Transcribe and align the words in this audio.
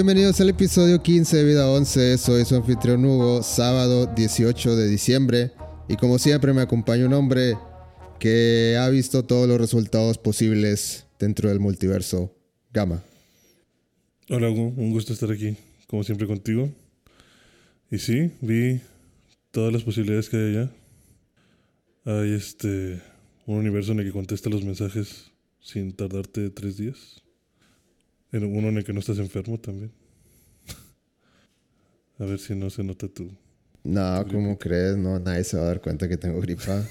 Bienvenidos 0.00 0.40
al 0.40 0.48
episodio 0.48 1.02
15 1.02 1.36
de 1.36 1.44
Vida 1.44 1.70
11. 1.70 2.16
Soy 2.16 2.46
su 2.46 2.56
anfitrión 2.56 3.04
Hugo, 3.04 3.42
sábado 3.42 4.06
18 4.06 4.74
de 4.74 4.88
diciembre. 4.88 5.52
Y 5.90 5.96
como 5.96 6.18
siempre 6.18 6.54
me 6.54 6.62
acompaña 6.62 7.04
un 7.04 7.12
hombre 7.12 7.52
que 8.18 8.78
ha 8.80 8.88
visto 8.88 9.26
todos 9.26 9.46
los 9.46 9.60
resultados 9.60 10.16
posibles 10.16 11.04
dentro 11.18 11.50
del 11.50 11.60
multiverso. 11.60 12.34
Gama. 12.72 13.02
Hola 14.30 14.48
Hugo, 14.48 14.72
un 14.74 14.90
gusto 14.90 15.12
estar 15.12 15.30
aquí, 15.30 15.54
como 15.86 16.02
siempre 16.02 16.26
contigo. 16.26 16.70
Y 17.90 17.98
sí, 17.98 18.30
vi 18.40 18.80
todas 19.50 19.70
las 19.70 19.82
posibilidades 19.82 20.30
que 20.30 20.38
hay 20.38 20.56
allá. 20.56 20.70
Hay 22.06 22.32
este 22.32 23.02
un 23.44 23.58
universo 23.58 23.92
en 23.92 23.98
el 23.98 24.06
que 24.06 24.12
contesta 24.12 24.48
los 24.48 24.64
mensajes 24.64 25.30
sin 25.60 25.92
tardarte 25.92 26.48
tres 26.48 26.78
días. 26.78 27.22
En 28.32 28.44
uno 28.44 28.68
en 28.68 28.78
el 28.78 28.84
que 28.84 28.92
no 28.92 29.00
estás 29.00 29.18
enfermo 29.18 29.58
también. 29.58 29.90
A 32.18 32.24
ver 32.24 32.38
si 32.38 32.54
no 32.54 32.68
se 32.70 32.84
nota 32.84 33.08
tu. 33.08 33.30
No, 33.82 34.26
¿cómo 34.30 34.58
crees? 34.58 34.96
No, 34.96 35.18
nadie 35.18 35.42
se 35.42 35.56
va 35.56 35.62
a 35.64 35.66
dar 35.66 35.80
cuenta 35.80 36.08
que 36.08 36.16
tengo 36.18 36.40
gripa. 36.40 36.84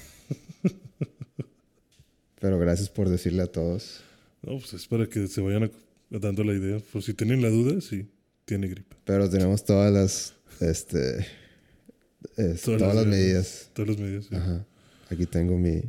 Pero 2.40 2.58
gracias 2.58 2.88
por 2.88 3.08
decirle 3.08 3.42
a 3.42 3.46
todos. 3.46 4.00
No, 4.42 4.58
pues 4.58 4.72
es 4.74 4.86
para 4.86 5.06
que 5.06 5.26
se 5.28 5.40
vayan 5.40 5.70
dando 6.10 6.42
la 6.42 6.54
idea. 6.54 6.80
Por 6.92 7.02
si 7.02 7.14
tienen 7.14 7.42
la 7.42 7.48
duda, 7.50 7.80
sí, 7.80 8.08
tiene 8.44 8.66
gripa. 8.68 8.96
Pero 9.04 9.28
tenemos 9.28 9.64
todas 9.64 9.92
las, 9.92 10.34
este, 10.60 11.26
es- 12.36 12.62
todas, 12.62 12.94
las 12.94 13.06
medidas. 13.06 13.70
Todas 13.74 13.90
las 13.90 13.98
medidas. 13.98 14.24
sí. 14.26 14.34
Ajá. 14.34 14.66
Aquí 15.10 15.26
tengo 15.26 15.56
mi, 15.58 15.82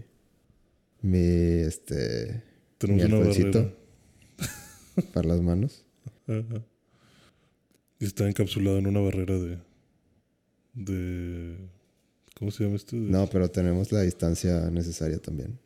mi, 1.02 1.17
este, 1.19 2.44
Tenemos 2.77 3.03
mi 3.09 3.13
una 3.16 3.25
barrera. 3.27 3.73
Para 5.14 5.28
las 5.30 5.42
manos. 5.42 5.84
Ajá. 6.28 6.61
Y 8.00 8.06
está 8.06 8.28
encapsulado 8.28 8.78
en 8.80 8.88
una 8.88 9.00
barrera 9.00 9.38
de. 9.38 9.58
de. 10.73 11.58
¿Cómo 12.38 12.50
se 12.52 12.64
llama 12.64 12.75
esto? 12.78 12.95
De- 12.95 13.02
No, 13.03 13.28
pero 13.28 13.50
tenemos 13.50 13.92
la 13.92 14.02
distancia 14.02 14.69
necesaria 14.72 15.19
también. 15.19 15.59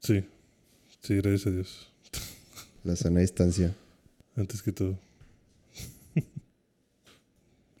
Sí. 0.00 0.24
Sí, 1.02 1.16
gracias 1.16 1.46
a 1.46 1.50
Dios. 1.50 1.92
La 2.84 2.94
sana 2.96 3.20
distancia. 3.20 3.74
Antes 4.36 4.62
que 4.62 4.72
todo. 4.72 4.98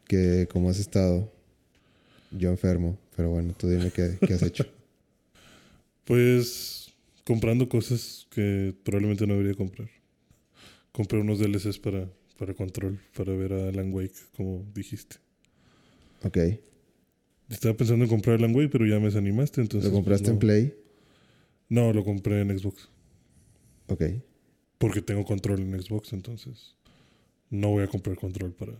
Que, 0.08 0.48
¿cómo 0.52 0.70
has 0.70 0.78
estado? 0.78 1.32
Yo 2.32 2.50
enfermo, 2.50 2.98
pero 3.16 3.30
bueno, 3.30 3.54
tú 3.56 3.68
dime 3.68 3.90
qué, 3.92 4.18
qué 4.26 4.34
has 4.34 4.42
hecho. 4.42 4.64
Pues. 6.04 6.92
comprando 7.24 7.68
cosas 7.68 8.26
que 8.30 8.74
probablemente 8.82 9.26
no 9.26 9.34
debería 9.34 9.54
comprar. 9.54 9.88
Compré 10.92 11.20
unos 11.20 11.38
DLCs 11.38 11.78
para, 11.78 12.08
para 12.38 12.54
control, 12.54 13.00
para 13.16 13.32
ver 13.34 13.52
a 13.52 13.68
Alan 13.68 13.92
Wake, 13.92 14.14
como 14.36 14.64
dijiste. 14.74 15.16
Ok. 16.22 16.38
Estaba 17.48 17.76
pensando 17.76 18.04
en 18.04 18.10
comprar 18.10 18.36
Alan 18.36 18.54
Wake, 18.54 18.68
pero 18.70 18.86
ya 18.86 18.98
me 18.98 19.06
desanimaste, 19.06 19.60
entonces. 19.60 19.90
¿Lo 19.90 19.96
compraste 19.96 20.24
pues, 20.24 20.32
en. 20.32 20.38
Play? 20.38 20.74
No, 21.68 21.92
lo 21.92 22.04
compré 22.04 22.40
en 22.40 22.56
Xbox. 22.58 22.88
Ok. 23.88 24.04
Porque 24.78 25.02
tengo 25.02 25.24
control 25.24 25.60
en 25.60 25.80
Xbox, 25.80 26.12
entonces. 26.12 26.76
No 27.50 27.70
voy 27.70 27.84
a 27.84 27.88
comprar 27.88 28.16
control 28.16 28.52
para. 28.52 28.72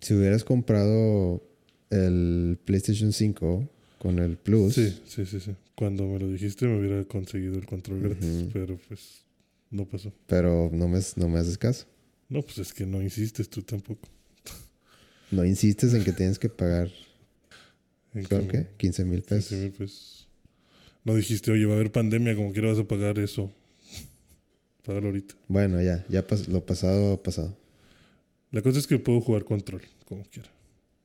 Si 0.00 0.14
hubieras 0.14 0.44
comprado 0.44 1.42
el 1.90 2.58
PlayStation 2.64 3.12
5 3.12 3.68
con 3.98 4.18
el 4.18 4.36
Plus, 4.36 4.74
Sí, 4.74 5.00
sí, 5.06 5.26
sí, 5.26 5.40
sí. 5.40 5.54
Cuando 5.76 6.06
me 6.06 6.18
lo 6.18 6.28
dijiste 6.28 6.66
me 6.66 6.78
hubiera 6.78 7.04
conseguido 7.04 7.54
el 7.54 7.66
control 7.66 8.00
gratis, 8.00 8.48
pero 8.52 8.76
pues 8.88 9.24
no 9.72 9.84
pasó. 9.86 10.12
pero 10.28 10.70
no 10.72 10.86
me, 10.86 11.00
no 11.16 11.28
me 11.28 11.40
haces 11.40 11.58
caso. 11.58 11.86
No, 12.28 12.42
pues 12.42 12.58
es 12.58 12.72
que 12.72 12.86
no 12.86 13.02
insistes 13.02 13.48
tú 13.50 13.62
tampoco. 13.62 14.08
No 15.32 15.44
insistes 15.46 15.94
en 15.94 16.04
que 16.04 16.12
tienes 16.12 16.38
que 16.38 16.48
pagar, 16.50 16.90
En 18.14 18.24
¿creo 18.24 18.42
que 18.46 18.48
que? 18.48 18.66
15 18.76 19.04
mil 19.06 19.22
15 19.22 19.34
pesos. 19.34 19.58
mil 19.58 19.70
pesos. 19.72 20.28
No 21.04 21.14
dijiste, 21.16 21.50
oye, 21.50 21.64
va 21.64 21.72
a 21.72 21.76
haber 21.76 21.90
pandemia, 21.90 22.36
como 22.36 22.52
quiera 22.52 22.68
vas 22.68 22.78
a 22.78 22.84
pagar 22.86 23.18
eso. 23.18 23.50
Págalo 24.84 25.06
ahorita. 25.06 25.34
Bueno, 25.48 25.80
ya, 25.80 26.04
ya 26.10 26.26
pas- 26.26 26.46
lo 26.48 26.64
pasado, 26.66 27.22
pasado. 27.22 27.56
La 28.50 28.60
cosa 28.60 28.78
es 28.78 28.86
que 28.86 28.98
puedo 28.98 29.20
jugar 29.22 29.44
control, 29.44 29.80
como 30.04 30.22
quiera. 30.24 30.50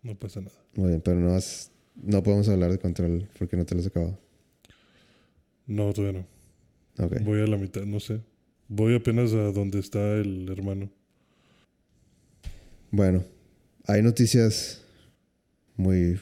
No 0.04 0.14
pasa 0.16 0.42
nada. 0.42 0.56
Muy 0.76 0.90
bien, 0.90 1.02
pero 1.02 1.18
no, 1.20 1.34
has- 1.34 1.72
no 1.96 2.22
podemos 2.22 2.50
hablar 2.50 2.72
de 2.72 2.80
control 2.80 3.30
porque 3.40 3.56
no 3.56 3.66
te 3.66 3.76
lo 3.76 3.82
has 3.82 3.88
acabado. 3.88 4.20
No, 5.66 5.94
todavía 5.94 6.22
no. 6.98 7.06
Ok. 7.06 7.22
Voy 7.24 7.42
a 7.42 7.48
la 7.48 7.56
mitad, 7.58 7.84
no 7.84 8.00
sé. 8.02 8.20
Voy 8.70 8.96
apenas 8.96 9.32
a 9.34 9.52
donde 9.52 9.80
está 9.80 10.16
el 10.16 10.50
hermano. 10.50 10.90
Bueno, 12.92 13.24
hay 13.86 14.02
noticias 14.02 14.82
muy, 15.78 16.20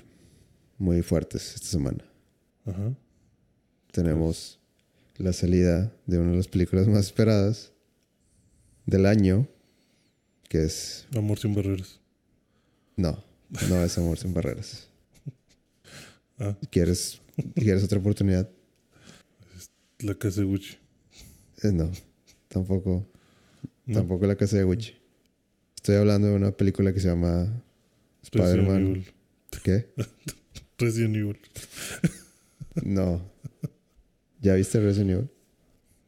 muy 0.78 1.02
fuertes 1.02 1.56
esta 1.56 1.68
semana. 1.68 2.06
Ajá. 2.66 2.94
Tenemos 3.92 4.60
la 5.18 5.34
salida 5.34 5.92
de 6.06 6.20
una 6.20 6.32
de 6.32 6.38
las 6.38 6.48
películas 6.48 6.88
más 6.88 7.06
esperadas 7.06 7.72
del 8.86 9.06
año, 9.06 9.48
que 10.48 10.64
es... 10.64 11.08
Amor 11.16 11.40
sin 11.40 11.56
barreras. 11.56 12.00
No, 12.96 13.24
no 13.70 13.84
es 13.84 13.98
Amor 13.98 14.18
sin 14.18 14.34
Barreras. 14.34 14.88
Ah. 16.38 16.54
¿Quieres, 16.70 17.22
¿Quieres 17.56 17.82
otra 17.86 17.98
oportunidad? 17.98 18.50
La 20.00 20.16
casa 20.16 20.42
de 20.42 20.48
Gucci. 20.48 20.76
Eh, 21.64 21.72
no, 21.72 21.90
tampoco, 22.56 23.06
No. 23.86 23.94
tampoco 24.00 24.26
La 24.26 24.36
Casa 24.38 24.56
de 24.58 24.64
Gucci. 24.64 24.94
Estoy 25.76 25.96
hablando 25.98 26.30
de 26.30 26.36
una 26.36 26.52
película 26.52 26.94
que 26.94 27.02
se 27.02 27.10
llama 27.10 27.62
Spider-Man. 28.24 29.04
¿Qué? 29.62 29.90
Resident 30.78 31.16
Evil. 31.18 31.38
No. 32.84 33.22
¿Ya 34.42 34.56
viste 34.56 34.80
Resident 34.80 35.12
Evil? 35.12 35.30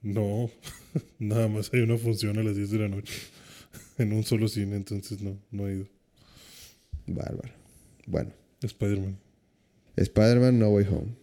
No, 0.02 0.50
nada 1.20 1.50
más 1.50 1.70
hay 1.74 1.82
una 1.82 1.98
función 1.98 2.38
a 2.38 2.44
las 2.44 2.56
10 2.56 2.72
de 2.72 2.80
la 2.80 2.88
noche 2.88 3.14
en 3.98 4.14
un 4.14 4.24
solo 4.24 4.48
cine, 4.48 4.78
entonces 4.78 5.22
no, 5.22 5.38
no 5.52 5.68
he 5.68 5.74
ido. 5.76 5.88
Bárbaro. 7.08 7.52
Bueno, 8.06 8.32
Spider-Man. 8.62 9.18
Spider-Man 9.98 10.60
No 10.60 10.70
Way 10.70 10.86
Home. 10.92 11.16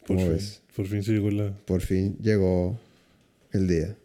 Por 0.00 0.08
¿Cómo 0.08 0.20
fin, 0.20 0.30
ves? 0.30 0.62
por 0.74 0.86
fin 0.86 1.02
se 1.02 1.12
llegó 1.12 1.30
la. 1.30 1.56
Por 1.64 1.80
fin 1.80 2.18
llegó 2.20 2.78
el 3.52 3.66
día. 3.66 3.96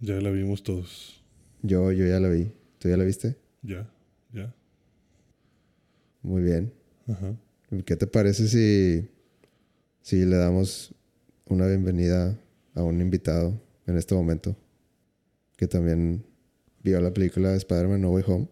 Ya 0.00 0.20
la 0.20 0.30
vimos 0.30 0.62
todos. 0.62 1.22
Yo, 1.62 1.92
yo 1.92 2.06
ya 2.06 2.20
la 2.20 2.28
vi. 2.28 2.50
¿Tú 2.78 2.88
ya 2.88 2.96
la 2.96 3.04
viste? 3.04 3.36
Ya, 3.62 3.90
ya. 4.32 4.54
Muy 6.22 6.42
bien. 6.42 6.72
Ajá. 7.08 7.34
¿Qué 7.84 7.96
te 7.96 8.06
parece 8.06 8.48
si, 8.48 9.08
si 10.02 10.24
le 10.24 10.36
damos 10.36 10.94
una 11.46 11.66
bienvenida 11.66 12.38
a 12.74 12.82
un 12.82 13.00
invitado 13.00 13.60
en 13.86 13.96
este 13.96 14.14
momento 14.14 14.56
que 15.56 15.66
también 15.66 16.24
vio 16.82 17.00
la 17.00 17.12
película 17.12 17.50
de 17.50 17.56
Spider-Man 17.56 18.02
No 18.02 18.10
Way 18.10 18.24
Home? 18.26 18.48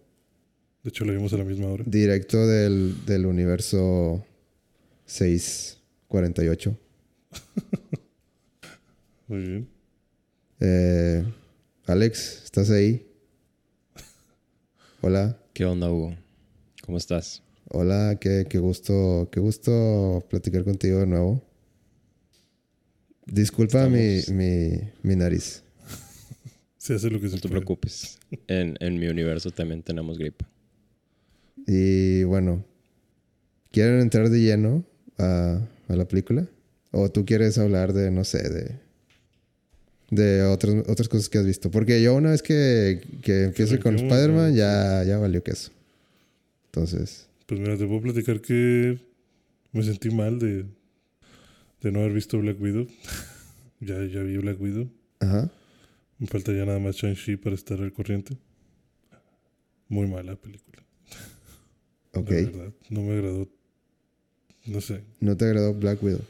De 0.82 0.88
hecho, 0.88 1.04
la 1.04 1.12
vimos 1.12 1.32
a 1.32 1.38
la 1.38 1.44
misma 1.44 1.68
hora. 1.68 1.84
Directo 1.86 2.46
del, 2.46 3.04
del 3.04 3.26
universo 3.26 4.24
648. 5.04 6.76
Muy 9.28 9.38
bien. 9.38 9.68
Eh, 10.64 11.24
Alex, 11.86 12.42
¿estás 12.44 12.70
ahí? 12.70 13.04
Hola. 15.00 15.36
¿Qué 15.54 15.64
onda, 15.64 15.90
Hugo? 15.90 16.14
¿Cómo 16.86 16.98
estás? 16.98 17.42
Hola, 17.68 18.16
qué, 18.20 18.46
qué 18.48 18.58
gusto, 18.58 19.28
qué 19.32 19.40
gusto 19.40 20.24
platicar 20.30 20.62
contigo 20.62 21.00
de 21.00 21.06
nuevo. 21.06 21.42
Disculpa 23.26 23.88
mi, 23.88 24.20
mi, 24.28 24.78
mi 25.02 25.16
nariz. 25.16 25.64
Se 26.76 26.94
hace 26.94 27.10
lo 27.10 27.20
que 27.20 27.28
se 27.28 27.36
No 27.36 27.40
te 27.40 27.48
puede. 27.48 27.62
preocupes. 27.62 28.20
En, 28.46 28.76
en 28.78 29.00
mi 29.00 29.08
universo 29.08 29.50
también 29.50 29.82
tenemos 29.82 30.16
gripa. 30.16 30.48
Y 31.66 32.22
bueno, 32.24 32.64
¿quieren 33.72 34.00
entrar 34.00 34.30
de 34.30 34.40
lleno 34.40 34.84
a, 35.18 35.60
a 35.88 35.96
la 35.96 36.06
película? 36.06 36.48
¿O 36.92 37.10
tú 37.10 37.24
quieres 37.24 37.58
hablar 37.58 37.92
de, 37.92 38.10
no 38.12 38.22
sé, 38.24 38.48
de, 38.48 38.80
de 40.12 40.42
otras, 40.42 40.84
otras 40.88 41.08
cosas 41.08 41.28
que 41.30 41.38
has 41.38 41.46
visto? 41.46 41.70
Porque 41.70 42.02
yo 42.02 42.14
una 42.14 42.30
vez 42.30 42.42
que, 42.42 43.00
que 43.22 43.44
empiece 43.44 43.78
con 43.80 43.96
Spider-Man 43.96 44.54
ya, 44.54 45.00
ya, 45.02 45.04
ya 45.04 45.18
valió 45.18 45.42
queso. 45.42 45.70
Entonces, 46.66 47.26
Pues 47.46 47.58
mira, 47.60 47.76
te 47.78 47.86
puedo 47.86 48.02
platicar 48.02 48.40
que 48.42 48.98
me 49.72 49.82
sentí 49.82 50.10
mal 50.10 50.38
de, 50.38 50.66
de 51.80 51.92
no 51.92 52.00
haber 52.00 52.12
visto 52.12 52.38
Black 52.38 52.60
Widow. 52.60 52.86
ya, 53.80 54.04
ya 54.04 54.20
vi 54.22 54.36
Black 54.36 54.60
Widow. 54.60 54.88
ajá. 55.20 55.50
Me 56.18 56.26
falta 56.28 56.52
ya 56.52 56.64
nada 56.64 56.78
más 56.78 56.94
Shang-Chi 56.96 57.36
para 57.36 57.56
estar 57.56 57.80
al 57.80 57.92
corriente. 57.92 58.36
Muy 59.88 60.06
mala 60.06 60.36
película. 60.36 60.82
Ok. 62.14 62.30
La 62.30 62.36
verdad, 62.42 62.72
no 62.90 63.00
me 63.02 63.12
agradó. 63.14 63.48
No 64.66 64.80
sé, 64.82 65.02
¿No 65.20 65.34
te 65.36 65.46
agradó 65.46 65.72
Black 65.74 66.02
Widow? 66.02 66.20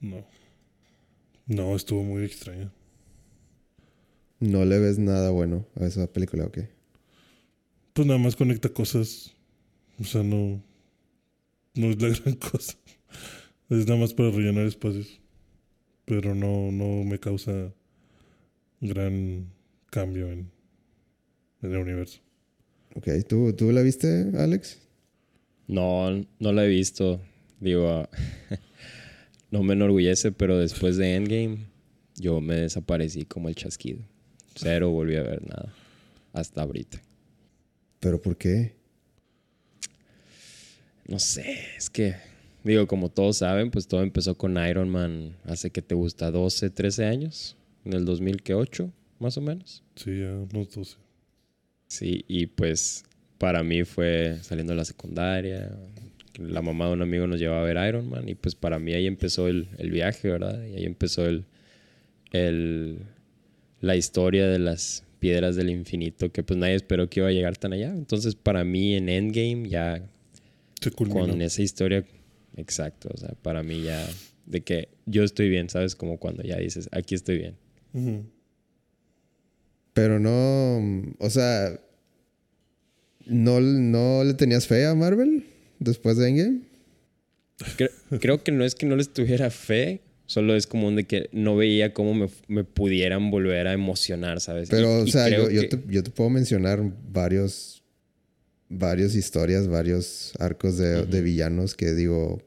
no. 0.00 0.24
No, 1.46 1.74
estuvo 1.74 2.04
muy 2.04 2.24
extraña. 2.24 2.70
No 4.40 4.64
le 4.64 4.78
ves 4.78 4.98
nada 4.98 5.30
bueno 5.30 5.66
a 5.74 5.86
esa 5.86 6.06
película, 6.06 6.44
ok. 6.44 6.58
Pues 7.92 8.06
nada 8.06 8.18
más 8.18 8.36
conecta 8.36 8.68
cosas. 8.68 9.34
O 10.00 10.04
sea, 10.04 10.22
no. 10.22 10.62
No 11.74 11.90
es 11.90 12.00
la 12.00 12.08
gran 12.24 12.36
cosa. 12.36 12.74
Es 13.68 13.86
nada 13.86 14.00
más 14.00 14.14
para 14.14 14.30
rellenar 14.30 14.66
espacios. 14.66 15.20
Pero 16.04 16.34
no, 16.34 16.70
no 16.70 17.04
me 17.04 17.18
causa 17.18 17.72
gran 18.80 19.46
cambio 19.90 20.30
en, 20.30 20.50
en 21.62 21.72
el 21.72 21.78
universo. 21.78 22.20
Ok, 22.94 23.08
¿Tú, 23.28 23.52
¿tú 23.52 23.70
la 23.72 23.82
viste, 23.82 24.30
Alex? 24.38 24.78
No, 25.66 26.10
no 26.38 26.52
la 26.52 26.64
he 26.64 26.68
visto. 26.68 27.20
Digo, 27.60 28.08
no 29.50 29.62
me 29.62 29.74
enorgullece, 29.74 30.32
pero 30.32 30.58
después 30.58 30.96
de 30.96 31.16
Endgame, 31.16 31.66
yo 32.16 32.40
me 32.40 32.54
desaparecí 32.54 33.24
como 33.24 33.48
el 33.48 33.54
chasquido. 33.54 34.00
Cero 34.58 34.90
volví 34.90 35.16
a 35.16 35.22
ver 35.22 35.42
nada. 35.46 35.72
Hasta 36.32 36.62
ahorita. 36.62 37.00
¿Pero 38.00 38.20
por 38.20 38.36
qué? 38.36 38.74
No 41.06 41.18
sé, 41.18 41.58
es 41.76 41.88
que, 41.88 42.16
digo, 42.64 42.86
como 42.86 43.08
todos 43.08 43.38
saben, 43.38 43.70
pues 43.70 43.88
todo 43.88 44.02
empezó 44.02 44.36
con 44.36 44.62
Iron 44.68 44.90
Man 44.90 45.36
hace 45.44 45.70
que 45.70 45.80
te 45.80 45.94
gusta 45.94 46.30
12, 46.30 46.68
13 46.70 47.06
años, 47.06 47.56
en 47.84 47.94
el 47.94 48.04
2008, 48.04 48.92
más 49.18 49.38
o 49.38 49.40
menos. 49.40 49.82
Sí, 49.96 50.20
ya 50.20 50.32
unos 50.32 50.70
12. 50.74 50.96
Sí, 51.86 52.24
y 52.28 52.46
pues 52.46 53.04
para 53.38 53.62
mí 53.62 53.84
fue 53.84 54.38
saliendo 54.42 54.74
de 54.74 54.76
la 54.76 54.84
secundaria, 54.84 55.70
la 56.38 56.62
mamá 56.62 56.86
de 56.86 56.92
un 56.92 57.02
amigo 57.02 57.26
nos 57.26 57.40
llevaba 57.40 57.62
a 57.62 57.64
ver 57.64 57.88
Iron 57.88 58.08
Man 58.08 58.28
y 58.28 58.34
pues 58.34 58.54
para 58.54 58.78
mí 58.78 58.92
ahí 58.92 59.06
empezó 59.06 59.48
el, 59.48 59.68
el 59.78 59.90
viaje, 59.90 60.28
¿verdad? 60.28 60.62
Y 60.64 60.76
ahí 60.76 60.84
empezó 60.84 61.26
el, 61.26 61.44
el, 62.32 62.98
la 63.80 63.96
historia 63.96 64.46
de 64.48 64.58
las 64.58 65.04
piedras 65.20 65.56
del 65.56 65.70
infinito 65.70 66.30
que 66.30 66.42
pues 66.42 66.58
nadie 66.58 66.74
esperó 66.74 67.08
que 67.10 67.20
iba 67.20 67.28
a 67.28 67.32
llegar 67.32 67.56
tan 67.56 67.72
allá. 67.72 67.90
Entonces 67.90 68.34
para 68.34 68.64
mí 68.64 68.94
en 68.94 69.08
Endgame 69.08 69.68
ya 69.68 70.02
Se 70.80 70.90
con 70.92 71.42
esa 71.42 71.62
historia, 71.62 72.04
exacto, 72.56 73.08
o 73.12 73.16
sea, 73.16 73.30
para 73.42 73.62
mí 73.62 73.82
ya 73.82 74.08
de 74.46 74.60
que 74.62 74.88
yo 75.06 75.24
estoy 75.24 75.48
bien, 75.48 75.68
¿sabes? 75.68 75.94
Como 75.96 76.18
cuando 76.18 76.42
ya 76.42 76.56
dices, 76.58 76.88
aquí 76.92 77.14
estoy 77.14 77.38
bien. 77.38 77.56
Pero 79.92 80.20
no, 80.20 80.78
o 81.18 81.30
sea, 81.30 81.80
¿no, 83.26 83.60
¿no 83.60 84.22
le 84.24 84.34
tenías 84.34 84.66
fe 84.66 84.86
a 84.86 84.94
Marvel 84.94 85.44
después 85.80 86.16
de 86.16 86.28
Endgame? 86.28 86.60
Cre- 87.76 87.90
creo 88.20 88.42
que 88.44 88.52
no 88.52 88.64
es 88.64 88.74
que 88.76 88.86
no 88.86 88.94
les 88.94 89.12
tuviera 89.12 89.50
fe, 89.50 90.00
solo 90.28 90.54
es 90.54 90.66
como 90.66 90.86
un 90.88 90.96
de 90.96 91.04
que 91.04 91.30
no 91.32 91.56
veía 91.56 91.94
cómo 91.94 92.12
me, 92.12 92.28
me 92.48 92.62
pudieran 92.62 93.30
volver 93.30 93.66
a 93.66 93.72
emocionar, 93.72 94.40
¿sabes? 94.42 94.68
Pero, 94.68 94.98
Y- 94.98 95.02
o 95.02 95.06
y 95.06 95.10
sea, 95.10 95.28
yo, 95.30 95.48
te, 95.68 95.80
yo 95.88 96.02
te 96.02 96.10
puedo 96.10 96.28
mencionar 96.28 96.80
varios, 97.10 97.82
varias 98.68 99.14
historias, 99.14 99.66
varios 99.68 100.34
arcos 100.38 100.76
de, 100.76 101.06
de 101.06 101.22
villanos 101.22 101.74
que 101.74 101.92
digo, 101.94 102.42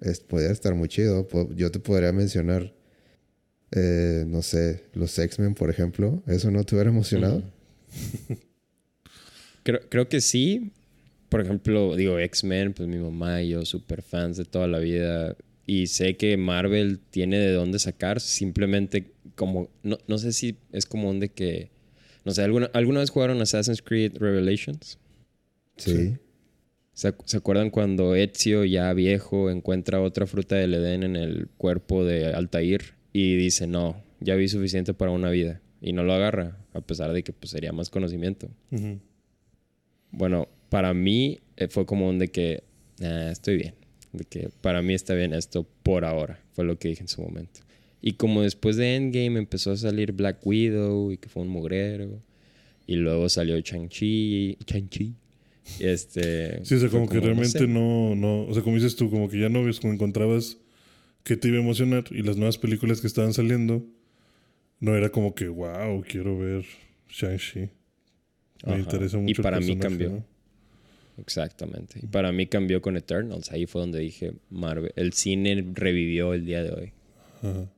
es, 0.00 0.20
podría 0.20 0.52
estar 0.52 0.74
muy 0.76 0.88
chido. 0.88 1.26
Yo 1.56 1.70
te 1.72 1.80
podría 1.80 2.12
mencionar, 2.12 2.72
eh, 3.72 4.24
no 4.28 4.40
sé, 4.42 4.84
los 4.94 5.18
X-Men, 5.18 5.54
por 5.54 5.70
ejemplo. 5.70 6.22
¿Eso 6.28 6.50
no 6.52 6.62
te 6.64 6.76
hubiera 6.76 6.90
emocionado? 6.90 7.42
Creo, 9.64 9.80
creo 9.88 10.08
que 10.08 10.20
sí. 10.20 10.70
Por 11.28 11.40
ejemplo, 11.40 11.96
digo, 11.96 12.18
X-Men, 12.18 12.74
pues 12.74 12.88
mi 12.88 12.98
mamá 12.98 13.42
y 13.42 13.50
yo, 13.50 13.64
super 13.64 14.02
fans 14.02 14.36
de 14.36 14.44
toda 14.44 14.66
la 14.66 14.78
vida. 14.78 15.34
Y 15.66 15.86
sé 15.86 16.16
que 16.16 16.36
Marvel 16.36 16.98
tiene 16.98 17.38
de 17.38 17.52
dónde 17.52 17.78
sacar. 17.78 18.20
Simplemente 18.20 19.12
como, 19.36 19.68
no, 19.82 19.98
no 20.08 20.18
sé 20.18 20.32
si 20.32 20.56
es 20.72 20.86
como 20.86 21.08
un 21.08 21.20
de 21.20 21.28
que, 21.30 21.70
no 22.24 22.32
sé, 22.32 22.42
¿alguna, 22.42 22.70
¿alguna 22.74 23.00
vez 23.00 23.10
jugaron 23.10 23.40
Assassin's 23.40 23.82
Creed 23.82 24.16
Revelations? 24.18 24.98
Sí. 25.76 26.14
¿Se, 26.94 27.14
se 27.24 27.36
acuerdan 27.36 27.70
cuando 27.70 28.14
Ezio, 28.14 28.64
ya 28.64 28.92
viejo, 28.92 29.50
encuentra 29.50 30.00
otra 30.02 30.26
fruta 30.26 30.56
del 30.56 30.74
Edén 30.74 31.02
en 31.04 31.16
el 31.16 31.48
cuerpo 31.56 32.04
de 32.04 32.26
Altair 32.26 32.94
y 33.12 33.36
dice, 33.36 33.66
no, 33.66 34.02
ya 34.20 34.34
vi 34.34 34.48
suficiente 34.48 34.92
para 34.92 35.10
una 35.10 35.30
vida? 35.30 35.62
Y 35.80 35.92
no 35.94 36.02
lo 36.04 36.12
agarra, 36.12 36.58
a 36.74 36.80
pesar 36.80 37.12
de 37.12 37.22
que 37.22 37.32
pues, 37.32 37.50
sería 37.50 37.72
más 37.72 37.88
conocimiento. 37.88 38.50
Bueno, 40.10 40.48
para 40.68 40.92
mí 40.94 41.40
eh, 41.56 41.68
fue 41.68 41.86
como 41.86 42.08
un 42.08 42.18
de 42.18 42.28
que, 42.28 42.62
"Nah, 43.00 43.30
estoy 43.30 43.56
bien. 43.56 43.74
De 44.12 44.24
que 44.24 44.50
para 44.60 44.82
mí 44.82 44.92
está 44.94 45.14
bien 45.14 45.32
esto 45.32 45.66
por 45.82 46.04
ahora. 46.04 46.40
Fue 46.52 46.64
lo 46.64 46.78
que 46.78 46.88
dije 46.88 47.02
en 47.02 47.08
su 47.08 47.22
momento. 47.22 47.60
Y 48.02 48.12
como 48.14 48.42
después 48.42 48.76
de 48.76 48.96
Endgame 48.96 49.38
empezó 49.38 49.70
a 49.70 49.76
salir 49.76 50.12
Black 50.12 50.44
Widow 50.46 51.12
y 51.12 51.16
que 51.18 51.28
fue 51.28 51.42
un 51.42 51.48
mugrero. 51.48 52.20
Y 52.86 52.96
luego 52.96 53.28
salió 53.28 53.58
Shang-Chi. 53.58 54.58
Shang-Chi. 54.66 55.14
Este, 55.78 56.64
Sí, 56.64 56.74
o 56.74 56.78
sea, 56.80 56.88
como 56.88 57.08
que 57.08 57.16
no 57.16 57.20
realmente 57.22 57.58
sé. 57.60 57.66
no, 57.68 58.14
no, 58.16 58.44
o 58.46 58.52
sea, 58.54 58.62
como 58.62 58.76
dices 58.76 58.96
tú, 58.96 59.08
como 59.10 59.28
que 59.28 59.38
ya 59.40 59.48
no 59.48 59.62
ves, 59.64 59.78
como 59.80 59.92
encontrabas 59.92 60.58
que 61.22 61.36
te 61.36 61.48
iba 61.48 61.58
a 61.58 61.60
emocionar 61.60 62.04
y 62.10 62.22
las 62.22 62.36
nuevas 62.36 62.58
películas 62.58 63.00
que 63.00 63.06
estaban 63.06 63.32
saliendo, 63.32 63.86
no 64.80 64.96
era 64.96 65.10
como 65.10 65.34
que, 65.36 65.46
wow, 65.46 66.02
quiero 66.06 66.36
ver 66.38 66.64
Shang-Chi. 67.08 67.60
Me 68.66 68.72
Ajá. 68.72 68.78
interesa 68.78 69.16
Y 69.18 69.20
mucho. 69.20 69.40
el 69.40 69.42
para 69.44 69.60
mí 69.60 69.66
personaje, 69.76 69.88
cambió. 69.88 70.10
¿no? 70.10 70.24
Exactamente. 71.22 72.00
Y 72.02 72.06
para 72.06 72.32
mí 72.32 72.46
cambió 72.46 72.82
con 72.82 72.96
Eternals. 72.96 73.50
Ahí 73.52 73.66
fue 73.66 73.80
donde 73.80 74.00
dije, 74.00 74.34
Marvel, 74.50 74.92
el 74.96 75.12
cine 75.12 75.64
revivió 75.72 76.34
el 76.34 76.44
día 76.44 76.62
de 76.62 76.72
hoy. 76.72 76.92
Ajá. 77.42 77.70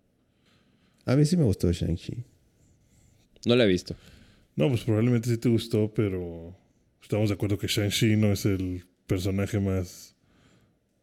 A 1.07 1.17
mí 1.17 1.25
sí 1.25 1.37
me 1.37 1.45
gustó 1.45 1.71
Shang-Chi. 1.71 2.25
No 3.47 3.57
la 3.57 3.65
he 3.65 3.67
visto. 3.67 3.95
No, 4.57 4.69
pues 4.69 4.83
probablemente 4.85 5.29
sí 5.29 5.37
te 5.37 5.49
gustó, 5.49 5.93
pero 5.93 6.57
estamos 7.03 7.29
de 7.29 7.35
acuerdo 7.35 7.59
que 7.59 7.67
Shang-Chi 7.67 8.17
no 8.17 8.33
es 8.33 8.47
el 8.47 8.87
personaje 9.07 9.61
más 9.61 10.17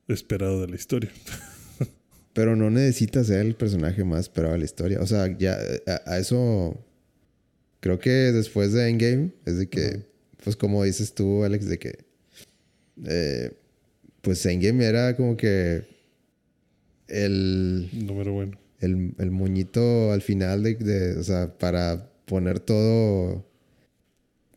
esperado 0.07 0.61
de 0.61 0.67
la 0.67 0.75
historia. 0.75 1.11
Pero 2.33 2.55
no 2.55 2.69
necesita 2.69 3.23
ser 3.25 3.45
el 3.45 3.55
personaje 3.55 4.05
más 4.05 4.21
esperado 4.21 4.53
de 4.53 4.59
la 4.59 4.65
historia. 4.65 5.01
O 5.01 5.05
sea, 5.05 5.37
ya 5.37 5.57
a, 5.85 6.13
a 6.13 6.17
eso 6.17 6.81
creo 7.81 7.99
que 7.99 8.09
después 8.09 8.71
de 8.71 8.89
Endgame 8.89 9.31
es 9.45 9.57
de 9.57 9.67
que, 9.67 10.05
pues 10.43 10.55
como 10.55 10.83
dices 10.83 11.13
tú, 11.13 11.43
Alex, 11.43 11.67
de 11.67 11.77
que 11.77 12.05
eh, 13.05 13.51
pues 14.21 14.45
Endgame 14.45 14.85
era 14.85 15.15
como 15.15 15.35
que 15.37 15.83
el, 17.07 17.89
Número 18.05 18.33
bueno. 18.33 18.57
el, 18.79 19.13
el 19.17 19.31
moñito 19.31 20.11
al 20.11 20.21
final 20.21 20.63
de, 20.63 20.75
de- 20.75 21.17
o 21.17 21.23
sea, 21.23 21.57
para 21.57 22.09
poner 22.25 22.59
todo 22.59 23.45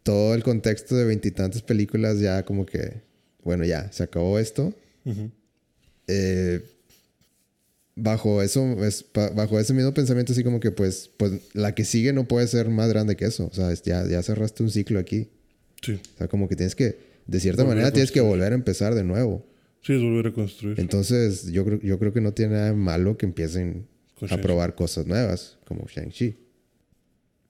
todo 0.03 0.35
el 0.35 0.43
contexto 0.43 0.95
de 0.97 1.07
veintitantas 1.07 1.63
películas 1.63 2.21
ya 2.21 2.45
como 2.45 2.67
que, 2.67 3.01
bueno, 3.43 3.65
ya, 3.65 3.91
se 3.91 4.03
acabó 4.03 4.39
esto. 4.39 4.75
Ujú. 5.07 5.31
Eh, 6.07 6.63
bajo 7.97 8.43
eso, 8.43 8.85
es, 8.85 9.07
bajo 9.35 9.59
ese 9.59 9.73
mismo 9.73 9.95
pensamiento, 9.95 10.33
así 10.33 10.45
como 10.45 10.61
que 10.61 10.71
pues, 10.73 11.11
pues 11.17 11.33
la 11.55 11.75
que 11.75 11.85
sigue 11.87 12.13
no 12.13 12.29
puede 12.29 12.47
ser 12.49 12.69
más 12.69 12.91
grande 12.91 13.17
que 13.17 13.25
eso. 13.25 13.47
O 13.47 13.55
sea, 13.55 13.73
ya, 13.73 14.07
ya 14.07 14.23
cerraste 14.23 14.63
un 14.63 14.71
ciclo 14.71 14.99
aquí. 14.99 15.31
Sí. 15.81 15.99
O 16.15 16.19
sea, 16.19 16.29
como 16.29 16.49
que 16.49 16.57
tienes 16.57 16.75
que, 16.75 16.99
de 17.27 17.41
cierta 17.41 17.63
Volver 17.63 17.77
manera, 17.77 17.93
tienes 17.93 18.13
que 18.13 18.21
volver 18.21 18.53
a 18.53 18.55
empezar 18.55 18.95
de 18.95 19.05
nuevo. 19.05 19.47
Sí, 19.83 19.93
es 19.93 20.03
volver 20.03 20.29
a 20.29 20.33
construir. 20.33 20.81
Entonces, 20.81 21.51
yo 21.53 21.65
creo, 21.65 21.81
yo 21.81 21.99
creo 21.99 22.13
que 22.13 22.21
no 22.21 22.33
tiene 22.33 22.55
nada 22.55 22.67
de 22.67 22.75
malo 22.75 23.17
que 23.17 23.27
empiecen 23.27 23.87
Con 24.19 24.33
a 24.33 24.39
probar 24.39 24.75
cosas 24.75 25.07
nuevas, 25.07 25.59
como 25.67 25.87
Shang-Chi. 25.87 26.37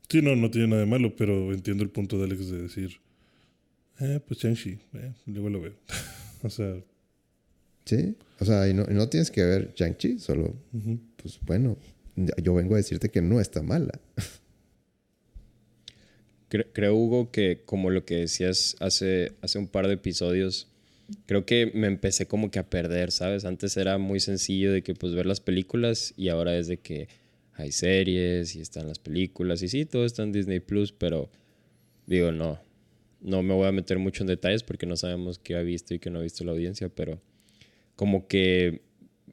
Sí, 0.08 0.22
no, 0.22 0.36
no 0.36 0.50
tiene 0.50 0.68
nada 0.68 0.80
de 0.80 0.86
malo, 0.86 1.14
pero 1.16 1.52
entiendo 1.52 1.82
el 1.82 1.90
punto 1.90 2.18
de 2.18 2.24
Alex 2.24 2.50
de 2.50 2.62
decir, 2.62 2.96
eh, 4.00 4.20
pues 4.26 4.40
Shang-Chi, 4.40 4.78
eh, 4.94 5.12
luego 5.26 5.50
lo 5.50 5.60
veo. 5.60 5.74
o 6.42 6.50
sea, 6.50 6.74
¿Sí? 7.84 8.16
O 8.40 8.44
sea, 8.44 8.68
y 8.68 8.74
no, 8.74 8.86
y 8.88 8.94
no 8.94 9.08
tienes 9.08 9.30
que 9.30 9.44
ver 9.44 9.72
Shang-Chi, 9.74 10.18
solo, 10.18 10.54
pues 11.16 11.38
bueno, 11.42 11.76
yo 12.42 12.54
vengo 12.54 12.74
a 12.74 12.78
decirte 12.78 13.10
que 13.10 13.22
no 13.22 13.40
está 13.40 13.62
mala. 13.62 14.00
Cre- 16.54 16.68
creo, 16.72 16.94
Hugo, 16.94 17.32
que 17.32 17.62
como 17.66 17.90
lo 17.90 18.04
que 18.04 18.14
decías 18.16 18.76
hace, 18.78 19.32
hace 19.40 19.58
un 19.58 19.66
par 19.66 19.88
de 19.88 19.94
episodios, 19.94 20.68
creo 21.26 21.44
que 21.44 21.72
me 21.74 21.88
empecé 21.88 22.26
como 22.26 22.52
que 22.52 22.60
a 22.60 22.70
perder, 22.70 23.10
¿sabes? 23.10 23.44
Antes 23.44 23.76
era 23.76 23.98
muy 23.98 24.20
sencillo 24.20 24.72
de 24.72 24.82
que 24.82 24.94
pues 24.94 25.14
ver 25.14 25.26
las 25.26 25.40
películas 25.40 26.14
y 26.16 26.28
ahora 26.28 26.56
es 26.56 26.68
de 26.68 26.76
que 26.78 27.08
hay 27.54 27.72
series 27.72 28.54
y 28.54 28.60
están 28.60 28.86
las 28.86 29.00
películas 29.00 29.62
y 29.62 29.68
sí, 29.68 29.84
todo 29.84 30.04
está 30.04 30.22
en 30.22 30.30
Disney 30.30 30.60
Plus, 30.60 30.92
pero 30.92 31.28
digo, 32.06 32.30
no, 32.30 32.60
no 33.20 33.42
me 33.42 33.54
voy 33.54 33.66
a 33.66 33.72
meter 33.72 33.98
mucho 33.98 34.22
en 34.22 34.28
detalles 34.28 34.62
porque 34.62 34.86
no 34.86 34.96
sabemos 34.96 35.38
qué 35.40 35.56
ha 35.56 35.62
visto 35.62 35.92
y 35.92 35.98
qué 35.98 36.08
no 36.10 36.20
ha 36.20 36.22
visto 36.22 36.44
la 36.44 36.52
audiencia, 36.52 36.88
pero 36.88 37.20
como 37.96 38.28
que 38.28 38.82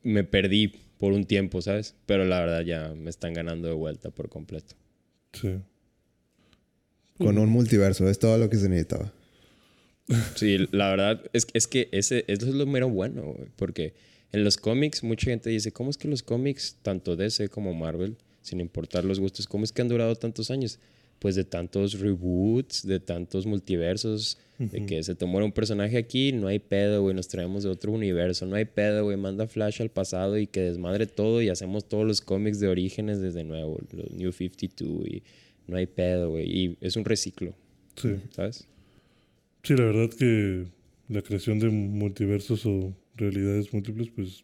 me 0.02 0.24
perdí 0.24 0.74
por 0.98 1.14
un 1.14 1.26
tiempo, 1.26 1.62
¿sabes? 1.62 1.96
Pero 2.08 2.26
la 2.26 2.40
verdad 2.40 2.62
ya 2.62 2.94
me 2.96 3.10
están 3.12 3.34
ganando 3.34 3.68
de 3.68 3.74
vuelta 3.76 4.10
por 4.10 4.30
completo. 4.30 4.76
sí. 5.34 5.60
Con 7.18 7.38
un 7.38 7.50
multiverso, 7.50 8.10
es 8.10 8.20
todo 8.20 8.38
lo 8.38 8.50
que 8.50 8.58
se 8.58 8.70
necesitaba. 8.70 9.14
Sí, 10.36 10.58
la 10.72 10.90
verdad 10.90 11.22
es, 11.34 11.48
es 11.54 11.68
que 11.68 11.88
ese, 11.92 12.26
eso 12.28 12.48
es 12.48 12.54
lo 12.54 12.66
mero 12.66 12.90
bueno, 12.90 13.22
güey, 13.24 13.48
porque 13.56 13.94
en 14.32 14.44
los 14.44 14.58
cómics 14.58 15.04
mucha 15.04 15.26
gente 15.28 15.50
dice, 15.50 15.72
¿cómo 15.72 15.90
es 15.90 15.98
que 15.98 16.08
los 16.08 16.24
cómics, 16.24 16.78
tanto 16.82 17.16
DC 17.16 17.50
como 17.50 17.74
Marvel, 17.74 18.18
sin 18.42 18.60
importar 18.60 19.06
los 19.06 19.20
gustos, 19.20 19.48
cómo 19.48 19.64
es 19.64 19.72
que 19.72 19.82
han 19.82 19.88
durado 19.88 20.16
tantos 20.16 20.52
años? 20.52 20.80
pues 21.22 21.36
de 21.36 21.44
tantos 21.44 22.00
reboots, 22.00 22.86
de 22.88 23.00
tantos 23.00 23.46
multiversos, 23.46 24.40
de 24.58 24.88
que 24.88 25.04
se 25.04 25.14
te 25.14 25.28
muere 25.28 25.46
un 25.46 25.52
personaje 25.52 25.96
aquí, 25.96 26.32
no 26.32 26.48
hay 26.48 26.58
pedo, 26.58 27.04
güey, 27.04 27.16
nos 27.16 27.28
traemos 27.28 27.62
de 27.62 27.70
otro 27.70 27.92
universo, 27.92 28.48
no 28.48 28.56
hay 28.56 28.66
pedo, 28.66 29.04
güey, 29.04 29.18
manda 29.18 29.46
Flash 29.46 29.84
al 29.84 29.92
pasado 29.92 30.40
y 30.40 30.48
que 30.48 30.62
desmadre 30.62 31.06
todo 31.06 31.44
y 31.44 31.50
hacemos 31.50 31.88
todos 31.88 32.08
los 32.08 32.22
cómics 32.22 32.60
de 32.60 32.70
orígenes 32.70 33.22
desde 33.22 33.44
nuevo, 33.44 33.80
los 33.92 34.10
New 34.10 34.32
52 34.32 35.08
y 35.08 35.24
no 35.72 35.78
hay 35.78 35.88
pedo, 35.88 36.30
güey, 36.32 36.46
y 36.50 36.78
es 36.82 36.96
un 36.96 37.06
reciclo, 37.06 37.56
Sí. 37.96 38.16
¿sabes? 38.32 38.68
Sí, 39.64 39.76
la 39.76 39.86
verdad 39.86 40.10
que 40.10 40.66
la 41.10 41.22
creación 41.22 41.60
de 41.60 41.70
multiversos 41.70 42.66
o 42.66 42.96
realidades 43.16 43.74
múltiples, 43.74 44.10
pues 44.10 44.44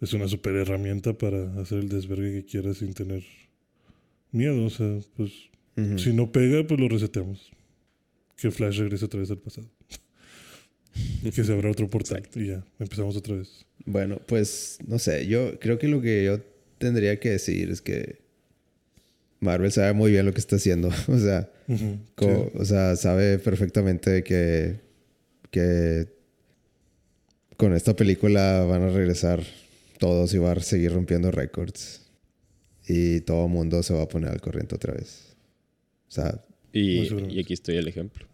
es 0.00 0.12
una 0.12 0.26
super 0.28 0.54
herramienta 0.56 1.12
para 1.16 1.52
hacer 1.60 1.78
el 1.78 1.88
desvergue 1.88 2.32
que 2.32 2.44
quieras 2.44 2.78
sin 2.78 2.92
tener 2.94 3.22
miedo. 4.32 4.64
O 4.64 4.70
sea, 4.70 4.98
pues 5.16 5.30
si 5.96 6.12
no 6.12 6.32
pega, 6.32 6.66
pues 6.66 6.80
lo 6.80 6.88
reseteamos. 6.88 7.50
Que 8.36 8.50
Flash 8.50 8.78
regrese 8.78 9.04
otra 9.04 9.20
vez 9.20 9.30
al 9.30 9.38
pasado. 9.38 9.68
y 11.22 11.30
que 11.30 11.44
se 11.44 11.52
abra 11.52 11.70
otro 11.70 11.88
portal 11.88 12.28
y 12.34 12.46
ya, 12.48 12.64
empezamos 12.80 13.16
otra 13.16 13.36
vez. 13.36 13.64
Bueno, 13.86 14.20
pues 14.26 14.78
no 14.86 14.98
sé, 14.98 15.26
yo 15.28 15.58
creo 15.60 15.78
que 15.78 15.86
lo 15.88 16.00
que 16.00 16.24
yo 16.24 16.40
tendría 16.78 17.20
que 17.20 17.30
decir 17.30 17.70
es 17.70 17.80
que 17.80 18.21
Marvel 19.42 19.70
sabe 19.72 19.92
muy 19.92 20.10
bien 20.12 20.24
lo 20.24 20.32
que 20.32 20.40
está 20.40 20.56
haciendo. 20.56 20.88
o 21.08 21.18
sea, 21.18 21.50
sí. 21.68 21.98
o 22.54 22.64
sea, 22.64 22.96
sabe 22.96 23.38
perfectamente 23.38 24.22
que, 24.24 24.80
que 25.50 26.08
con 27.56 27.74
esta 27.74 27.94
película 27.94 28.64
van 28.64 28.82
a 28.82 28.88
regresar 28.90 29.42
todos 29.98 30.32
y 30.34 30.38
va 30.38 30.52
a 30.52 30.60
seguir 30.60 30.92
rompiendo 30.92 31.30
récords. 31.30 32.00
Y 32.88 33.20
todo 33.20 33.46
el 33.46 33.52
mundo 33.52 33.82
se 33.82 33.94
va 33.94 34.02
a 34.02 34.08
poner 34.08 34.30
al 34.30 34.40
corriente 34.40 34.74
otra 34.74 34.94
vez. 34.94 35.34
O 36.08 36.10
sea, 36.10 36.40
Y, 36.72 37.02
y 37.30 37.40
aquí 37.40 37.52
estoy 37.52 37.76
el 37.76 37.86
ejemplo 37.88 38.26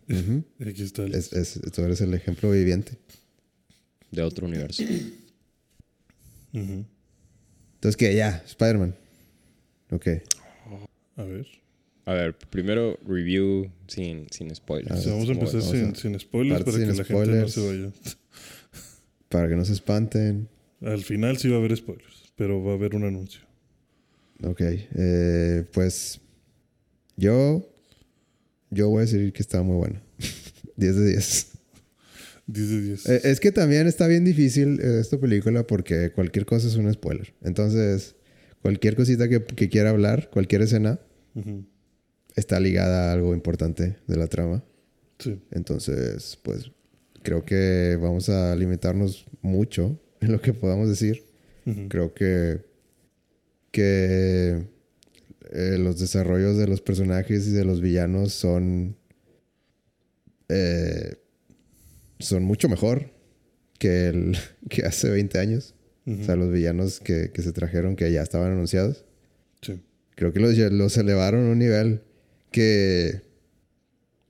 Aquí 0.61 0.83
está 0.83 1.03
el- 1.05 1.15
es, 1.15 1.33
es- 1.33 1.61
tú 1.73 1.83
eres 1.83 2.01
el 2.01 2.15
ejemplo 2.15 2.51
viviente. 2.51 2.93
de 4.11 4.23
otro 4.23 4.47
universo. 4.47 4.83
Entonces, 6.53 7.97
¿qué? 7.97 8.15
Ya, 8.15 8.43
Spider-Man. 8.47 8.95
Ok. 9.91 10.07
A 11.19 11.25
ver. 11.25 11.47
A 12.07 12.15
ver, 12.15 12.35
primero 12.49 12.99
review 13.07 13.71
sin, 13.87 14.27
sin 14.31 14.55
spoilers. 14.55 15.01
O 15.01 15.03
sea, 15.03 15.13
vamos 15.13 15.29
a 15.29 15.33
empezar 15.33 15.61
vamos 15.61 15.77
sin, 15.77 15.85
a- 15.91 15.95
sin 15.95 16.19
spoilers 16.19 16.65
parte 16.65 16.71
para 16.73 16.87
que 16.87 16.95
la 16.95 17.05
gente 17.05 17.41
no 17.41 17.49
se 17.49 17.67
vaya. 17.67 17.93
Para 19.29 19.49
que 19.49 19.57
no 19.57 19.65
se 19.67 19.73
espanten. 19.75 20.49
Al 20.81 21.03
final 21.03 21.37
sí 21.37 21.49
va 21.49 21.57
a 21.57 21.59
haber 21.59 21.77
spoilers, 21.77 22.33
pero 22.37 22.63
va 22.65 22.73
a 22.73 22.75
haber 22.77 22.95
un 22.95 23.05
anuncio. 23.05 23.43
Ok, 24.43 24.61
eh, 24.63 25.65
pues 25.73 26.21
yo, 27.17 27.69
yo 28.71 28.89
voy 28.89 28.99
a 28.99 29.01
decir 29.03 29.33
que 29.33 29.43
está 29.43 29.63
muy 29.63 29.77
bueno. 29.77 30.01
10 30.77 30.97
de 30.97 31.09
10. 31.11 31.49
10 32.47 32.69
de 32.71 32.81
10. 32.83 33.07
Eh, 33.09 33.21
es 33.25 33.41
que 33.41 33.53
también 33.53 33.87
está 33.87 34.07
bien 34.07 34.25
difícil 34.25 34.81
eh, 34.81 35.01
esta 35.01 35.19
película 35.19 35.67
porque 35.67 36.11
cualquier 36.13 36.47
cosa 36.47 36.69
es 36.69 36.77
un 36.77 36.91
spoiler. 36.95 37.35
Entonces, 37.43 38.15
cualquier 38.63 38.95
cosita 38.97 39.29
que, 39.29 39.45
que 39.45 39.69
quiera 39.69 39.91
hablar, 39.91 40.31
cualquier 40.31 40.63
escena, 40.63 41.01
Está 42.35 42.61
ligada 42.61 43.11
a 43.11 43.13
algo 43.13 43.35
importante 43.35 43.97
de 44.07 44.17
la 44.17 44.27
trama. 44.27 44.63
Sí. 45.19 45.41
Entonces, 45.51 46.39
pues 46.43 46.71
creo 47.23 47.45
que 47.45 47.99
vamos 48.01 48.29
a 48.29 48.55
limitarnos 48.55 49.27
mucho 49.43 50.01
en 50.21 50.33
lo 50.33 50.41
que 50.41 50.53
podamos 50.53 50.89
decir. 50.89 51.25
Creo 51.89 52.15
que, 52.15 52.63
que 53.71 54.67
eh, 55.53 55.77
los 55.79 55.99
desarrollos 55.99 56.57
de 56.57 56.67
los 56.67 56.81
personajes 56.81 57.47
y 57.47 57.51
de 57.51 57.63
los 57.67 57.83
villanos 57.83 58.33
son, 58.33 58.97
eh, 60.49 61.17
son 62.21 62.45
mucho 62.45 62.71
mejor 62.71 63.11
que, 63.79 64.09
el, 64.09 64.39
que 64.71 64.87
hace 64.87 65.11
20 65.11 65.39
años. 65.39 65.75
O 66.07 66.25
sea, 66.25 66.37
los 66.37 66.51
villanos 66.51 67.01
que, 67.01 67.33
que 67.35 67.43
se 67.43 67.53
trajeron 67.53 67.95
que 67.95 68.11
ya 68.11 68.23
estaban 68.23 68.53
anunciados. 68.53 69.05
Sí. 69.61 69.79
Creo 70.19 70.33
que 70.33 70.41
los, 70.41 70.57
los 70.73 70.97
elevaron 70.97 71.47
a 71.47 71.53
un 71.53 71.59
nivel 71.61 72.03
que, 72.51 73.21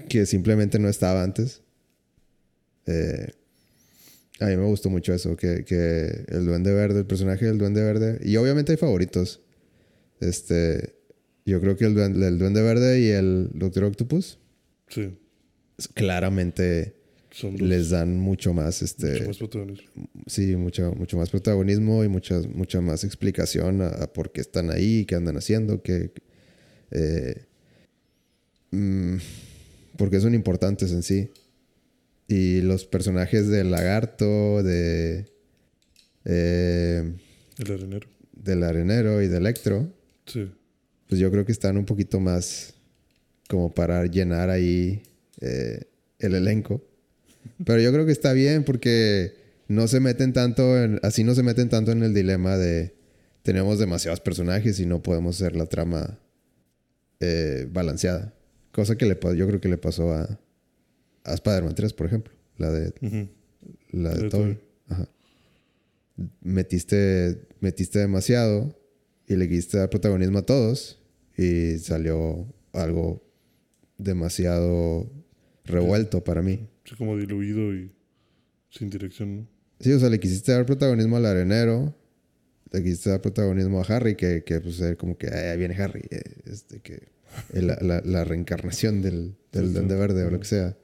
que 0.06 0.26
simplemente 0.26 0.78
no 0.78 0.86
estaba 0.90 1.22
antes. 1.22 1.62
Eh, 2.84 3.32
a 4.40 4.46
mí 4.48 4.56
me 4.58 4.66
gustó 4.66 4.90
mucho 4.90 5.14
eso, 5.14 5.34
que, 5.34 5.64
que 5.64 6.26
el 6.28 6.44
Duende 6.44 6.74
Verde, 6.74 6.98
el 7.00 7.06
personaje 7.06 7.46
del 7.46 7.56
Duende 7.56 7.82
Verde, 7.82 8.20
y 8.22 8.36
obviamente 8.36 8.72
hay 8.72 8.76
favoritos. 8.76 9.40
Este, 10.20 10.94
yo 11.46 11.58
creo 11.62 11.74
que 11.78 11.86
el 11.86 11.94
Duende, 11.94 12.28
el 12.28 12.38
Duende 12.38 12.60
Verde 12.60 13.00
y 13.00 13.08
el 13.08 13.48
Doctor 13.54 13.84
Octopus 13.84 14.38
Sí. 14.88 15.16
claramente 15.94 16.96
Son 17.38 17.52
los 17.52 17.62
les 17.68 17.90
dan 17.90 18.18
mucho 18.18 18.52
más, 18.52 18.82
este, 18.82 19.12
mucho 19.12 19.26
más 19.28 19.36
protagonismo. 19.38 19.88
sí, 20.26 20.56
mucho, 20.56 20.92
mucho 20.94 21.16
más 21.16 21.30
protagonismo 21.30 22.02
y 22.04 22.08
mucha, 22.08 22.40
mucha 22.52 22.80
más 22.80 23.04
explicación 23.04 23.80
a, 23.82 23.88
a 23.88 24.12
por 24.12 24.32
qué 24.32 24.40
están 24.40 24.70
ahí, 24.70 25.04
qué 25.04 25.14
andan 25.14 25.36
haciendo, 25.36 25.80
qué, 25.82 26.10
eh, 26.90 27.44
mm, 28.72 29.16
porque 29.96 30.20
son 30.20 30.34
importantes 30.34 30.90
en 30.92 31.02
sí. 31.02 31.30
Y 32.26 32.60
los 32.60 32.84
personajes 32.84 33.48
del 33.48 33.70
lagarto, 33.70 34.62
de, 34.62 35.26
eh, 36.24 37.14
El 37.58 37.72
arenero. 37.72 38.08
del 38.32 38.62
arenero 38.64 39.22
y 39.22 39.28
de 39.28 39.36
Electro, 39.38 39.92
Sí. 40.26 40.50
pues 41.08 41.20
yo 41.20 41.30
creo 41.30 41.44
que 41.46 41.52
están 41.52 41.76
un 41.78 41.84
poquito 41.86 42.20
más 42.20 42.74
como 43.48 43.72
para 43.72 44.04
llenar 44.06 44.50
ahí 44.50 45.02
eh, 45.40 45.84
el 46.18 46.34
elenco. 46.34 46.84
Pero 47.64 47.80
yo 47.80 47.92
creo 47.92 48.06
que 48.06 48.12
está 48.12 48.32
bien 48.32 48.64
porque 48.64 49.34
no 49.68 49.88
se 49.88 50.00
meten 50.00 50.32
tanto 50.32 50.82
en, 50.82 51.00
así 51.02 51.24
no 51.24 51.34
se 51.34 51.42
meten 51.42 51.68
tanto 51.68 51.92
en 51.92 52.02
el 52.02 52.14
dilema 52.14 52.56
de 52.56 52.94
tenemos 53.42 53.78
demasiados 53.78 54.20
personajes 54.20 54.78
y 54.80 54.86
no 54.86 55.02
podemos 55.02 55.36
hacer 55.36 55.56
la 55.56 55.66
trama 55.66 56.18
eh, 57.20 57.66
balanceada. 57.70 58.34
Cosa 58.72 58.96
que 58.96 59.06
le, 59.06 59.18
yo 59.36 59.46
creo 59.46 59.60
que 59.60 59.68
le 59.68 59.78
pasó 59.78 60.12
a, 60.12 60.38
a 61.24 61.34
Spider-Man 61.34 61.74
3, 61.74 61.92
por 61.94 62.06
ejemplo. 62.06 62.34
La 62.58 62.70
de 62.70 62.92
La 63.90 64.14
de 64.14 64.28
Toby. 64.28 64.58
Ajá. 64.88 65.08
Metiste, 66.42 67.46
metiste 67.60 68.00
demasiado 68.00 68.76
y 69.26 69.36
le 69.36 69.48
quisiste 69.48 69.78
dar 69.78 69.90
protagonismo 69.90 70.40
a 70.40 70.46
todos 70.46 70.98
y 71.36 71.78
salió 71.78 72.46
algo 72.72 73.22
demasiado 73.96 75.10
revuelto 75.64 76.24
para 76.24 76.42
mí. 76.42 76.68
Sí, 76.88 76.94
como 76.96 77.16
diluido 77.16 77.74
y 77.74 77.90
sin 78.70 78.88
dirección, 78.90 79.36
¿no? 79.36 79.48
Sí, 79.80 79.92
o 79.92 79.98
sea, 79.98 80.08
le 80.08 80.18
quisiste 80.18 80.52
dar 80.52 80.64
protagonismo 80.66 81.16
al 81.16 81.26
arenero, 81.26 81.94
le 82.72 82.82
quisiste 82.82 83.10
dar 83.10 83.20
protagonismo 83.20 83.80
a 83.80 83.84
Harry, 83.84 84.16
que, 84.16 84.42
que 84.44 84.60
pues 84.60 84.80
como 84.96 85.16
que 85.16 85.28
"Ay, 85.28 85.48
ahí 85.50 85.58
viene 85.58 85.74
Harry, 85.76 86.02
eh, 86.10 86.22
este, 86.46 86.80
que 86.80 87.08
la, 87.52 87.78
la- 87.80 88.00
la 88.04 88.24
reencarnación 88.24 89.02
del, 89.02 89.36
del 89.52 89.64
Sí, 89.64 89.68
sí. 89.68 89.74
Duende 89.74 89.94
Verde 89.96 90.24
o 90.24 90.30
lo 90.30 90.40
que 90.40 90.46
sea. 90.46 90.76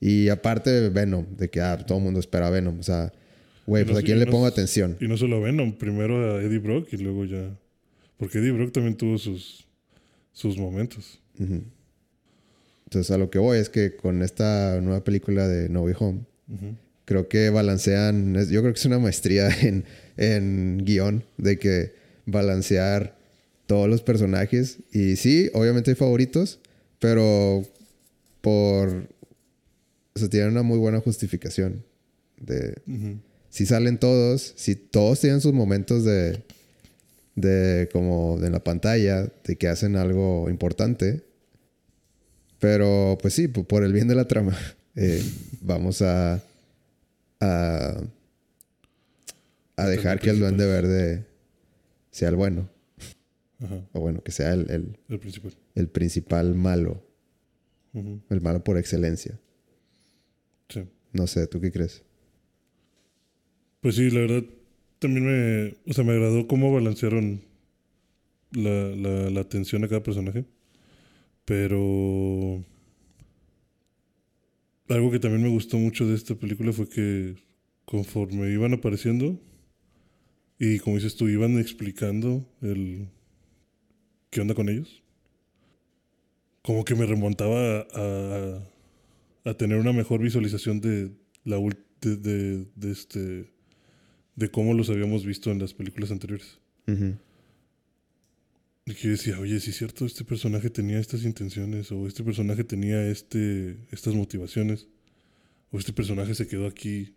Y 0.00 0.28
aparte 0.28 0.90
Venom, 0.90 1.26
de 1.36 1.48
que 1.48 1.60
ah, 1.60 1.78
todo 1.78 1.98
el 1.98 2.04
mundo 2.04 2.20
espera 2.20 2.48
a 2.48 2.50
Venom. 2.50 2.78
O 2.78 2.82
sea, 2.82 3.12
güey, 3.66 3.84
no 3.84 3.92
pues 3.92 4.02
a 4.02 4.06
quién 4.06 4.18
le 4.18 4.26
no 4.26 4.32
pongo 4.32 4.46
atención. 4.46 4.96
Y 5.00 5.08
no 5.08 5.16
solo 5.16 5.36
a 5.36 5.40
Venom, 5.40 5.78
primero 5.78 6.36
a 6.36 6.42
Eddie 6.42 6.58
Brock 6.58 6.88
y 6.92 6.98
luego 6.98 7.24
ya. 7.24 7.58
Porque 8.18 8.38
Eddie 8.38 8.52
Brock 8.52 8.72
también 8.72 8.96
tuvo 8.96 9.16
sus, 9.18 9.66
sus 10.32 10.58
momentos. 10.58 11.20
Ujú. 11.38 11.62
Entonces, 12.94 13.10
a 13.12 13.18
lo 13.18 13.28
que 13.28 13.40
voy 13.40 13.58
es 13.58 13.70
que 13.70 13.96
con 13.96 14.22
esta 14.22 14.80
nueva 14.80 15.02
película 15.02 15.48
de 15.48 15.68
No 15.68 15.82
Way 15.82 15.94
Home, 15.98 16.20
creo 17.04 17.28
que 17.28 17.50
balancean, 17.50 18.34
yo 18.48 18.60
creo 18.60 18.72
que 18.72 18.78
es 18.78 18.86
una 18.86 19.00
maestría 19.00 19.48
en, 19.62 19.84
en 20.16 20.80
guion, 20.84 21.24
de 21.36 21.58
que 21.58 21.92
balancear 22.24 23.16
todos 23.66 23.88
los 23.88 24.02
personajes. 24.02 24.78
Y 24.92 25.16
sí, 25.16 25.50
obviamente 25.54 25.90
hay 25.90 25.96
favoritos, 25.96 26.60
pero 27.00 27.64
por... 28.40 29.08
O 30.14 30.18
sea, 30.20 30.30
tienen 30.30 30.50
una 30.50 30.62
muy 30.62 30.78
buena 30.78 31.00
justificación. 31.00 31.84
De, 32.40 32.76
si 33.50 33.66
salen 33.66 33.98
todos, 33.98 34.52
si 34.54 34.76
todos 34.76 35.18
tienen 35.18 35.40
sus 35.40 35.52
momentos 35.52 36.04
de, 36.04 36.44
de 37.34 37.88
como 37.92 38.38
en 38.40 38.52
la 38.52 38.62
pantalla, 38.62 39.32
de 39.42 39.56
que 39.56 39.66
hacen 39.66 39.96
algo 39.96 40.48
importante. 40.48 41.24
Pero 42.64 43.18
pues 43.20 43.34
sí, 43.34 43.46
po- 43.46 43.64
por 43.64 43.84
el 43.84 43.92
bien 43.92 44.08
de 44.08 44.14
la 44.14 44.26
trama, 44.26 44.56
eh, 44.96 45.22
vamos 45.60 46.00
a, 46.00 46.42
a, 47.40 48.00
a 49.76 49.86
dejar 49.86 50.18
que 50.18 50.30
el 50.30 50.38
duende 50.40 50.64
verde 50.66 51.26
sea 52.10 52.30
el 52.30 52.36
bueno. 52.36 52.70
Ajá. 53.62 53.82
O 53.92 54.00
bueno, 54.00 54.22
que 54.22 54.32
sea 54.32 54.54
el, 54.54 54.70
el, 54.70 54.98
El 55.10 55.18
principal. 55.18 55.52
el 55.74 55.88
principal 55.88 56.54
malo. 56.54 57.02
El 58.30 58.40
malo 58.40 58.64
por 58.64 58.78
excelencia. 58.78 59.38
Sí. 60.70 60.82
No 61.12 61.26
sé, 61.26 61.46
¿tú 61.46 61.60
qué 61.60 61.70
crees? 61.70 62.02
Pues 63.82 63.94
sí, 63.96 64.10
la 64.10 64.20
verdad, 64.20 64.42
también 65.00 65.26
me, 65.26 65.76
o 65.88 65.92
sea, 65.92 66.02
me 66.02 66.12
agradó 66.12 66.48
cómo 66.48 66.72
balancearon 66.72 67.42
la, 68.52 68.70
la, 68.96 69.30
la 69.30 69.40
atención 69.40 69.84
a 69.84 69.88
cada 69.88 70.02
personaje. 70.02 70.46
Pero 71.44 72.64
algo 74.88 75.10
que 75.10 75.18
también 75.18 75.42
me 75.42 75.48
gustó 75.48 75.78
mucho 75.78 76.06
de 76.06 76.14
esta 76.14 76.34
película 76.34 76.72
fue 76.72 76.88
que 76.88 77.36
conforme 77.84 78.50
iban 78.50 78.72
apareciendo 78.72 79.40
y 80.58 80.78
como 80.78 80.96
dices 80.96 81.16
tú, 81.16 81.28
iban 81.28 81.58
explicando 81.58 82.46
el 82.62 83.08
qué 84.30 84.40
onda 84.40 84.54
con 84.54 84.68
ellos, 84.68 85.02
como 86.62 86.84
que 86.84 86.94
me 86.94 87.06
remontaba 87.06 87.86
a, 87.92 88.68
a 89.44 89.54
tener 89.54 89.78
una 89.78 89.92
mejor 89.92 90.20
visualización 90.20 90.80
de 90.80 91.10
la 91.44 91.58
de, 92.00 92.66
de, 92.74 92.90
este 92.90 93.52
de 94.36 94.50
cómo 94.50 94.74
los 94.74 94.90
habíamos 94.90 95.24
visto 95.24 95.50
en 95.50 95.58
las 95.58 95.74
películas 95.74 96.10
anteriores. 96.10 96.58
Y 98.86 98.94
que 98.94 99.08
decía, 99.08 99.40
oye, 99.40 99.60
si 99.60 99.70
es 99.70 99.76
cierto, 99.78 100.04
este 100.04 100.24
personaje 100.24 100.68
tenía 100.68 100.98
estas 100.98 101.24
intenciones, 101.24 101.90
o 101.90 102.06
este 102.06 102.22
personaje 102.22 102.64
tenía 102.64 103.06
este, 103.06 103.78
estas 103.90 104.14
motivaciones, 104.14 104.88
o 105.70 105.78
este 105.78 105.92
personaje 105.92 106.34
se 106.34 106.46
quedó 106.46 106.66
aquí 106.66 107.14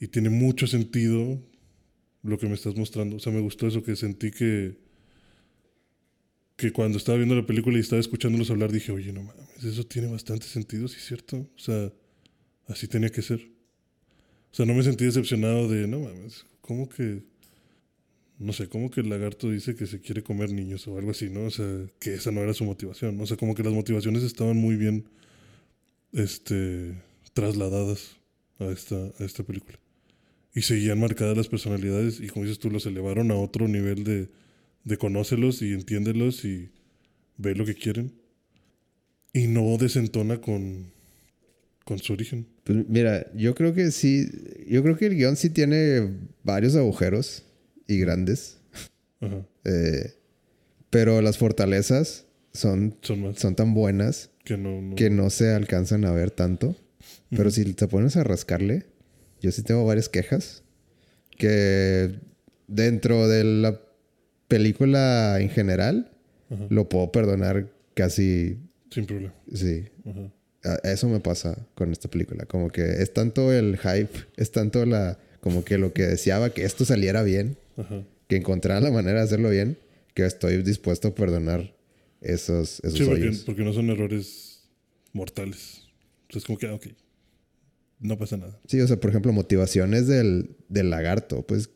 y 0.00 0.08
tiene 0.08 0.28
mucho 0.28 0.66
sentido 0.66 1.40
lo 2.22 2.38
que 2.38 2.48
me 2.48 2.54
estás 2.54 2.76
mostrando. 2.76 3.16
O 3.16 3.18
sea, 3.20 3.32
me 3.32 3.40
gustó 3.40 3.68
eso 3.68 3.82
que 3.82 3.94
sentí 3.94 4.30
que, 4.32 4.76
que 6.56 6.72
cuando 6.72 6.98
estaba 6.98 7.16
viendo 7.16 7.36
la 7.36 7.46
película 7.46 7.78
y 7.78 7.80
estaba 7.80 8.00
escuchándolos 8.00 8.50
hablar, 8.50 8.72
dije, 8.72 8.90
oye, 8.90 9.12
no 9.12 9.22
mames, 9.22 9.62
eso 9.62 9.84
tiene 9.86 10.08
bastante 10.08 10.46
sentido, 10.46 10.88
si 10.88 10.96
es 10.96 11.06
cierto. 11.06 11.36
O 11.36 11.58
sea, 11.58 11.92
así 12.66 12.88
tenía 12.88 13.10
que 13.10 13.22
ser. 13.22 13.40
O 14.50 14.54
sea, 14.56 14.66
no 14.66 14.74
me 14.74 14.82
sentí 14.82 15.04
decepcionado 15.04 15.68
de, 15.68 15.86
no 15.86 16.00
mames, 16.00 16.44
¿cómo 16.60 16.88
que 16.88 17.22
no 18.38 18.52
sé, 18.52 18.68
como 18.68 18.90
que 18.90 19.00
el 19.00 19.08
lagarto 19.08 19.50
dice 19.50 19.74
que 19.74 19.86
se 19.86 20.00
quiere 20.00 20.22
comer 20.22 20.52
niños 20.52 20.86
o 20.88 20.98
algo 20.98 21.10
así, 21.10 21.30
¿no? 21.30 21.44
O 21.44 21.50
sea, 21.50 21.66
que 21.98 22.14
esa 22.14 22.30
no 22.30 22.42
era 22.42 22.52
su 22.52 22.64
motivación. 22.64 23.18
O 23.20 23.26
sea, 23.26 23.36
como 23.36 23.54
que 23.54 23.62
las 23.62 23.72
motivaciones 23.72 24.22
estaban 24.22 24.56
muy 24.56 24.76
bien 24.76 25.08
este, 26.12 26.94
trasladadas 27.32 28.16
a 28.58 28.66
esta, 28.66 28.96
a 28.96 29.24
esta 29.24 29.42
película. 29.42 29.78
Y 30.54 30.62
seguían 30.62 31.00
marcadas 31.00 31.36
las 31.36 31.48
personalidades 31.48 32.20
y 32.20 32.28
como 32.28 32.44
dices 32.44 32.58
tú, 32.58 32.70
los 32.70 32.86
elevaron 32.86 33.30
a 33.30 33.36
otro 33.36 33.68
nivel 33.68 34.04
de, 34.04 34.28
de 34.84 34.96
conócelos 34.98 35.62
y 35.62 35.72
entiéndelos 35.72 36.44
y 36.44 36.70
ve 37.38 37.54
lo 37.54 37.64
que 37.64 37.74
quieren. 37.74 38.12
Y 39.32 39.46
no 39.46 39.76
desentona 39.78 40.40
con, 40.40 40.92
con 41.84 41.98
su 41.98 42.12
origen. 42.12 42.46
Pues 42.64 42.86
mira, 42.88 43.30
yo 43.34 43.54
creo 43.54 43.72
que 43.72 43.90
sí, 43.92 44.28
yo 44.68 44.82
creo 44.82 44.96
que 44.96 45.06
el 45.06 45.16
guion 45.16 45.36
sí 45.36 45.50
tiene 45.50 46.18
varios 46.42 46.74
agujeros 46.76 47.45
y 47.86 47.98
grandes. 47.98 48.58
Eh, 49.64 50.14
pero 50.90 51.20
las 51.20 51.38
fortalezas 51.38 52.26
son, 52.52 52.96
son, 53.02 53.54
tan 53.54 53.74
buenas 53.74 54.30
que 54.44 54.56
no, 54.56 54.94
que 54.94 55.10
no 55.10 55.30
se 55.30 55.52
alcanzan 55.52 56.04
a 56.04 56.12
ver 56.12 56.30
tanto. 56.30 56.76
Pero 57.30 57.50
si 57.50 57.64
te 57.74 57.88
pones 57.88 58.16
a 58.16 58.24
rascarle, 58.24 58.86
yo 59.40 59.50
sí 59.52 59.62
tengo 59.62 59.84
varias 59.84 60.08
quejas. 60.08 60.62
Que 61.36 62.18
dentro 62.66 63.28
de 63.28 63.44
la 63.44 63.80
película 64.48 65.38
en 65.40 65.50
general, 65.50 66.12
lo 66.68 66.88
puedo 66.88 67.12
perdonar 67.12 67.68
casi. 67.94 68.58
Sin 68.90 69.06
problema. 69.06 69.34
Sí. 69.52 69.88
Eso 70.82 71.08
me 71.08 71.20
pasa 71.20 71.56
con 71.74 71.92
esta 71.92 72.08
película. 72.08 72.46
Como 72.46 72.70
que 72.70 73.02
es 73.02 73.12
tanto 73.12 73.52
el 73.52 73.78
hype, 73.78 74.26
es 74.36 74.52
tanto 74.52 74.86
la. 74.86 75.18
Como 75.40 75.64
que 75.64 75.78
lo 75.78 75.92
que 75.92 76.02
deseaba 76.02 76.50
que 76.50 76.64
esto 76.64 76.84
saliera 76.84 77.22
bien 77.22 77.56
que 78.28 78.36
encontrara 78.36 78.80
la 78.80 78.90
manera 78.90 79.18
de 79.18 79.24
hacerlo 79.24 79.50
bien, 79.50 79.78
que 80.14 80.24
estoy 80.24 80.62
dispuesto 80.62 81.08
a 81.08 81.14
perdonar 81.14 81.74
esos, 82.20 82.80
esos 82.80 82.98
sí, 82.98 83.44
porque, 83.44 83.62
no 83.62 83.72
son 83.72 83.90
errores 83.90 84.68
mortales. 85.12 85.86
es 86.30 86.44
como 86.44 86.58
que, 86.58 86.66
ah, 86.66 86.74
ok, 86.74 86.86
no 88.00 88.18
pasa 88.18 88.36
nada. 88.36 88.58
Sí, 88.66 88.80
o 88.80 88.86
sea, 88.86 88.98
por 88.98 89.10
ejemplo, 89.10 89.32
motivaciones 89.32 90.06
del, 90.06 90.56
del 90.68 90.90
lagarto, 90.90 91.46
pues, 91.46 91.70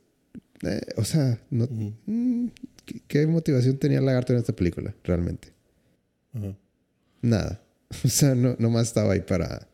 eh, 0.63 0.81
o 0.97 1.05
sea, 1.05 1.41
no, 1.51 1.69
mm, 1.71 2.49
¿qué, 3.07 3.27
motivación 3.27 3.79
tenía 3.79 3.99
el 3.99 4.07
lagarto 4.07 4.33
en 4.33 4.39
esta 4.39 4.55
película, 4.55 4.95
realmente? 5.05 5.53
Nada. 7.23 7.63
O 8.05 8.09
sea, 8.09 8.37
no, 8.37 8.55
nomás 8.61 8.87
estaba 8.87 9.15
ahí 9.15 9.21
para, 9.21 9.67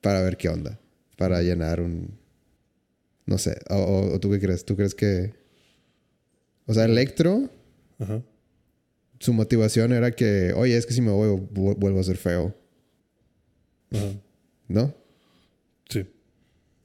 para 0.00 0.22
ver 0.22 0.36
qué 0.36 0.48
onda, 0.48 0.78
para 1.16 1.42
llenar 1.42 1.80
un... 1.80 2.16
No 3.26 3.38
sé, 3.38 3.58
o 3.68 4.20
tú 4.20 4.30
qué 4.30 4.38
crees? 4.38 4.64
¿Tú 4.64 4.76
crees 4.76 4.94
que 4.94 5.39
o 6.70 6.74
sea, 6.74 6.84
Electro, 6.84 7.50
su 9.18 9.32
motivación 9.32 9.92
era 9.92 10.12
que, 10.12 10.52
oye, 10.52 10.76
es 10.76 10.86
que 10.86 10.92
si 10.92 11.00
me 11.00 11.10
voy, 11.10 11.48
vuelvo 11.50 11.98
a 11.98 12.04
ser 12.04 12.16
feo. 12.16 12.56
¿No? 14.68 14.94
Sí. 15.88 16.06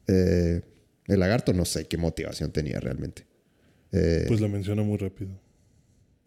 Eh, 0.07 0.61
el 1.05 1.19
lagarto 1.19 1.53
no 1.53 1.65
sé 1.65 1.85
qué 1.85 1.97
motivación 1.97 2.51
tenía 2.51 2.79
realmente. 2.79 3.27
Eh, 3.91 4.25
pues 4.27 4.41
la 4.41 4.47
menciona 4.47 4.81
muy 4.81 4.97
rápido. 4.97 5.39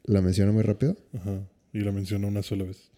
¿La 0.04 0.22
menciona 0.22 0.52
muy 0.52 0.62
rápido? 0.62 0.96
Ajá. 1.14 1.44
Y 1.72 1.80
la 1.80 1.90
menciona 1.90 2.28
una 2.28 2.44
sola 2.44 2.62
vez. 2.62 2.92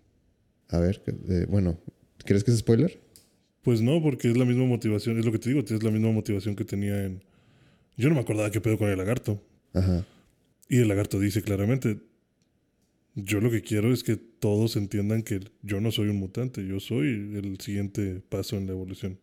A 0.68 0.78
ver, 0.78 1.02
eh, 1.06 1.46
bueno, 1.48 1.80
¿crees 2.26 2.44
que 2.44 2.50
es 2.50 2.58
spoiler? 2.58 3.00
Pues 3.62 3.80
no, 3.80 4.02
porque 4.02 4.30
es 4.30 4.36
la 4.36 4.44
misma 4.44 4.66
motivación, 4.66 5.18
es 5.18 5.24
lo 5.24 5.32
que 5.32 5.38
te 5.38 5.48
digo, 5.48 5.60
es 5.60 5.82
la 5.82 5.90
misma 5.90 6.12
motivación 6.12 6.54
que 6.54 6.66
tenía 6.66 7.02
en... 7.02 7.24
Yo 7.96 8.10
no 8.10 8.14
me 8.14 8.20
acordaba 8.20 8.50
qué 8.50 8.60
pedo 8.60 8.76
con 8.76 8.90
el 8.90 8.98
lagarto. 8.98 9.42
Ajá. 9.72 10.04
Y 10.70 10.78
el 10.78 10.86
lagarto 10.86 11.18
dice 11.18 11.42
claramente, 11.42 11.98
yo 13.16 13.40
lo 13.40 13.50
que 13.50 13.60
quiero 13.60 13.92
es 13.92 14.04
que 14.04 14.14
todos 14.14 14.76
entiendan 14.76 15.24
que 15.24 15.40
yo 15.62 15.80
no 15.80 15.90
soy 15.90 16.10
un 16.10 16.16
mutante, 16.18 16.64
yo 16.64 16.78
soy 16.78 17.08
el 17.34 17.58
siguiente 17.60 18.22
paso 18.28 18.56
en 18.56 18.66
la 18.66 18.72
evolución. 18.72 19.18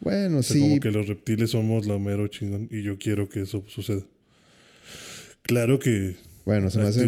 Bueno, 0.00 0.44
sí. 0.44 0.60
Como 0.60 0.78
que 0.78 0.92
los 0.92 1.08
reptiles 1.08 1.50
somos 1.50 1.86
la 1.86 1.98
mero 1.98 2.28
chingón 2.28 2.68
y 2.70 2.82
yo 2.82 2.98
quiero 2.98 3.28
que 3.28 3.40
eso 3.40 3.64
suceda. 3.66 4.02
Claro 5.42 5.80
que... 5.80 6.14
Bueno, 6.44 6.70
se 6.70 6.78
me, 6.78 6.84
hace, 6.84 7.04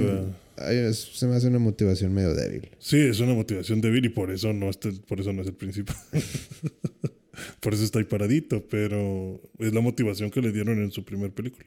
se 0.92 1.26
me 1.28 1.36
hace 1.36 1.46
una 1.46 1.60
motivación 1.60 2.12
medio 2.12 2.34
débil. 2.34 2.68
Sí, 2.80 2.98
es 2.98 3.20
una 3.20 3.34
motivación 3.34 3.80
débil 3.80 4.04
y 4.06 4.08
por 4.08 4.32
eso 4.32 4.52
no, 4.52 4.70
por 5.06 5.20
eso 5.20 5.32
no 5.32 5.42
es 5.42 5.46
el 5.46 5.54
principal. 5.54 5.96
por 7.60 7.74
eso 7.74 7.84
está 7.84 8.00
ahí 8.00 8.06
paradito, 8.06 8.66
pero 8.68 9.40
es 9.60 9.72
la 9.72 9.80
motivación 9.80 10.32
que 10.32 10.42
le 10.42 10.50
dieron 10.50 10.82
en 10.82 10.90
su 10.90 11.04
primer 11.04 11.30
película. 11.30 11.66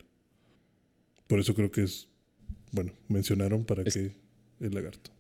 Por 1.32 1.39
eso 1.39 1.56
creo 1.56 1.72
que 1.72 1.84
es, 1.84 2.10
bueno, 2.74 2.91
mencionaron 3.08 3.63
para 3.63 3.86
que 3.86 4.12
el 4.60 4.74
lagarto. 4.74 5.12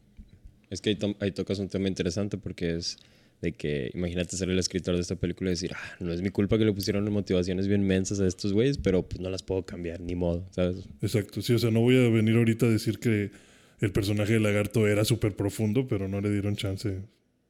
Es 0.69 0.81
que 0.81 0.97
ahí, 1.21 1.31
tocas 1.31 1.57
un 1.59 1.69
tema 1.69 1.87
interesante 1.87 2.37
porque 2.37 2.75
es 2.75 2.97
de 3.41 3.53
que 3.53 3.91
imagínate 3.93 4.35
ser 4.35 4.49
el 4.49 4.59
escritor 4.59 4.95
de 4.95 5.01
esta 5.03 5.15
película 5.15 5.51
y 5.51 5.53
decir, 5.53 5.71
ah, 5.73 5.95
no 6.01 6.11
es 6.11 6.21
mi 6.21 6.29
culpa 6.29 6.57
que 6.57 6.65
le 6.65 6.73
pusieron 6.73 7.09
motivaciones 7.13 7.69
bien 7.69 7.87
mensas 7.87 8.19
a 8.19 8.27
estos 8.27 8.51
güeyes, 8.51 8.77
pero 8.77 9.07
pues 9.07 9.21
no 9.21 9.29
las 9.29 9.41
puedo 9.41 9.65
cambiar, 9.65 10.01
ni 10.01 10.15
modo, 10.15 10.45
¿sabes? 10.51 10.83
Exacto, 11.01 11.41
sí, 11.41 11.53
o 11.53 11.59
sea, 11.59 11.71
no 11.71 11.79
voy 11.79 11.95
a 11.95 12.09
venir 12.09 12.35
ahorita 12.35 12.65
a 12.65 12.69
decir 12.69 12.99
que 12.99 13.31
el 13.79 13.93
personaje 13.93 14.33
de 14.33 14.41
lagarto 14.41 14.89
era 14.89 15.05
súper 15.05 15.37
profundo, 15.37 15.87
pero 15.87 16.09
no 16.09 16.19
le 16.19 16.29
dieron 16.29 16.57
chance 16.57 17.03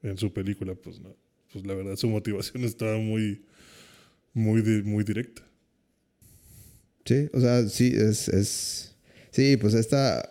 en 0.04 0.17
su 0.19 0.34
película, 0.34 0.76
pues 0.76 1.00
no. 1.00 1.15
Pues 1.52 1.65
la 1.65 1.74
verdad 1.74 1.95
su 1.95 2.10
motivación 2.10 2.63
estaba 2.63 3.00
muy, 3.00 3.41
muy, 4.36 4.62
muy 4.84 5.04
directa. 5.04 5.50
Sí, 7.05 7.29
o 7.33 7.39
sea, 7.39 7.67
sí, 7.67 7.93
es, 7.95 8.27
es... 8.27 8.95
Sí, 9.31 9.57
pues 9.57 9.73
esta... 9.73 10.27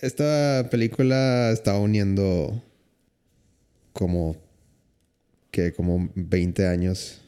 Esta 0.00 0.68
película 0.70 1.50
está 1.52 1.78
uniendo 1.78 2.62
como... 3.92 4.36
Que 5.50 5.72
como 5.72 6.10
20 6.14 6.66
años. 6.66 7.20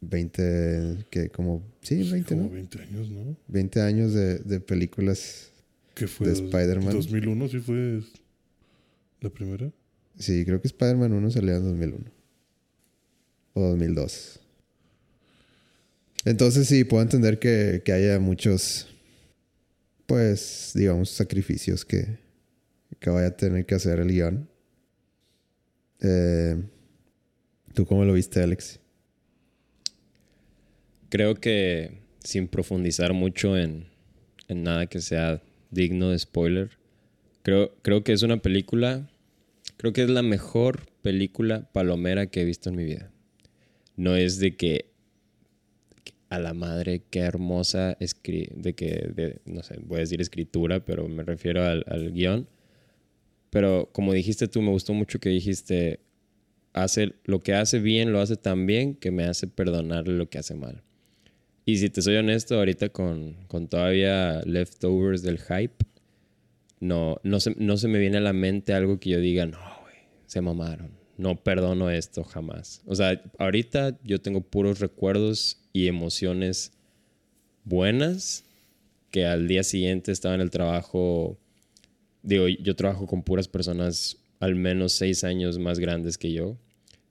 20... 0.00 1.06
Que 1.10 1.28
como... 1.30 1.62
Sí, 1.82 2.10
20, 2.10 2.34
como 2.34 2.50
20 2.50 2.82
años, 2.82 3.10
¿no? 3.10 3.36
20 3.48 3.80
años 3.80 4.14
de, 4.14 4.38
de 4.38 4.60
películas 4.60 5.50
¿Qué 5.94 6.06
fue? 6.06 6.28
de 6.28 6.32
Spider-Man. 6.34 6.94
¿2001 6.94 7.50
sí 7.50 7.58
fue 7.58 8.02
la 9.20 9.30
primera? 9.30 9.70
Sí, 10.18 10.44
creo 10.44 10.60
que 10.60 10.68
Spider-Man 10.68 11.12
1 11.12 11.30
salió 11.30 11.56
en 11.56 11.64
2001. 11.64 12.04
O 13.54 13.60
2002. 13.60 14.37
Entonces 16.24 16.68
sí, 16.68 16.84
puedo 16.84 17.02
entender 17.02 17.38
que, 17.38 17.82
haya 17.92 18.18
muchos, 18.18 18.88
pues, 20.06 20.72
digamos, 20.74 21.10
sacrificios 21.10 21.84
que, 21.84 22.18
que 22.98 23.10
vaya 23.10 23.28
a 23.28 23.36
tener 23.36 23.66
que 23.66 23.74
hacer 23.74 24.00
el 24.00 24.08
guion. 24.08 24.48
Eh, 26.00 26.62
¿Tú 27.74 27.86
cómo 27.86 28.04
lo 28.04 28.12
viste, 28.12 28.42
Alex? 28.42 28.80
Creo 31.08 31.36
que 31.36 32.00
sin 32.24 32.48
profundizar 32.48 33.12
mucho 33.12 33.56
en, 33.56 33.86
en 34.48 34.62
nada 34.64 34.86
que 34.86 35.00
sea 35.00 35.40
digno 35.70 36.10
de 36.10 36.18
spoiler, 36.18 36.70
creo, 37.42 37.74
creo 37.82 38.02
que 38.04 38.12
es 38.12 38.22
una 38.22 38.42
película, 38.42 39.08
creo 39.76 39.92
que 39.92 40.02
es 40.02 40.10
la 40.10 40.22
mejor 40.22 40.86
película 41.02 41.70
palomera 41.72 42.26
que 42.26 42.42
he 42.42 42.44
visto 42.44 42.68
en 42.68 42.76
mi 42.76 42.84
vida. 42.84 43.10
No 43.96 44.16
es 44.16 44.38
de 44.38 44.56
que 44.56 44.87
a 46.28 46.38
la 46.38 46.52
madre, 46.54 47.02
qué 47.10 47.20
hermosa 47.20 47.96
de 47.98 48.74
que, 48.74 49.40
no 49.46 49.62
sé, 49.62 49.78
voy 49.82 49.98
a 49.98 50.00
decir 50.00 50.20
escritura, 50.20 50.84
pero 50.84 51.08
me 51.08 51.22
refiero 51.22 51.64
al, 51.64 52.12
guion. 52.12 52.48
Pero 53.50 53.88
como 53.92 54.12
dijiste 54.12 54.46
tú, 54.46 54.60
me 54.60 54.70
gustó 54.70 54.92
mucho 54.92 55.20
que 55.20 55.30
dijiste, 55.30 56.00
hace 56.74 57.14
lo 57.24 57.42
que 57.42 57.54
hace 57.54 57.78
bien, 57.78 58.12
lo 58.12 58.20
hace 58.20 58.36
tan 58.36 58.66
bien 58.66 58.94
que 58.94 59.10
me 59.10 59.24
hace 59.24 59.46
perdonarle 59.46 60.14
lo 60.14 60.28
que 60.28 60.38
hace 60.38 60.54
mal. 60.54 60.82
Y 61.64 61.78
si 61.78 61.88
te 61.88 62.02
soy 62.02 62.16
honesto, 62.16 62.56
ahorita 62.56 62.90
con, 62.90 63.34
con 63.46 63.68
todavía 63.68 64.42
leftovers 64.44 65.22
del 65.22 65.38
hype, 65.38 65.84
no, 66.80 67.20
no, 67.22 67.40
se, 67.40 67.54
no 67.56 67.76
se 67.76 67.88
me 67.88 67.98
viene 67.98 68.18
a 68.18 68.22
la 68.22 68.32
mente 68.32 68.74
algo 68.74 69.00
que 69.00 69.10
yo 69.10 69.20
diga, 69.20 69.46
no, 69.46 69.58
güey, 69.82 69.96
se 70.26 70.40
mamaron. 70.40 70.97
No 71.18 71.36
perdono 71.36 71.90
esto 71.90 72.22
jamás. 72.24 72.80
O 72.86 72.94
sea, 72.94 73.20
ahorita 73.38 73.98
yo 74.04 74.20
tengo 74.20 74.40
puros 74.40 74.78
recuerdos 74.78 75.58
y 75.72 75.88
emociones 75.88 76.72
buenas 77.64 78.44
que 79.10 79.26
al 79.26 79.48
día 79.48 79.64
siguiente 79.64 80.12
estaba 80.12 80.36
en 80.36 80.40
el 80.40 80.50
trabajo. 80.50 81.36
Digo, 82.22 82.46
yo 82.48 82.76
trabajo 82.76 83.06
con 83.06 83.22
puras 83.24 83.48
personas 83.48 84.16
al 84.40 84.54
menos 84.54 84.92
seis 84.92 85.24
años 85.24 85.58
más 85.58 85.80
grandes 85.80 86.18
que 86.18 86.32
yo, 86.32 86.56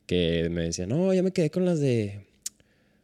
que 0.06 0.50
me 0.50 0.64
decían, 0.64 0.90
no, 0.90 1.14
ya 1.14 1.22
me 1.22 1.32
quedé 1.32 1.50
con 1.52 1.66
las 1.66 1.80
de... 1.80 2.22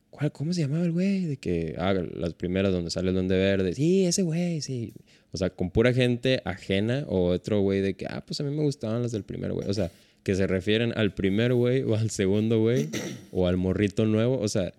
¿Cuál, 0.10 0.32
¿Cómo 0.32 0.54
se 0.54 0.62
llamaba 0.62 0.86
el 0.86 0.92
güey? 0.92 1.26
De 1.26 1.38
que, 1.38 1.76
ah, 1.78 1.94
las 1.94 2.34
primeras 2.36 2.72
donde 2.72 2.92
sale 2.92 3.10
el 3.10 3.16
Duende 3.16 3.36
Verde. 3.36 3.74
Sí, 3.74 4.06
ese 4.06 4.22
güey, 4.22 4.62
sí. 4.62 4.94
O 5.32 5.38
sea, 5.38 5.50
con 5.50 5.72
pura 5.72 5.92
gente 5.92 6.42
ajena 6.46 7.04
o 7.10 7.30
otro 7.30 7.60
güey 7.62 7.82
de 7.82 7.96
que, 7.96 8.06
ah, 8.08 8.24
pues 8.26 8.40
a 8.40 8.44
mí 8.44 8.56
me 8.56 8.62
gustaban 8.62 9.02
las 9.02 9.12
del 9.12 9.24
primer 9.24 9.52
güey. 9.52 9.68
O 9.68 9.74
sea, 9.74 9.92
que 10.24 10.36
se 10.36 10.48
refieren 10.48 10.94
al 10.96 11.14
primer 11.14 11.54
güey 11.54 11.84
o 11.84 11.96
al 11.96 12.10
segundo 12.10 12.60
güey 12.60 12.90
o 13.32 13.48
al 13.48 13.58
morrito 13.58 14.06
nuevo. 14.06 14.40
O 14.40 14.48
sea, 14.48 14.74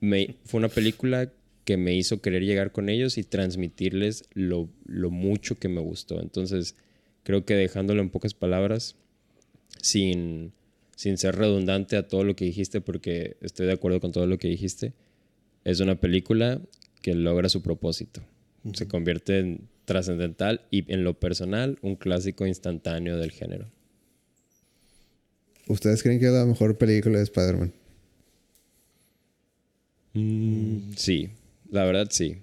me, 0.00 0.36
fue 0.44 0.58
una 0.58 0.68
película 0.68 1.32
que 1.64 1.76
me 1.76 1.94
hizo 1.94 2.20
querer 2.20 2.44
llegar 2.44 2.72
con 2.72 2.88
ellos 2.88 3.18
y 3.18 3.24
transmitirles 3.24 4.24
lo, 4.32 4.68
lo 4.86 5.10
mucho 5.10 5.56
que 5.56 5.68
me 5.68 5.80
gustó. 5.80 6.20
Entonces, 6.20 6.76
creo 7.24 7.44
que 7.44 7.54
dejándolo 7.54 8.00
en 8.00 8.10
pocas 8.10 8.34
palabras, 8.34 8.96
sin, 9.82 10.52
sin 10.96 11.18
ser 11.18 11.36
redundante 11.36 11.96
a 11.96 12.08
todo 12.08 12.24
lo 12.24 12.36
que 12.36 12.44
dijiste, 12.44 12.80
porque 12.80 13.36
estoy 13.40 13.66
de 13.66 13.72
acuerdo 13.72 14.00
con 14.00 14.12
todo 14.12 14.26
lo 14.26 14.38
que 14.38 14.48
dijiste, 14.48 14.92
es 15.64 15.80
una 15.80 15.96
película 15.96 16.60
que 17.02 17.14
logra 17.14 17.48
su 17.48 17.62
propósito. 17.62 18.22
Se 18.72 18.88
convierte 18.88 19.38
en 19.38 19.68
trascendental 19.84 20.62
y 20.70 20.90
en 20.92 21.04
lo 21.04 21.18
personal 21.18 21.78
un 21.82 21.96
clásico 21.96 22.46
instantáneo 22.46 23.16
del 23.16 23.30
género. 23.30 23.70
¿Ustedes 25.68 26.02
creen 26.02 26.18
que 26.18 26.26
es 26.26 26.32
la 26.32 26.46
mejor 26.46 26.76
película 26.78 27.18
de 27.18 27.24
Spider-Man? 27.24 27.72
Mm, 30.14 30.92
sí, 30.96 31.30
la 31.70 31.84
verdad 31.84 32.08
sí. 32.10 32.38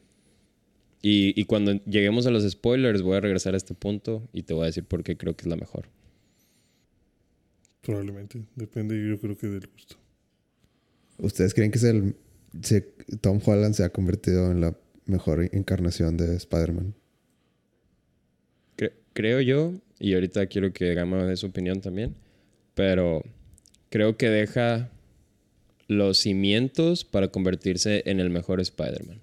Y, 1.01 1.39
y, 1.39 1.45
cuando 1.45 1.73
lleguemos 1.85 2.25
a 2.25 2.31
los 2.31 2.49
spoilers, 2.49 3.01
voy 3.01 3.17
a 3.17 3.19
regresar 3.19 3.53
a 3.53 3.57
este 3.57 3.73
punto 3.75 4.27
y 4.33 4.43
te 4.43 4.53
voy 4.53 4.63
a 4.63 4.65
decir 4.67 4.85
por 4.85 5.03
qué 5.03 5.17
creo 5.17 5.35
que 5.35 5.43
es 5.43 5.47
la 5.47 5.55
mejor. 5.55 5.87
Probablemente. 7.81 8.43
Depende, 8.55 8.95
yo 9.07 9.19
creo 9.19 9.37
que 9.37 9.47
del 9.47 9.67
gusto. 9.67 9.97
¿Ustedes 11.19 11.53
creen 11.53 11.71
que 11.71 11.77
es 11.77 11.83
el, 11.83 12.15
se, 12.61 12.81
Tom 13.21 13.39
Holland 13.45 13.75
se 13.75 13.83
ha 13.83 13.89
convertido 13.89 14.51
en 14.51 14.61
la 14.61 14.75
mejor 15.05 15.47
encarnación 15.51 16.17
de 16.17 16.35
Spider-Man? 16.35 16.95
Cre 18.75 18.93
creo 19.13 19.39
yo, 19.41 19.73
y 19.99 20.15
ahorita 20.15 20.47
quiero 20.47 20.73
que 20.73 20.93
Gama 20.93 21.25
dé 21.25 21.37
su 21.37 21.47
opinión 21.47 21.81
también, 21.81 22.15
pero 22.75 23.23
creo 23.89 24.17
que 24.17 24.29
deja 24.29 24.91
los 25.87 26.19
cimientos 26.19 27.03
para 27.03 27.29
convertirse 27.29 28.03
en 28.05 28.19
el 28.19 28.29
mejor 28.29 28.59
Spider-Man. 28.59 29.19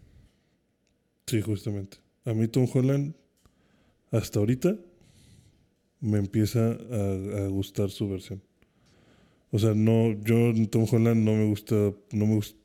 Sí, 1.26 1.40
justamente. 1.40 1.98
A 2.24 2.34
mí 2.34 2.48
Tom 2.48 2.66
Holland, 2.72 3.14
hasta 4.10 4.38
ahorita, 4.38 4.76
me 6.00 6.18
empieza 6.18 6.72
a, 6.72 7.46
gustar 7.48 7.90
su 7.90 8.08
versión. 8.08 8.42
O 9.50 9.58
sea, 9.58 9.74
no, 9.74 10.12
yo 10.24 10.52
Tom 10.68 10.86
Holland 10.90 11.24
no 11.24 11.34
me 11.34 11.46
gusta, 11.46 11.74
no 12.12 12.26
me 12.26 12.34
gusta, 12.36 12.58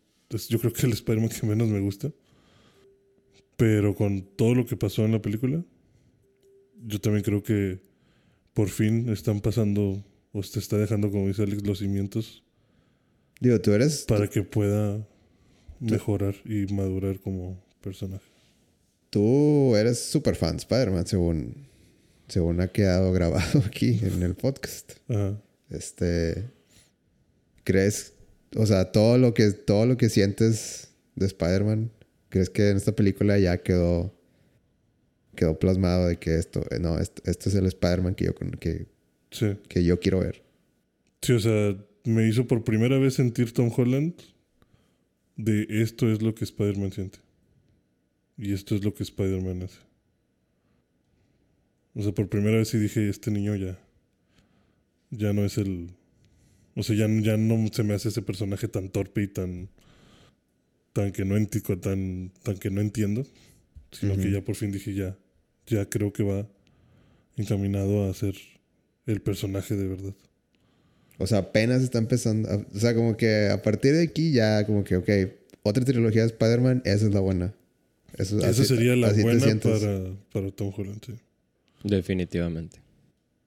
yo 0.50 0.60
creo 0.60 0.74
que 0.74 0.86
el 0.86 0.94
Spider-Man 0.94 1.30
que 1.30 1.46
menos 1.46 1.68
me 1.68 1.80
gusta. 1.80 2.12
Pero 3.56 3.96
con 3.96 4.22
todo 4.22 4.54
lo 4.54 4.66
que 4.66 4.78
pasó 4.78 5.04
en 5.06 5.12
la 5.12 5.22
película, 5.22 5.64
yo 6.86 7.02
también 7.02 7.24
creo 7.24 7.42
que 7.42 7.80
por 8.54 8.70
fin 8.70 9.10
están 9.10 9.40
pasando, 9.40 10.04
te 10.42 10.60
está 10.60 10.78
dejando, 10.78 11.12
como 11.12 11.28
dice 11.28 11.44
Alex, 11.44 11.66
los 11.66 11.80
cimientos. 11.80 12.44
Digo, 13.40 13.60
tú 13.62 13.72
eres. 13.74 14.06
Para 14.08 14.28
que 14.28 14.44
pueda 14.44 15.08
mejorar 15.80 16.36
y 16.46 16.72
madurar 16.74 17.20
como 17.20 17.62
personaje 17.82 18.38
tú 19.10 19.76
eres 19.76 20.00
súper 20.00 20.36
fan 20.36 20.52
de 20.52 20.58
Spider-Man, 20.58 21.08
según, 21.08 21.68
según 22.28 22.62
ha 22.62 22.68
quedado 22.68 23.12
grabado 23.12 23.60
aquí 23.66 24.00
en 24.04 24.22
el 24.24 24.36
podcast. 24.36 24.94
Ajá. 25.10 25.42
Este. 25.70 26.50
¿Crees? 27.64 28.14
O 28.56 28.66
sea, 28.66 28.92
todo 28.92 29.18
lo 29.18 29.34
que, 29.34 29.52
todo 29.52 29.86
lo 29.86 29.98
que 29.98 30.10
sientes 30.10 30.90
de 31.16 31.26
Spider-Man, 31.26 31.92
¿crees 32.30 32.50
que 32.50 32.70
en 32.70 32.78
esta 32.78 32.94
película 32.94 33.38
ya 33.38 33.58
quedó. 33.58 34.14
quedó 35.36 35.60
plasmado 35.60 36.08
de 36.08 36.18
que 36.18 36.36
esto. 36.36 36.64
No, 36.80 37.00
esto, 37.00 37.22
este 37.26 37.50
es 37.50 37.56
el 37.56 37.66
Spider-Man 37.66 38.16
que 38.16 38.26
yo, 38.26 38.36
que, 38.36 38.88
sí. 39.38 39.58
que 39.68 39.84
yo 39.84 40.00
quiero 40.00 40.20
ver? 40.20 40.44
Sí, 41.22 41.34
o 41.34 41.40
sea, 41.40 41.76
me 42.04 42.28
hizo 42.28 42.48
por 42.48 42.64
primera 42.64 42.98
vez 42.98 43.16
sentir 43.16 43.52
Tom 43.52 43.72
Holland 43.76 44.14
de 45.36 45.68
esto 45.70 46.12
es 46.12 46.22
lo 46.22 46.34
que 46.36 46.44
Spider-Man 46.44 46.92
siente. 46.92 47.20
Y 48.38 48.54
esto 48.54 48.76
es 48.76 48.84
lo 48.84 48.94
que 48.94 49.04
Spider-Man 49.04 49.64
hace. 49.64 49.80
O 51.96 52.02
sea, 52.04 52.12
por 52.12 52.30
primera 52.30 52.58
vez 52.58 52.70
sí 52.70 52.78
dije, 52.78 53.10
este 53.10 53.32
niño 53.32 53.56
ya. 53.56 53.80
Ya 55.10 55.34
no 55.34 55.46
es 55.46 55.58
el. 55.58 55.92
O 56.76 56.84
sea, 56.84 56.96
ya, 56.96 57.08
ya 57.22 57.38
no 57.38 57.68
se 57.72 57.84
me 57.84 57.94
hace 57.94 58.10
ese 58.10 58.22
personaje 58.22 58.68
tan 58.68 58.90
torpe 58.90 59.24
y 59.24 59.28
tan. 59.28 59.70
tan 60.94 61.12
que 61.12 61.26
no 61.26 61.38
entiendo, 61.38 61.80
tan, 61.80 62.32
tan 62.44 62.58
que 62.58 62.70
no 62.70 62.82
entiendo. 62.82 63.26
Sino 63.92 64.14
uh 64.14 64.18
-huh. 64.18 64.22
que 64.22 64.32
ya 64.32 64.44
por 64.44 64.56
fin 64.56 64.72
dije, 64.72 64.94
ya. 64.94 65.18
Ya 65.66 65.90
creo 65.90 66.14
que 66.14 66.24
va 66.24 66.48
encaminado 67.36 68.10
a 68.10 68.14
ser 68.14 68.36
el 69.08 69.22
personaje 69.22 69.76
de 69.76 69.88
verdad. 69.88 70.14
O 71.18 71.26
sea, 71.26 71.40
apenas 71.40 71.82
está 71.82 71.98
empezando. 71.98 72.50
A, 72.50 72.58
o 72.58 72.80
sea, 72.80 72.94
como 72.94 73.18
que 73.18 73.48
a 73.50 73.62
partir 73.62 73.94
de 73.94 74.04
aquí 74.04 74.32
ya, 74.32 74.66
como 74.66 74.84
que, 74.84 74.98
ok, 74.98 75.10
otra 75.64 75.84
trilogía 75.84 76.22
de 76.22 76.28
Spider-Man, 76.28 76.84
esa 76.86 77.08
es 77.08 77.14
la 77.14 77.20
buena. 77.20 77.56
Eso, 78.18 78.38
Esa 78.38 78.50
así, 78.50 78.66
sería 78.66 78.96
la 78.96 79.12
buena 79.14 79.60
para, 79.60 80.16
para 80.32 80.52
Tom 80.52 80.72
Holland. 80.76 81.04
sí. 81.06 81.14
Definitivamente. 81.84 82.80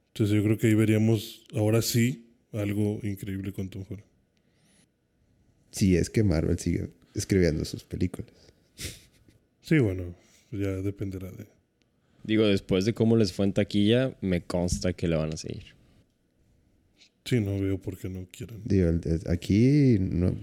Entonces 0.08 0.36
yo 0.36 0.42
creo 0.42 0.58
que 0.58 0.66
ahí 0.68 0.74
veríamos, 0.74 1.44
ahora 1.54 1.82
sí, 1.82 2.26
algo 2.52 2.98
increíble 3.02 3.52
con 3.52 3.68
Tom 3.68 3.84
Holland. 3.88 4.06
Sí, 5.70 5.96
es 5.96 6.10
que 6.10 6.24
Marvel 6.24 6.58
sigue 6.58 6.90
escribiendo 7.14 7.64
sus 7.64 7.84
películas. 7.84 8.32
Sí, 9.62 9.78
bueno, 9.78 10.14
ya 10.50 10.68
dependerá 10.82 11.30
de... 11.30 11.46
Digo, 12.24 12.46
después 12.46 12.84
de 12.84 12.92
cómo 12.94 13.16
les 13.16 13.32
fue 13.32 13.46
en 13.46 13.52
taquilla, 13.52 14.14
me 14.20 14.42
consta 14.42 14.92
que 14.92 15.08
le 15.08 15.16
van 15.16 15.32
a 15.32 15.36
seguir. 15.36 15.64
Sí, 17.24 17.40
no 17.40 17.58
veo 17.60 17.78
por 17.80 17.96
qué 17.98 18.08
no 18.08 18.26
quieran. 18.30 18.60
Digo, 18.64 18.88
el- 18.88 19.00
el- 19.04 19.30
aquí 19.30 19.96
no, 20.00 20.34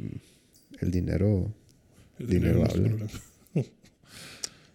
el 0.80 0.92
dinero, 0.92 1.54
El 2.20 2.28
Dinero 2.28 2.60
dinero 2.60 2.60
no 2.60 2.66
es 2.66 2.74
habla. 2.74 2.90
problema. 2.90 3.12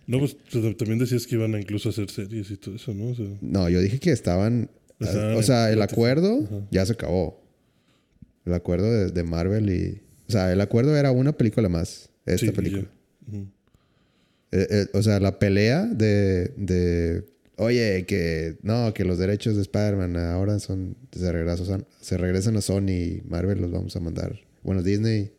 No, 0.04 0.18
pues 0.18 0.36
también 0.76 0.98
decías 0.98 1.26
que 1.28 1.36
iban 1.36 1.54
a 1.54 1.60
incluso 1.60 1.88
hacer 1.88 2.10
series 2.10 2.50
y 2.50 2.56
todo 2.56 2.74
eso, 2.74 2.92
¿no? 2.92 3.10
O 3.10 3.14
sea, 3.14 3.26
No, 3.40 3.68
yo 3.68 3.80
dije 3.80 4.00
que 4.00 4.10
estaban. 4.10 4.68
Estaban 4.98 5.36
o 5.36 5.42
sea, 5.42 5.70
el 5.70 5.80
acuerdo 5.80 6.40
Ajá. 6.44 6.66
ya 6.72 6.84
se 6.84 6.92
acabó. 6.94 7.40
El 8.44 8.52
acuerdo 8.54 8.90
de, 8.92 9.10
de 9.12 9.22
Marvel 9.22 9.70
y. 9.70 10.02
O 10.28 10.32
sea, 10.32 10.52
el 10.52 10.60
acuerdo 10.60 10.96
era 10.96 11.12
una 11.12 11.32
película 11.32 11.68
más. 11.68 12.10
Esta 12.26 12.46
sí, 12.46 12.52
película. 12.52 12.84
Eh, 14.52 14.66
eh, 14.70 14.86
o 14.92 15.02
sea, 15.02 15.18
la 15.20 15.38
pelea 15.38 15.86
de, 15.86 16.52
de. 16.56 17.24
Oye, 17.56 18.04
que. 18.06 18.58
No, 18.62 18.92
que 18.94 19.04
los 19.04 19.18
derechos 19.18 19.56
de 19.56 19.62
Spider-Man 19.62 20.16
ahora 20.16 20.58
son. 20.58 20.96
Se 21.12 21.32
regresan, 21.32 21.86
se 22.00 22.16
regresan 22.16 22.56
a 22.56 22.60
Sony 22.60 22.90
y 22.90 23.22
Marvel 23.26 23.60
los 23.60 23.70
vamos 23.70 23.96
a 23.96 24.00
mandar. 24.00 24.38
Bueno, 24.62 24.82
Disney. 24.82 25.32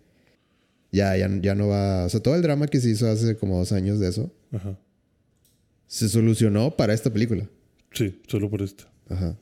Ya, 0.91 1.17
ya, 1.17 1.30
ya 1.41 1.56
no 1.56 1.69
va. 1.69 2.06
O 2.06 2.10
sea, 2.10 2.19
todo 2.19 2.36
el 2.36 2.41
drama 2.41 2.67
que 2.67 2.80
se 2.80 2.89
hizo 2.89 3.10
hace 3.10 3.36
como 3.38 3.58
dos 3.58 3.71
años 3.71 3.99
de 3.99 4.10
eso. 4.10 4.32
Ajá. 4.52 4.78
Se 5.88 6.10
solucionó 6.10 6.76
para 6.76 6.93
esta 6.93 7.12
película. 7.12 7.49
Sí, 7.91 8.19
solo 8.28 8.49
por 8.49 8.62
esta. 8.62 8.91
Ajá. 9.10 9.38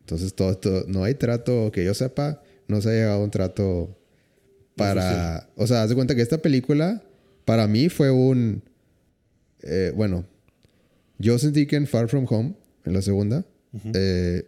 Entonces, 0.00 0.34
todo 0.34 0.50
esto, 0.50 0.84
no 0.88 1.04
hay 1.04 1.14
trato, 1.14 1.70
que 1.72 1.84
yo 1.84 1.94
sepa, 1.94 2.42
no 2.68 2.80
se 2.80 2.88
ha 2.88 2.92
llegado 2.92 3.20
a 3.20 3.24
un 3.24 3.30
trato 3.30 3.96
para... 4.76 5.48
O 5.56 5.66
sea, 5.66 5.82
haz 5.82 5.88
de 5.88 5.94
cuenta 5.94 6.14
que 6.14 6.22
esta 6.22 6.38
película, 6.38 7.02
para 7.50 7.66
mí 7.66 7.88
fue 7.88 8.12
un... 8.12 8.62
eh, 9.62 9.92
bueno, 9.96 10.24
yo 11.18 11.36
sentí 11.36 11.66
que 11.66 11.74
en 11.74 11.88
Far 11.88 12.06
From 12.08 12.24
Home, 12.28 12.54
en 12.84 12.92
la 12.92 13.02
segunda, 13.02 13.44
eh, 13.92 14.44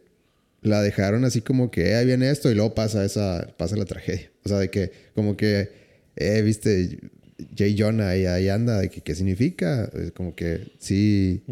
la 0.60 0.80
dejaron 0.82 1.24
así 1.24 1.40
como 1.40 1.72
que 1.72 1.88
eh, 1.88 1.96
ahí 1.96 2.06
viene 2.06 2.30
esto 2.30 2.48
y 2.48 2.54
luego 2.54 2.74
pasa 2.76 3.04
esa, 3.04 3.48
pasa 3.56 3.74
la 3.74 3.86
tragedia. 3.86 4.30
O 4.44 4.48
sea, 4.48 4.60
de 4.60 4.70
que 4.70 4.92
como 5.16 5.36
que, 5.36 5.70
eh, 6.14 6.42
viste, 6.42 7.00
Jay 7.56 7.74
Jonah 7.76 8.10
ahí, 8.10 8.24
ahí 8.26 8.48
anda, 8.48 8.78
de 8.78 8.88
que 8.88 9.00
qué 9.00 9.16
significa, 9.16 9.90
como 10.14 10.36
que 10.36 10.70
sí 10.78 11.42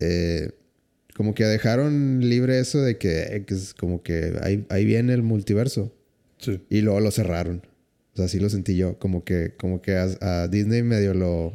eh, 0.00 0.52
como 1.14 1.34
que 1.34 1.44
dejaron 1.44 2.26
libre 2.26 2.60
eso 2.60 2.80
de 2.80 2.96
que, 2.96 3.44
que 3.46 3.52
es 3.52 3.74
como 3.74 4.02
que 4.02 4.38
ahí, 4.40 4.64
ahí 4.70 4.86
viene 4.86 5.12
el 5.12 5.22
multiverso. 5.22 5.94
Sí. 6.38 6.62
Y 6.70 6.80
luego 6.80 7.00
lo 7.00 7.10
cerraron. 7.10 7.60
O 8.12 8.16
sea, 8.16 8.24
así 8.26 8.38
lo 8.40 8.48
sentí 8.50 8.76
yo. 8.76 8.98
Como 8.98 9.24
que, 9.24 9.54
como 9.56 9.80
que 9.82 9.96
a, 9.96 10.08
a 10.20 10.48
Disney 10.48 10.82
medio 10.82 11.14
lo. 11.14 11.52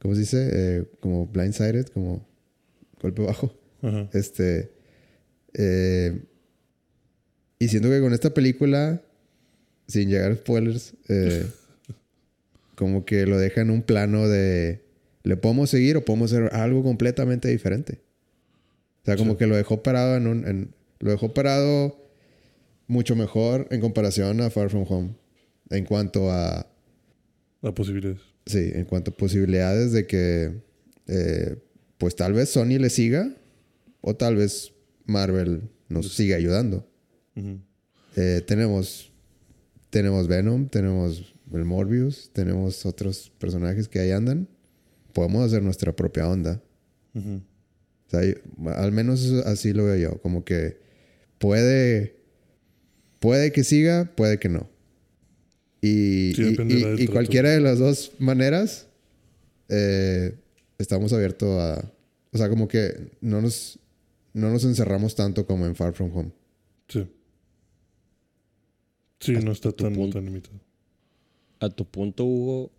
¿Cómo 0.00 0.14
se 0.14 0.20
dice? 0.20 0.48
Eh, 0.52 0.84
como 1.00 1.26
blindsided, 1.26 1.86
como 1.88 2.26
golpe 3.02 3.22
bajo. 3.22 3.54
Ajá. 3.82 4.08
Este. 4.12 4.70
eh, 5.54 6.22
y 7.58 7.68
siento 7.68 7.90
que 7.90 8.00
con 8.00 8.14
esta 8.14 8.32
película, 8.32 9.02
sin 9.86 10.08
llegar 10.08 10.32
a 10.32 10.36
spoilers, 10.36 10.94
eh, 11.08 11.44
como 12.74 13.04
que 13.04 13.26
lo 13.26 13.38
deja 13.38 13.60
en 13.60 13.70
un 13.70 13.82
plano 13.82 14.28
de. 14.28 14.80
¿Le 15.22 15.36
podemos 15.36 15.68
seguir 15.68 15.98
o 15.98 16.04
podemos 16.04 16.32
hacer 16.32 16.54
algo 16.54 16.82
completamente 16.82 17.48
diferente? 17.48 18.00
O 19.02 19.04
sea, 19.04 19.16
como 19.16 19.32
Sí. 19.32 19.38
que 19.38 19.46
lo 19.46 19.56
dejó 19.56 19.82
parado 19.82 20.16
en 20.16 20.26
un. 20.26 20.46
en- 20.48 20.74
lo 21.00 21.10
dejó 21.10 21.32
parado 21.34 21.96
mucho 22.86 23.16
mejor 23.16 23.66
en 23.70 23.80
comparación 23.80 24.40
a 24.40 24.50
Far 24.50 24.68
From 24.70 24.84
Home. 24.88 25.10
En 25.70 25.84
cuanto 25.84 26.30
a. 26.30 26.66
La 27.62 27.72
posibilidad. 27.74 28.16
Sí, 28.46 28.70
en 28.74 28.84
cuanto 28.84 29.10
a 29.12 29.16
posibilidades 29.16 29.92
de 29.92 30.06
que. 30.06 30.52
eh, 31.06 31.56
pues 31.98 32.16
tal 32.16 32.32
vez 32.32 32.48
Sony 32.50 32.78
le 32.78 32.90
siga. 32.90 33.34
O 34.00 34.16
tal 34.16 34.36
vez 34.36 34.72
Marvel 35.04 35.62
nos 35.88 36.14
siga 36.14 36.36
ayudando. 36.36 36.86
Eh, 38.16 38.42
tenemos. 38.46 39.12
Tenemos 39.90 40.28
Venom, 40.28 40.68
tenemos 40.68 41.34
el 41.52 41.64
Morbius, 41.64 42.30
tenemos 42.32 42.86
otros 42.86 43.32
personajes 43.38 43.88
que 43.88 43.98
ahí 43.98 44.12
andan. 44.12 44.46
Podemos 45.12 45.44
hacer 45.44 45.62
nuestra 45.64 45.94
propia 45.96 46.28
onda. 46.28 46.62
Ujú. 47.14 47.42
O 48.06 48.10
sea, 48.10 48.24
yo- 48.24 48.34
al 48.70 48.92
menos 48.92 49.30
así 49.46 49.72
lo 49.72 49.84
veo 49.86 49.96
yo. 49.96 50.22
Como 50.22 50.44
que 50.44 50.78
puede. 51.38 52.16
Puede 53.18 53.50
que 53.52 53.64
siga, 53.64 54.10
puede 54.16 54.38
que 54.38 54.48
no. 54.48 54.69
Y, 55.82 56.32
Sí, 56.34 56.56
y- 56.68 57.02
y- 57.04 57.06
cualquiera 57.06 57.50
de 57.50 57.60
las 57.60 57.78
dos 57.78 58.12
maneras, 58.18 58.86
eh, 59.68 60.34
estamos 60.78 61.12
abiertos 61.12 61.48
a. 61.60 61.90
O 62.32 62.38
sea, 62.38 62.48
como 62.48 62.68
que 62.68 63.10
no 63.20 63.40
nos, 63.40 63.78
no 64.34 64.50
nos 64.50 64.64
encerramos 64.64 65.14
tanto 65.14 65.46
como 65.46 65.66
en 65.66 65.74
Far 65.74 65.94
From 65.94 66.14
Home. 66.16 66.32
Sí. 66.88 67.06
Sí, 69.20 69.32
no 69.32 69.52
está 69.52 69.70
tu 69.72 69.84
tan, 69.84 69.94
punto. 69.94 70.18
tan 70.18 70.26
limitado. 70.26 70.58
A 71.60 71.68
tu 71.68 71.84
punto, 71.84 72.24
Hugo, 72.24 72.70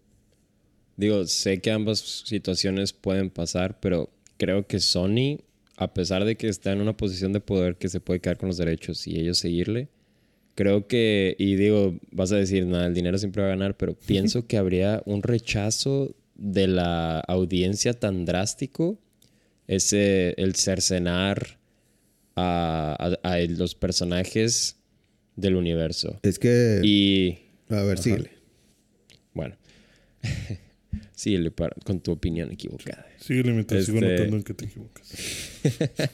digo, 0.98 1.26
sé 1.28 1.60
que 1.62 1.72
ambas 1.72 2.00
situaciones 2.26 2.94
pueden 2.94 3.30
pasar, 3.30 3.80
pero 3.80 4.10
creo 4.38 4.66
que 4.66 4.80
Sony, 4.80 5.40
a 5.78 5.94
pesar 5.94 6.26
de 6.26 6.36
que 6.38 6.48
está 6.48 6.72
en 6.72 6.82
una 6.82 6.98
posición 6.98 7.32
de 7.34 7.42
poder 7.42 7.78
que 7.78 7.90
se 7.90 8.00
puede 8.00 8.20
quedar 8.22 8.38
con 8.38 8.48
los 8.48 8.58
derechos 8.58 9.06
y 9.08 9.20
ellos 9.20 9.38
seguirle, 9.38 9.90
creo 10.62 10.88
que, 10.88 11.36
y 11.40 11.56
digo, 11.56 11.98
vas 12.12 12.32
a 12.32 12.36
decir, 12.36 12.66
nada, 12.68 12.86
el 12.86 12.94
dinero 12.94 13.18
siempre 13.18 13.42
va 13.42 13.48
a 13.48 13.52
ganar, 13.52 13.76
pero 13.78 13.96
pienso 14.08 14.46
que 14.46 14.58
habría 14.58 15.02
un 15.06 15.24
rechazo 15.24 16.16
de 16.36 16.68
la 16.68 17.20
audiencia 17.22 17.94
tan 17.94 18.26
drástico, 18.26 19.00
ese, 19.68 20.34
el 20.38 20.54
cercenar 20.56 21.58
a, 22.36 22.96
a- 23.24 23.30
a 23.34 23.40
los 23.48 23.74
personajes 23.76 24.78
del 25.36 25.56
universo. 25.56 26.20
Es 26.24 26.38
que. 26.40 26.82
Y 26.84 27.40
a 27.70 27.82
ver, 27.84 27.98
síguele. 27.98 28.32
bueno, 29.34 29.56
síguele 31.16 31.52
para- 31.52 31.76
con 31.84 32.00
tu 32.02 32.12
opinión 32.12 32.52
equivocada. 32.52 33.06
Limitado, 33.28 33.82
sigo 33.82 33.98
Este- 34.00 34.12
notando 34.12 34.38
en 34.38 34.44
que 34.44 34.54
te 34.54 34.66
equivocas. 34.66 35.14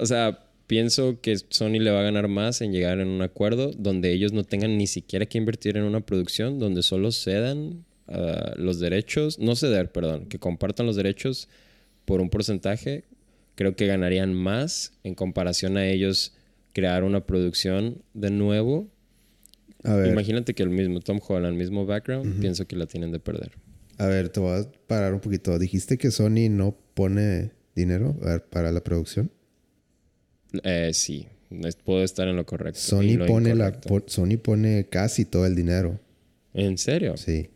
O 0.00 0.06
sea, 0.06 0.38
pienso 0.68 1.20
que 1.20 1.36
Sony 1.48 1.80
le 1.80 1.90
va 1.90 2.00
a 2.00 2.04
ganar 2.04 2.28
más 2.28 2.60
en 2.60 2.72
llegar 2.72 3.00
en 3.00 3.08
un 3.08 3.22
acuerdo 3.22 3.72
donde 3.76 4.12
ellos 4.12 4.32
no 4.32 4.44
tengan 4.44 4.78
ni 4.78 4.86
siquiera 4.86 5.26
que 5.26 5.38
invertir 5.38 5.76
en 5.76 5.82
una 5.82 6.00
producción, 6.02 6.60
donde 6.60 6.82
solo 6.82 7.10
cedan 7.10 7.84
ah, 8.06 8.52
los 8.56 8.78
derechos, 8.78 9.40
no 9.40 9.56
ceder, 9.56 9.90
perdón, 9.90 10.26
que 10.26 10.38
compartan 10.38 10.86
los 10.86 10.94
derechos 10.94 11.48
por 12.04 12.20
un 12.20 12.30
porcentaje. 12.30 13.04
Creo 13.56 13.74
que 13.74 13.86
ganarían 13.86 14.34
más 14.34 14.92
en 15.02 15.14
comparación 15.14 15.76
a 15.78 15.88
ellos 15.88 16.34
crear 16.72 17.02
una 17.02 17.26
producción 17.26 18.02
de 18.12 18.30
nuevo. 18.30 18.88
A 19.84 19.94
ver, 19.94 20.12
Imagínate 20.12 20.54
que 20.54 20.62
el 20.62 20.70
mismo 20.70 21.00
Tom 21.00 21.18
Holland, 21.26 21.56
mismo 21.56 21.86
background, 21.86 22.40
pienso 22.40 22.66
que 22.66 22.76
la 22.76 22.86
tienen 22.86 23.10
de 23.10 23.20
perder. 23.20 23.52
a 23.96 24.06
ver, 24.06 24.28
te 24.28 24.38
voy 24.38 24.60
a 24.60 24.70
parar 24.86 25.14
un 25.14 25.20
poquito. 25.20 25.58
Dijiste 25.58 25.96
que 25.96 26.10
Sony 26.10 26.50
no 26.50 26.76
pone 26.94 27.52
dinero 27.74 28.16
a 28.22 28.32
ver, 28.32 28.44
para 28.44 28.70
la 28.70 28.84
producción. 28.84 29.32
Eh, 30.64 30.90
sí, 30.94 31.26
puedo 31.84 32.02
estar 32.04 32.26
en 32.28 32.36
lo 32.36 32.46
correcto. 32.46 32.80
Sony 32.80 33.16
lo 33.16 33.26
pone, 33.26 33.50
incorrecto. 33.50 34.02
Sony 34.06 34.36
pone 34.42 34.86
casi 34.90 35.24
todo 35.24 35.46
el 35.46 35.54
dinero. 35.54 35.98
¿En 36.54 36.78
serio? 36.78 37.16
Sí. 37.16 37.50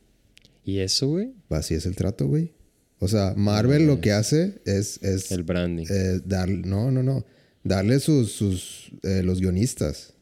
¿Y 0.65 0.79
eso, 0.79 1.09
güey? 1.09 1.33
Así 1.49 1.75
es 1.75 1.87
el 1.87 1.97
trato, 1.97 2.27
güey. 2.27 2.53
O 2.99 3.09
sea, 3.09 3.35
Marvel 3.37 3.87
lo 3.87 4.01
que 4.01 4.13
hace 4.13 4.61
es, 4.65 5.03
es 5.03 5.33
El 5.33 5.43
branding. 5.43 5.87
eh, 5.91 6.21
dar, 6.25 6.49
no, 6.49 6.91
no, 6.93 7.03
no, 7.03 7.25
darle 7.65 7.99
sus, 7.99 8.31
sus 8.33 8.93
eh, 9.03 9.23
los 9.25 9.41
guionistas. 9.41 10.15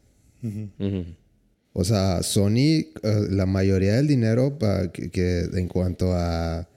O 1.73 1.85
sea, 1.85 2.23
Sony, 2.23 2.57
eh, 3.03 3.27
la 3.31 3.47
mayoría 3.47 3.97
del 3.97 4.07
dinero 4.09 4.59
pa- 4.59 4.91
que, 4.91 5.11
que 5.11 5.41
en 5.53 5.69
cuanto 5.69 6.13
a 6.15 6.69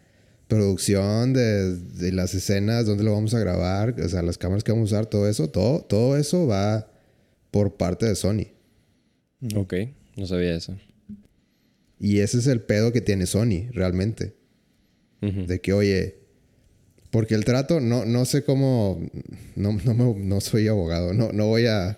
producción 0.47 1.33
de, 1.33 1.75
de 1.77 2.11
las 2.11 2.33
escenas, 2.35 2.85
dónde 2.85 3.03
lo 3.03 3.13
vamos 3.13 3.33
a 3.33 3.39
grabar, 3.39 3.95
o 3.99 4.09
sea, 4.09 4.21
las 4.21 4.37
cámaras 4.37 4.63
que 4.63 4.71
vamos 4.71 4.91
a 4.91 4.95
usar, 4.97 5.05
todo 5.07 5.27
eso, 5.27 5.49
todo, 5.49 5.81
todo 5.81 6.17
eso 6.17 6.45
va 6.47 6.87
por 7.51 7.75
parte 7.75 8.05
de 8.05 8.15
Sony. 8.15 8.47
Ok, 9.55 9.73
no 10.15 10.25
sabía 10.27 10.55
eso. 10.55 10.77
Y 11.99 12.19
ese 12.19 12.37
es 12.39 12.47
el 12.47 12.61
pedo 12.61 12.91
que 12.91 13.01
tiene 13.01 13.25
Sony, 13.25 13.69
realmente. 13.71 14.33
De 15.21 15.61
que, 15.61 15.71
oye, 15.71 16.15
porque 17.09 17.33
el 17.35 17.45
trato, 17.45 17.79
no, 17.79 18.03
no 18.05 18.25
sé 18.25 18.43
cómo, 18.43 19.01
no, 19.55 19.71
no, 19.85 19.93
me- 19.93 20.19
no 20.19 20.41
soy 20.41 20.67
abogado, 20.67 21.13
no, 21.13 21.31
no 21.31 21.47
voy 21.47 21.65
a... 21.67 21.97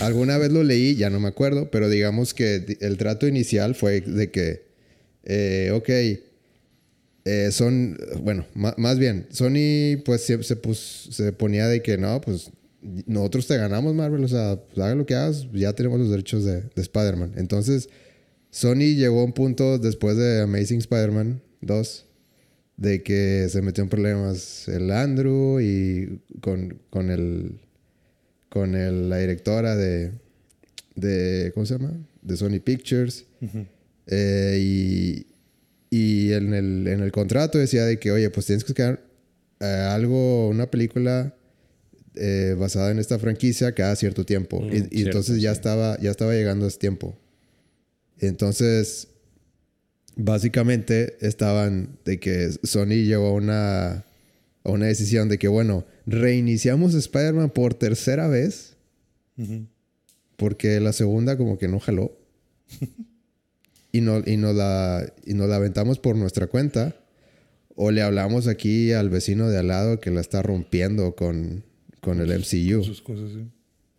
Alguna 0.00 0.36
vez 0.36 0.50
lo 0.52 0.62
leí, 0.64 0.96
ya 0.96 1.08
no 1.08 1.18
me 1.20 1.28
acuerdo, 1.28 1.70
pero 1.70 1.88
digamos 1.88 2.34
que 2.34 2.76
el 2.80 2.98
trato 2.98 3.26
inicial 3.28 3.74
fue 3.76 4.00
de 4.02 4.30
que, 4.30 4.66
eh, 5.24 5.70
ok, 5.72 5.88
eh, 7.26 7.50
son, 7.50 7.98
bueno, 8.22 8.46
más 8.54 8.98
bien, 8.98 9.26
Sony 9.30 10.00
pues 10.04 10.22
siempre 10.22 10.46
se, 10.46 10.56
pus- 10.56 11.08
se 11.10 11.32
ponía 11.32 11.66
de 11.66 11.82
que 11.82 11.98
no, 11.98 12.20
pues 12.20 12.50
nosotros 13.06 13.46
te 13.48 13.56
ganamos 13.56 13.94
Marvel, 13.94 14.22
o 14.24 14.28
sea, 14.28 14.60
pues, 14.64 14.78
haga 14.78 14.94
lo 14.94 15.04
que 15.06 15.14
hagas, 15.16 15.46
ya 15.52 15.72
tenemos 15.72 15.98
los 15.98 16.08
derechos 16.10 16.44
de, 16.44 16.62
de 16.62 16.82
Spider-Man. 16.82 17.32
Entonces, 17.36 17.88
Sony 18.50 18.94
llegó 18.96 19.20
a 19.20 19.24
un 19.24 19.32
punto 19.32 19.78
después 19.78 20.16
de 20.16 20.40
Amazing 20.42 20.78
Spider-Man 20.78 21.42
2 21.62 22.06
de 22.76 23.02
que 23.02 23.48
se 23.50 23.60
metió 23.62 23.82
en 23.82 23.90
problemas 23.90 24.68
el 24.68 24.90
Andrew 24.92 25.60
y 25.60 26.20
con, 26.40 26.78
con 26.90 27.10
el 27.10 27.58
con 28.50 28.74
el- 28.76 29.08
la 29.10 29.18
directora 29.18 29.74
de 29.76 30.12
de 30.94 31.50
¿cómo 31.54 31.66
se 31.66 31.74
llama? 31.78 31.92
de 32.22 32.36
Sony 32.36 32.60
Pictures 32.62 33.24
Eh, 34.06 34.58
y, 34.60 35.26
y 35.90 36.32
en 36.32 36.52
el, 36.54 36.86
en 36.88 37.00
el 37.00 37.12
contrato 37.12 37.58
decía 37.58 37.84
de 37.84 37.98
que 37.98 38.10
oye 38.12 38.30
pues 38.30 38.46
tienes 38.46 38.64
que 38.64 38.74
crear 38.74 39.00
eh, 39.60 39.64
algo 39.64 40.48
una 40.48 40.70
película 40.70 41.34
eh, 42.14 42.54
basada 42.58 42.90
en 42.90 42.98
esta 42.98 43.18
franquicia 43.18 43.74
cada 43.74 43.94
cierto 43.96 44.24
tiempo 44.24 44.60
Mm, 44.60 44.72
y, 44.72 44.76
y 44.76 44.80
cierto, 44.80 44.90
entonces 44.96 45.40
ya 45.40 45.52
sí. 45.52 45.58
estaba 45.58 45.98
ya 46.00 46.10
estaba 46.10 46.32
llegando 46.32 46.66
ese 46.66 46.78
tiempo 46.78 47.16
entonces 48.18 49.08
básicamente 50.16 51.16
estaban 51.20 51.98
de 52.04 52.18
que 52.18 52.50
Sony 52.62 53.04
llegó 53.04 53.26
a 53.28 53.32
una, 53.32 53.92
a 54.64 54.70
una 54.70 54.86
decisión 54.86 55.28
de 55.28 55.38
que, 55.38 55.46
bueno, 55.46 55.84
reiniciamos 56.06 56.94
Spider-Man 56.94 57.50
por 57.50 57.74
tercera 57.74 58.26
vez 58.26 58.74
porque 60.36 60.80
la 60.80 60.94
segunda 60.94 61.36
como 61.36 61.58
que 61.58 61.68
no 61.68 61.78
jaló. 61.78 62.16
y, 63.96 64.00
no, 64.00 64.22
y, 64.24 64.36
nos 64.36 64.54
la, 64.54 65.12
y 65.24 65.34
nos 65.34 65.48
la 65.48 65.56
aventamos 65.56 65.98
por 65.98 66.16
nuestra 66.16 66.46
cuenta. 66.46 66.96
O 67.74 67.90
le 67.90 68.00
hablamos 68.02 68.46
aquí 68.46 68.92
al 68.92 69.10
vecino 69.10 69.48
de 69.50 69.58
al 69.58 69.68
lado 69.68 70.00
que 70.00 70.10
la 70.10 70.20
está 70.20 70.40
rompiendo 70.42 71.14
con, 71.14 71.64
con 72.00 72.20
el 72.20 72.28
MCU. 72.38 72.82
Sus 72.82 73.02
cosas, 73.02 73.30
sí. 73.32 73.46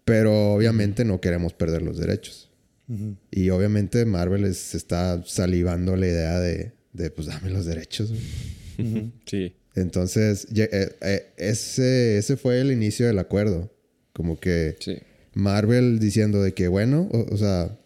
Pero 0.04 0.54
obviamente 0.54 1.06
no 1.06 1.22
queremos 1.22 1.54
perder 1.54 1.82
los 1.84 1.98
derechos. 1.98 2.50
Ujú. 2.88 3.18
Y 3.30 3.50
obviamente 3.52 4.06
Marvel 4.06 4.46
es- 4.46 4.74
está 4.74 5.22
salivando 5.26 5.96
la 5.96 6.08
idea 6.08 6.40
de, 6.40 6.72
de 6.94 7.12
pues 7.12 7.28
dame 7.28 7.50
los 7.52 7.66
derechos. 7.66 8.10
güey. 8.10 9.12
Sí. 9.26 9.54
Entonces, 9.76 10.48
eh, 10.56 10.96
eh, 11.02 11.28
ese, 11.38 12.18
ese 12.18 12.36
fue 12.38 12.60
el 12.62 12.72
inicio 12.72 13.06
del 13.06 13.20
acuerdo. 13.20 13.72
Como 14.14 14.40
que 14.40 14.76
Sí. 14.80 14.98
Marvel 15.34 16.00
diciendo 16.00 16.42
de 16.42 16.54
que, 16.56 16.68
bueno, 16.68 17.08
o, 17.12 17.32
o 17.32 17.38
sea, 17.38 17.78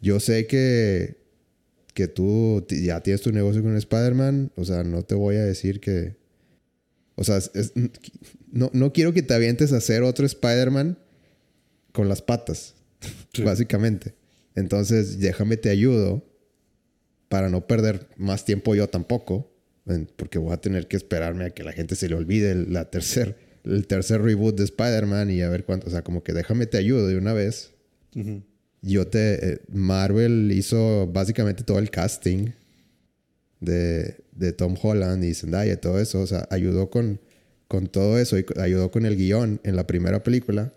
yo 0.00 0.20
sé 0.20 0.46
que, 0.46 1.16
que 1.98 2.06
tú 2.06 2.64
ya 2.70 3.00
tienes 3.00 3.22
tu 3.22 3.32
negocio 3.32 3.60
con 3.60 3.76
Spider-Man, 3.76 4.52
o 4.54 4.64
sea, 4.64 4.84
no 4.84 5.02
te 5.02 5.16
voy 5.16 5.34
a 5.34 5.44
decir 5.44 5.80
que, 5.80 6.14
O 7.16 7.24
sea, 7.24 7.38
es- 7.38 7.72
no, 8.52 8.70
no 8.72 8.92
quiero 8.92 9.12
que 9.12 9.22
te 9.24 9.34
avientes 9.34 9.72
a 9.72 9.78
hacer 9.78 10.04
otro 10.04 10.24
Spider-Man 10.24 10.96
con 11.90 12.08
las 12.08 12.22
patas, 12.22 12.76
Sí. 13.34 13.42
básicamente. 13.42 14.14
Entonces, 14.54 15.18
déjame 15.18 15.56
te 15.56 15.70
ayudo 15.70 16.22
para 17.28 17.48
no 17.50 17.66
perder 17.66 18.06
más 18.16 18.44
tiempo 18.44 18.76
yo 18.76 18.86
tampoco, 18.88 19.50
porque 20.14 20.38
voy 20.38 20.52
a 20.52 20.58
tener 20.60 20.86
que 20.86 20.96
esperarme 20.96 21.46
a 21.46 21.50
que 21.50 21.64
la 21.64 21.72
gente 21.72 21.96
se 21.96 22.08
le 22.08 22.14
olvide 22.14 22.52
el, 22.52 22.72
la 22.72 22.88
tercer, 22.88 23.36
el 23.64 23.88
tercer 23.88 24.22
reboot 24.22 24.56
de 24.56 24.62
Spider-Man 24.62 25.30
y 25.32 25.42
a 25.42 25.48
ver 25.48 25.64
cuánto, 25.64 25.88
o 25.88 25.90
sea, 25.90 26.02
como 26.04 26.22
que 26.22 26.32
déjame 26.32 26.66
te 26.66 26.78
ayudo 26.78 27.08
de 27.08 27.16
una 27.18 27.32
vez. 27.32 27.72
Ujú. 28.14 28.44
Yo 28.82 29.06
te. 29.08 29.52
eh, 29.54 29.58
Marvel 29.72 30.52
hizo 30.52 31.06
básicamente 31.08 31.64
todo 31.64 31.78
el 31.78 31.90
casting 31.90 32.50
de, 33.60 34.16
de 34.32 34.52
Tom 34.52 34.76
Holland 34.80 35.24
y 35.24 35.34
Zendaya 35.34 35.72
y 35.72 35.76
todo 35.76 35.98
eso. 36.00 36.20
O 36.20 36.26
sea, 36.26 36.46
ayudó 36.50 36.90
con, 36.90 37.20
con 37.66 37.88
todo 37.88 38.18
eso 38.18 38.38
y 38.38 38.44
ayudó 38.60 38.90
con 38.90 39.04
el 39.06 39.16
guion 39.16 39.60
en 39.64 39.76
la 39.76 39.86
primera 39.86 40.22
película. 40.22 40.72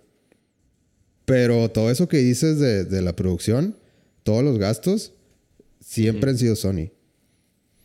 Pero 1.26 1.70
todo 1.70 1.92
eso 1.92 2.08
que 2.08 2.18
dices 2.18 2.60
de, 2.60 2.84
de 2.84 3.02
la 3.02 3.16
producción, 3.16 3.76
todos 4.24 4.44
los 4.44 4.58
gastos, 4.58 5.14
siempre 5.80 6.32
han 6.32 6.38
sido 6.38 6.56
Sony. 6.56 6.90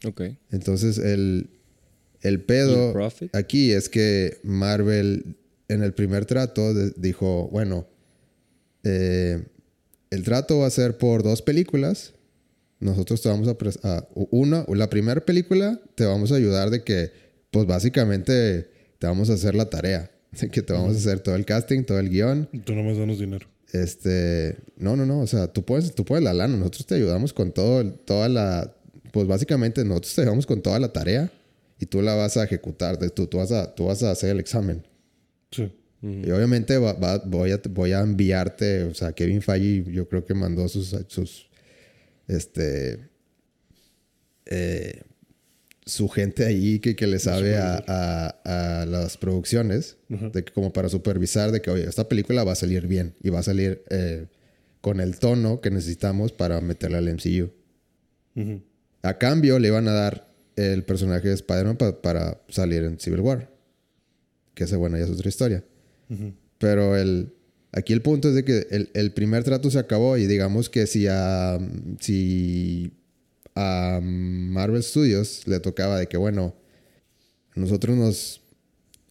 Ok. 0.05 0.23
Entonces, 0.51 0.99
el, 0.99 1.51
el 2.23 2.23
¿Y 2.23 2.29
el 2.29 2.41
pedo 2.43 2.93
aquí 3.35 3.73
es 3.73 3.89
que 3.89 4.39
Marvel 4.43 5.37
en 5.69 5.83
el 5.83 5.93
primer 5.95 6.25
trato 6.27 6.73
de- 6.75 6.93
dijo, 6.97 7.49
bueno, 7.53 7.87
eh, 8.85 9.45
el 10.11 10.23
trato 10.23 10.59
va 10.59 10.67
a 10.67 10.71
ser 10.71 10.99
por 10.99 11.23
dos 11.23 11.43
películas. 11.43 12.15
Nosotros 12.81 13.23
te 13.23 13.29
vamos 13.29 13.49
a... 13.49 13.97
a 13.97 14.09
una, 14.15 14.65
la 14.69 14.91
primera 14.91 15.25
película 15.25 15.81
te 15.95 16.05
vamos 16.05 16.33
a 16.33 16.37
ayudar 16.37 16.71
de 16.71 16.85
que, 16.85 17.13
pues 17.51 17.67
básicamente 17.67 18.71
te 18.99 19.07
vamos 19.07 19.31
a 19.31 19.35
hacer 19.35 19.55
la 19.55 19.71
tarea. 19.71 20.11
De 20.41 20.51
que 20.51 20.61
te 20.61 20.73
vamos 20.75 20.95
a 20.95 20.99
hacer 20.99 21.21
todo 21.21 21.35
el 21.35 21.47
casting, 21.47 21.85
todo 21.85 21.99
el 21.99 22.11
guion. 22.11 22.49
Tú 22.65 22.75
nomás 22.75 22.99
danos 22.99 23.19
dinero. 23.19 23.47
Este, 23.73 24.57
no, 24.77 24.97
no, 24.97 25.07
no, 25.07 25.21
o 25.21 25.27
sea, 25.27 25.49
tú 25.49 25.65
puedes, 25.65 25.95
tú 25.95 26.05
puedes 26.05 26.23
la 26.23 26.35
lana, 26.35 26.57
nosotros 26.57 26.87
te 26.87 26.95
ayudamos 26.95 27.33
con 27.33 27.53
todo, 27.53 27.85
toda 27.91 28.29
la, 28.29 28.75
pues 29.13 29.27
básicamente 29.27 29.85
nosotros 29.85 30.15
te 30.15 30.21
ayudamos 30.23 30.47
con 30.47 30.63
toda 30.63 30.79
la 30.79 30.93
tarea 30.93 31.33
y 31.79 31.87
tú 31.87 32.01
la 32.01 32.15
vas 32.15 32.37
a 32.37 32.45
ejecutar, 32.45 32.99
tú, 33.11 33.27
tú, 33.27 33.39
vas, 33.39 33.53
a, 33.53 33.75
tú 33.75 33.87
vas 33.87 34.03
a 34.03 34.11
hacer 34.11 34.31
el 34.31 34.41
examen. 34.41 34.87
Sí. 35.51 35.73
Y 36.03 36.31
obviamente 36.31 36.77
va- 36.79 36.93
va- 36.93 37.19
voy, 37.25 37.51
a, 37.53 37.61
voy 37.71 37.93
a 37.93 38.01
enviarte, 38.01 38.85
o 38.85 38.95
sea, 38.95 39.13
Kevin 39.13 39.43
Feige 39.43 39.91
yo 39.91 40.09
creo 40.09 40.25
que 40.25 40.35
mandó 40.35 40.69
sus, 40.69 40.95
sus 41.09 41.49
este, 42.29 43.09
eh, 44.47 45.03
su 45.85 46.09
gente 46.09 46.45
ahí 46.45 46.81
que, 46.81 46.97
que 46.97 47.07
le 47.07 47.19
sabe 47.19 47.57
a, 47.57 47.85
a- 48.45 48.83
a 48.83 48.87
las 48.87 49.17
producciones, 49.17 49.97
de 50.09 50.45
que 50.45 50.53
como 50.53 50.73
para 50.73 50.89
supervisar 50.89 51.53
de 51.53 51.61
que, 51.63 51.71
oye, 51.71 51.85
esta 51.89 52.09
película 52.09 52.45
va 52.45 52.53
a 52.53 52.57
salir 52.57 52.87
bien 52.87 53.15
y 53.23 53.31
va 53.31 53.39
a 53.41 53.43
salir 53.45 53.83
eh, 53.91 54.27
con 54.81 55.01
el 55.01 55.19
tono 55.19 55.61
que 55.61 55.71
necesitamos 55.71 56.33
para 56.33 56.61
meterla 56.61 56.99
al 56.99 57.09
MCU. 57.09 57.51
A 59.03 59.19
cambio, 59.19 59.59
le 59.59 59.69
iban 59.69 59.87
a 59.89 59.93
dar 59.93 60.29
el 60.57 60.83
personaje 60.85 61.29
de 61.29 61.35
Spider-Man 61.35 61.77
pa- 61.77 62.01
para 62.03 62.41
salir 62.49 62.83
en 62.85 62.99
Civil 62.99 63.21
War. 63.21 63.49
Que 64.55 64.65
esa, 64.65 64.77
bueno, 64.77 64.97
ya 64.99 65.05
es 65.05 65.11
otra 65.11 65.29
historia. 65.29 65.65
Pero 66.59 66.97
el, 66.97 67.33
aquí 67.73 67.93
el 67.93 68.03
punto 68.03 68.29
es 68.29 68.35
de 68.35 68.45
que 68.45 68.67
el, 68.71 68.91
el 68.95 69.13
primer 69.13 69.45
trato 69.45 69.71
se 69.71 69.79
acabó 69.79 70.17
y 70.17 70.27
digamos 70.27 70.71
que 70.71 70.87
si 70.87 71.07
a, 71.09 71.59
si 72.01 72.93
a 73.55 74.01
Marvel 74.03 74.83
Studios 74.83 75.47
le 75.47 75.61
tocaba 75.61 75.99
de 75.99 76.07
que, 76.07 76.17
bueno, 76.17 76.55
nosotros 77.55 77.97
nos... 77.97 78.43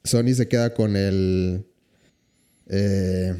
Sony 0.04 0.36
se 0.36 0.48
queda 0.48 0.74
con 0.74 0.96
el... 0.96 1.66
eh, 2.68 3.36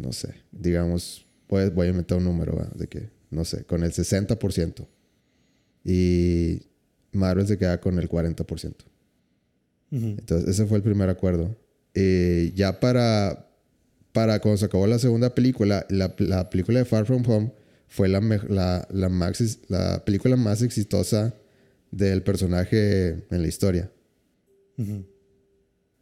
no 0.00 0.12
sé, 0.12 0.34
digamos, 0.50 1.26
pues 1.46 1.72
voy 1.74 1.88
a 1.88 1.92
meter 1.92 2.16
un 2.16 2.24
número, 2.24 2.66
de 2.74 2.86
que, 2.86 3.10
no 3.30 3.44
sé, 3.44 3.64
con 3.64 3.82
el 3.84 3.92
60%. 3.92 4.86
Y 5.84 6.62
Marvel 7.12 7.46
se 7.46 7.58
queda 7.58 7.78
con 7.80 7.98
el 7.98 8.08
40%. 8.08 8.74
Ujú. 9.90 10.06
Entonces, 10.06 10.48
ese 10.48 10.64
fue 10.66 10.78
el 10.78 10.82
primer 10.82 11.10
acuerdo. 11.10 11.54
Eh, 11.94 12.52
ya 12.54 12.80
para, 12.80 13.48
para 14.12 14.40
cuando 14.40 14.58
se 14.58 14.64
acabó 14.64 14.86
la 14.86 14.98
segunda 14.98 15.34
película, 15.34 15.86
la, 15.88 16.14
la 16.18 16.50
película 16.50 16.78
de 16.78 16.84
Far 16.84 17.06
From 17.06 17.22
Home 17.28 17.52
fue 17.88 18.08
la, 18.08 18.20
la, 18.48 18.88
la, 19.68 20.04
película 20.04 20.36
más 20.36 20.62
exitosa 20.62 21.34
del 21.90 22.22
personaje 22.22 23.08
en 23.30 23.42
la 23.42 23.48
historia. 23.48 23.90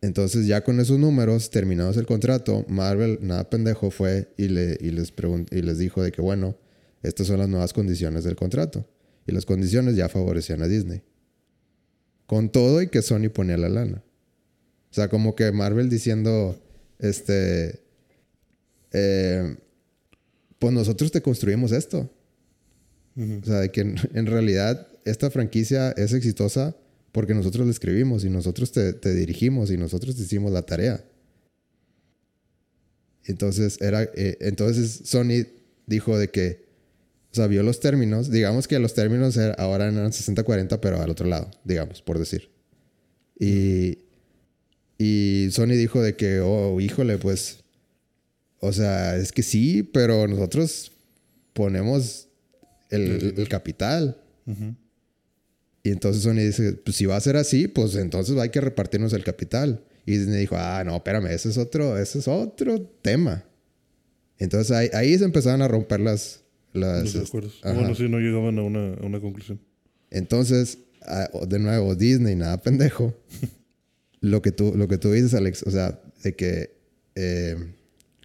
Entonces, 0.01 0.47
ya 0.47 0.63
con 0.63 0.79
esos 0.79 0.99
números, 0.99 1.51
terminados 1.51 1.97
el 1.97 2.07
contrato, 2.07 2.65
Marvel, 2.69 3.19
nada 3.23 3.51
pendejo, 3.51 3.91
fue 3.91 4.29
y, 4.37 4.49
le, 4.49 4.79
y, 4.81 4.93
les 4.93 5.13
y 5.51 5.63
les 5.63 5.79
dijo 5.79 6.03
de 6.03 6.13
que, 6.13 6.23
bueno, 6.23 6.57
estas 7.03 7.27
son 7.27 7.39
las 7.39 7.49
nuevas 7.49 7.73
condiciones 7.73 8.25
del 8.25 8.37
contrato. 8.37 8.87
Y 9.27 9.33
las 9.33 9.45
condiciones 9.45 9.97
ya 9.97 10.09
favorecían 10.09 10.63
a 10.63 10.69
Disney. 10.69 11.03
Con 12.27 12.51
todo 12.51 12.81
y 12.81 12.89
que 12.89 13.03
Sony 13.03 13.31
ponía 13.33 13.57
la 13.57 13.69
lana. 13.69 14.03
O 14.91 14.95
sea, 14.95 15.09
como 15.09 15.35
que 15.37 15.53
Marvel 15.53 15.89
diciendo, 15.89 16.61
este, 16.99 17.81
eh, 18.93 19.57
pues 20.59 20.75
nosotros 20.75 21.13
te 21.13 21.23
construimos 21.23 21.73
esto. 21.73 22.11
Ujú. 23.17 23.41
O 23.43 23.45
sea, 23.45 23.61
de 23.61 23.71
que 23.71 23.83
en, 23.83 23.97
en 24.15 24.27
realidad 24.27 24.89
esta 25.05 25.31
franquicia 25.31 25.91
es 25.93 26.13
exitosa 26.13 26.77
porque 27.13 27.35
nosotros 27.35 27.67
la 27.67 27.73
escribimos 27.73 28.25
y 28.25 28.31
nosotros 28.31 28.73
te, 28.73 28.93
te 28.93 29.15
dirigimos 29.15 29.71
y 29.71 29.77
nosotros 29.77 30.17
te 30.17 30.23
hicimos 30.23 30.53
la 30.53 30.63
tarea. 30.63 31.05
Entonces, 33.25 33.79
era, 33.81 34.03
eh, 34.15 34.39
entonces 34.41 35.03
Sony 35.05 35.47
dijo 35.87 36.19
de 36.19 36.29
que, 36.31 36.65
o 37.33 37.35
sea, 37.35 37.47
vio 37.47 37.63
los 37.63 37.81
términos, 37.81 38.31
digamos 38.31 38.67
que 38.67 38.79
los 38.79 38.95
términos 38.95 39.37
era- 39.37 39.55
ahora 39.55 39.89
eran 39.89 40.13
60-40, 40.13 40.81
pero 40.81 41.01
al 41.01 41.11
otro 41.11 41.27
lado, 41.27 41.51
digamos, 41.65 42.03
por 42.03 42.19
decir. 42.19 42.51
Y, 43.39 43.99
y 45.03 45.49
Sony 45.51 45.69
dijo 45.69 46.03
de 46.03 46.15
que, 46.15 46.41
oh, 46.41 46.79
híjole, 46.79 47.17
pues, 47.17 47.65
o 48.59 48.71
sea, 48.71 49.17
es 49.17 49.33
que 49.33 49.43
sí, 49.43 49.83
pero 49.83 50.29
nosotros 50.29 50.93
ponemos 51.55 52.29
el, 52.91 53.33
el 53.35 53.49
capital. 53.49 54.19
Y 55.83 55.89
entonces 55.89 56.23
Sony 56.23 56.45
dice, 56.45 56.75
pues 56.75 56.97
si 56.99 57.07
va 57.07 57.17
a 57.17 57.21
ser 57.21 57.39
así, 57.39 57.67
pues 57.67 57.95
entonces 57.95 58.37
hay 58.37 58.51
que 58.51 58.61
repartirnos 58.61 59.15
el 59.15 59.25
capital. 59.25 59.83
Y 60.05 60.19
Disney 60.19 60.41
dijo, 60.41 60.57
ah, 60.59 60.85
no, 60.85 60.97
espérame, 60.97 61.29
ese 61.29 61.49
es 61.49 61.57
otro, 61.57 61.97
ese 61.97 62.19
es 62.19 62.29
otro 62.29 62.83
tema. 63.01 63.47
Entonces 64.39 64.71
ahí, 64.77 64.91
ahí 64.93 65.17
se 65.17 65.25
empezaron 65.25 65.63
a 65.63 65.69
romper 65.69 66.01
las... 66.01 66.43
las 66.75 67.05
Los 67.05 67.15
este, 67.15 67.27
acuerdos. 67.27 67.59
ajá. 67.63 67.73
Bueno, 67.73 67.95
sí, 67.95 68.07
no 68.07 68.19
llegaban 68.19 68.59
a 68.59 68.63
una, 68.63 68.93
a 68.97 69.07
una 69.07 69.19
conclusión. 69.19 69.63
Entonces, 70.11 70.77
ah, 71.07 71.27
de 71.49 71.59
nuevo, 71.59 71.95
Disney, 71.95 72.37
nada 72.37 72.61
pendejo. 72.61 73.15
lo, 74.21 74.43
que 74.43 74.53
tú, 74.53 74.73
lo 74.77 74.89
que 74.89 74.99
tú 74.99 75.13
dices, 75.13 75.35
Alex, 75.35 75.63
o 75.65 75.71
sea, 75.71 76.01
de 76.23 76.35
que 76.35 76.71
eh, 77.15 77.57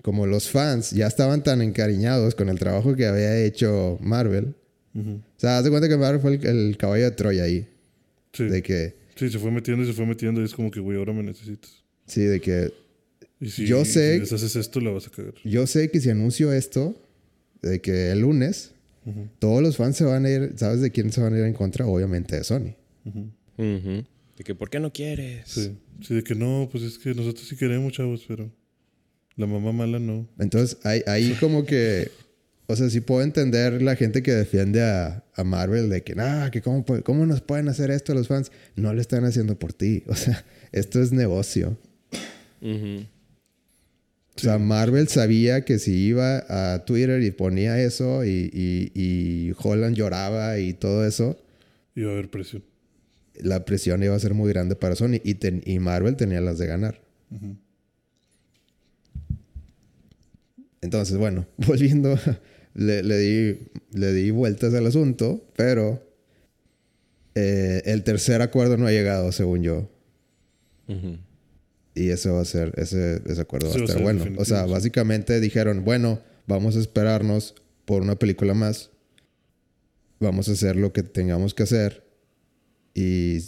como 0.01 0.27
los 0.27 0.49
fans 0.49 0.91
ya 0.91 1.07
estaban 1.07 1.43
tan 1.43 1.61
encariñados 1.61 2.35
con 2.35 2.49
el 2.49 2.59
trabajo 2.59 2.95
que 2.95 3.05
había 3.07 3.37
hecho 3.43 3.97
Marvel, 4.01 4.55
Ujú. 4.93 5.11
o 5.15 5.39
sea, 5.39 5.57
haz 5.57 5.63
de 5.63 5.69
cuenta 5.71 5.89
que 5.89 5.97
Marvel 5.97 6.21
fue 6.21 6.35
el, 6.35 6.45
el 6.45 6.77
caballo 6.77 7.05
de 7.05 7.11
Troya 7.11 7.43
ahí. 7.43 7.67
Sí. 8.33 8.43
De 8.45 8.61
que, 8.61 8.95
Sí, 9.15 9.29
se 9.29 9.39
fue 9.39 9.49
metiendo 9.49 9.83
y 9.83 9.87
se 9.87 9.93
fue 9.93 10.05
metiendo 10.05 10.41
y 10.41 10.45
es 10.45 10.53
como 10.53 10.69
que, 10.69 10.79
güey, 10.81 10.97
ahora 10.97 11.13
me 11.13 11.23
necesitas. 11.23 11.83
sí, 12.05 12.21
de 12.21 12.41
que 12.41 12.73
Y 13.39 13.49
si, 13.49 13.65
Yo 13.65 13.83
sé- 13.85 14.15
si 14.15 14.19
les 14.19 14.33
haces 14.33 14.55
esto, 14.57 14.79
la 14.81 14.91
vas 14.91 15.07
a 15.07 15.09
cagar. 15.09 15.33
yo 15.45 15.65
sé 15.67 15.89
que 15.89 15.99
si 16.01 16.09
anuncio 16.09 16.51
esto, 16.53 17.01
de 17.61 17.79
que 17.81 18.11
el 18.11 18.19
lunes, 18.19 18.71
Ujú. 19.05 19.27
todos 19.39 19.61
los 19.61 19.77
fans 19.77 19.95
se 19.97 20.03
van 20.03 20.25
a 20.25 20.29
ir, 20.29 20.53
¿sabes 20.57 20.81
de 20.81 20.91
quién 20.91 21.11
se 21.11 21.21
van 21.21 21.33
a 21.33 21.37
ir 21.39 21.45
en 21.45 21.53
contra? 21.53 21.85
Obviamente 21.87 22.35
de 22.35 22.43
Sony. 22.43 22.75
Ujú. 23.05 23.29
Ujú. 23.57 24.03
De 24.37 24.43
que, 24.43 24.55
¿por 24.55 24.69
qué 24.69 24.79
no 24.79 24.91
quieres? 24.91 25.43
Sí. 25.47 25.77
Sí, 26.01 26.15
de 26.15 26.23
que 26.23 26.35
no, 26.35 26.67
pues 26.71 26.83
es 26.83 26.97
que 26.97 27.13
nosotros 27.13 27.47
sí 27.47 27.55
queremos, 27.55 27.93
chavos, 27.93 28.25
pero 28.27 28.51
la 29.35 29.47
mamá 29.47 29.71
mala 29.71 29.99
no. 29.99 30.27
Entonces, 30.39 30.77
ahí, 30.83 31.01
ahí 31.07 31.35
como 31.39 31.65
que, 31.65 32.11
o 32.67 32.75
sea, 32.75 32.89
sí 32.89 32.99
puedo 32.99 33.21
entender 33.21 33.81
la 33.81 33.95
gente 33.95 34.23
que 34.23 34.31
defiende 34.33 34.81
a, 34.81 35.23
a 35.33 35.43
Marvel 35.43 35.89
de 35.89 36.03
que, 36.03 36.15
nah, 36.15 36.49
que 36.49 36.61
cómo, 36.61 36.83
cómo 37.03 37.25
nos 37.25 37.41
pueden 37.41 37.69
hacer 37.69 37.91
esto 37.91 38.13
los 38.13 38.27
fans. 38.27 38.51
No 38.75 38.93
lo 38.93 38.99
están 39.01 39.23
haciendo 39.23 39.57
por 39.57 39.73
ti. 39.73 40.03
O 40.07 40.15
sea, 40.15 40.45
esto 40.71 41.01
es 41.01 41.11
negocio. 41.11 41.77
O 42.61 44.39
sea, 44.39 44.57
Marvel 44.57 45.07
sabía 45.07 45.63
que 45.63 45.79
si 45.79 45.93
iba 45.93 46.43
a 46.49 46.83
Twitter 46.83 47.21
y 47.21 47.31
ponía 47.31 47.79
eso 47.81 48.25
y, 48.25 48.49
y, 48.51 48.91
y 48.93 49.53
Holland 49.57 49.95
lloraba 49.95 50.59
y 50.59 50.73
todo 50.73 51.05
eso, 51.05 51.37
Iba 51.95 52.09
a 52.09 52.13
haber 52.13 52.29
presión. 52.29 52.61
La 53.41 53.65
presión 53.65 54.03
iba 54.03 54.15
a 54.15 54.19
ser 54.19 54.33
muy 54.33 54.49
grande 54.51 54.75
para 54.75 54.95
Sony 54.95 55.19
y, 55.23 55.35
ten- 55.35 55.61
y 55.65 55.79
Marvel 55.79 56.15
tenía 56.15 56.41
las 56.41 56.57
de 56.57 56.67
ganar. 56.67 57.01
Entonces, 60.81 61.17
bueno, 61.17 61.45
volviendo, 61.57 62.17
le, 62.73 63.03
le 63.03 63.17
di, 63.17 63.59
le 63.93 64.13
di 64.13 64.31
vueltas 64.31 64.73
al 64.73 64.85
asunto, 64.85 65.45
pero 65.55 66.03
eh, 67.35 67.81
el 67.85 68.03
tercer 68.03 68.41
acuerdo 68.41 68.77
no 68.77 68.87
ha 68.87 68.91
llegado, 68.91 69.31
según 69.31 69.63
yo. 69.63 69.89
Y 71.95 72.09
eso 72.09 72.33
va 72.35 72.41
a 72.41 72.45
ser, 72.45 72.73
ese, 72.77 73.21
ese 73.25 73.41
acuerdo 73.41 73.71
Sí, 73.71 73.77
va 73.77 73.81
a 73.81 73.83
estar 73.85 73.95
ser 73.95 74.03
bueno. 74.03 74.19
definitivo, 74.19 74.41
O 74.41 74.45
sea, 74.45 74.65
básicamente 74.65 75.39
dijeron, 75.39 75.83
bueno, 75.83 76.19
vamos 76.45 76.75
a 76.75 76.79
esperarnos 76.79 77.55
por 77.85 78.01
una 78.01 78.15
película 78.17 78.53
más. 78.53 78.91
Vamos 80.19 80.47
a 80.49 80.51
hacer 80.53 80.75
lo 80.75 80.93
que 80.93 81.03
tengamos 81.03 81.53
que 81.53 81.63
hacer. 81.63 82.04
Y 82.95 83.39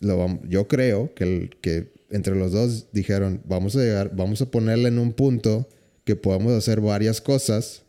lo 0.00 0.40
yo 0.48 0.68
creo 0.68 1.14
que, 1.14 1.24
el- 1.24 1.50
que 1.62 1.92
entre 2.10 2.34
los 2.34 2.52
dos 2.52 2.88
dijeron, 2.92 3.40
vamos 3.46 3.76
a 3.76 3.80
llegar, 3.80 4.14
vamos 4.14 4.42
a 4.42 4.50
ponerle 4.50 4.88
en 4.88 4.98
un 4.98 5.12
punto 5.12 5.68
que 6.04 6.16
podamos 6.16 6.52
hacer 6.52 6.80
varias 6.80 7.20
cosas. 7.20 7.82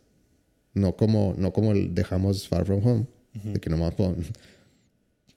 No 0.74 0.96
como, 0.96 1.34
no 1.38 1.52
como 1.52 1.74
dejamos 1.74 2.48
Far 2.48 2.66
From 2.66 2.86
Home. 2.86 3.06
De 3.34 3.60
que 3.60 3.70
nomás 3.70 3.94
pon- 3.96 4.16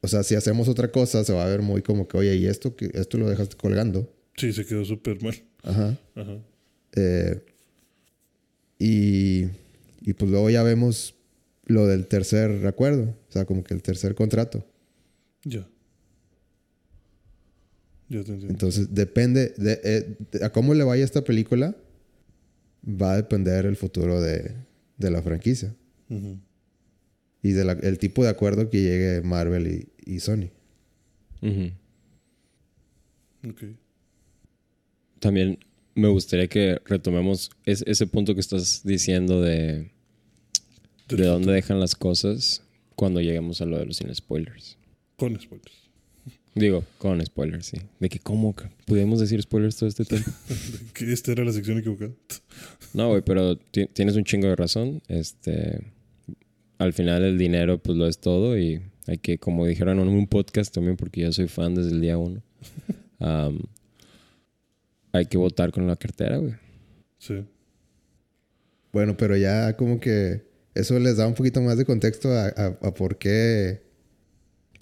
O 0.00 0.08
sea, 0.08 0.22
si 0.22 0.34
hacemos 0.34 0.68
otra 0.68 0.90
cosa, 0.92 1.24
se 1.24 1.32
va 1.32 1.44
a 1.44 1.48
ver 1.48 1.62
muy 1.62 1.80
como 1.82 2.06
que, 2.06 2.16
oye, 2.18 2.34
¿y 2.36 2.46
esto, 2.46 2.76
que 2.76 2.90
esto 2.94 3.16
lo 3.18 3.28
dejaste 3.30 3.56
colgando? 3.56 4.12
Sí, 4.36 4.52
se 4.52 4.66
quedó 4.66 4.84
súper 4.84 5.22
mal. 5.22 5.34
Ajá. 5.62 5.96
Ajá. 6.14 6.36
Eh, 6.96 7.40
y, 8.78 9.44
y 10.02 10.12
pues 10.12 10.30
luego 10.30 10.50
ya 10.50 10.62
vemos 10.62 11.14
lo 11.66 11.86
del 11.86 12.06
tercer 12.06 12.66
acuerdo. 12.66 13.14
O 13.28 13.32
sea, 13.32 13.44
como 13.44 13.64
que 13.64 13.74
el 13.74 13.82
tercer 13.82 14.14
contrato. 14.14 14.64
Ya. 15.44 15.66
Ya 18.08 18.22
te 18.22 18.32
entiendo. 18.32 18.48
Entonces, 18.48 18.94
depende 18.94 19.54
de, 19.56 19.80
eh, 19.82 20.16
de 20.32 20.44
a 20.44 20.50
cómo 20.52 20.74
le 20.74 20.84
vaya 20.84 21.04
esta 21.04 21.22
película, 21.24 21.74
va 22.86 23.12
a 23.12 23.16
depender 23.16 23.66
el 23.66 23.76
futuro 23.76 24.20
de, 24.20 24.54
de 24.98 25.10
la 25.10 25.22
franquicia. 25.22 25.74
Y 27.42 27.52
del 27.52 27.98
tipo 27.98 28.22
de 28.24 28.30
acuerdo 28.30 28.70
que 28.70 28.80
llegue 28.80 29.20
Marvel 29.22 29.66
y, 29.66 30.12
y 30.14 30.20
Sony. 30.20 30.50
Ujú. 31.42 31.72
Ok. 33.50 33.62
También 35.18 35.58
me 35.94 36.08
gustaría 36.08 36.48
que 36.48 36.80
retomemos 36.86 37.50
es- 37.64 37.84
ese 37.86 38.06
punto 38.06 38.34
que 38.34 38.40
estás 38.40 38.82
diciendo 38.84 39.40
de, 39.42 39.90
de 41.08 41.24
dónde 41.26 41.52
dejan 41.52 41.80
las 41.80 41.94
cosas 41.94 42.62
cuando 42.94 43.20
lleguemos 43.20 43.60
a 43.60 43.66
lo 43.66 43.78
de 43.78 43.86
los 43.86 43.96
sin 43.96 44.14
spoilers. 44.14 44.78
Con 45.16 45.38
spoilers. 45.40 45.84
Digo, 46.54 46.84
con 46.98 47.24
spoilers, 47.24 47.66
sí. 47.66 47.78
De 47.98 48.08
que 48.08 48.18
cómo 48.20 48.54
pudimos 48.86 49.18
decir 49.20 49.42
spoilers 49.42 49.76
todo 49.76 49.88
este 49.88 50.04
tiempo. 50.06 50.30
Que 50.94 51.12
esta 51.12 51.32
era 51.32 51.44
la 51.44 51.52
sección 51.52 51.78
equivocada. 51.78 52.12
No, 52.92 53.08
güey, 53.10 53.22
pero 53.22 53.56
ti- 53.56 53.86
tienes 53.92 54.14
un 54.16 54.24
chingo 54.24 54.46
de 54.48 54.54
razón. 54.56 55.02
Este, 55.08 55.80
al 56.78 56.92
final 56.92 57.24
el 57.24 57.38
dinero 57.38 57.78
pues 57.78 57.98
lo 57.98 58.06
es 58.06 58.18
todo 58.18 58.56
y 58.58 58.80
hay 59.06 59.18
que, 59.18 59.38
como 59.38 59.66
dijeron 59.66 59.98
en 59.98 60.08
un 60.08 60.26
podcast 60.28 60.72
también, 60.72 60.96
porque 60.96 61.22
yo 61.22 61.32
soy 61.32 61.48
fan 61.48 61.74
desde 61.74 61.90
el 61.90 62.00
día 62.00 62.16
uno, 62.18 62.40
hay 65.12 65.26
que 65.26 65.36
votar 65.38 65.72
con 65.72 65.86
la 65.86 65.96
cartera, 65.96 66.36
güey. 66.38 66.54
Sí. 67.18 67.44
Bueno, 68.92 69.16
pero 69.16 69.36
ya 69.36 69.76
como 69.76 69.98
que 70.00 70.42
eso 70.74 70.98
les 70.98 71.16
da 71.16 71.26
un 71.26 71.34
poquito 71.34 71.60
más 71.60 71.76
de 71.78 71.84
contexto 71.84 72.30
a, 72.30 72.46
a- 72.46 72.78
a 72.80 72.94
por 72.94 73.18
qué 73.18 73.82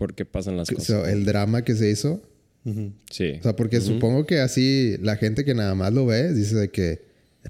¿Por 0.03 0.15
qué 0.15 0.25
pasan 0.25 0.57
las 0.57 0.69
o 0.71 0.75
cosas? 0.75 0.87
sea, 1.05 1.13
el 1.13 1.25
drama 1.25 1.63
que 1.63 1.75
se 1.77 1.89
hizo. 1.91 2.21
Ujú. 2.65 2.93
Sí. 3.11 3.35
O 3.39 3.43
sea, 3.45 3.55
porque 3.57 3.81
supongo 3.81 4.27
que 4.27 4.41
así 4.41 4.97
la 5.01 5.15
gente 5.17 5.45
que 5.45 5.55
nada 5.55 5.75
más 5.77 5.93
lo 5.93 6.07
ve 6.07 6.33
dice 6.35 6.57
de 6.57 6.71
que 6.71 7.03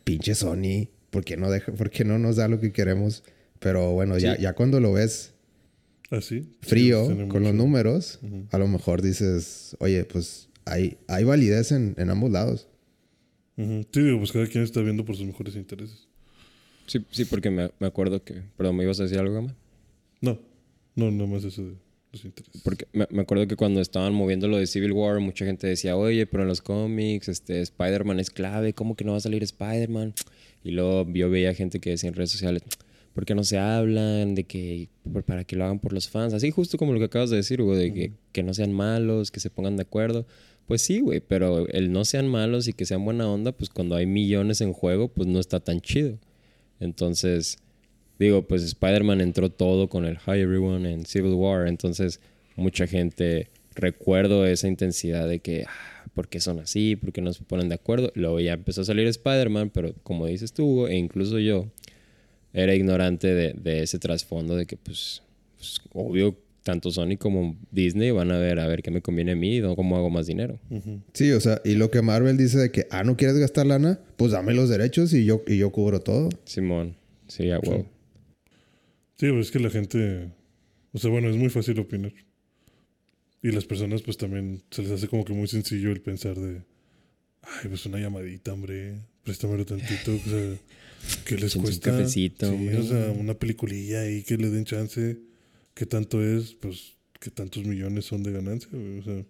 pinche 0.05 0.35
Sony, 0.35 0.89
¿por 1.11 1.25
qué 1.25 1.37
no, 1.39 1.51
deja, 1.51 1.73
por 1.73 1.89
qué 1.91 2.05
no 2.05 2.19
nos 2.19 2.37
da 2.37 2.49
lo 2.49 2.61
que 2.61 2.73
queremos? 2.73 3.23
Pero 3.59 3.93
bueno, 3.93 4.19
ya, 4.19 4.37
Sí. 4.37 4.43
ya 4.43 4.53
cuando 4.55 4.81
lo 4.81 4.93
ves 4.93 5.33
Así. 6.11 6.47
frío, 6.61 7.07
Sí, 7.07 7.15
tiene 7.15 7.29
con 7.29 7.43
los 7.43 7.55
números, 7.55 8.21
a 8.51 8.59
lo 8.59 8.69
mejor 8.69 9.01
dices, 9.03 9.77
oye, 9.81 10.05
pues 10.05 10.49
hay, 10.67 10.99
hay 11.09 11.25
validez 11.25 11.73
en, 11.73 11.95
en 11.97 12.11
ambos 12.11 12.31
lados. 12.31 12.69
Sí, 13.57 14.01
digo, 14.03 14.19
pues 14.19 14.33
cada 14.33 14.47
quien 14.47 14.65
está 14.65 14.81
viendo 14.83 15.05
por 15.05 15.17
sus 15.17 15.27
mejores 15.27 15.55
intereses. 15.57 16.09
Sí, 16.87 17.05
sí, 17.13 17.25
porque 17.27 17.51
me, 17.51 17.71
me 17.79 17.87
acuerdo 17.87 18.25
que... 18.25 18.43
Perdón, 18.57 18.77
¿me 18.77 18.83
ibas 18.85 18.99
a 19.01 19.05
decir 19.05 19.19
algo, 19.19 19.35
Gama? 19.35 19.55
No, 20.21 20.41
no, 20.97 21.11
nada 21.11 21.27
más 21.31 21.45
eso 21.45 21.63
de 21.65 21.75
los 22.13 22.25
intereses. 22.25 22.63
Porque 22.63 22.87
me, 22.93 23.07
me 23.11 23.23
acuerdo 23.23 23.47
que 23.47 23.57
cuando 23.57 23.81
estaban 23.81 24.15
moviendo 24.15 24.49
lo 24.49 24.59
de 24.59 24.67
Civil 24.67 24.93
War, 24.93 25.21
mucha 25.21 25.45
gente 25.45 25.67
decía, 25.67 25.97
oye, 25.97 26.27
pero 26.27 26.43
en 26.43 26.49
los 26.49 26.61
cómics, 26.61 27.29
este, 27.29 27.61
Spider-Man 27.61 28.21
es 28.21 28.31
clave, 28.31 28.75
¿cómo 28.75 28.95
que 28.95 29.05
no 29.05 29.13
va 29.13 29.19
a 29.19 29.21
salir 29.21 29.43
Spider-Man? 29.43 30.15
Y 30.65 30.73
luego 30.73 31.11
yo 31.13 31.31
veía 31.31 31.55
gente 31.55 31.81
que 31.81 31.91
decía 31.91 32.09
en 32.09 32.15
redes 32.15 32.31
sociales, 32.31 32.63
¿por 33.15 33.25
qué 33.25 33.35
no 33.35 33.45
se 33.45 33.59
hablan? 33.59 34.35
De 34.35 34.45
que, 34.45 34.89
para 35.27 35.45
que 35.45 35.57
lo 35.57 35.65
hagan 35.65 35.81
por 35.81 35.93
los 35.93 36.09
fans. 36.09 36.35
Así 36.35 36.51
justo 36.51 36.79
como 36.79 36.93
lo 36.93 36.99
que 36.99 37.07
acabas 37.07 37.31
de 37.31 37.37
decir, 37.37 37.63
güey, 37.63 37.79
de 37.79 37.93
que, 37.93 38.13
que 38.33 38.43
no 38.43 38.55
sean 38.55 38.73
malos, 38.73 39.31
que 39.31 39.41
se 39.41 39.51
pongan 39.51 39.77
de 39.77 39.83
acuerdo. 39.83 40.27
Pues 40.67 40.83
sí, 40.83 41.01
güey, 41.01 41.21
pero 41.21 41.69
el 41.69 41.93
no 41.93 42.05
sean 42.05 42.29
malos 42.29 42.69
y 42.69 42.73
que 42.73 42.87
sean 42.87 43.05
buena 43.05 43.29
onda, 43.29 43.53
pues 43.53 43.69
cuando 43.69 43.97
hay 43.97 44.07
millones 44.07 44.61
en 44.61 44.73
juego, 44.73 45.09
pues 45.09 45.29
no 45.29 45.41
está 45.41 45.61
tan 45.61 45.81
chido. 45.81 46.19
Entonces, 46.79 47.59
digo, 48.19 48.43
pues 48.43 48.63
Spider-Man 48.63 49.21
entró 49.21 49.51
todo 49.51 49.89
con 49.89 50.05
el 50.05 50.17
Hi 50.17 50.41
Everyone 50.41 50.91
en 50.91 51.07
Civil 51.07 51.35
War. 51.35 51.67
Entonces, 51.67 52.21
mucha 52.57 52.87
gente 52.87 53.49
recuerdo 53.75 54.47
esa 54.47 54.69
intensidad 54.69 55.29
de 55.29 55.41
que, 55.41 55.65
ah, 55.67 56.05
¿por 56.15 56.29
qué 56.29 56.41
son 56.41 56.59
así? 56.61 56.97
¿Por 56.97 57.13
qué 57.13 57.21
no 57.21 57.33
se 57.33 57.43
ponen 57.43 57.69
de 57.69 57.75
acuerdo? 57.75 58.13
Luego 58.15 58.41
ya 58.41 58.53
empezó 58.53 58.83
a 58.83 58.85
salir 58.85 59.07
Spider-Man, 59.07 59.71
pero 59.71 59.95
como 60.03 60.27
dices 60.27 60.53
tú, 60.53 60.67
Hugo, 60.67 60.89
e 60.89 60.97
incluso 60.97 61.39
yo, 61.39 61.67
era 62.53 62.75
ignorante 62.75 63.29
de, 63.29 63.55
de 63.55 63.83
ese 63.83 63.99
trasfondo 63.99 64.57
de 64.57 64.67
que, 64.67 64.77
pues, 64.77 65.23
pues, 65.57 65.81
obvio, 65.93 66.37
tanto 66.63 66.91
Sony 66.91 67.17
como 67.19 67.57
Disney 67.71 68.11
van 68.11 68.31
a 68.31 68.39
ver 68.39 68.61
a 68.61 68.67
ver 68.67 68.83
qué 68.83 68.91
me 68.91 69.03
conviene 69.03 69.33
a 69.33 69.37
mí 69.37 69.57
y 69.57 69.75
cómo 69.75 69.97
hago 69.97 70.11
más 70.11 70.27
dinero. 70.27 70.59
Sí, 71.13 71.33
o 71.33 71.41
sea, 71.41 71.61
y 71.65 71.75
lo 71.75 71.91
que 71.91 72.03
Marvel 72.03 72.37
dice 72.37 72.59
de 72.59 72.71
que, 72.71 72.87
ah, 72.91 73.05
no 73.05 73.17
quieres 73.17 73.39
gastar 73.39 73.67
lana, 73.67 73.99
pues 74.17 74.33
dame 74.33 74.55
los 74.55 74.69
derechos 74.69 75.13
y 75.13 75.25
yo, 75.25 75.43
y 75.47 75.59
yo 75.59 75.71
cubro 75.71 76.01
todo. 76.01 76.29
Simón, 76.45 76.97
sí, 77.27 77.51
a 77.51 77.59
huevo. 77.59 77.83
Sí, 77.83 77.89
pues 79.19 79.47
es 79.47 79.51
que 79.51 79.59
la 79.61 79.71
gente. 79.71 80.31
O 80.93 80.99
sea, 80.99 81.11
bueno, 81.11 81.29
es 81.31 81.37
muy 81.37 81.49
fácil 81.51 81.79
opinar. 81.79 82.13
Y 83.43 83.51
las 83.51 83.65
personas, 83.65 84.03
pues 84.03 84.17
también 84.17 84.63
se 84.71 84.83
les 84.83 84.91
hace 84.93 85.09
como 85.09 85.25
que 85.25 85.33
muy 85.33 85.49
sencillo 85.49 85.91
el 85.91 86.01
pensar 86.01 86.37
de. 86.39 86.63
Ay, 87.43 87.69
pues 87.69 87.85
una 87.87 87.99
llamadita, 87.99 88.53
hombre. 88.53 88.95
Préstamelo 89.25 89.65
tantito. 89.67 90.15
O 90.15 90.19
sea, 90.29 90.57
¿qué 91.27 91.35
les 91.35 91.45
Échense 91.55 91.59
un 91.59 91.65
cuesta? 91.65 91.91
cafecito, 91.91 92.47
Sí, 92.49 92.55
hombre. 92.55 92.79
o 92.79 92.83
sea, 92.85 93.11
una 93.11 93.35
peliculilla 93.35 94.03
ahí 94.03 94.23
que 94.23 94.37
le 94.37 94.51
den 94.51 94.65
chance. 94.65 95.19
¿Qué 95.75 95.87
tanto 95.87 96.23
es? 96.25 96.55
Pues, 96.55 96.95
¿qué 97.19 97.31
tantos 97.31 97.65
millones 97.65 98.05
son 98.05 98.23
de 98.23 98.33
ganancia? 98.33 98.69
O 99.01 99.03
sea, 99.03 99.25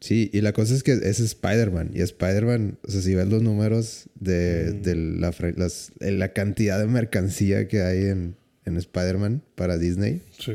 Sí, 0.00 0.30
y 0.32 0.40
la 0.40 0.52
cosa 0.52 0.74
es 0.74 0.82
que 0.82 0.92
es 0.92 1.20
Spider-Man. 1.20 1.92
Y 1.94 2.00
Spider-Man, 2.00 2.76
o 2.82 2.90
sea, 2.90 3.00
si 3.00 3.14
ves 3.14 3.28
los 3.28 3.40
números 3.40 4.08
de, 4.16 4.72
Mm. 4.74 4.82
de 4.82 4.94
la, 4.96 5.34
las- 5.56 5.92
eh, 6.00 6.10
la 6.10 6.32
cantidad 6.32 6.78
de 6.80 6.86
mercancía 6.88 7.68
que 7.68 7.82
hay 7.82 8.06
en, 8.06 8.34
en 8.64 8.76
Spider-Man 8.76 9.42
para 9.54 9.76
Disney, 9.78 10.22
sí. 10.38 10.52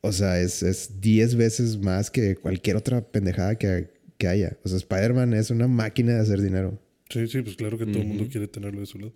o 0.00 0.12
sea, 0.12 0.40
es, 0.40 0.62
es 0.62 1.00
10 1.00 1.36
veces 1.36 1.78
más 1.78 2.10
que 2.10 2.36
cualquier 2.36 2.76
otra 2.76 3.00
pendejada 3.02 3.56
que, 3.56 3.90
que 4.16 4.26
haya. 4.28 4.56
O 4.64 4.68
sea, 4.68 4.78
Spider-Man 4.78 5.34
es 5.34 5.50
una 5.50 5.68
máquina 5.68 6.14
de 6.14 6.20
hacer 6.20 6.40
dinero. 6.42 6.78
Sí, 7.10 7.26
sí, 7.28 7.40
pues 7.42 7.56
claro 7.56 7.78
que 7.78 7.86
todo 7.86 8.00
el 8.02 8.08
mundo 8.08 8.26
quiere 8.30 8.48
tenerlo 8.48 8.80
de 8.80 8.86
su 8.86 8.98
lado. 8.98 9.12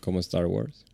Como 0.00 0.20
Star 0.20 0.46
Wars. 0.46 0.84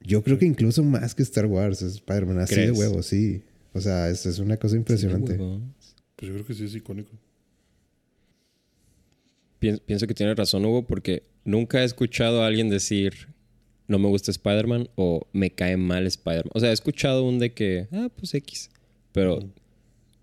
Yo 0.00 0.22
creo 0.22 0.38
que 0.38 0.44
incluso 0.46 0.82
más 0.82 1.14
que 1.14 1.22
Star 1.22 1.46
Wars, 1.46 1.82
es 1.82 1.94
Spider-Man, 1.94 2.38
así 2.40 2.56
de 2.56 2.70
huevo, 2.72 3.02
sí. 3.02 3.42
O 3.72 3.80
sea, 3.80 4.08
es, 4.08 4.24
es 4.26 4.38
una 4.38 4.56
cosa 4.56 4.76
impresionante. 4.76 5.36
Pues 5.36 6.28
yo 6.28 6.32
creo 6.34 6.46
que 6.46 6.54
sí 6.54 6.64
es 6.64 6.74
icónico. 6.74 7.12
Pien- 9.60 9.80
Pienso 9.84 10.06
que 10.06 10.14
tiene 10.14 10.34
razón 10.34 10.64
Hugo 10.64 10.86
porque 10.86 11.24
nunca 11.44 11.82
he 11.82 11.84
escuchado 11.84 12.42
a 12.42 12.46
alguien 12.46 12.68
decir 12.70 13.28
no 13.88 13.98
me 13.98 14.08
gusta 14.08 14.30
Spider-Man 14.30 14.88
o 14.96 15.26
me 15.32 15.50
cae 15.50 15.76
mal 15.76 16.06
Spider-Man. 16.06 16.50
O 16.54 16.60
sea, 16.60 16.70
he 16.70 16.72
escuchado 16.72 17.24
un 17.28 17.38
de 17.38 17.52
que, 17.52 17.88
ah, 17.92 18.08
pues 18.16 18.34
X. 18.34 18.70
Pero, 19.12 19.40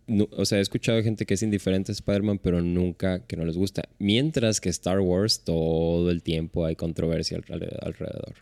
nu- 0.08 0.28
o 0.32 0.46
sea, 0.46 0.58
he 0.58 0.62
escuchado 0.62 1.02
gente 1.04 1.26
que 1.26 1.36
es 1.36 1.44
indiferente 1.44 1.92
a 1.92 1.94
Spider-Man, 1.94 2.40
pero 2.40 2.62
nunca 2.62 3.26
que 3.26 3.38
no 3.38 3.46
les 3.46 3.56
gusta. 3.58 3.84
Mientras 4.00 4.60
que 4.62 4.70
Star 4.70 5.00
Wars 5.00 5.44
todo 5.44 6.10
el 6.12 6.24
tiempo 6.24 6.66
hay 6.66 6.76
controversia 6.76 7.38
alre- 7.40 7.78
alrededor. 7.82 8.36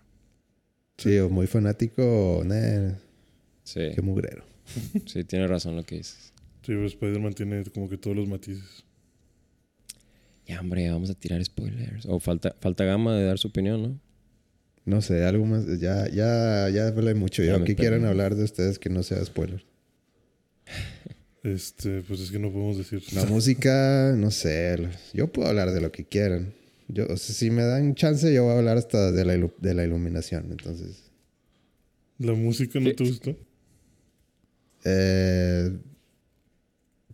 Sí, 0.98 1.18
o 1.20 1.30
muy 1.30 1.48
fanático, 1.48 2.42
nah, 2.46 2.94
Sí, 3.64 3.82
qué 3.96 4.02
mugrero. 4.02 4.44
sí, 5.06 5.24
tiene 5.24 5.48
razón 5.48 5.76
lo 5.76 5.84
que 5.84 5.96
dices. 5.98 6.34
Sí, 6.62 6.74
pero 6.74 6.86
Spider-Man 6.86 7.34
tiene 7.34 7.64
como 7.66 7.88
que 7.90 7.98
todos 7.98 8.18
los 8.18 8.28
matices. 8.28 8.84
Ya, 10.48 10.60
hombre, 10.62 10.90
vamos 10.90 11.10
a 11.12 11.14
tirar 11.14 11.44
spoilers. 11.46 12.06
O 12.08 12.20
falta, 12.20 12.56
falta 12.60 12.84
gama 12.84 13.16
de 13.16 13.24
dar 13.26 13.38
su 13.38 13.50
opinión, 13.50 13.82
¿no? 13.84 14.00
No 14.90 15.02
sé, 15.02 15.24
algo 15.24 15.46
más. 15.46 15.66
Ya, 15.80 16.10
ya, 16.10 16.68
ya 16.70 16.88
hablé 16.88 17.14
mucho. 17.14 17.44
Ya 17.44 17.58
perdí. 17.60 17.76
quieran 17.76 18.06
hablar 18.06 18.36
de 18.36 18.44
ustedes 18.44 18.80
que 18.80 18.90
no 18.90 19.04
sea 19.04 19.24
spoiler. 19.24 19.64
Este, 21.44 22.02
pues 22.02 22.20
es 22.22 22.32
que 22.32 22.40
no 22.40 22.52
podemos 22.52 22.78
decir. 22.78 23.02
La 23.14 23.26
música, 23.34 24.14
no 24.18 24.32
sé. 24.32 24.90
Yo 25.14 25.28
puedo 25.32 25.48
hablar 25.48 25.72
de 25.72 25.82
lo 25.82 25.92
que 25.92 26.06
quieran. 26.06 26.54
Yo, 26.88 27.06
o 27.06 27.18
sea, 27.18 27.36
si 27.36 27.52
me 27.52 27.64
dan 27.64 27.94
chance, 27.94 28.34
yo 28.34 28.44
voy 28.46 28.54
a 28.54 28.58
hablar 28.58 28.78
hasta 28.78 29.12
de 29.12 29.24
la, 29.26 29.36
ilu- 29.38 29.54
de 29.60 29.74
la 29.76 29.84
iluminación. 29.84 30.48
Entonces, 30.50 31.04
¿La 32.18 32.34
música 32.34 32.80
no 32.80 32.92
te 32.94 33.04
gustó? 33.04 33.38
eh, 34.86 35.78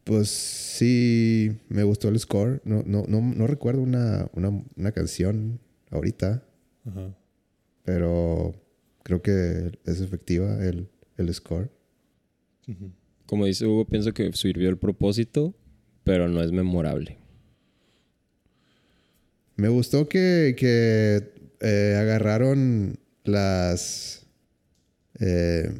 Pues 0.06 0.30
sí, 0.30 1.52
me 1.68 1.84
gustó 1.84 2.08
el 2.10 2.18
score. 2.20 2.62
No, 2.64 2.84
no, 2.86 3.04
no, 3.08 3.20
no 3.22 3.48
recuerdo 3.48 3.82
una, 3.82 4.30
una, 4.34 4.50
una 4.78 4.92
canción 4.94 5.60
ahorita, 5.92 6.42
Ajá. 6.88 7.16
Pero 7.86 8.54
creo 9.04 9.22
que 9.22 9.72
es 9.86 10.02
efectiva 10.02 10.64
el, 10.66 10.90
el 11.18 11.34
score. 11.34 11.70
Como 13.28 13.46
dice 13.46 13.66
Hugo, 13.66 13.86
pienso 13.86 14.14
que 14.14 14.32
sirvió 14.34 14.70
el 14.70 14.78
propósito, 14.78 15.56
pero 16.04 16.28
no 16.28 16.44
es 16.44 16.52
memorable. 16.52 17.18
Me 19.56 19.70
gustó 19.70 20.10
que, 20.10 20.56
que 20.58 21.32
eh, 21.62 21.96
agarraron 22.00 23.00
las. 23.24 24.26
eh, 25.20 25.80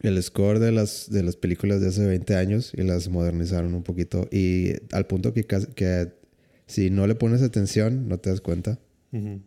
el 0.00 0.22
score 0.22 0.58
de 0.58 0.72
las, 0.72 1.10
de 1.10 1.22
las 1.22 1.36
películas 1.36 1.80
de 1.82 1.88
hace 1.88 2.06
20 2.06 2.34
años 2.34 2.72
y 2.74 2.82
las 2.82 3.08
modernizaron 3.08 3.74
un 3.74 3.82
poquito. 3.82 4.26
Y 4.32 4.72
al 4.92 5.06
punto 5.06 5.34
que, 5.34 6.12
si 6.66 6.88
no 6.90 7.06
le 7.06 7.14
pones 7.14 7.42
atención, 7.42 8.08
no 8.08 8.18
te 8.18 8.30
das 8.30 8.40
cuenta. 8.40 8.78
Ujú. 9.12 9.42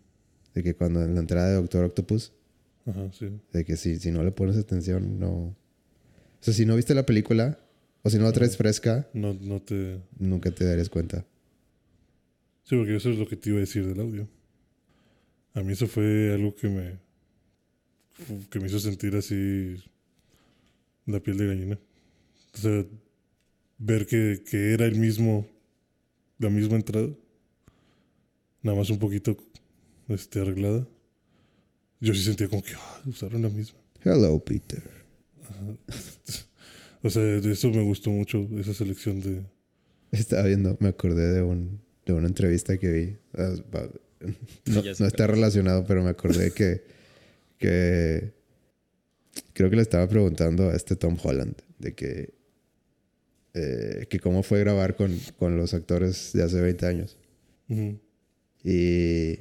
De 0.53 0.63
que 0.63 0.75
cuando 0.75 1.01
en 1.03 1.13
la 1.15 1.21
entrada 1.21 1.49
de 1.49 1.55
Doctor 1.55 1.85
Octopus, 1.85 2.31
Ajá, 2.85 3.11
sí. 3.13 3.27
de 3.51 3.65
que 3.65 3.75
si, 3.77 3.97
si 3.99 4.11
no 4.11 4.23
le 4.23 4.31
pones 4.31 4.55
atención, 4.57 5.19
no. 5.19 5.29
O 5.31 5.55
sea, 6.41 6.53
si 6.53 6.65
no 6.65 6.75
viste 6.75 6.93
la 6.93 7.05
película 7.05 7.59
o 8.03 8.09
si 8.09 8.17
no 8.17 8.23
la 8.25 8.31
traes 8.33 8.57
fresca, 8.57 9.07
No, 9.13 9.33
no 9.33 9.61
te... 9.61 9.99
nunca 10.19 10.51
te 10.51 10.65
darías 10.65 10.89
cuenta. 10.89 11.25
Sí, 12.63 12.75
porque 12.75 12.95
eso 12.97 13.09
es 13.09 13.17
lo 13.17 13.27
que 13.27 13.35
te 13.37 13.49
iba 13.49 13.57
a 13.57 13.61
decir 13.61 13.87
del 13.87 13.99
audio. 13.99 14.27
A 15.53 15.61
mí 15.61 15.73
eso 15.73 15.87
fue 15.87 16.33
algo 16.33 16.53
que 16.55 16.67
me... 16.69 16.97
que 18.49 18.59
me 18.59 18.67
hizo 18.67 18.79
sentir 18.79 19.15
así 19.15 19.75
la 21.05 21.19
piel 21.21 21.37
de 21.37 21.47
gallina. 21.47 21.79
O 22.53 22.57
sea, 22.57 22.85
ver 23.77 24.05
que, 24.05 24.43
que 24.49 24.73
era 24.73 24.85
el 24.85 24.95
mismo, 24.95 25.47
la 26.39 26.49
misma 26.49 26.75
entrada, 26.75 27.07
nada 28.61 28.77
más 28.77 28.89
un 28.89 28.99
poquito 28.99 29.35
este, 30.09 30.39
arreglada. 30.41 30.87
Yo 31.99 32.13
sí 32.13 32.21
sentía 32.21 32.49
como 32.49 32.63
que 32.63 32.73
ah, 32.75 33.01
usaron 33.05 33.41
la 33.41 33.49
misma. 33.49 33.79
Hello, 34.03 34.37
Peter. 34.43 34.83
O 37.01 37.09
sea, 37.09 37.21
de 37.21 37.51
eso 37.51 37.69
me 37.69 37.81
gustó 37.81 38.09
mucho, 38.09 38.47
esa 38.57 38.73
selección 38.73 39.19
de... 39.21 39.43
Estaba 40.11 40.43
viendo, 40.43 40.77
me 40.79 40.89
acordé 40.89 41.33
de, 41.33 41.41
un, 41.41 41.81
de 42.05 42.13
una 42.13 42.27
entrevista 42.27 42.77
que 42.77 42.91
vi. 42.91 43.17
Ah, 43.33 43.53
No, 44.65 44.79
está 45.05 45.27
relacionado, 45.27 45.85
pero 45.85 46.03
me 46.03 46.09
acordé 46.09 46.51
que, 46.51 46.83
que 47.57 48.33
creo 49.53 49.69
que 49.69 49.75
le 49.75 49.81
estaba 49.81 50.07
preguntando 50.07 50.69
a 50.69 50.75
este 50.75 50.95
Tom 50.95 51.17
Holland 51.21 51.55
de 51.79 51.93
que, 51.93 52.33
eh, 53.53 54.05
que 54.09 54.19
cómo 54.19 54.43
fue 54.43 54.59
grabar 54.59 54.95
con, 54.95 55.17
con 55.37 55.57
los 55.57 55.73
actores 55.73 56.31
de 56.33 56.43
hace 56.43 56.61
20 56.61 56.85
años. 56.85 57.17
Y 58.63 59.39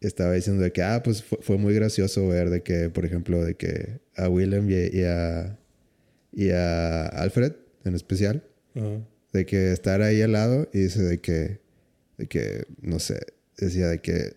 estaba 0.00 0.32
diciendo 0.32 0.62
de 0.62 0.72
que, 0.72 0.82
ah, 0.82 1.02
pues 1.02 1.22
fue, 1.22 1.38
fue 1.40 1.58
muy 1.58 1.74
gracioso 1.74 2.26
ver 2.28 2.50
de 2.50 2.62
que, 2.62 2.90
por 2.90 3.04
ejemplo, 3.04 3.44
de 3.44 3.54
que 3.56 4.00
a 4.16 4.28
Willem 4.28 4.70
y, 4.70 4.96
y 4.96 5.02
a, 5.04 5.58
y 6.32 6.50
a 6.50 7.06
Alfred 7.06 7.52
en 7.84 7.94
especial, 7.94 8.44
ajá, 8.74 9.02
de 9.32 9.46
que 9.46 9.72
estar 9.72 10.02
ahí 10.02 10.22
al 10.22 10.32
lado 10.32 10.68
y 10.72 10.80
dice 10.80 11.02
de 11.02 11.20
que, 11.20 11.60
de 12.16 12.26
que, 12.26 12.64
no 12.80 12.98
sé, 12.98 13.20
decía 13.56 13.88
de 13.88 14.00
que 14.00 14.32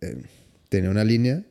eh, 0.00 0.22
tenía 0.68 0.90
una 0.90 1.04
línea 1.04 1.44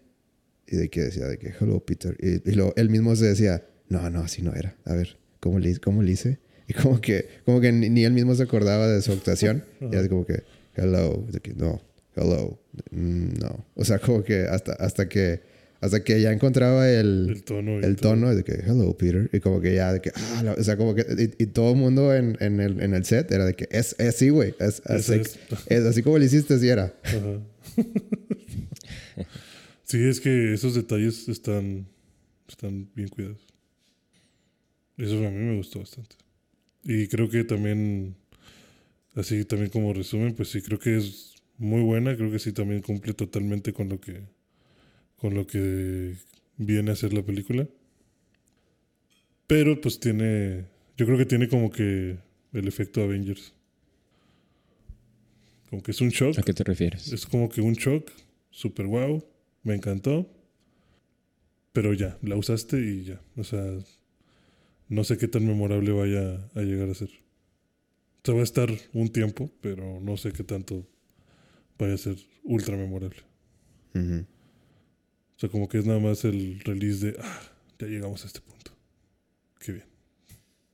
y 0.67 0.77
de 0.77 0.89
que 0.89 1.01
decía 1.01 1.27
de 1.27 1.37
que, 1.37 1.53
hello 1.59 1.79
Peter. 1.85 2.17
Y, 2.19 2.49
y 2.49 2.55
luego 2.55 2.73
él 2.75 2.89
mismo 2.89 3.15
se 3.15 3.25
decía, 3.25 3.65
no, 3.89 4.09
no, 4.09 4.21
así 4.21 4.41
no 4.41 4.53
era. 4.53 4.75
A 4.85 4.93
ver, 4.93 5.17
¿cómo 5.39 5.59
le, 5.59 5.77
cómo 5.79 6.01
le 6.01 6.11
hice? 6.11 6.39
Y 6.67 6.73
como 6.73 6.99
que, 6.99 7.27
como 7.45 7.61
que 7.61 7.71
ni, 7.71 7.89
ni 7.89 8.03
él 8.03 8.13
mismo 8.13 8.35
se 8.35 8.43
acordaba 8.43 8.87
de 8.87 9.01
su 9.01 9.11
actuación. 9.11 9.63
y 9.81 9.95
así 9.95 10.09
como 10.09 10.25
que, 10.25 10.43
hello, 10.75 11.25
de 11.31 11.39
que, 11.39 11.53
no, 11.53 11.81
hello, 12.17 12.59
mm, 12.91 13.39
no. 13.39 13.65
O 13.75 13.85
sea, 13.85 13.99
como 13.99 14.23
que 14.23 14.41
hasta, 14.41 14.73
hasta 14.73 15.07
que, 15.07 15.41
hasta 15.79 16.03
que 16.03 16.19
ya 16.21 16.31
encontraba 16.31 16.89
el, 16.89 17.27
el 17.29 17.43
tono. 17.43 17.79
el 17.79 17.95
tono 17.97 18.33
de 18.35 18.43
que 18.43 18.53
hello 18.65 18.97
Peter 18.97 19.29
y 19.31 19.39
como 19.39 19.61
que 19.61 19.75
ya 19.75 19.93
de 19.93 20.01
que 20.01 20.11
ah 20.15 20.41
la- 20.43 20.53
o 20.53 20.63
sea 20.63 20.75
como 20.77 20.95
que 20.95 21.05
y, 21.37 21.43
y 21.43 21.47
todo 21.47 21.71
el 21.73 21.77
mundo 21.77 22.13
en, 22.15 22.35
en, 22.39 22.59
el, 22.59 22.81
en 22.81 22.93
el 22.95 23.05
set 23.05 23.31
era 23.31 23.45
de 23.45 23.53
que 23.53 23.67
es 23.71 23.95
es 23.99 24.07
así 24.15 24.29
güey 24.29 24.55
es, 24.59 24.81
es, 24.87 25.09
es. 25.09 25.39
es 25.67 25.85
así 25.85 26.01
como 26.01 26.17
le 26.17 26.25
hiciste 26.25 26.55
así 26.55 26.67
era 26.67 26.93
Ajá. 27.03 27.39
sí, 29.83 30.03
es 30.07 30.19
que 30.19 30.53
esos 30.53 30.75
detalles 30.75 31.27
están, 31.29 31.87
están 32.47 32.89
bien 32.95 33.09
cuidados. 33.09 33.45
Eso 34.97 35.15
a 35.17 35.29
mí 35.29 35.37
me 35.37 35.57
gustó 35.57 35.79
bastante. 35.79 36.15
Y 36.83 37.07
creo 37.07 37.29
que 37.29 37.43
también, 37.43 38.15
así 39.15 39.45
también 39.45 39.69
como 39.69 39.93
resumen, 39.93 40.33
pues 40.33 40.49
sí, 40.49 40.61
creo 40.61 40.79
que 40.79 40.97
es 40.97 41.35
muy 41.57 41.81
buena. 41.81 42.15
Creo 42.15 42.31
que 42.31 42.39
sí 42.39 42.53
también 42.53 42.81
cumple 42.81 43.13
totalmente 43.13 43.73
con 43.73 43.89
lo 43.89 43.99
que, 43.99 44.23
con 45.17 45.33
lo 45.33 45.45
que 45.47 46.15
viene 46.57 46.91
a 46.91 46.95
ser 46.95 47.13
la 47.13 47.23
película. 47.23 47.67
Pero 49.47 49.79
pues 49.79 49.99
tiene, 49.99 50.65
yo 50.97 51.05
creo 51.05 51.17
que 51.17 51.25
tiene 51.25 51.47
como 51.47 51.71
que 51.71 52.17
el 52.53 52.67
efecto 52.67 53.01
Avengers. 53.01 53.53
Como 55.69 55.81
que 55.83 55.91
es 55.91 56.01
un 56.01 56.09
shock. 56.09 56.37
¿A 56.37 56.43
qué 56.43 56.53
te 56.53 56.63
refieres? 56.63 57.11
Es 57.11 57.25
como 57.25 57.49
que 57.49 57.61
un 57.61 57.73
shock, 57.73 58.09
super 58.51 58.85
wow, 58.85 59.23
me 59.63 59.75
encantó. 59.75 60.29
Pero 61.73 61.93
ya, 61.93 62.17
la 62.21 62.35
usaste 62.35 62.79
y 62.79 63.03
ya. 63.03 63.21
O 63.35 63.43
sea, 63.43 63.63
no 64.89 65.03
sé 65.03 65.17
qué 65.17 65.27
tan 65.27 65.45
memorable 65.45 65.91
vaya 65.91 66.49
a 66.55 66.61
llegar 66.61 66.89
a 66.89 66.93
ser. 66.93 67.09
O 67.09 68.25
sea, 68.25 68.33
va 68.33 68.41
a 68.41 68.43
estar 68.43 68.69
un 68.93 69.09
tiempo, 69.09 69.51
pero 69.61 69.99
no 70.01 70.17
sé 70.17 70.31
qué 70.31 70.43
tanto 70.43 70.85
vaya 71.77 71.93
a 71.93 71.97
ser 71.97 72.15
ultra 72.43 72.75
memorable. 72.77 73.19
O 73.93 75.39
sea, 75.39 75.49
como 75.49 75.67
que 75.67 75.77
es 75.79 75.85
nada 75.85 75.99
más 75.99 76.23
el 76.25 76.59
release 76.61 77.05
de, 77.11 77.17
ah, 77.19 77.41
ya 77.79 77.87
llegamos 77.87 78.23
a 78.23 78.27
este 78.27 78.41
punto. 78.41 78.71
Qué 79.59 79.71
bien. 79.73 79.85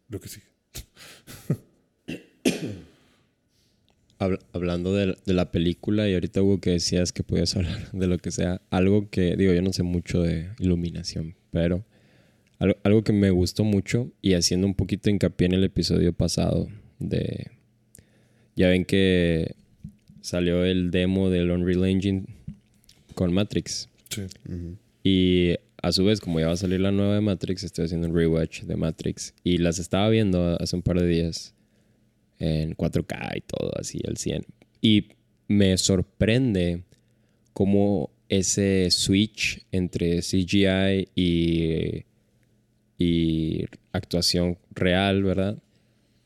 Lo 0.10 0.20
que 0.20 0.30
sigue. 0.30 0.46
Habl- 4.20 4.40
hablando 4.54 4.94
de, 4.94 5.18
de 5.26 5.34
la 5.34 5.52
película 5.52 6.08
y 6.08 6.14
ahorita 6.14 6.42
hubo 6.42 6.60
que 6.60 6.72
decías 6.72 7.12
que 7.12 7.24
podías 7.24 7.56
hablar 7.56 7.92
de 7.94 8.08
lo 8.08 8.18
que 8.20 8.32
sea, 8.32 8.62
algo 8.70 9.10
que, 9.10 9.36
digo, 9.36 9.54
yo 9.54 9.62
no 9.62 9.74
sé 9.74 9.84
mucho 9.84 10.22
de 10.22 10.50
iluminación, 10.60 11.36
pero 11.52 11.86
algo, 12.60 12.78
algo 12.84 13.04
que 13.04 13.12
me 13.14 13.32
gustó 13.32 13.64
mucho 13.64 14.12
y 14.22 14.34
haciendo 14.34 14.68
un 14.68 14.76
poquito 14.76 15.10
hincapié 15.10 15.48
en 15.48 15.54
el 15.54 15.64
episodio 15.64 16.14
pasado 16.14 16.68
de... 17.00 17.52
Ya 18.56 18.68
ven 18.68 18.86
que 18.86 19.56
salió 20.24 20.66
el 20.66 20.90
demo 20.90 21.30
del 21.30 21.52
Unreal 21.52 21.86
Engine 21.86 22.26
con 23.14 23.32
Matrix 23.32 23.90
Sí. 24.14 24.28
Y 25.04 25.56
a 25.82 25.92
su 25.92 26.06
vez, 26.06 26.22
como 26.22 26.40
ya 26.40 26.48
va 26.48 26.54
a 26.54 26.58
salir 26.58 26.80
la 26.80 26.92
nueva 26.92 27.16
de 27.16 27.22
Matrix, 27.22 27.64
estoy 27.64 27.86
haciendo 27.86 28.08
un 28.08 28.16
rewatch 28.16 28.62
de 28.64 28.76
Matrix 28.76 29.34
y 29.44 29.58
las 29.58 29.80
estaba 29.80 30.10
viendo 30.10 30.58
hace 30.62 30.76
un 30.76 30.82
par 30.82 31.00
de 31.00 31.08
días 31.08 31.54
en 32.40 32.76
4K 32.76 33.38
y 33.38 33.42
todo 33.42 33.72
así 33.78 34.00
al 34.08 34.18
100. 34.18 34.46
Y 34.82 35.08
me 35.48 35.78
sorprende 35.78 36.84
cómo 37.54 38.12
ese 38.30 38.90
switch 38.92 39.66
entre 39.72 40.22
CGI 40.22 41.10
y, 41.16 42.06
y 42.98 43.66
actuación 43.92 44.58
real, 44.72 45.24
¿verdad? 45.24 45.58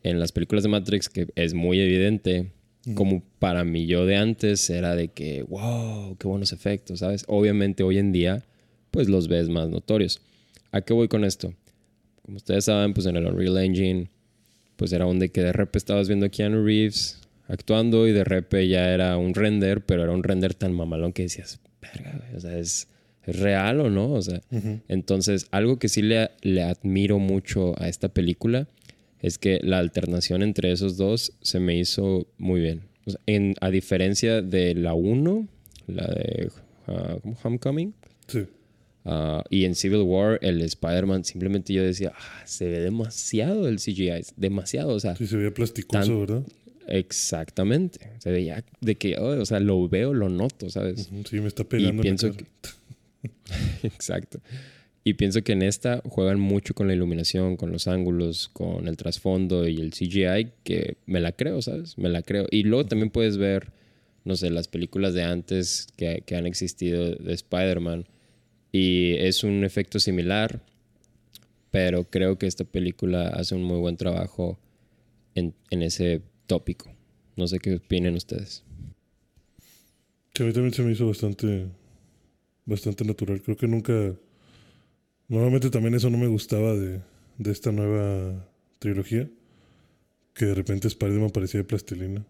En 0.03 0.19
las 0.19 0.31
películas 0.31 0.63
de 0.63 0.69
Matrix, 0.69 1.09
que 1.09 1.27
es 1.35 1.53
muy 1.53 1.79
evidente, 1.79 2.51
como 2.95 3.23
para 3.39 3.63
mí 3.63 3.85
yo 3.85 4.05
de 4.05 4.15
antes 4.15 4.69
era 4.69 4.95
de 4.95 5.09
que, 5.09 5.43
wow, 5.43 6.15
qué 6.17 6.27
buenos 6.27 6.53
efectos, 6.53 6.99
¿sabes? 6.99 7.25
Obviamente 7.27 7.83
hoy 7.83 7.97
en 7.97 8.11
día, 8.11 8.43
pues 8.91 9.09
los 9.09 9.27
ves 9.27 9.49
más 9.49 9.69
notorios. 9.69 10.21
¿A 10.71 10.81
qué 10.81 10.93
voy 10.93 11.07
con 11.07 11.23
esto? 11.23 11.53
Como 12.23 12.37
ustedes 12.37 12.65
saben, 12.65 12.93
pues 12.93 13.05
en 13.07 13.15
el 13.15 13.25
Unreal 13.25 13.57
Engine, 13.57 14.09
pues 14.75 14.93
era 14.93 15.05
donde 15.05 15.29
que 15.29 15.41
de 15.41 15.53
repente 15.53 15.79
estabas 15.79 16.07
viendo 16.07 16.25
a 16.25 16.29
Keanu 16.29 16.63
Reeves 16.63 17.21
actuando 17.47 18.07
y 18.07 18.11
de 18.11 18.23
repente 18.23 18.67
ya 18.67 18.93
era 18.93 19.17
un 19.17 19.33
render, 19.33 19.85
pero 19.85 20.03
era 20.03 20.11
un 20.11 20.23
render 20.23 20.53
tan 20.53 20.73
mamalón 20.73 21.13
que 21.13 21.23
decías, 21.23 21.59
verga, 21.81 22.21
o 22.35 22.39
sea, 22.39 22.57
¿es, 22.57 22.87
¿es 23.25 23.39
real 23.39 23.79
o 23.79 23.89
no? 23.89 24.11
O 24.11 24.21
sea, 24.21 24.41
entonces, 24.87 25.47
algo 25.51 25.79
que 25.79 25.89
sí 25.89 26.01
le, 26.01 26.31
le 26.41 26.63
admiro 26.63 27.19
mucho 27.19 27.73
a 27.81 27.87
esta 27.87 28.09
película 28.09 28.67
es 29.21 29.37
que 29.37 29.59
la 29.63 29.79
alternación 29.79 30.41
entre 30.43 30.71
esos 30.71 30.97
dos 30.97 31.33
se 31.41 31.59
me 31.59 31.77
hizo 31.77 32.27
muy 32.37 32.61
bien. 32.61 32.81
O 33.05 33.11
sea, 33.11 33.19
en, 33.25 33.55
a 33.61 33.69
diferencia 33.69 34.41
de 34.41 34.75
la 34.75 34.93
1, 34.93 35.47
la 35.87 36.07
de 36.07 36.49
¿cómo? 37.21 37.37
Homecoming, 37.43 37.93
Sí. 38.27 38.45
ah, 39.05 39.43
y 39.49 39.63
en 39.65 39.75
Civil 39.75 40.01
War, 40.01 40.37
el 40.41 40.61
Spider-Man, 40.61 41.23
simplemente 41.23 41.73
yo 41.73 41.83
decía, 41.83 42.11
ah, 42.15 42.41
se 42.45 42.65
ve 42.67 42.79
demasiado 42.79 43.67
el 43.67 43.77
CGI, 43.79 44.23
demasiado, 44.35 44.89
o 44.93 44.99
sea, 44.99 45.15
Sí, 45.15 45.25
se 45.27 45.37
veía 45.37 45.53
plasticoso, 45.53 45.99
Tan- 46.07 46.19
¿verdad? 46.19 46.43
exactamente. 46.87 48.11
Se 48.19 48.31
veía 48.31 48.63
de 48.81 48.95
que, 48.95 49.17
oh, 49.17 49.39
o 49.41 49.45
sea, 49.45 49.59
lo 49.59 49.87
veo, 49.89 50.13
lo 50.13 50.29
noto, 50.29 50.69
¿sabes? 50.69 51.09
Sí, 51.29 51.39
me 51.39 51.47
está 51.47 51.63
pegando. 51.63 51.95
la 51.97 52.01
pienso. 52.01 52.31
Exacto. 53.83 54.39
Y 55.07 55.13
pienso 55.13 55.41
que 55.41 55.53
en 55.53 55.61
esta 55.61 56.01
juegan 56.03 56.37
mucho 56.37 56.73
con 56.73 56.89
la 56.89 56.93
iluminación, 56.93 57.55
con 57.55 57.71
los 57.71 57.87
ángulos, 57.87 58.49
con 58.49 58.89
el 58.89 58.97
trasfondo 58.97 59.65
y 59.65 59.77
el 59.77 59.91
CGI, 59.91 60.51
que 60.65 60.97
me 61.05 61.21
la 61.21 61.31
creo, 61.31 61.61
¿sabes? 61.61 61.97
Me 61.97 62.09
la 62.09 62.23
creo. 62.23 62.45
Y 62.51 62.63
luego 62.63 62.87
también 62.87 63.09
puedes 63.09 63.37
ver, 63.37 63.71
no 64.25 64.35
sé, 64.35 64.49
las 64.49 64.67
películas 64.67 65.13
de 65.13 65.23
antes 65.23 65.87
que, 65.95 66.23
que 66.25 66.35
han 66.35 66.45
existido 66.45 67.15
de 67.15 67.33
Spider-Man. 67.33 68.05
Y 68.73 69.13
es 69.13 69.45
un 69.45 69.63
efecto 69.63 70.01
similar, 70.01 70.61
pero 71.71 72.03
creo 72.03 72.37
que 72.37 72.47
esta 72.47 72.65
película 72.65 73.29
hace 73.29 73.55
un 73.55 73.63
muy 73.63 73.79
buen 73.79 73.95
trabajo 73.95 74.59
en, 75.35 75.53
en 75.69 75.83
ese 75.83 76.21
tópico. 76.47 76.93
No 77.37 77.47
sé 77.47 77.59
qué 77.59 77.75
opinen 77.75 78.15
ustedes. 78.15 78.61
Sí, 80.33 80.43
a 80.43 80.47
mí 80.47 80.51
también 80.51 80.73
se 80.73 80.83
me 80.83 80.91
hizo 80.91 81.07
bastante, 81.07 81.67
bastante 82.65 83.05
natural. 83.05 83.41
Creo 83.41 83.55
que 83.55 83.69
nunca... 83.69 84.13
Normalmente 85.27 85.69
también 85.69 85.93
eso 85.93 86.09
no 86.09 86.17
me 86.17 86.27
gustaba 86.27 86.73
de, 86.73 87.01
de 87.37 87.51
esta 87.51 87.71
nueva 87.71 88.47
trilogía. 88.79 89.29
Que 90.33 90.45
de 90.45 90.55
repente 90.55 90.87
Spider-Man 90.87 91.31
parecía 91.31 91.59
de 91.59 91.63
plastilina. 91.65 92.25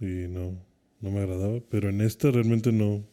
Y 0.00 0.28
no, 0.28 0.56
no 1.00 1.10
me 1.10 1.20
agradaba. 1.20 1.60
Pero 1.70 1.88
en 1.90 2.00
esta 2.00 2.30
realmente 2.30 2.72
no... 2.72 3.04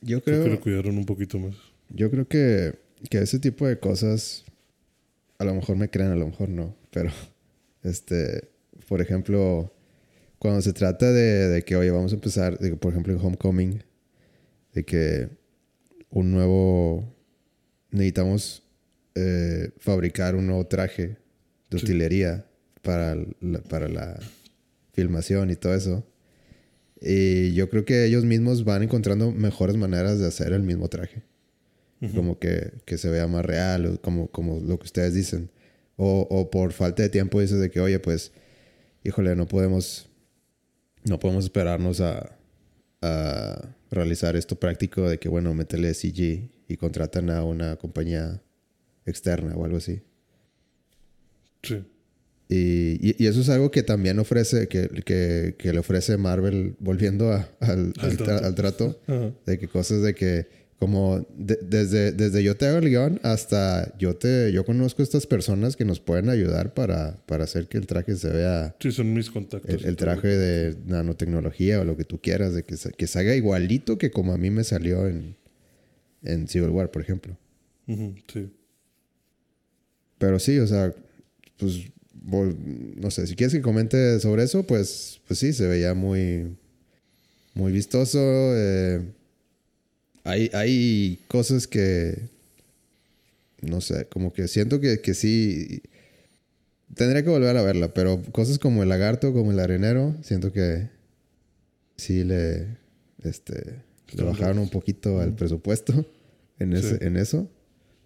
Yo 0.00 0.20
Creo 0.22 0.40
creo, 0.40 0.44
que 0.44 0.50
lo 0.50 0.60
cuidaron 0.60 0.98
un 0.98 1.06
poquito 1.06 1.38
más. 1.38 1.54
yo 1.90 2.10
creo 2.10 2.26
que, 2.26 2.74
que 3.08 3.18
ese 3.18 3.38
tipo 3.38 3.68
de 3.68 3.78
cosas 3.78 4.44
a 5.38 5.44
lo 5.44 5.54
mejor 5.54 5.76
me 5.76 5.90
crean, 5.90 6.10
a 6.12 6.16
lo 6.16 6.26
mejor 6.26 6.48
no. 6.48 6.74
Pero, 6.90 7.10
este, 7.82 8.48
por 8.88 9.00
ejemplo, 9.00 9.72
cuando 10.38 10.60
se 10.60 10.72
trata 10.72 11.12
de, 11.12 11.48
de 11.48 11.62
que, 11.64 11.76
oye, 11.76 11.90
vamos 11.90 12.12
a 12.12 12.16
empezar, 12.16 12.58
de 12.58 12.70
que, 12.70 12.76
por 12.76 12.92
ejemplo, 12.92 13.12
en 13.12 13.20
Homecoming, 13.20 13.82
de 14.74 14.84
que 14.84 15.28
un 16.10 16.32
nuevo, 16.32 17.12
necesitamos 17.92 18.62
eh, 19.14 19.70
fabricar 19.78 20.34
un 20.34 20.46
nuevo 20.46 20.66
traje 20.66 21.16
de 21.70 21.78
Sí. 21.78 21.84
utilería 21.84 22.44
para, 22.82 23.14
la, 23.40 23.60
para 23.60 23.88
la 23.88 24.18
filmación 24.92 25.50
y 25.50 25.56
todo 25.56 25.74
eso. 25.74 26.04
Y 27.00 27.52
yo 27.54 27.68
creo 27.70 27.84
que 27.84 28.04
ellos 28.04 28.24
mismos 28.24 28.64
van 28.64 28.82
encontrando 28.82 29.32
mejores 29.32 29.76
maneras 29.76 30.18
de 30.18 30.26
hacer 30.26 30.52
el 30.52 30.62
mismo 30.62 30.88
traje. 30.88 31.22
Ujú. 32.00 32.14
Como 32.14 32.38
que, 32.38 32.72
que 32.84 32.98
se 32.98 33.08
vea 33.08 33.26
más 33.26 33.44
real, 33.44 33.98
como, 34.02 34.28
como 34.28 34.60
lo 34.60 34.78
que 34.78 34.84
ustedes 34.86 35.14
dicen. 35.14 35.50
O, 35.96 36.26
o 36.30 36.50
por 36.50 36.72
falta 36.72 37.02
de 37.02 37.08
tiempo 37.08 37.40
dices 37.40 37.58
de 37.60 37.70
que, 37.70 37.80
oye, 37.80 37.98
pues, 37.98 38.32
híjole, 39.04 39.34
no 39.36 39.46
podemos, 39.48 40.08
no 41.04 41.18
podemos 41.18 41.44
esperarnos 41.44 42.00
a, 42.00 42.36
a 43.00 43.68
realizar 43.90 44.36
esto 44.36 44.56
práctico 44.58 45.08
de 45.08 45.18
que, 45.18 45.28
bueno, 45.28 45.54
métele 45.54 45.94
CG 45.94 46.50
y 46.72 46.76
contratan 46.76 47.30
a 47.30 47.44
una 47.44 47.76
compañía 47.76 48.42
externa 49.06 49.54
o 49.56 49.64
algo 49.64 49.76
así. 49.78 50.00
Sí. 51.62 51.84
Y, 52.48 52.98
y- 53.10 53.16
y 53.18 53.26
eso 53.26 53.40
es 53.40 53.48
algo 53.48 53.70
que 53.70 53.82
también 53.82 54.18
ofrece, 54.18 54.68
que, 54.68 54.88
que, 55.04 55.54
que 55.58 55.72
le 55.72 55.78
ofrece 55.78 56.16
Marvel, 56.18 56.74
volviendo 56.80 57.32
a- 57.32 57.48
al, 57.60 57.92
Al 57.98 58.10
al 58.10 58.16
tra- 58.18 58.24
trato. 58.24 58.44
al 58.46 58.54
trato, 58.54 59.00
Ajá. 59.06 59.32
de 59.46 59.58
que 59.58 59.68
cosas 59.68 60.02
de 60.02 60.14
que, 60.14 60.48
como 60.78 61.26
de- 61.38 61.60
desde, 61.62 62.12
desde 62.12 62.42
yo 62.42 62.56
te 62.56 62.66
hago 62.66 62.78
el 62.78 62.88
guion 62.90 63.20
hasta 63.22 63.96
yo 63.98 64.16
te 64.16 64.50
yo 64.52 64.64
conozco 64.64 65.00
a 65.00 65.04
estas 65.04 65.26
personas 65.28 65.76
que 65.76 65.84
nos 65.84 66.00
pueden 66.00 66.28
ayudar 66.28 66.74
para, 66.74 67.24
para 67.26 67.44
hacer 67.44 67.68
que 67.68 67.78
el 67.78 67.86
traje 67.86 68.16
se 68.16 68.28
vea, 68.28 68.74
Sí, 68.80 68.90
son 68.90 69.14
mis 69.14 69.30
contactos. 69.30 69.70
el, 69.72 69.84
el 69.86 69.96
traje 69.96 70.26
de 70.28 70.76
nanotecnología 70.84 71.80
o 71.80 71.84
lo 71.84 71.96
que 71.96 72.04
tú 72.04 72.20
quieras, 72.20 72.52
de 72.52 72.64
que, 72.64 72.74
que 72.98 73.06
salga 73.06 73.34
igualito 73.36 73.96
que 73.96 74.10
como 74.10 74.34
a 74.34 74.38
mí 74.38 74.50
me 74.50 74.64
salió 74.64 75.06
en, 75.06 75.36
en 76.22 76.48
Civil 76.48 76.70
War, 76.70 76.90
por 76.90 77.02
ejemplo. 77.02 77.36
Sí. 77.86 78.50
Pero 80.18 80.38
sí, 80.38 80.58
o 80.58 80.66
sea, 80.66 80.94
pues, 81.56 81.80
no 82.24 83.10
sé, 83.10 83.26
si 83.26 83.34
quieres 83.34 83.52
que 83.52 83.62
comente 83.62 84.20
sobre 84.20 84.44
eso, 84.44 84.62
pues, 84.64 85.20
pues 85.26 85.38
sí, 85.38 85.52
se 85.52 85.66
veía 85.66 85.94
muy, 85.94 86.56
muy 87.54 87.72
vistoso. 87.72 88.18
eh, 88.20 89.02
hay, 90.24 90.50
hay 90.52 91.18
cosas 91.28 91.66
que, 91.66 92.28
no 93.60 93.80
sé, 93.80 94.06
como 94.06 94.32
que 94.32 94.46
siento 94.48 94.80
que, 94.80 95.00
que 95.00 95.14
sí, 95.14 95.82
tendría 96.94 97.22
que 97.22 97.30
volver 97.30 97.56
a 97.56 97.62
verla, 97.62 97.92
pero 97.92 98.22
cosas 98.32 98.58
como 98.58 98.82
el 98.82 98.88
lagarto, 98.88 99.32
como 99.32 99.50
el 99.50 99.58
arenero, 99.58 100.14
siento 100.22 100.52
que 100.52 100.88
sí 101.96 102.24
le, 102.24 102.78
este, 103.22 103.82
le 104.16 104.22
bajaron 104.24 104.58
un 104.58 104.68
poquito 104.68 105.20
al 105.20 105.34
presupuesto 105.34 106.04
en, 106.58 106.72
ese, 106.72 106.98
Sí. 106.98 107.04
en 107.04 107.16
eso. 107.16 107.50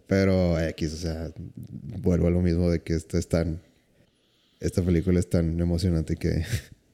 Pero 0.06 0.58
X, 0.60 0.92
o 0.92 0.96
sea, 0.96 1.32
vuelvo 2.00 2.28
a 2.28 2.30
lo 2.30 2.40
mismo 2.40 2.70
de 2.70 2.80
que 2.82 2.94
esta 2.94 3.18
es 3.18 3.28
tan. 3.28 3.60
Esta 4.60 4.82
película 4.82 5.18
es 5.18 5.28
tan 5.28 5.58
emocionante 5.60 6.14
que, 6.16 6.44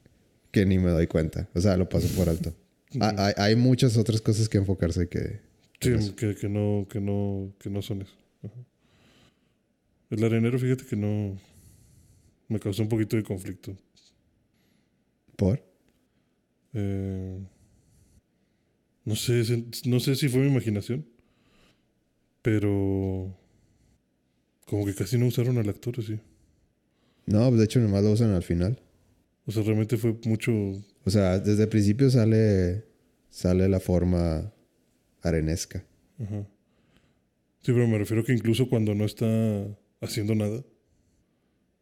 que 0.51 0.65
ni 0.65 0.79
me 0.79 0.89
doy 0.89 1.07
cuenta. 1.07 1.47
O 1.53 1.61
sea, 1.61 1.77
lo 1.77 1.87
paso 1.87 2.07
por 2.15 2.27
alto. 2.29 2.53
Ha- 2.99 3.25
hay, 3.27 3.33
hay 3.37 3.55
muchas 3.55 3.97
otras 3.97 4.19
cosas 4.21 4.49
que 4.49 4.57
enfocarse 4.57 5.07
que. 5.09 5.41
Sí, 5.79 5.89
en 5.89 5.95
eso. 5.99 6.15
que, 6.15 6.35
que 6.35 6.49
no, 6.49 6.87
que 6.89 6.99
no, 7.01 7.53
que 7.59 7.69
no 7.69 7.81
son 7.81 8.01
eso. 8.01 8.13
Ajá. 8.43 8.55
El 10.09 10.23
arenero, 10.23 10.57
fíjate 10.59 10.85
que 10.85 10.95
no 10.95 11.37
me 12.47 12.59
causó 12.59 12.83
un 12.83 12.89
poquito 12.89 13.15
de 13.15 13.23
conflicto. 13.23 13.75
¿Por? 15.35 15.63
Eh, 16.73 17.39
no 19.05 19.15
sé, 19.15 19.43
no 19.85 19.99
sé 19.99 20.15
si 20.15 20.29
fue 20.29 20.41
mi 20.41 20.47
imaginación, 20.51 21.05
pero 22.41 23.37
como 24.65 24.85
que 24.85 24.95
casi 24.95 25.17
no 25.17 25.27
usaron 25.27 25.57
al 25.57 25.69
actor 25.69 25.95
así. 25.99 26.19
No, 27.25 27.47
pues 27.47 27.59
de 27.59 27.65
hecho, 27.65 27.79
nomás 27.79 28.03
lo 28.03 28.11
usan 28.11 28.31
al 28.31 28.43
final. 28.43 28.81
O 29.45 29.51
sea, 29.51 29.63
realmente 29.63 29.97
fue 29.97 30.17
mucho. 30.25 30.51
O 31.05 31.09
sea, 31.09 31.39
desde 31.39 31.63
el 31.63 31.69
principio 31.69 32.09
sale. 32.09 32.85
Sale 33.29 33.67
la 33.67 33.79
forma 33.79 34.53
arenesca. 35.23 35.83
Ajá. 36.19 36.47
Sí, 37.61 37.71
pero 37.71 37.87
me 37.87 37.97
refiero 37.97 38.23
que 38.23 38.33
incluso 38.33 38.69
cuando 38.69 38.93
no 38.93 39.05
está 39.05 39.25
haciendo 40.01 40.35
nada, 40.35 40.63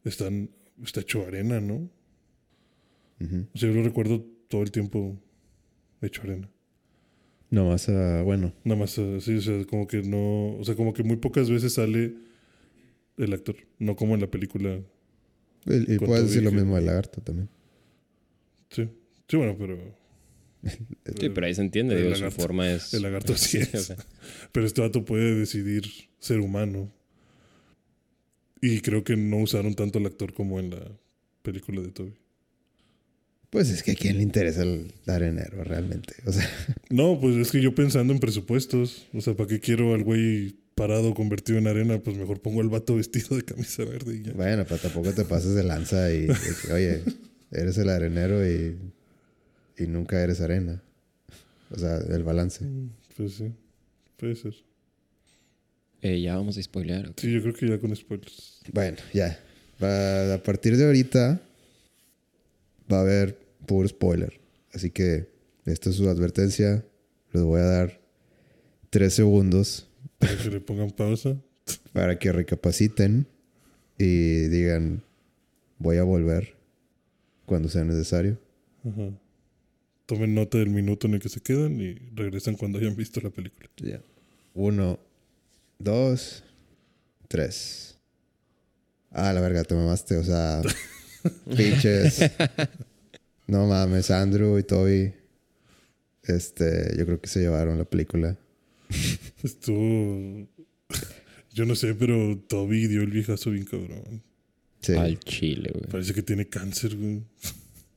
están, 0.05 0.49
está 0.82 1.01
hecho 1.01 1.26
arena, 1.28 1.59
¿no? 1.59 1.89
O 3.53 3.57
sea, 3.57 3.69
yo 3.69 3.76
lo 3.76 3.84
recuerdo 3.84 4.26
todo 4.47 4.63
el 4.63 4.72
tiempo 4.72 5.19
hecho 6.01 6.22
arena. 6.22 6.49
Nomás, 7.52 7.88
ah, 7.89 8.24
bueno. 8.24 8.54
Nada 8.64 8.80
más 8.80 8.97
así, 8.97 9.36
o 9.36 9.41
sea, 9.41 9.64
como 9.66 9.86
que 9.88 10.02
no. 10.02 10.56
O 10.58 10.64
sea, 10.64 10.76
como 10.76 10.93
que 10.93 11.04
muy 11.04 11.18
pocas 11.18 11.49
veces 11.49 11.74
sale 11.74 12.16
el 13.18 13.34
actor, 13.34 13.56
no 13.78 13.95
como 13.95 14.16
en 14.16 14.22
la 14.22 14.32
película. 14.32 14.80
Y, 15.68 15.95
y 15.95 15.99
puedes 15.99 16.16
todo 16.16 16.24
decir 16.24 16.43
lo 16.43 16.52
mismo 16.52 16.76
del 16.78 16.86
lagarto 16.88 17.22
también. 17.22 17.49
Sí. 18.70 18.89
Sí, 19.28 19.38
bueno, 19.38 19.56
pero. 19.58 19.78
Sí, 21.20 21.30
pero 21.30 21.47
ahí 21.47 21.54
se 21.56 21.62
entiende, 21.62 21.95
El 21.95 22.04
digo, 22.04 22.16
su 22.16 22.22
lagarto. 22.22 22.41
forma 22.41 22.72
es... 22.72 22.93
El 22.93 23.02
lagarto 23.04 23.36
sí 23.38 23.58
o 23.58 23.62
es. 23.62 23.86
sea, 23.88 23.97
Pero 24.52 24.66
este 24.66 24.82
vato 24.82 25.04
puede 25.06 25.36
decidir 25.36 25.84
ser 26.20 26.39
humano. 26.39 26.91
Y 28.62 28.82
creo 28.82 29.04
que 29.04 29.18
no 29.18 29.38
usaron 29.38 29.74
tanto 29.76 29.99
al 29.99 30.06
actor 30.06 30.34
como 30.34 30.60
en 30.60 30.70
la 30.70 30.91
película 31.41 31.82
de 31.82 31.91
Toby. 31.91 32.14
Pues 33.52 33.70
es 33.70 33.84
que 33.84 33.91
a 33.91 33.95
quién 33.95 34.18
le 34.18 34.24
interesa 34.24 34.64
el 34.64 34.93
arenero 35.08 35.64
realmente. 35.64 36.16
O 36.26 36.32
sea, 36.32 36.49
No, 36.89 37.20
pues 37.20 37.36
es 37.36 37.52
que 37.52 37.62
yo 37.62 37.76
pensando 37.76 38.14
en 38.14 38.20
presupuestos, 38.20 39.08
o 39.14 39.22
sea, 39.22 39.36
¿para 39.36 39.47
qué 39.49 39.60
quiero 39.60 39.93
al 39.93 40.04
güey 40.04 40.56
parado 40.74 41.14
convertido 41.14 41.60
en 41.60 41.68
arena? 41.68 41.99
Pues 41.99 42.16
mejor 42.18 42.41
pongo 42.41 42.62
al 42.62 42.70
vato 42.70 42.95
vestido 42.95 43.36
de 43.36 43.43
camisa 43.43 43.84
verde 43.84 44.16
y 44.16 44.22
ya. 44.24 44.32
bueno, 44.34 44.64
pero 44.68 44.80
tampoco 44.80 45.12
te 45.14 45.26
pases 45.26 45.54
de 45.54 45.64
lanza 45.64 46.12
y, 46.14 46.28
oye, 46.74 47.02
eres 47.52 47.78
el 47.78 47.89
arenero 47.89 48.47
y, 48.49 48.78
y 49.78 49.88
nunca 49.88 50.22
eres 50.24 50.39
arena. 50.41 50.82
O 51.72 51.78
sea, 51.78 51.97
el 51.97 52.24
balance. 52.24 52.66
Pues 53.18 53.34
sí, 53.34 53.52
puede 54.18 54.36
ser. 54.36 54.56
eh, 56.02 56.22
ya 56.22 56.36
vamos 56.38 56.58
a 56.58 56.64
spoilear. 56.64 57.10
¿ok? 57.10 57.20
Sí, 57.20 57.32
yo 57.32 57.41
creo 57.41 57.54
que 57.54 57.68
ya 57.68 57.80
con 57.80 57.93
spoilers. 57.95 58.62
Bueno, 58.72 58.97
ya. 59.14 59.38
A 59.82 60.38
partir 60.43 60.78
de 60.78 60.86
ahorita 60.86 61.41
va 62.91 62.97
a 62.97 63.01
haber 63.01 63.39
puro 63.65 63.87
spoiler. 63.87 64.39
Así 64.73 64.89
que 64.89 65.29
esta 65.65 65.89
es 65.89 65.95
su 65.95 66.09
advertencia. 66.09 66.85
Les 67.33 67.43
voy 67.43 67.61
a 67.61 67.65
dar 67.65 68.01
tres 68.89 69.13
segundos 69.13 69.87
Para 70.17 70.37
que 70.37 70.49
le 70.49 70.59
pongan 70.59 70.91
pausa. 70.91 71.37
para 71.93 72.19
que 72.19 72.31
recapaciten 72.31 73.27
y 73.97 74.47
digan, 74.47 75.03
voy 75.77 75.97
a 75.97 76.03
volver 76.03 76.55
cuando 77.45 77.69
sea 77.69 77.83
necesario. 77.83 78.39
Ajá. 78.83 79.11
Tomen 80.05 80.33
nota 80.33 80.57
del 80.57 80.69
minuto 80.69 81.07
en 81.07 81.13
el 81.13 81.19
que 81.19 81.29
se 81.29 81.39
quedan 81.39 81.79
y 81.79 81.93
regresan 82.13 82.55
cuando 82.55 82.79
hayan 82.79 82.95
visto 82.95 83.21
la 83.21 83.29
película. 83.29 83.69
Ya. 83.77 84.01
Uno, 84.53 84.99
dos, 85.79 86.43
tres. 87.27 87.97
Ah, 89.11 89.31
la 89.33 89.41
verga, 89.41 89.63
te 89.63 89.75
mamaste. 89.75 90.17
O 90.17 90.23
sea, 90.23 90.61
pinches. 91.55 92.32
No 93.47 93.67
mames, 93.67 94.11
Andrew 94.11 94.57
y 94.57 94.63
Toby. 94.63 95.13
Este, 96.24 96.95
yo 96.97 97.05
creo 97.05 97.19
que 97.19 97.28
se 97.28 97.41
llevaron 97.41 97.78
la 97.78 97.86
película. 97.86 98.38
Estuvo. 99.43 100.47
Yo 101.53 101.65
no 101.65 101.76
sé, 101.76 101.93
pero 101.95 102.38
Toby 102.47 102.88
dio 102.88 103.01
el 103.01 103.11
viejazo 103.11 103.51
bien 103.51 103.65
cabrón. 103.65 104.24
Sí. 104.82 104.93
Al 104.93 105.19
chile, 105.19 105.72
güey. 105.74 105.89
Parece 105.89 106.13
que 106.13 106.24
tiene 106.24 106.47
cáncer, 106.47 106.95
güey. 106.95 107.24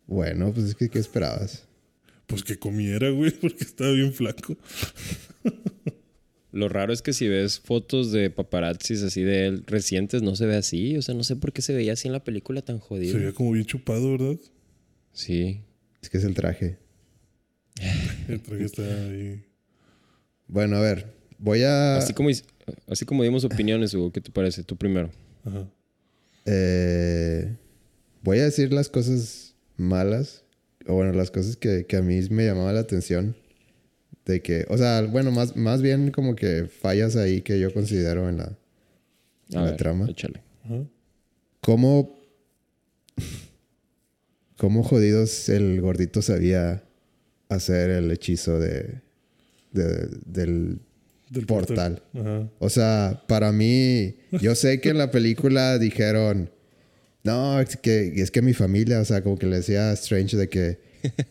Bueno, 0.07 0.53
pues 0.53 0.67
es 0.67 0.75
que, 0.75 0.89
¿qué 0.89 0.99
esperabas? 0.99 1.65
Pues 2.27 2.43
que 2.43 2.59
comiera, 2.59 3.11
güey, 3.11 3.31
porque 3.31 3.65
estaba 3.65 3.93
bien 3.93 4.13
flaco. 4.13 4.57
Lo 6.55 6.69
raro 6.69 6.93
es 6.93 7.03
que 7.03 7.13
si 7.13 7.27
ves 7.29 7.59
fotos 7.59 8.13
de 8.13 8.31
paparazzis 8.31 9.03
así 9.03 9.23
de 9.23 9.47
él 9.47 9.65
recientes, 9.67 10.23
no 10.23 10.37
se 10.37 10.47
ve 10.47 10.57
así. 10.57 10.97
O 10.97 11.03
sea, 11.03 11.15
no 11.15 11.25
sé 11.25 11.35
por 11.37 11.53
qué 11.53 11.63
se 11.63 11.75
veía 11.75 11.95
así 11.95 12.07
en 12.09 12.13
la 12.13 12.23
película 12.23 12.63
tan 12.63 12.77
Se 12.77 12.83
jodido. 12.83 13.19
veía 13.19 13.33
como 13.33 13.51
bien 13.53 13.65
chupado, 13.67 14.13
¿verdad? 14.13 14.37
Sí. 15.13 15.61
Es 16.01 16.09
que 16.11 16.19
es 16.19 16.25
el 16.25 16.35
traje. 16.35 16.79
El 18.29 18.41
traje 18.41 18.65
está 18.65 18.83
ahí. 18.83 19.43
Bueno, 20.47 20.77
a 20.77 20.81
ver. 20.81 21.13
Voy 21.39 21.63
a. 21.65 21.97
Así 21.97 22.13
como, 22.13 22.31
así 22.89 23.05
como 23.05 23.23
dimos 23.25 23.45
opiniones, 23.45 23.93
Hugo, 23.95 24.13
¿qué 24.13 24.21
te 24.21 24.31
parece? 24.31 24.63
Tú 24.63 24.77
primero. 24.77 25.11
Ajá. 25.45 25.69
eh, 26.47 27.57
voy 28.23 28.39
a 28.39 28.45
decir 28.45 28.73
las 28.73 28.89
cosas 28.89 29.55
malas. 29.77 30.45
O 30.87 30.95
bueno, 30.95 31.13
las 31.13 31.31
cosas 31.31 31.57
que, 31.57 31.87
que 31.87 31.97
a 31.97 32.03
mí 32.03 32.21
me 32.31 32.45
llamaban 32.47 32.75
la 32.75 32.81
atención. 32.83 33.35
De 34.27 34.41
que, 34.41 34.65
o 34.71 34.79
sea, 34.79 35.03
bueno, 35.03 35.31
más, 35.31 35.55
más 35.57 35.83
bien 35.83 36.11
como 36.11 36.35
que 36.35 36.65
fallas 36.67 37.15
ahí 37.17 37.43
que 37.43 37.61
yo 37.61 37.73
considero 37.75 38.29
en 38.29 38.39
la, 38.39 38.57
en 39.51 39.59
A 39.59 39.61
la 39.61 39.67
ver, 39.71 39.77
trama. 39.77 40.07
échale. 40.09 40.41
Ajá. 40.65 40.83
¿Cómo, 41.61 42.19
cómo 44.57 44.83
jodidos 44.83 45.49
el 45.49 45.81
gordito 45.81 46.23
sabía 46.23 46.83
hacer 47.49 47.91
el 47.91 48.11
hechizo 48.11 48.59
de, 48.59 49.01
de- 49.73 50.09
del 50.27 50.79
Del 51.31 51.47
portal? 51.47 52.03
Ajá. 52.15 52.49
O 52.59 52.69
sea, 52.71 53.23
para 53.29 53.53
mí, 53.53 54.17
yo 54.41 54.55
sé 54.55 54.81
que 54.81 54.91
en 54.91 54.99
la 54.99 55.11
película 55.11 55.79
dijeron, 55.79 56.51
no, 57.25 57.61
es 57.61 57.77
que, 57.77 58.13
es 58.21 58.31
que 58.31 58.43
mi 58.43 58.55
familia, 58.55 59.01
o 59.01 59.05
sea, 59.05 59.23
como 59.23 59.39
que 59.39 59.47
le 59.47 59.57
decía 59.57 59.91
a 59.91 59.95
Strange 59.95 60.37
de 60.37 60.49
que, 60.49 60.79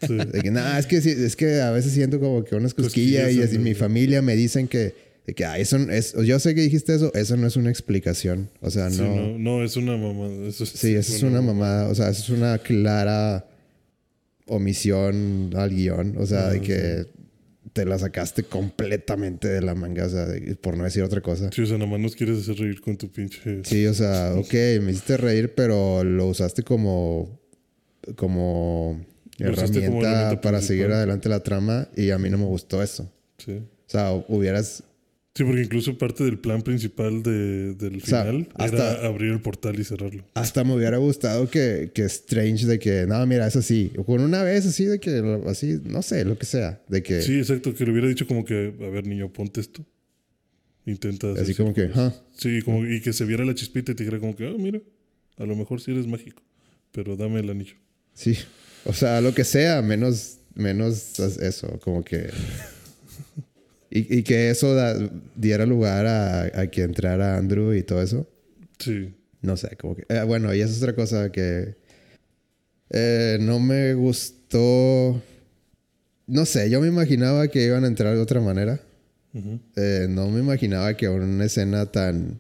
Sí. 0.07 0.15
de 0.17 0.41
que 0.41 0.51
no, 0.51 0.77
es 0.77 0.85
que, 0.85 1.01
sí- 1.01 1.09
es 1.17 1.35
que 1.35 1.61
a 1.61 1.71
veces 1.71 1.91
siento 1.93 2.19
como 2.19 2.43
que 2.43 2.55
unas 2.55 2.73
cosquillas 2.73 3.23
Cosquillas 3.25 3.33
y 3.33 3.55
así 3.55 3.59
mi 3.59 3.73
familia 3.73 4.21
me 4.21 4.35
dicen 4.35 4.67
que, 4.67 4.93
de 5.25 5.33
que 5.33 5.45
ah, 5.45 5.57
eso 5.57 5.77
es, 5.77 6.13
yo 6.25 6.37
sé 6.39 6.53
que 6.55 6.61
dijiste 6.61 6.93
eso, 6.95 7.13
eso 7.13 7.37
no 7.37 7.47
es 7.47 7.55
una 7.55 7.69
explicación. 7.69 8.49
O 8.61 8.69
sea, 8.69 8.89
Sí, 8.89 9.01
no. 9.01 9.15
no, 9.15 9.37
no, 9.39 9.63
es 9.63 9.77
una 9.77 9.95
mamada. 9.97 10.47
Eso 10.47 10.63
es, 10.65 10.69
Sí, 10.71 10.93
eso 10.95 11.15
es 11.15 11.23
una 11.23 11.41
mamada. 11.41 11.87
O 11.89 11.95
sea, 11.95 12.09
eso 12.09 12.21
es 12.23 12.29
una 12.29 12.57
clara 12.57 13.45
omisión 14.47 15.51
al 15.55 15.69
guion. 15.69 16.15
O 16.17 16.25
sea, 16.25 16.49
de 16.49 16.61
que 16.61 17.05
te 17.71 17.85
la 17.85 17.97
sacaste 17.97 18.43
completamente 18.43 19.47
de 19.47 19.61
la 19.61 19.73
manga. 19.75 20.05
O 20.05 20.09
sea, 20.09 20.25
de- 20.25 20.55
por 20.55 20.77
no 20.77 20.83
decir 20.83 21.01
otra 21.03 21.21
cosa. 21.21 21.49
Sí, 21.53 21.61
o 21.61 21.65
sea, 21.65 21.77
nomás 21.77 21.99
nos 21.99 22.15
quieres 22.15 22.39
hacer 22.39 22.55
reír 22.57 22.81
con 22.81 22.97
tu 22.97 23.09
pinche. 23.09 23.61
Sí, 23.63 23.85
o 23.87 23.93
sea, 23.93 24.33
ok, 24.37 24.53
me 24.81 24.91
hiciste 24.91 25.17
reír, 25.17 25.53
pero 25.55 26.03
lo 26.03 26.27
usaste 26.27 26.63
como, 26.63 27.39
como 28.15 29.03
Como 29.51 29.61
herramienta 29.63 29.87
herramienta 29.87 30.41
para 30.41 30.57
principal. 30.57 30.63
seguir 30.63 30.85
adelante 30.91 31.29
la 31.29 31.39
trama 31.41 31.87
y 31.95 32.09
a 32.11 32.17
mí 32.17 32.29
no 32.29 32.37
me 32.37 32.45
gustó 32.45 32.81
eso. 32.83 33.11
Sí. 33.37 33.51
O 33.53 33.89
sea, 33.89 34.11
hubieras... 34.27 34.83
Sí, 35.35 35.43
porque 35.43 35.61
incluso 35.63 35.97
parte 35.97 36.23
del 36.23 36.37
plan 36.37 36.61
principal 36.61 37.23
de- 37.23 37.73
del 37.73 37.95
O 37.97 38.05
sea, 38.05 38.21
final 38.23 38.49
hasta- 38.53 38.99
era 38.99 39.07
abrir 39.07 39.31
el 39.31 39.41
portal 39.41 39.79
y 39.79 39.83
cerrarlo. 39.83 40.23
Hasta 40.35 40.63
me 40.63 40.75
hubiera 40.75 40.97
gustado 40.97 41.49
que, 41.49 41.89
que 41.91 42.03
Strange 42.03 42.67
de 42.67 42.77
que, 42.77 43.07
no, 43.07 43.25
mira, 43.25 43.47
es 43.47 43.55
así. 43.55 43.91
O 43.97 44.03
con 44.03 44.21
una 44.21 44.43
vez 44.43 44.67
así 44.67 44.85
de 44.85 44.99
que, 44.99 45.41
así, 45.47 45.79
no 45.85 46.03
sé, 46.03 46.23
lo 46.23 46.37
que 46.37 46.45
sea. 46.45 46.83
De 46.87 47.01
que, 47.01 47.23
Sí, 47.23 47.39
exacto, 47.39 47.73
que 47.73 47.83
le 47.83 47.91
hubiera 47.93 48.07
dicho 48.07 48.27
como 48.27 48.45
que, 48.45 48.75
a 48.79 48.89
ver, 48.89 49.07
niño, 49.07 49.33
ponte 49.33 49.59
esto. 49.59 49.83
Intenta. 50.85 51.31
hacer 51.31 51.43
así 51.43 51.55
como 51.55 51.73
que. 51.73 51.89
"Ah". 51.95 52.13
Sí, 52.35 52.61
como, 52.61 52.85
y 52.85 53.01
que 53.01 53.13
se 53.13 53.25
viera 53.25 53.43
la 53.45 53.55
chispita 53.55 53.93
y 53.93 53.95
te 53.95 54.03
dijera 54.03 54.19
como 54.19 54.35
que, 54.35 54.45
ah, 54.47 54.53
mira, 54.59 54.81
a 55.37 55.45
lo 55.45 55.55
mejor 55.55 55.81
sí 55.81 55.91
eres 55.91 56.05
mágico, 56.07 56.43
pero 56.91 57.15
dame 57.15 57.39
el 57.39 57.49
anillo. 57.49 57.75
Sí. 58.13 58.37
O 58.85 58.93
sea, 58.93 59.21
lo 59.21 59.33
que 59.33 59.43
sea, 59.43 59.81
menos, 59.81 60.37
menos 60.55 61.19
eso, 61.19 61.79
como 61.83 62.03
que... 62.03 62.29
Y, 63.89 64.17
y 64.19 64.23
que 64.23 64.49
eso 64.49 64.73
da- 64.73 64.97
diera 65.35 65.65
lugar 65.65 66.05
a, 66.07 66.61
a 66.61 66.67
que 66.67 66.81
entrara 66.81 67.37
Andrew 67.37 67.73
y 67.73 67.83
todo 67.83 68.01
eso. 68.01 68.27
Sí. 68.79 69.13
No 69.41 69.55
sé, 69.55 69.75
como 69.77 69.95
que... 69.95 70.05
eh, 70.09 70.23
bueno, 70.23 70.53
y 70.53 70.61
esa 70.61 70.71
es 70.71 70.77
otra 70.81 70.95
cosa 70.95 71.31
que... 71.31 71.75
eh, 72.89 73.37
no 73.39 73.59
me 73.59 73.93
gustó... 73.93 75.21
No 76.25 76.45
sé, 76.45 76.69
yo 76.69 76.81
me 76.81 76.87
imaginaba 76.87 77.47
que 77.49 77.65
iban 77.65 77.83
a 77.83 77.87
entrar 77.87 78.15
de 78.15 78.21
otra 78.21 78.41
manera. 78.41 78.79
Eh, 79.75 80.07
no 80.09 80.27
me 80.29 80.39
imaginaba 80.39 80.95
que 80.95 81.07
una 81.09 81.45
escena 81.45 81.85
tan 81.91 82.39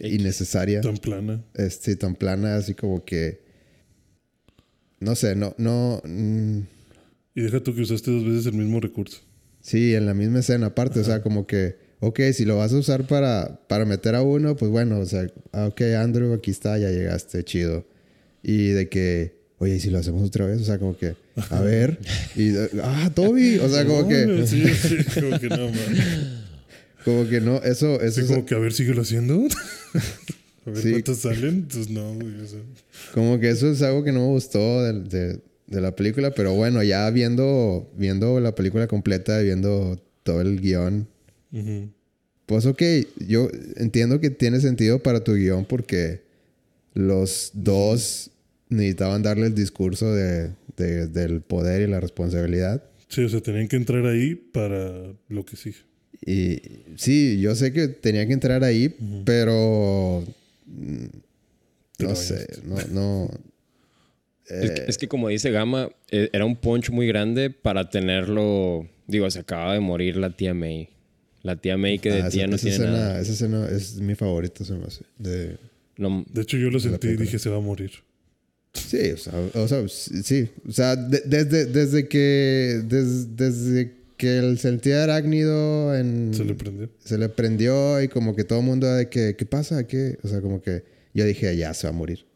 innecesaria, 0.00 0.80
Tan 0.80 0.96
plana. 0.96 1.44
este, 1.54 1.96
tan 1.96 2.14
plana, 2.14 2.56
así 2.56 2.74
como 2.74 3.04
que... 3.04 3.49
No 5.00 5.14
sé, 5.16 5.34
no, 5.34 5.54
no... 5.58 6.00
mm, 6.04 6.58
Y 7.34 7.40
deja 7.42 7.60
tú 7.60 7.74
que 7.74 7.82
usaste 7.82 8.10
dos 8.10 8.24
veces 8.24 8.46
el 8.46 8.52
mismo 8.54 8.80
recurso. 8.80 9.18
Sí, 9.60 9.94
en 9.94 10.06
la 10.06 10.14
misma 10.14 10.40
escena, 10.40 10.66
aparte, 10.66 11.00
o 11.00 11.04
sea, 11.04 11.22
como 11.22 11.46
que, 11.46 11.76
ok, 12.00 12.20
si 12.32 12.44
lo 12.44 12.56
vas 12.58 12.72
a 12.72 12.76
usar 12.78 13.06
para, 13.06 13.60
para 13.68 13.84
meter 13.84 14.14
a 14.14 14.22
uno, 14.22 14.56
pues 14.56 14.70
bueno, 14.70 14.98
o 14.98 15.06
sea, 15.06 15.26
ah, 15.52 15.66
ok, 15.66 15.80
Andrew, 15.98 16.32
aquí 16.34 16.50
está, 16.50 16.78
ya 16.78 16.90
llegaste, 16.90 17.42
chido. 17.44 17.86
Y 18.42 18.68
de 18.68 18.88
que, 18.88 19.34
oye, 19.58 19.76
¿y 19.76 19.80
si 19.80 19.90
lo 19.90 19.98
hacemos 19.98 20.22
otra 20.26 20.46
vez? 20.46 20.60
O 20.60 20.64
sea, 20.64 20.78
como 20.78 20.96
que, 20.96 21.14
a 21.50 21.60
ver, 21.60 21.98
y, 22.36 22.52
ah, 22.82 23.10
Toby, 23.14 23.58
o 23.58 23.68
sea, 23.68 23.84
como 23.86 24.08
que, 24.08 24.46
Sí, 24.46 24.64
sí, 24.74 24.96
como 25.20 25.38
que 25.38 25.48
no, 25.48 25.66
man. 25.66 26.44
como 27.04 27.28
que 27.28 27.40
no, 27.42 27.56
eso, 27.62 28.00
eso 28.00 28.20
Sí, 28.22 28.26
como 28.26 28.44
que 28.46 28.54
a 28.54 28.58
ver, 28.58 28.72
síguelo 28.72 29.02
haciendo. 29.02 29.46
a 30.66 30.70
ver 30.70 30.82
Sí. 30.82 30.90
cuántas 30.92 31.18
salen. 31.18 31.66
Pues 31.72 31.88
no, 31.90 32.14
güey. 32.14 32.40
O 32.40 32.46
sea, 32.46 32.60
como 33.14 33.38
que 33.40 33.50
eso 33.50 33.70
es 33.70 33.82
algo 33.82 34.04
que 34.04 34.12
no 34.12 34.20
me 34.20 34.26
gustó 34.32 34.82
de, 34.82 35.00
de- 35.02 35.40
de 35.66 35.80
la 35.80 35.94
película, 35.94 36.32
pero 36.32 36.52
bueno, 36.54 36.82
ya 36.82 37.08
viendo, 37.10 37.88
viendo 37.96 38.40
la 38.40 38.54
película 38.56 38.88
completa, 38.88 39.38
viendo 39.40 40.02
todo 40.24 40.40
el 40.40 40.60
guion, 40.60 41.06
ujú. 41.52 41.88
Pues 42.46 42.66
ok, 42.66 42.82
yo 43.28 43.48
entiendo 43.76 44.18
que 44.20 44.30
tiene 44.30 44.58
sentido 44.60 44.98
para 45.00 45.22
tu 45.22 45.34
guion 45.34 45.64
porque 45.64 46.22
los 46.94 47.52
dos 47.54 48.30
necesitaban 48.68 49.22
darle 49.22 49.46
el 49.46 49.54
discurso 49.54 50.12
de, 50.12 50.50
de- 50.76 51.06
del 51.06 51.42
poder 51.42 51.82
y 51.82 51.86
la 51.86 52.00
responsabilidad. 52.00 52.82
Sí, 53.08 53.22
o 53.22 53.28
sea, 53.28 53.40
tenían 53.40 53.68
que 53.68 53.76
entrar 53.76 54.04
ahí 54.06 54.34
para 54.34 55.12
lo 55.28 55.44
que 55.44 55.56
sigue. 55.56 55.76
Y 56.26 56.60
sí, 56.96 57.40
yo 57.40 57.54
sé 57.54 57.72
que 57.72 57.86
tenía 57.88 58.26
que 58.26 58.32
entrar 58.32 58.64
ahí, 58.64 58.94
pero 59.24 60.22
mm, 60.22 60.24
Te 60.24 60.39
no 61.98 62.14
sé, 62.16 62.46
no, 62.64 62.76
no. 62.90 63.30
Es, 64.46 64.70
que, 64.72 64.84
es 64.88 64.98
que 64.98 65.06
como 65.08 65.28
dice 65.28 65.50
Gama, 65.50 65.90
eh, 66.10 66.28
era 66.32 66.44
un 66.44 66.56
punch 66.56 66.90
muy 66.90 67.06
grande 67.06 67.50
para 67.50 67.88
tenerlo. 67.90 68.88
Digo, 69.06 69.30
se 69.30 69.38
acaba 69.40 69.74
de 69.74 69.80
morir 69.80 70.16
la 70.16 70.30
tía 70.30 70.54
May. 70.54 70.88
La 71.42 71.56
tía 71.56 71.76
May 71.76 71.98
que 71.98 72.10
de 72.10 72.22
Ah, 72.22 72.30
tía 72.30 72.42
esa, 72.42 72.50
no 72.50 72.56
esa 72.56 72.62
tiene 72.62 72.76
escena, 72.76 72.92
nada. 72.92 73.20
esa 73.20 73.32
escena 73.32 73.68
es 73.68 73.96
mi 74.00 74.14
favorita, 74.14 74.64
se 74.64 74.74
me 74.74 74.84
hace. 74.86 75.04
De, 75.18 75.56
No, 75.96 76.24
De 76.32 76.42
hecho, 76.42 76.56
yo 76.56 76.70
lo 76.70 76.80
sentí 76.80 77.08
y 77.08 77.16
dije, 77.16 77.38
se 77.38 77.48
va 77.50 77.58
a 77.58 77.60
morir. 77.60 77.90
Sí, 78.72 79.10
o 79.10 79.16
sea, 79.16 79.32
o 79.54 79.68
sea, 79.68 79.88
sí. 79.88 80.48
O 80.68 80.72
sea, 80.72 80.96
de- 80.96 81.22
desde, 81.26 81.66
desde 81.66 82.08
que. 82.08 82.82
des- 82.86 83.36
desde 83.36 83.99
que 84.20 84.38
el 84.38 84.58
sentía 84.58 85.02
arácnido 85.04 85.94
en. 85.96 86.34
Se 86.34 86.44
le 86.44 86.54
prendió. 86.54 86.90
se 86.98 87.16
le 87.18 87.28
prendió 87.30 88.02
y 88.02 88.08
como 88.08 88.36
que 88.36 88.44
todo 88.44 88.60
el 88.60 88.64
mundo 88.66 88.86
de 88.86 89.08
que, 89.08 89.34
¿qué 89.36 89.46
pasa? 89.46 89.86
¿Qué? 89.86 90.18
O 90.22 90.28
sea, 90.28 90.40
como 90.42 90.60
que 90.60 90.84
yo 91.14 91.24
dije, 91.24 91.56
ya 91.56 91.72
se 91.74 91.86
va 91.86 91.92
a 91.94 91.96
morir. 91.96 92.26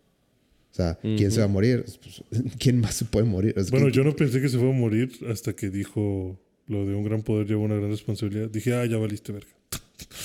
O 0.72 0.74
sea, 0.74 0.98
¿quién 1.02 1.30
se 1.30 1.38
va 1.38 1.44
a 1.44 1.48
morir? 1.48 1.84
Pues, 2.02 2.22
¿Quién 2.58 2.80
más 2.80 2.94
se 2.94 3.04
puede 3.04 3.26
morir? 3.26 3.54
Es 3.56 3.70
Bueno, 3.70 3.86
que- 3.86 3.92
yo 3.92 4.02
no 4.02 4.16
pensé 4.16 4.40
que 4.40 4.48
se 4.48 4.56
fuera 4.58 4.72
a 4.74 4.76
morir 4.76 5.12
hasta 5.30 5.52
que 5.52 5.70
dijo 5.70 6.40
lo 6.66 6.86
de 6.86 6.94
un 6.94 7.04
gran 7.04 7.22
poder 7.22 7.46
lleva 7.46 7.60
una 7.60 7.76
gran 7.76 7.90
responsabilidad. 7.90 8.48
Dije, 8.48 8.74
ah, 8.74 8.84
ya 8.86 8.96
valiste 8.96 9.32
verga. 9.32 9.50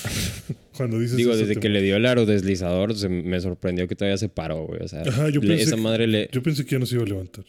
Cuando 0.76 0.98
dices 0.98 1.16
digo, 1.18 1.32
eso, 1.32 1.40
desde 1.46 1.60
que 1.60 1.68
le 1.68 1.82
dio 1.82 1.96
el 1.96 2.06
aerodeslizador, 2.06 2.96
se 2.96 3.08
me 3.08 3.40
sorprendió 3.40 3.86
que 3.86 3.94
todavía 3.94 4.16
se 4.18 4.28
paró, 4.28 4.66
güey. 4.66 4.82
O 4.82 4.88
sea, 4.88 5.02
Ajá, 5.02 5.28
yo 5.28 5.40
le- 5.40 5.48
pensé 5.48 5.64
esa 5.64 5.76
que- 5.76 5.82
madre 5.82 6.06
le. 6.06 6.28
Yo 6.32 6.42
pensé 6.42 6.64
que 6.64 6.70
ya 6.72 6.78
no 6.78 6.86
se 6.86 6.94
iba 6.96 7.04
a 7.04 7.06
levantar. 7.06 7.44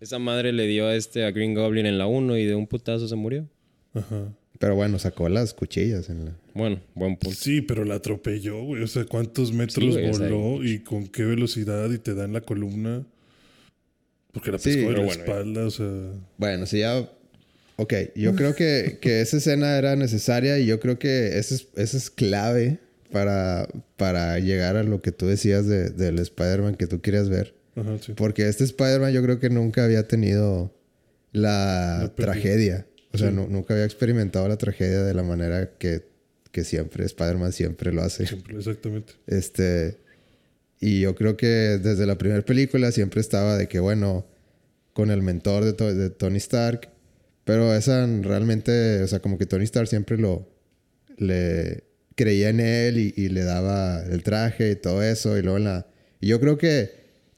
Esa 0.00 0.18
madre 0.18 0.52
le 0.52 0.66
dio 0.66 0.86
a 0.86 0.94
este 0.94 1.24
a 1.24 1.30
Green 1.30 1.54
Goblin 1.54 1.86
en 1.86 1.98
la 1.98 2.06
1 2.06 2.36
y 2.36 2.44
de 2.44 2.54
un 2.54 2.66
putazo 2.66 3.08
se 3.08 3.16
murió. 3.16 3.48
Ajá. 3.94 4.32
Pero 4.58 4.74
bueno, 4.74 4.98
sacó 4.98 5.28
las 5.28 5.54
cuchillas 5.54 6.08
en 6.08 6.26
la... 6.26 6.36
Bueno, 6.54 6.80
buen 6.94 7.16
punto. 7.16 7.36
Sí, 7.38 7.60
pero 7.60 7.84
la 7.84 7.96
atropelló, 7.96 8.62
güey. 8.62 8.82
O 8.82 8.86
sea, 8.86 9.04
¿cuántos 9.04 9.52
metros 9.52 9.94
Sí, 9.94 10.00
güey, 10.00 10.10
voló 10.10 10.64
y 10.64 10.80
con 10.80 11.06
qué 11.08 11.24
velocidad 11.24 11.90
y 11.90 11.98
te 11.98 12.14
da 12.14 12.24
en 12.24 12.32
la 12.32 12.40
columna? 12.40 13.06
Porque 14.32 14.52
la 14.52 14.58
Sí, 14.58 14.70
pescó 14.70 14.80
de 14.80 14.86
pero 14.88 14.98
la 15.00 15.06
bueno, 15.06 15.22
espalda, 15.22 15.66
o 15.66 15.70
sea... 15.70 16.12
Bueno, 16.38 16.66
si 16.66 16.80
ya... 16.80 17.08
Ok, 17.78 17.92
yo 18.14 18.34
creo 18.34 18.54
que, 18.54 18.98
que 19.02 19.20
esa 19.20 19.36
escena 19.36 19.76
era 19.76 19.96
necesaria 19.96 20.58
y 20.58 20.64
yo 20.64 20.80
creo 20.80 20.98
que 20.98 21.38
esa 21.38 21.54
es, 21.54 21.68
esa 21.76 21.96
es 21.98 22.08
clave 22.08 22.78
para, 23.12 23.68
para 23.98 24.38
llegar 24.38 24.76
a 24.76 24.82
lo 24.82 25.02
que 25.02 25.12
tú 25.12 25.26
decías 25.26 25.66
de, 25.66 25.90
del 25.90 26.18
Spider-Man 26.18 26.76
que 26.76 26.86
tú 26.86 27.02
querías 27.02 27.28
ver. 27.28 27.55
Ajá, 27.76 27.98
sí. 28.00 28.12
Porque 28.16 28.48
este 28.48 28.64
Spider-Man 28.64 29.12
yo 29.12 29.22
creo 29.22 29.38
que 29.38 29.50
nunca 29.50 29.84
había 29.84 30.08
tenido 30.08 30.74
la 31.32 32.12
tragedia. 32.16 32.86
O 33.12 33.18
sea, 33.18 33.30
Sí. 33.30 33.34
nunca 33.36 33.74
había 33.74 33.84
experimentado 33.86 34.48
la 34.48 34.56
tragedia 34.56 35.02
de 35.02 35.14
la 35.14 35.22
manera 35.22 35.70
que 35.78 36.04
que 36.52 36.64
siempre, 36.64 37.04
Spider-Man 37.04 37.52
siempre 37.52 37.92
lo 37.92 38.00
hace. 38.00 38.26
Siempre, 38.26 38.56
exactamente. 38.56 39.12
Este, 39.26 39.98
y 40.80 41.00
yo 41.00 41.14
creo 41.14 41.36
que 41.36 41.46
desde 41.46 42.06
la 42.06 42.16
primera 42.16 42.40
película 42.42 42.90
siempre 42.92 43.20
estaba 43.20 43.58
de 43.58 43.68
que, 43.68 43.78
bueno, 43.78 44.26
con 44.94 45.10
el 45.10 45.20
mentor 45.20 45.66
de, 45.66 45.74
To- 45.74 45.94
de 45.94 46.08
Tony 46.08 46.38
Stark, 46.38 46.88
pero 47.44 47.74
esa 47.74 48.06
realmente, 48.22 49.02
o 49.02 49.06
sea, 49.06 49.18
como 49.20 49.36
que 49.36 49.44
Tony 49.44 49.64
Stark 49.64 49.86
siempre 49.88 50.16
lo, 50.16 50.48
le 51.18 51.84
creía 52.14 52.48
en 52.48 52.60
él 52.60 52.96
y, 52.98 53.12
y 53.14 53.28
le 53.28 53.44
daba 53.44 54.02
el 54.04 54.22
traje 54.22 54.70
y 54.70 54.76
todo 54.76 55.02
eso, 55.02 55.36
y 55.36 55.42
luego 55.42 55.58
en 55.58 55.64
la, 55.64 55.86
y 56.22 56.28
yo 56.28 56.40
creo 56.40 56.56
que, 56.56 56.90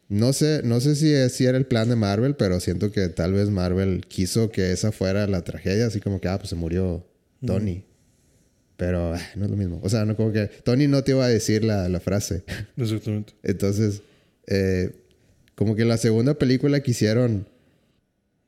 no 0.09 0.32
sé, 0.32 0.62
no 0.64 0.80
sé 0.80 0.94
si, 0.96 1.12
es- 1.12 1.32
si 1.32 1.44
era 1.46 1.59
el 1.59 1.66
plan 1.66 1.88
de 1.88 1.96
Marvel, 1.96 2.34
pero 2.36 2.61
siento 2.61 2.90
que 2.90 3.09
tal 3.09 3.32
vez 3.34 3.50
Marvel 3.50 4.06
quiso 4.09 4.50
que 4.50 4.72
esa 4.72 4.90
fuera 4.92 5.26
la 5.26 5.44
tragedia, 5.44 5.86
así 5.86 6.00
como 6.00 6.20
que, 6.20 6.28
ah, 6.28 6.38
pues 6.38 6.50
se 6.50 6.56
murió 6.56 7.06
Tony. 7.44 7.84
Pero 8.76 9.14
ah, 9.14 9.20
no 9.36 9.44
es 9.44 9.50
lo 9.50 9.56
mismo. 9.56 9.80
O 9.82 9.88
sea, 9.88 10.04
no 10.04 10.16
como 10.16 10.32
que 10.32 10.46
Tony 10.46 10.86
no 10.86 11.02
te 11.02 11.11
iba 11.12 11.24
a 11.24 11.28
decir 11.28 11.64
la, 11.64 11.88
la 11.88 12.00
frase. 12.00 12.44
Exactamente. 12.76 13.34
Entonces, 13.42 14.02
eh, 14.46 14.92
como 15.56 15.74
que 15.74 15.84
la 15.84 15.96
segunda 15.96 16.34
película 16.38 16.80
quisieron 16.80 17.46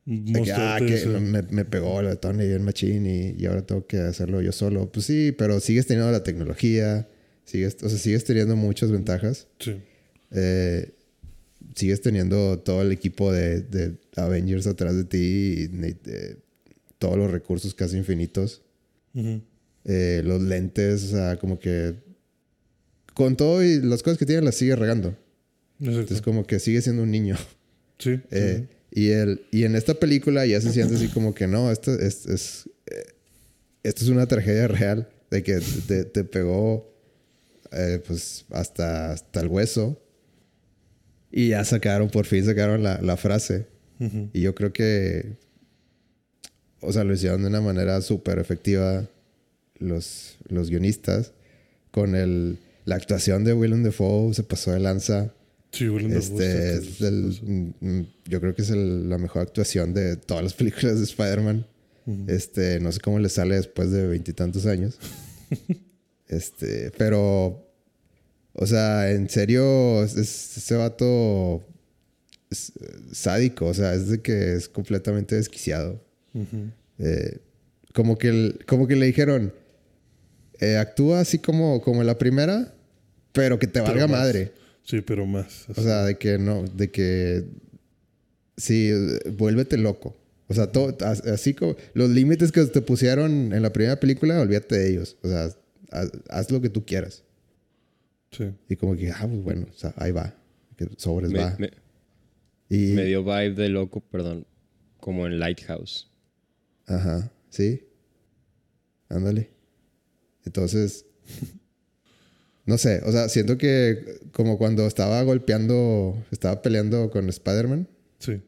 de 0.05 0.41
que, 0.41 0.51
ah, 0.53 0.77
que 0.79 1.05
me, 1.05 1.41
me 1.43 1.65
pegó 1.65 2.01
la 2.01 2.15
Tony 2.15 2.47
bien 2.47 2.63
machín 2.63 3.05
y, 3.05 3.35
y 3.37 3.45
ahora 3.45 3.61
tengo 3.65 3.85
que 3.85 3.97
hacerlo 3.97 4.41
yo 4.41 4.51
solo. 4.51 4.91
Pues 4.91 5.05
sí, 5.05 5.31
pero 5.37 5.59
sigues 5.59 5.85
teniendo 5.85 6.11
la 6.11 6.23
tecnología, 6.23 7.07
sigues, 7.43 7.77
o 7.83 7.89
sea, 7.89 7.97
sigues 7.99 8.23
teniendo 8.23 8.55
muchas 8.55 8.89
ventajas. 8.91 9.47
Sí. 9.59 9.75
Eh, 10.31 10.91
sigues 11.75 12.01
teniendo 12.01 12.59
todo 12.59 12.81
el 12.81 12.91
equipo 12.91 13.31
de, 13.31 13.61
de 13.61 13.95
Avengers 14.15 14.67
atrás 14.67 14.95
de 14.95 15.03
ti 15.03 15.17
y 15.17 15.69
eh, 16.05 16.37
todos 16.97 17.17
los 17.17 17.31
recursos 17.31 17.73
casi 17.73 17.97
infinitos. 17.97 18.61
Eh, 19.83 20.21
los 20.23 20.41
lentes, 20.41 21.03
o 21.05 21.07
sea, 21.07 21.37
como 21.37 21.59
que 21.59 21.95
con 23.13 23.35
todo 23.35 23.63
y 23.63 23.81
las 23.81 24.03
cosas 24.03 24.17
que 24.17 24.25
tiene 24.25 24.41
las 24.41 24.55
sigue 24.55 24.75
regando. 24.75 25.15
Entonces 25.79 26.21
como 26.21 26.45
que 26.45 26.59
sigue 26.59 26.81
siendo 26.81 27.03
un 27.03 27.11
niño. 27.11 27.35
Sí. 27.97 28.15
sí. 28.17 28.21
Eh, 28.31 28.67
y, 28.91 29.09
el, 29.09 29.45
y 29.51 29.63
en 29.63 29.75
esta 29.75 29.93
película 29.93 30.45
ya 30.45 30.59
se 30.59 30.71
siente 30.71 30.95
así 30.95 31.07
como 31.07 31.33
que 31.33 31.47
no, 31.47 31.71
esto 31.71 31.93
es, 31.93 32.25
es, 32.25 32.69
eh, 32.87 33.03
esto 33.83 34.03
es 34.03 34.09
una 34.09 34.27
tragedia 34.27 34.67
real, 34.67 35.09
de 35.29 35.43
que 35.43 35.59
te, 35.87 36.03
te 36.03 36.23
pegó 36.25 36.93
eh, 37.71 38.01
pues 38.05 38.45
hasta, 38.49 39.13
hasta 39.13 39.39
el 39.39 39.47
hueso. 39.47 40.00
Y 41.31 41.49
ya 41.49 41.63
sacaron, 41.65 42.09
por 42.09 42.25
fin 42.25 42.43
sacaron 42.45 42.83
la, 42.83 43.01
la 43.01 43.17
frase. 43.17 43.65
Ujú. 43.99 44.29
Y 44.33 44.41
yo 44.41 44.53
creo 44.55 44.73
que, 44.73 45.37
o 46.81 46.91
sea, 46.91 47.03
lo 47.03 47.13
hicieron 47.13 47.41
de 47.41 47.47
una 47.47 47.61
manera 47.61 48.01
súper 48.01 48.39
efectiva 48.39 49.07
los, 49.77 50.37
los 50.47 50.69
guionistas. 50.69 51.31
Con 51.91 52.15
el, 52.15 52.57
la 52.85 52.95
actuación 52.95 53.43
de 53.43 53.53
Willem 53.53 53.83
Dafoe 53.83 54.33
se 54.33 54.43
pasó 54.43 54.71
de 54.71 54.79
lanza. 54.79 55.33
Sí, 55.71 55.87
Willem 55.87 56.11
Dafoe 56.11 56.19
Este, 56.45 56.73
está- 56.77 56.89
es 56.89 57.01
el- 57.01 57.39
mm, 57.43 57.73
mm, 57.79 58.07
yo 58.27 58.41
creo 58.41 58.55
que 58.55 58.61
es 58.63 58.69
el- 58.69 59.09
la 59.09 59.17
mejor 59.17 59.43
actuación 59.43 59.93
de 59.93 60.15
todas 60.17 60.43
las 60.43 60.53
películas 60.53 60.97
de 60.97 61.03
Spider-Man. 61.03 61.65
Este, 62.27 62.79
no 62.81 62.91
sé 62.91 62.99
cómo 62.99 63.19
le 63.19 63.29
sale 63.29 63.55
después 63.55 63.89
de 63.91 64.05
veintitantos 64.07 64.65
años. 64.65 64.97
este, 66.27 66.91
pero, 66.97 67.70
o 68.61 68.65
sea, 68.67 69.11
en 69.11 69.29
serio, 69.29 70.03
es, 70.03 70.15
es- 70.15 70.57
ese 70.57 70.75
vato 70.75 71.63
es 72.49 72.71
sádico, 73.11 73.65
o 73.67 73.73
sea, 73.73 73.93
es 73.93 74.07
de 74.09 74.21
que 74.21 74.53
es 74.53 74.69
completamente 74.69 75.35
desquiciado. 75.35 75.99
Eh, 76.99 77.39
como, 77.93 78.17
que 78.17 78.27
el- 78.29 78.59
como 78.67 78.87
que 78.87 78.95
le 78.95 79.05
dijeron, 79.07 79.53
eh, 80.59 80.77
actúa 80.77 81.21
así 81.21 81.39
como, 81.39 81.81
como 81.81 82.01
en 82.01 82.07
la 82.07 82.17
primera, 82.17 82.73
pero 83.31 83.57
que 83.57 83.67
te 83.67 83.79
Pero 83.81 83.85
valga 83.85 84.07
más. 84.07 84.19
madre. 84.19 84.51
Sí, 84.83 85.01
pero 85.01 85.25
más. 85.25 85.65
O 85.75 85.81
sea, 85.81 86.03
de 86.03 86.17
que 86.17 86.37
no, 86.37 86.63
de 86.67 86.91
que 86.91 87.45
sí, 88.57 88.91
vuélvete 89.37 89.77
loco. 89.77 90.15
O 90.47 90.53
sea, 90.53 90.67
todo, 90.71 90.95
as- 91.05 91.25
así 91.25 91.53
como 91.53 91.75
los 91.93 92.09
límites 92.09 92.51
que 92.51 92.63
te 92.65 92.81
pusieron 92.81 93.53
en 93.53 93.61
la 93.61 93.71
primera 93.71 93.99
película, 93.99 94.41
olvídate 94.41 94.77
de 94.77 94.89
ellos. 94.91 95.17
O 95.23 95.27
sea, 95.29 95.49
haz, 95.91 96.11
haz 96.29 96.51
lo 96.51 96.61
que 96.61 96.69
tú 96.69 96.85
quieras. 96.85 97.23
Sí. 98.31 98.51
Y 98.69 98.75
como 98.75 98.95
que, 98.95 99.11
ah, 99.11 99.27
pues 99.27 99.41
bueno, 99.43 99.67
o 99.69 99.77
sea, 99.77 99.93
ahí 99.97 100.11
va. 100.11 100.35
Que 100.75 100.87
sobres 100.97 101.31
Me, 101.31 101.39
va. 101.39 101.55
me- 101.59 101.71
y, 102.69 102.93
me 102.93 103.05
dio 103.05 103.23
vibe 103.23 103.53
de 103.53 103.69
loco, 103.69 103.99
perdón, 103.99 104.47
como 104.99 105.27
en 105.27 105.39
Lighthouse. 105.39 106.09
Ajá, 106.87 107.31
sí. 107.49 107.83
Ándale. 109.09 109.49
Entonces, 110.45 111.05
no 112.65 112.77
sé, 112.77 113.01
o 113.05 113.11
sea, 113.11 113.27
siento 113.29 113.57
que 113.57 114.19
como 114.31 114.57
cuando 114.57 114.87
estaba 114.87 115.21
golpeando, 115.23 116.23
estaba 116.31 116.61
peleando 116.61 117.09
con 117.09 117.27
Spider-Man. 117.27 117.87
Sí. 118.19 118.41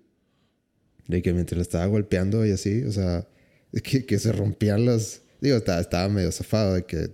De 1.08 1.22
que 1.22 1.34
mientras 1.34 1.58
le 1.58 1.64
estaba 1.64 1.86
golpeando 1.88 2.46
y 2.46 2.52
así, 2.52 2.84
o 2.84 2.92
sea, 2.92 3.28
que, 3.84 4.06
que 4.06 4.20
se 4.20 4.32
rompían 4.32 4.86
los. 4.86 5.22
Digo, 5.42 5.58
estaba, 5.58 5.82
estaba 5.82 6.08
medio 6.08 6.32
zafado 6.32 6.76
de 6.76 6.86
que, 6.86 7.10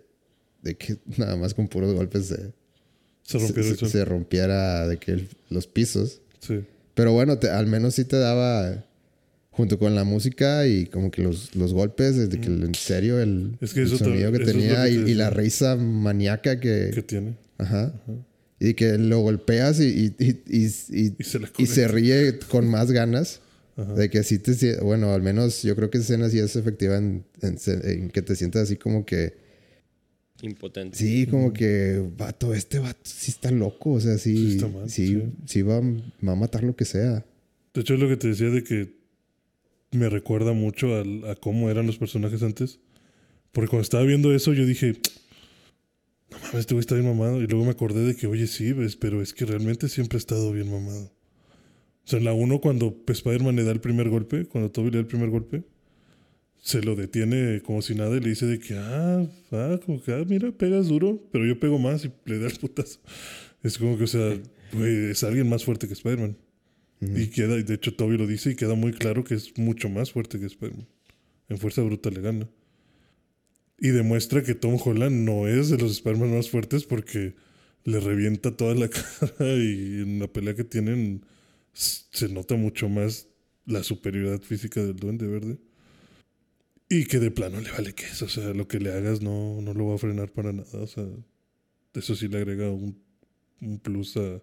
de 0.61 0.77
que 0.77 0.97
nada 1.17 1.35
más 1.37 1.53
con 1.55 1.67
puros 1.67 1.93
golpes 1.93 2.27
se, 2.27 2.53
Se 3.29 3.37
rompió 3.39 3.63
se, 3.63 3.85
se 3.89 4.05
rompiera 4.05 4.87
de 4.87 4.97
que 4.97 5.11
el- 5.11 5.29
los 5.49 5.67
pisos. 5.67 6.21
Sí. 6.39 6.61
Pero 6.95 7.11
bueno, 7.13 7.37
te- 7.37 7.49
al 7.49 7.67
menos 7.67 7.95
sí 7.95 8.05
te 8.05 8.17
daba, 8.17 8.85
junto 9.51 9.77
con 9.77 9.93
la 9.95 10.03
música 10.03 10.65
y 10.67 10.85
como 10.87 11.11
que 11.11 11.21
los, 11.21 11.55
los 11.55 11.73
golpes, 11.73 12.15
desde 12.17 12.39
que 12.41 12.47
en 12.47 12.73
serio 12.75 13.19
el, 13.19 13.57
Es 13.61 13.73
que 13.73 13.81
el 13.81 13.89
sonido 13.89 14.31
que 14.31 14.37
es 14.41 14.47
lo 14.47 14.51
tenía 14.53 14.83
que 14.85 14.89
te 14.89 14.93
y, 15.09 15.11
y 15.11 15.13
la 15.13 15.29
risa 15.29 15.75
maníaca 15.75 16.59
que. 16.59 16.91
¿Qué 16.93 17.03
tiene? 17.03 17.35
Ajá. 17.57 17.93
Y 18.59 18.73
que 18.73 18.97
lo 18.97 19.19
golpeas 19.19 19.79
y, 19.79 20.13
y, 20.19 20.69
se 20.69 21.11
y 21.57 21.65
se 21.65 21.87
ríe 21.87 22.39
con 22.49 22.67
más 22.67 22.91
ganas. 22.91 23.41
Ajá. 23.77 23.93
De 23.93 24.09
que 24.09 24.23
sí 24.23 24.39
te... 24.39 24.75
Bueno, 24.81 25.13
al 25.13 25.21
menos 25.21 25.63
yo 25.63 25.73
creo 25.77 25.89
que 25.89 25.99
esa 25.99 26.13
escena 26.13 26.29
sí 26.29 26.39
es 26.39 26.57
efectiva 26.57 26.97
en, 26.97 27.23
en 27.41 27.57
en 27.85 28.09
que 28.09 28.21
te 28.21 28.35
sientas 28.35 28.63
así 28.63 28.75
como 28.75 29.05
que... 29.05 29.37
Impotente. 30.41 30.97
Sí, 30.97 31.27
como 31.27 31.51
que... 31.53 32.03
Vato, 32.17 32.53
este 32.53 32.79
vato 32.79 32.99
sí 33.03 33.31
está 33.31 33.51
loco. 33.51 33.91
O 33.91 33.99
sea, 33.99 34.17
sí... 34.17 34.59
Sí 34.59 34.65
mal, 34.65 34.89
sí, 34.89 35.07
sí. 35.07 35.23
sí 35.45 35.61
va, 35.61 35.81
va 35.81 36.31
a 36.31 36.35
matar 36.35 36.63
lo 36.63 36.75
que 36.75 36.85
sea. 36.85 37.25
De 37.73 37.81
hecho, 37.81 37.93
es 37.93 37.99
lo 37.99 38.07
que 38.07 38.17
te 38.17 38.29
decía 38.29 38.49
de 38.49 38.63
que 38.63 38.99
me 39.91 40.09
recuerda 40.09 40.53
mucho 40.53 40.95
a 40.95 41.35
cómo 41.35 41.69
eran 41.69 41.87
los 41.87 41.97
personajes 41.97 42.43
antes. 42.43 42.79
Porque 43.51 43.69
cuando 43.69 43.83
estaba 43.83 44.03
viendo 44.03 44.33
eso, 44.33 44.53
yo 44.53 44.65
dije, 44.65 44.99
no 46.29 46.37
mames, 46.37 46.55
este 46.55 46.73
güey 46.73 46.81
está 46.81 46.95
bien 46.95 47.07
mamado. 47.07 47.41
Y 47.41 47.47
luego 47.47 47.65
me 47.65 47.71
acordé 47.71 48.05
de 48.05 48.15
que, 48.15 48.27
oye, 48.27 48.47
sí, 48.47 48.73
ves, 48.73 48.95
pero 48.95 49.21
es 49.21 49.33
que 49.33 49.45
realmente 49.45 49.89
siempre 49.89 50.17
ha 50.17 50.19
estado 50.19 50.51
bien 50.51 50.71
mamado. 50.71 51.05
O 51.05 52.07
sea, 52.09 52.19
en 52.19 52.25
la 52.25 52.33
1, 52.33 52.61
cuando 52.61 52.95
Spider-Man 53.07 53.55
le 53.55 53.63
da 53.63 53.71
el 53.71 53.81
primer 53.81 54.09
golpe, 54.09 54.45
cuando 54.45 54.71
Toby 54.71 54.91
le 54.91 54.97
da 54.97 55.01
el 55.01 55.07
primer 55.07 55.29
golpe, 55.29 55.63
se 56.61 56.81
lo 56.81 56.95
detiene 56.95 57.61
como 57.61 57.81
si 57.81 57.95
nada 57.95 58.15
y 58.17 58.19
le 58.19 58.29
dice 58.29 58.45
de 58.45 58.59
que, 58.59 58.75
ah, 58.75 59.25
ah, 59.51 59.79
como 59.85 60.01
que, 60.01 60.11
ah, 60.13 60.23
mira, 60.27 60.51
pegas 60.51 60.87
duro, 60.87 61.21
pero 61.31 61.45
yo 61.45 61.59
pego 61.59 61.79
más 61.79 62.05
y 62.05 62.11
le 62.25 62.39
da 62.39 62.47
el 62.47 62.57
putazo. 62.57 62.99
Es 63.63 63.77
como 63.77 63.97
que, 63.97 64.03
o 64.03 64.07
sea, 64.07 64.37
es 64.73 65.23
alguien 65.23 65.49
más 65.49 65.63
fuerte 65.63 65.87
que 65.87 65.93
Spider-Man. 65.93 66.37
Y 67.01 67.27
queda, 67.27 67.57
y 67.57 67.63
de 67.63 67.75
hecho 67.75 67.93
Toby 67.93 68.17
lo 68.17 68.27
dice 68.27 68.51
y 68.51 68.55
queda 68.55 68.75
muy 68.75 68.91
claro 68.91 69.23
que 69.23 69.33
es 69.33 69.57
mucho 69.57 69.87
más 69.87 70.11
fuerte 70.11 70.37
que 70.37 70.45
Spider-Man. 70.47 70.87
En 71.47 71.57
fuerza 71.57 71.81
bruta 71.81 72.09
le 72.09 72.21
gana. 72.21 72.49
Y 73.77 73.89
demuestra 73.89 74.43
que 74.43 74.53
Tom 74.53 74.77
Holland 74.83 75.25
no 75.25 75.47
es 75.47 75.69
de 75.69 75.77
los 75.77 75.91
Spider-Man 75.91 76.35
más 76.35 76.49
fuertes 76.49 76.83
porque 76.83 77.35
le 77.85 78.01
revienta 78.01 78.55
toda 78.55 78.75
la 78.75 78.89
cara 78.89 79.53
y 79.55 80.01
en 80.01 80.19
la 80.19 80.27
pelea 80.27 80.55
que 80.55 80.65
tienen 80.65 81.25
se 81.71 82.27
nota 82.27 82.55
mucho 82.55 82.89
más 82.89 83.27
la 83.65 83.83
superioridad 83.83 84.41
física 84.41 84.83
del 84.83 84.97
Duende 84.97 85.27
Verde. 85.27 85.57
Y 86.89 87.05
que 87.05 87.19
de 87.19 87.29
plano 87.29 87.61
le 87.61 87.71
vale 87.71 87.93
queso. 87.93 88.25
O 88.25 88.29
sea, 88.29 88.53
lo 88.53 88.67
que 88.67 88.79
le 88.79 88.91
hagas 88.91 89.21
no, 89.21 89.61
no 89.61 89.73
lo 89.73 89.87
va 89.87 89.95
a 89.95 89.97
frenar 89.99 90.31
para 90.31 90.51
nada. 90.51 90.79
O 90.79 90.87
sea, 90.87 91.05
eso 91.93 92.15
sí 92.15 92.27
le 92.27 92.37
agrega 92.37 92.69
un, 92.71 92.99
un 93.61 93.79
plus 93.79 94.17
a- 94.17 94.41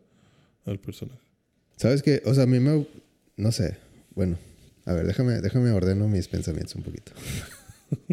al 0.65 0.79
personaje. 0.79 1.21
¿Sabes 1.77 2.03
qué? 2.03 2.23
O 2.25 2.33
sea, 2.35 2.45
a 2.45 2.47
mí 2.47 2.61
me... 2.61 2.87
No 3.37 3.51
sé. 3.53 3.77
Bueno. 4.15 4.39
A 4.85 4.93
ver, 4.93 5.07
déjame, 5.07 5.41
déjame 5.41 5.71
ordeno 5.73 6.07
mis 6.09 6.29
pensamientos 6.29 6.77
un 6.77 6.83
poquito. 6.85 7.13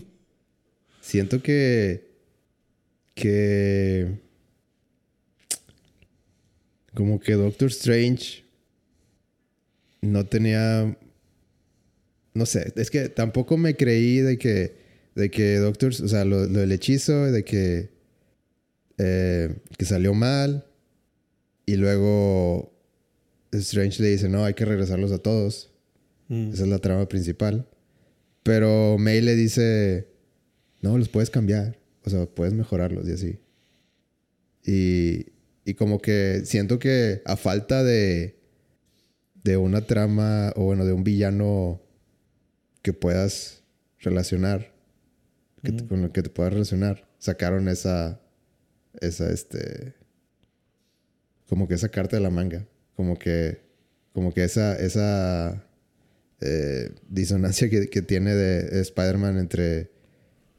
Siento 1.02 1.42
que... 1.44 2.12
Que... 3.14 4.20
Como 6.96 7.20
que 7.20 7.34
Doctor 7.34 7.70
Strange 7.70 8.44
no 10.02 10.26
tenía... 10.26 10.98
No 12.34 12.46
sé, 12.46 12.74
es 12.76 12.90
que 12.90 13.10
tampoco 13.10 13.58
me 13.58 13.76
creí 13.76 14.18
de 14.20 14.38
que... 14.38 14.76
De 15.16 15.30
que 15.30 15.58
Doctor... 15.58 15.92
O 15.92 16.08
sea, 16.08 16.26
lo, 16.26 16.48
lo 16.48 16.60
del 16.60 16.72
hechizo, 16.72 17.32
de 17.32 17.44
que... 17.44 17.90
eh, 18.98 19.56
que 19.78 19.86
salió 19.86 20.14
mal. 20.14 20.66
Y 21.66 21.76
luego 21.76 22.74
Strange 23.52 24.02
le 24.02 24.10
dice, 24.10 24.28
no, 24.30 24.44
hay 24.44 24.54
que 24.56 24.66
regresarlos 24.66 25.12
a 25.12 25.20
todos. 25.20 25.72
Mm. 26.28 26.54
Esa 26.54 26.64
es 26.64 26.70
la 26.70 26.80
trama 26.80 27.08
principal. 27.08 27.68
Pero 28.42 28.98
May 28.98 29.22
le 29.22 29.36
dice, 29.36 30.08
no, 30.82 30.98
los 30.98 31.10
puedes 31.10 31.30
cambiar. 31.30 31.78
o 32.04 32.10
sea, 32.10 32.26
puedes 32.26 32.54
mejorarlos 32.54 33.08
y 33.08 33.12
así. 33.12 33.40
Y, 34.66 35.28
y 35.64 35.76
como 35.76 36.02
que 36.02 36.42
siento 36.46 36.80
que 36.80 37.22
a 37.26 37.38
falta 37.38 37.84
de, 37.84 38.40
de 39.44 39.58
una 39.58 39.86
trama, 39.86 40.52
o 40.56 40.64
bueno, 40.64 40.86
de 40.86 40.94
un 40.94 41.04
villano 41.04 41.82
que 42.84 42.94
puedas 42.94 43.64
relacionar, 44.00 44.72
que 45.64 45.72
te- 45.72 45.88
con 45.88 46.02
lo 46.04 46.12
que 46.12 46.22
te 46.22 46.30
puedas 46.30 46.54
relacionar, 46.54 47.08
sacaron 47.18 47.68
esa, 47.68 48.22
esa, 49.02 49.32
este, 49.32 49.96
como 51.48 51.68
que 51.68 51.74
esa 51.76 51.90
carta 51.90 52.18
de 52.18 52.22
la 52.24 52.30
manga, 52.30 52.68
como 52.96 53.18
que, 53.18 53.62
como 54.14 54.34
que 54.34 54.44
esa, 54.44 54.76
esa 54.76 55.66
eh, 56.42 56.92
disonancia 57.10 57.70
que, 57.70 57.90
que 57.90 58.02
tiene 58.02 58.36
de 58.36 58.82
Spider-Man 58.82 59.38
entre 59.40 59.92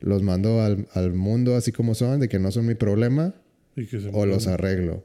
los 0.01 0.23
mando 0.23 0.61
al, 0.63 0.89
al 0.95 1.13
mundo 1.15 1.57
así 1.57 1.71
como 1.73 1.95
son, 1.95 2.21
de 2.21 2.29
que 2.29 2.39
no 2.39 2.51
son 2.51 2.67
mi 2.67 2.75
problema, 2.75 3.35
Y 3.77 3.87
que 3.87 4.01
se 4.01 4.11
o 4.13 4.27
los 4.27 4.47
arreglo. 4.47 5.05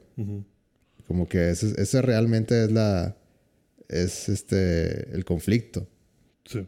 Como 1.06 1.28
que 1.28 1.50
ese, 1.50 1.80
ese 1.80 2.02
realmente 2.02 2.64
es 2.64 2.72
la, 2.72 3.16
es 3.88 4.28
este, 4.28 5.10
el 5.14 5.24
conflicto. 5.24 5.88
Sí. 6.44 6.66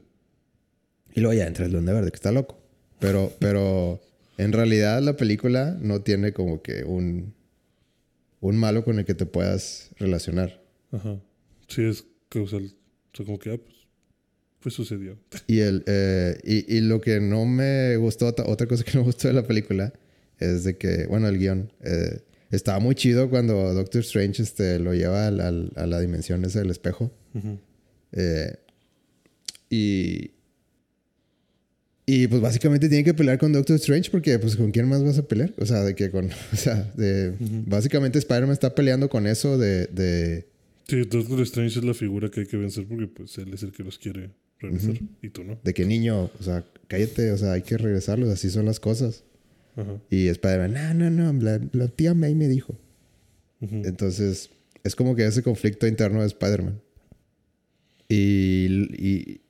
Y 1.14 1.20
luego 1.20 1.34
ya 1.34 1.46
entra 1.46 1.66
el 1.66 1.72
Duende 1.72 1.92
Verde, 1.92 2.10
que 2.10 2.16
está 2.16 2.32
loco. 2.32 2.58
Pero, 3.00 3.32
pero 3.38 4.00
en 4.38 4.52
realidad 4.52 5.00
la 5.02 5.16
película 5.16 5.76
no 5.80 6.00
tiene 6.02 6.32
como 6.32 6.62
que 6.62 6.84
un, 6.84 7.34
un 8.40 8.56
malo 8.56 8.84
con 8.84 8.98
el 8.98 9.04
que 9.04 9.14
te 9.14 9.26
puedas 9.26 9.90
relacionar. 9.98 10.62
Ajá. 10.92 11.18
Sí, 11.68 11.82
es 11.84 12.04
causal. 12.28 12.72
O 13.12 13.16
sea, 13.16 13.26
como 13.26 13.38
que, 13.38 13.50
ah, 13.52 13.58
pues, 13.58 13.76
pues 14.60 14.74
sucedió. 14.74 15.18
Y, 15.46 15.60
el, 15.60 15.82
eh, 15.86 16.38
y, 16.44 16.76
y 16.76 16.80
lo 16.80 17.00
que 17.00 17.20
no 17.20 17.44
me 17.44 17.96
gustó, 17.96 18.28
otra- 18.28 18.66
cosa 18.66 18.84
que 18.84 18.92
no 18.94 19.00
me 19.00 19.06
gustó 19.06 19.28
de 19.28 19.34
la 19.34 19.46
película, 19.46 19.92
es 20.38 20.64
de 20.64 20.76
que, 20.78 21.06
bueno, 21.06 21.28
el 21.28 21.38
guion, 21.38 21.72
eh, 21.82 22.20
estaba 22.50 22.78
muy 22.78 22.94
chido 22.94 23.28
cuando 23.30 23.72
Doctor 23.74 24.00
Strange 24.02 24.42
este, 24.42 24.78
lo 24.78 24.92
lleva 24.94 25.26
al- 25.26 25.40
al- 25.40 25.72
a 25.76 25.86
la 25.86 26.00
dimensión 26.00 26.44
esa 26.44 26.60
del 26.60 26.70
espejo. 26.70 27.10
Eh, 28.12 28.54
y. 29.70 30.30
Y 32.14 32.26
pues 32.26 32.42
básicamente 32.42 32.90
tiene 32.90 33.04
que 33.04 33.14
pelear 33.14 33.38
con 33.38 33.54
Doctor 33.54 33.76
Strange 33.76 34.10
porque 34.10 34.38
pues 34.38 34.54
con 34.54 34.70
quién 34.70 34.86
más 34.86 35.02
vas 35.02 35.16
a 35.16 35.26
pelear. 35.26 35.54
O 35.56 35.64
sea, 35.64 35.82
de 35.82 35.94
que 35.94 36.10
con... 36.10 36.28
O 36.52 36.56
sea, 36.56 36.92
de... 36.94 37.34
Básicamente 37.66 38.18
Spider-Man 38.18 38.52
está 38.52 38.74
peleando 38.74 39.08
con 39.08 39.26
eso 39.26 39.56
de... 39.56 39.86
de 39.86 40.46
Sí, 40.86 41.04
Doctor 41.04 41.40
Strange 41.40 41.78
es 41.78 41.84
la 41.86 41.94
figura 41.94 42.30
que 42.30 42.40
hay 42.40 42.46
que 42.46 42.58
vencer 42.58 42.86
porque 42.86 43.06
pues 43.06 43.38
él 43.38 43.54
es 43.54 43.62
el 43.62 43.72
que 43.72 43.82
los 43.82 43.98
quiere 43.98 44.28
regresar 44.58 45.00
y 45.22 45.30
tú 45.30 45.42
no. 45.42 45.58
de 45.64 45.72
que 45.72 45.86
niño, 45.86 46.24
o 46.38 46.42
sea, 46.42 46.66
cállate, 46.86 47.32
o 47.32 47.38
sea, 47.38 47.52
hay 47.52 47.62
que 47.62 47.78
regresarlos, 47.78 48.28
así 48.28 48.50
son 48.50 48.66
las 48.66 48.78
cosas. 48.78 49.24
Ajá. 49.76 49.98
Y 50.10 50.26
Spider-Man, 50.26 50.98
no, 50.98 51.08
no, 51.08 51.32
no, 51.32 51.42
la, 51.42 51.60
la 51.72 51.88
tía 51.88 52.12
May 52.12 52.34
me 52.34 52.46
dijo. 52.46 52.76
Entonces, 53.62 54.50
es 54.84 54.94
como 54.94 55.16
que 55.16 55.24
ese 55.24 55.42
conflicto 55.42 55.86
interno 55.86 56.20
de 56.20 56.26
Spider-Man. 56.26 56.78
Y, 58.10 58.66
y 59.02 59.41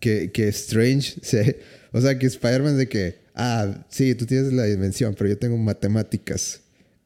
que, 0.00 0.30
que 0.32 0.48
Strange 0.48 1.14
se... 1.22 1.60
O 1.92 2.00
sea, 2.00 2.16
que 2.20 2.26
Spider-Man 2.26 2.78
de 2.78 2.88
que... 2.88 3.16
Ah, 3.34 3.84
sí, 3.88 4.14
tú 4.14 4.24
tienes 4.24 4.52
la 4.52 4.64
dimensión, 4.64 5.12
pero 5.18 5.28
yo 5.28 5.36
tengo 5.36 5.56
matemáticas. 5.56 6.60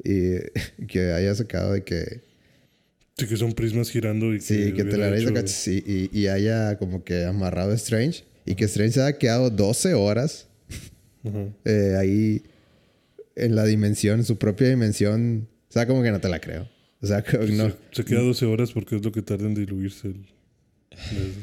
Y 0.04 0.36
que 0.86 1.10
haya 1.12 1.34
sacado 1.34 1.72
de 1.72 1.82
que... 1.82 2.20
Sí, 3.16 3.26
que 3.26 3.36
son 3.38 3.54
prismas 3.54 3.90
girando 3.90 4.34
y 4.34 4.40
Sí, 4.40 4.72
que 4.74 4.84
te 4.84 4.98
la 4.98 5.16
hecho- 5.16 5.46
sí, 5.46 5.82
y, 5.86 6.18
y 6.18 6.26
haya 6.26 6.76
como 6.76 7.02
que 7.02 7.24
amarrado 7.24 7.72
a 7.72 7.74
Strange. 7.76 8.24
Y 8.44 8.56
que 8.56 8.64
Strange 8.66 8.92
se 8.92 9.00
haya 9.02 9.16
quedado 9.16 9.48
12 9.48 9.94
horas 9.94 10.48
Ajá. 11.24 11.46
eh, 11.64 11.96
ahí 11.98 12.42
en 13.34 13.56
la 13.56 13.64
dimensión, 13.64 14.20
en 14.20 14.26
su 14.26 14.36
propia 14.36 14.68
dimensión. 14.68 15.48
O 15.70 15.72
sea, 15.72 15.86
como 15.86 16.02
que 16.02 16.10
no 16.10 16.20
te 16.20 16.28
la 16.28 16.40
creo. 16.40 16.68
O 17.00 17.06
sea, 17.06 17.22
que 17.22 17.38
no... 17.38 17.70
Se, 17.70 17.76
se 17.92 18.04
queda 18.04 18.20
12 18.20 18.44
horas 18.44 18.72
porque 18.72 18.96
es 18.96 19.04
lo 19.04 19.12
que 19.12 19.22
tarda 19.22 19.46
en 19.46 19.54
diluirse 19.54 20.08
el, 20.08 20.26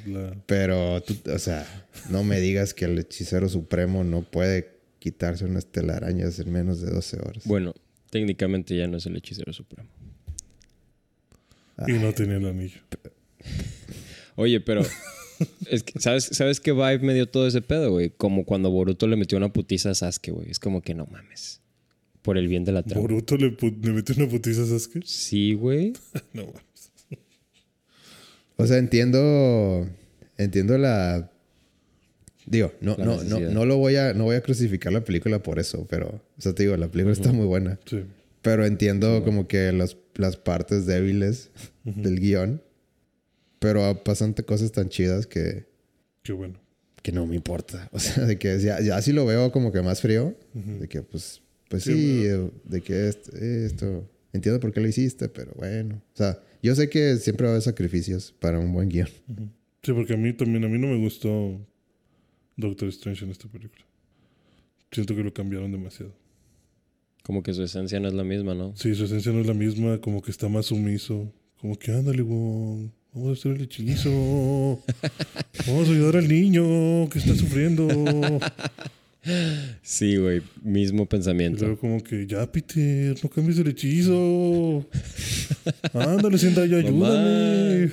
la- 0.07 0.35
Pero, 0.45 1.01
tú, 1.01 1.15
o 1.33 1.39
sea, 1.39 1.65
no 2.09 2.23
me 2.23 2.39
digas 2.39 2.73
que 2.73 2.85
el 2.85 2.97
hechicero 2.99 3.49
supremo 3.49 4.03
no 4.03 4.21
puede 4.23 4.79
quitarse 4.99 5.45
unas 5.45 5.65
telarañas 5.65 6.37
en 6.39 6.51
menos 6.51 6.81
de 6.81 6.91
12 6.91 7.17
horas. 7.19 7.43
Bueno, 7.45 7.73
técnicamente 8.09 8.75
ya 8.75 8.87
no 8.87 8.97
es 8.97 9.05
el 9.05 9.15
hechicero 9.17 9.51
supremo. 9.53 9.89
Y 11.87 11.93
no 11.93 12.13
tenía 12.13 12.37
el 12.37 12.45
anillo. 12.45 12.79
Oye, 14.35 14.59
pero. 14.61 14.83
es 15.69 15.81
que, 15.83 15.99
¿sabes, 15.99 16.25
¿Sabes 16.25 16.59
qué 16.59 16.71
vibe 16.73 16.99
me 16.99 17.13
dio 17.15 17.27
todo 17.27 17.47
ese 17.47 17.61
pedo, 17.61 17.89
güey? 17.91 18.11
Como 18.11 18.45
cuando 18.45 18.69
Boruto 18.69 19.07
le 19.07 19.15
metió 19.15 19.37
una 19.37 19.51
putiza 19.51 19.89
a 19.91 19.95
Sasuke, 19.95 20.31
güey. 20.31 20.51
Es 20.51 20.59
como 20.59 20.81
que 20.81 20.93
no 20.93 21.07
mames. 21.07 21.61
Por 22.21 22.37
el 22.37 22.47
bien 22.47 22.63
de 22.63 22.71
la 22.71 22.83
trama. 22.83 23.01
Boruto 23.01 23.35
le, 23.37 23.57
le 23.81 23.91
metió 23.93 24.13
una 24.15 24.27
putiza 24.29 24.61
a 24.61 24.65
Sasuke. 24.67 25.01
Sí, 25.05 25.53
güey. 25.53 25.93
No 26.33 26.45
mames. 26.45 26.61
O 28.61 28.67
sea, 28.67 28.77
entiendo. 28.77 29.87
Entiendo 30.37 30.77
la. 30.77 31.29
Digo, 32.45 32.73
no, 32.81 32.95
La 32.97 33.05
no, 33.05 33.11
no, 33.17 33.23
necesidad. 33.23 33.51
no 33.51 33.65
lo 33.65 33.77
voy 33.77 33.95
a, 33.97 34.13
no 34.13 34.23
voy 34.25 34.35
a 34.35 34.41
crucificar 34.41 34.91
la 34.91 35.03
película 35.03 35.43
por 35.43 35.59
eso, 35.59 35.85
pero. 35.89 36.21
O 36.37 36.41
sea, 36.41 36.53
te 36.53 36.63
digo, 36.63 36.75
la 36.77 36.87
película 36.89 37.13
está 37.13 37.31
muy 37.31 37.45
buena. 37.45 37.79
Sí. 37.85 38.03
Pero 38.41 38.65
entiendo 38.65 39.23
como 39.23 39.47
que 39.47 39.71
las, 39.71 39.97
las 40.15 40.37
partes 40.37 40.85
débiles 40.85 41.51
del 41.83 42.19
guion. 42.19 42.61
Pero 43.59 44.03
pasan 44.03 44.33
cosas 44.33 44.71
tan 44.71 44.89
chidas 44.89 45.27
que, 45.27 45.65
Qué 46.23 46.33
bueno. 46.33 46.59
que 47.03 47.11
no 47.11 47.27
me 47.27 47.35
importa. 47.35 47.89
O 47.93 47.99
sea, 47.99 48.25
de 48.25 48.39
que 48.39 48.59
ya, 48.59 48.81
ya 48.81 48.99
si 49.03 49.13
lo 49.13 49.25
veo 49.27 49.51
como 49.51 49.71
que 49.71 49.81
más 49.83 50.01
frío. 50.01 50.35
De 50.53 50.87
que 50.87 51.03
pues, 51.03 51.41
pues 51.69 51.83
Sí, 51.83 51.93
sí, 51.93 52.25
eh, 52.25 52.49
de 52.63 52.81
que 52.81 53.07
esto, 53.07 53.37
esto. 53.37 54.09
Entiendo 54.33 54.59
por 54.59 54.71
qué 54.73 54.79
lo 54.79 54.87
hiciste, 54.87 55.29
pero 55.29 55.51
bueno. 55.55 56.01
O 56.13 56.17
sea, 56.17 56.39
yo 56.61 56.75
sé 56.75 56.89
que 56.89 57.17
siempre 57.17 57.45
va 57.45 57.51
a 57.51 57.53
haber 57.53 57.63
sacrificios 57.63 58.33
para 58.39 58.59
un 58.59 58.73
buen 58.73 58.89
guion. 58.89 59.09
Sí, 59.83 59.93
porque 59.93 60.13
a 60.13 60.17
mí 60.17 60.33
también, 60.33 60.63
a 60.63 60.67
mí 60.67 60.77
no 60.77 60.87
me 60.87 60.97
gustó 60.97 61.59
Doctor 62.55 62.89
Strange 62.89 63.25
en 63.25 63.31
esta 63.31 63.47
película. 63.47 63.83
Siento 64.91 65.15
que 65.15 65.23
lo 65.23 65.33
cambiaron 65.33 65.71
demasiado. 65.71 66.13
Como 67.23 67.43
que 67.43 67.53
su 67.53 67.63
esencia 67.63 67.99
no 67.99 68.07
es 68.07 68.13
la 68.13 68.23
misma, 68.23 68.53
¿no? 68.53 68.75
Sí, 68.75 68.93
su 68.95 69.05
esencia 69.05 69.31
no 69.31 69.41
es 69.41 69.47
la 69.47 69.53
misma, 69.53 69.99
como 69.99 70.21
que 70.21 70.31
está 70.31 70.49
más 70.49 70.67
sumiso. 70.67 71.31
Como 71.59 71.77
que 71.77 71.91
ándale, 71.91 72.21
güey. 72.21 72.91
Vamos 73.13 73.29
a 73.29 73.31
hacer 73.33 73.51
el 73.53 73.61
hechizo. 73.61 74.09
Vamos 75.67 75.87
a 75.87 75.91
ayudar 75.91 76.17
al 76.17 76.27
niño 76.27 77.09
que 77.09 77.19
está 77.19 77.35
sufriendo. 77.35 77.87
Sí, 79.83 80.17
güey. 80.17 80.41
Mismo 80.63 81.03
Y 81.03 81.05
pensamiento. 81.05 81.63
luego 81.65 81.79
como 81.79 82.03
que, 82.03 82.25
ya, 82.25 82.51
Peter, 82.51 83.15
no 83.23 83.29
cambies 83.29 83.59
el 83.59 83.67
hechizo. 83.67 84.87
Ándale, 85.93 86.37
sienta 86.37 86.65
ya, 86.65 86.77
ayúdame. 86.79 87.91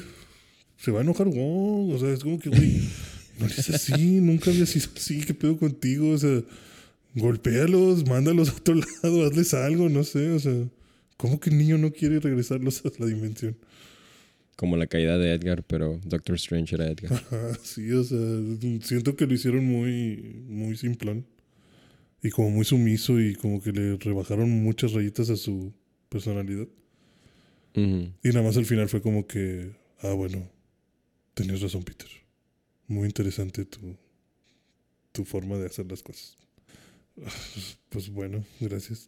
Se 0.79 0.91
va 0.91 1.01
a 1.01 1.03
enojar 1.03 1.26
Wong. 1.29 1.93
O 1.93 1.99
sea, 1.99 2.12
es 2.12 2.20
como 2.22 2.39
que, 2.39 2.49
güey, 2.49 2.81
no 3.39 3.47
eres 3.47 3.68
así, 3.70 4.20
nunca 4.20 4.51
habías 4.51 4.70
sido 4.70 4.87
así. 4.97 5.20
¿Qué 5.20 5.35
pedo 5.35 5.59
contigo? 5.59 6.11
O 6.11 6.18
sea, 6.18 6.41
golpéalos, 7.14 8.07
mándalos 8.07 8.49
a 8.51 8.53
otro 8.53 8.74
lado, 9.03 9.26
hazles 9.26 9.53
algo, 9.55 9.89
no 9.89 10.05
sé. 10.05 10.31
O 10.31 10.39
sea, 10.39 10.55
¿cómo 11.16 11.41
que 11.41 11.51
el 11.51 11.59
niño 11.59 11.76
no 11.79 11.93
quiere 11.93 12.20
regresarlos 12.20 12.83
a 12.87 12.91
la 12.99 13.07
dimensión? 13.07 13.57
Como 14.59 14.77
la 14.77 14.89
caída 14.89 15.19
de 15.19 15.35
Edgar, 15.35 15.63
pero 15.63 16.01
Doctor 16.05 16.35
Strange 16.35 16.75
era 16.75 16.89
Edgar. 16.89 17.13
Ajá, 17.13 17.55
sí, 17.63 17.93
o 17.93 18.03
sea, 18.03 18.19
siento 18.83 19.15
que 19.15 19.25
lo 19.25 19.35
hicieron 19.35 19.65
muy, 19.65 20.43
muy 20.49 20.77
simplón. 20.77 21.25
Y 22.25 22.31
como 22.31 22.51
muy 22.51 22.65
sumiso 22.65 23.21
y 23.21 23.37
como 23.37 23.63
que 23.63 23.71
le 23.71 23.97
rebajaron 23.99 24.51
muchas 24.51 24.95
rayitas 24.95 25.31
a 25.31 25.37
su 25.37 25.73
personalidad. 26.09 26.67
Y 27.75 28.29
nada 28.31 28.43
más 28.43 28.57
al 28.57 28.65
final 28.65 28.89
fue 28.89 29.01
como 29.01 29.29
que, 29.29 29.71
ah, 30.01 30.13
bueno, 30.15 30.51
tenías 31.35 31.61
razón, 31.61 31.85
Peter. 31.85 32.09
Muy 32.89 33.07
interesante 33.07 33.65
tu, 33.65 33.97
tu 35.13 35.25
forma 35.25 35.57
de 35.57 35.67
hacer 35.67 35.87
las 35.89 36.03
cosas. 36.03 36.37
Pues 37.91 38.11
bueno, 38.11 38.45
gracias. 38.59 39.07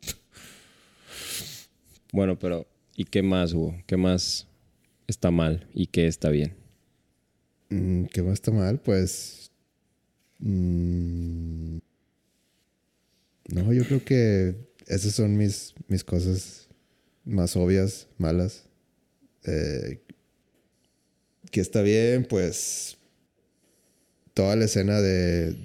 Bueno, 2.13 2.39
pero 2.39 2.69
¿y 2.95 3.05
qué 3.05 3.21
más, 3.23 3.53
Hugo? 3.53 3.77
¿Qué 3.87 3.97
más 3.97 4.47
está 5.11 5.31
mal 5.31 5.69
y 5.75 5.89
qué 5.89 6.07
está 6.07 6.31
bien? 6.31 6.55
Mm, 7.71 8.05
¿Qué 8.07 8.23
más 8.23 8.35
está 8.35 8.51
mal? 8.51 8.81
Pues. 8.81 9.51
mm, 10.39 11.79
no, 13.53 13.73
yo 13.73 13.85
creo 13.85 14.05
que 14.05 14.55
esas 14.87 15.13
son 15.15 15.37
mis, 15.37 15.75
mis 15.89 16.05
cosas 16.05 16.69
más 17.25 17.57
obvias, 17.57 18.09
malas. 18.19 18.65
Eh, 19.45 20.01
que 21.51 21.61
está 21.61 21.83
bien, 21.83 22.27
pues. 22.29 22.97
Toda 24.35 24.57
la 24.57 24.65
escena 24.65 25.01
de, 25.01 25.57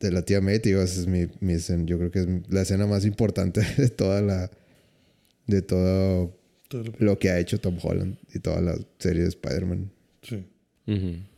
de 0.00 0.10
la 0.10 0.22
tía 0.22 0.40
May, 0.40 0.60
es 0.64 1.06
mi, 1.06 1.28
mi 1.40 1.56
yo 1.84 1.98
creo 1.98 2.10
que 2.10 2.20
es 2.20 2.26
la 2.48 2.62
escena 2.62 2.86
más 2.86 3.04
importante 3.04 3.60
de 3.76 3.88
toda 3.88 4.22
la. 4.22 4.50
de 5.46 5.62
todo 5.62 6.41
Lo- 6.98 7.18
que 7.18 7.30
ha 7.30 7.38
hecho 7.38 7.58
Tom 7.60 7.78
Holland 7.82 8.16
y 8.34 8.38
toda 8.38 8.60
la 8.60 8.76
serie 8.98 9.22
de 9.22 9.28
Spider-Man. 9.28 9.90
Sí. 10.22 10.44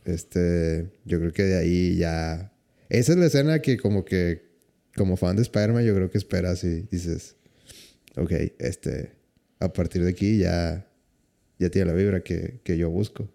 Este, 0.05 0.89
yo 1.05 1.19
creo 1.19 1.31
que 1.33 1.43
de 1.43 1.57
ahí 1.57 1.95
ya. 1.97 2.51
Esa 2.89 3.11
es 3.13 3.17
la 3.17 3.25
escena 3.27 3.59
que 3.61 3.77
como 3.77 4.03
que 4.05 4.43
como 4.95 5.17
fan 5.17 5.35
de 5.35 5.41
Spider-Man, 5.41 5.83
yo 5.85 5.93
creo 5.95 6.09
que 6.09 6.17
esperas 6.17 6.63
y 6.63 6.81
dices, 6.91 7.35
ok, 8.15 8.31
este, 8.59 9.11
a 9.59 9.71
partir 9.73 10.03
de 10.03 10.09
aquí 10.11 10.37
ya, 10.37 10.87
ya 11.59 11.69
tiene 11.69 11.91
la 11.91 11.97
vibra 11.97 12.23
que, 12.23 12.59
que 12.63 12.77
yo 12.77 12.89
busco. 12.89 13.29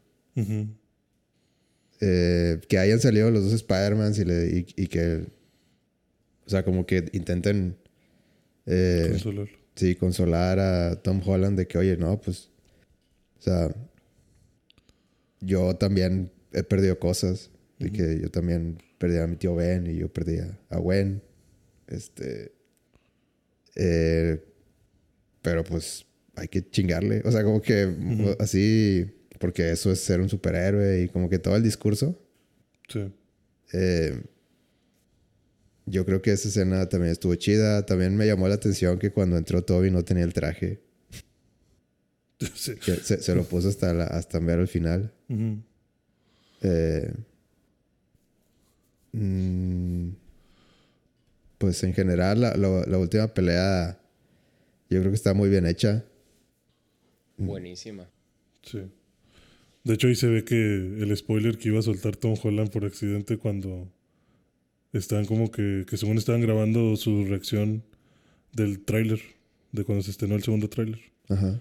Eh, 2.03 2.61
que 2.69 2.79
hayan 2.79 2.99
salido 3.01 3.31
los 3.31 3.45
dos 3.45 3.53
Spider-Mans 3.53 4.19
y, 4.19 4.25
le- 4.25 4.47
y, 4.77 4.83
y 4.83 4.87
que, 4.87 5.27
o 6.47 6.51
sea, 6.51 6.65
como 6.65 6.87
que 6.87 7.05
intenten, 7.13 7.77
eh, 8.67 9.09
Consolarlo. 9.11 9.59
Sí, 9.81 9.95
consolar 9.95 10.59
a 10.59 11.03
Tom 11.03 11.23
Holland 11.25 11.59
de 11.59 11.67
que, 11.67 11.79
oye, 11.79 11.97
no, 11.97 12.21
pues, 12.21 12.51
o 13.39 13.43
sea, 13.43 13.75
yo 15.41 15.75
también 15.77 16.31
he 16.53 16.63
perdido 16.63 16.99
cosas, 16.99 17.51
de 17.79 17.91
que 17.91 18.21
yo 18.21 18.31
también 18.31 18.83
perdí 18.99 19.17
a 19.17 19.27
mi 19.27 19.37
tío 19.37 19.55
Ben 19.55 19.87
y 19.87 19.97
yo 19.97 20.13
perdí 20.13 20.39
a, 20.69 20.77
Gwen, 20.77 21.23
este, 21.87 22.53
eh, 23.75 24.45
pero 25.41 25.65
pues 25.65 26.05
hay 26.37 26.49
que 26.49 26.69
chingarle, 26.69 27.23
o 27.25 27.33
sea, 27.33 27.43
como 27.43 27.63
que 27.63 28.37
así, 28.39 29.11
porque 29.39 29.71
eso 29.71 29.91
es 29.91 30.01
ser 30.01 30.21
un 30.21 30.29
superhéroe 30.29 31.03
y 31.03 31.09
como 31.09 31.31
que 31.31 31.39
todo 31.39 31.57
el 31.57 31.63
discurso. 31.63 32.21
Sí. 32.87 33.11
Eh, 33.73 34.23
yo 35.87 36.05
creo 36.05 36.23
que 36.23 36.33
esa 36.33 36.49
escena 36.49 36.89
también 36.89 37.13
estuvo 37.13 37.35
chida. 37.35 37.85
También 37.87 38.17
me 38.17 38.27
llamó 38.27 38.49
la 38.49 38.55
atención 38.55 38.99
que 38.99 39.11
cuando 39.11 39.37
entró 39.37 39.63
Toby 39.63 39.91
no 39.91 40.05
tenía 40.05 40.25
el 40.25 40.33
traje. 40.33 40.81
sí. 42.55 42.75
Que 42.77 42.97
se, 42.97 43.21
se 43.23 43.35
lo 43.35 43.45
puso 43.45 43.69
hasta, 43.69 43.93
la, 43.93 44.05
hasta 44.05 44.39
ver 44.39 44.59
al 44.61 44.69
final. 44.69 45.13
Eh, 46.63 47.13
mm, 49.13 50.09
pues 51.59 51.83
en 51.85 51.93
general, 51.95 52.41
la, 52.41 52.57
la- 52.57 52.85
la 52.87 52.99
última 52.99 53.29
pelea 53.29 54.01
yo 54.89 54.99
creo 55.01 55.11
que 55.11 55.17
está 55.17 55.35
muy 55.35 55.49
bien 55.49 55.67
hecha. 55.67 56.05
Buenísima. 57.37 58.09
Sí. 58.63 58.83
De 59.85 59.95
hecho, 59.95 60.09
ahí 60.09 60.15
se 60.15 60.27
ve 60.27 60.45
que 60.45 60.57
el 60.57 61.17
spoiler 61.17 61.57
que 61.59 61.69
iba 61.69 61.79
a 61.79 61.83
soltar 61.83 62.17
Tom 62.17 62.35
Holland 62.43 62.71
por 62.71 62.85
accidente 62.85 63.39
cuando 63.39 63.91
estaban 64.93 65.27
como 65.27 65.51
que, 65.51 65.85
que 65.89 65.97
según 65.97 66.19
estaban 66.19 66.41
grabando 66.41 66.97
su 66.97 67.25
reacción 67.25 67.83
del 68.53 68.81
tráiler, 68.81 69.21
de 69.73 69.85
cuando 69.85 70.03
se 70.03 70.11
estrenó 70.11 70.35
el 70.35 70.43
segundo 70.43 70.69
tráiler. 70.69 71.01
Ajá. 71.29 71.61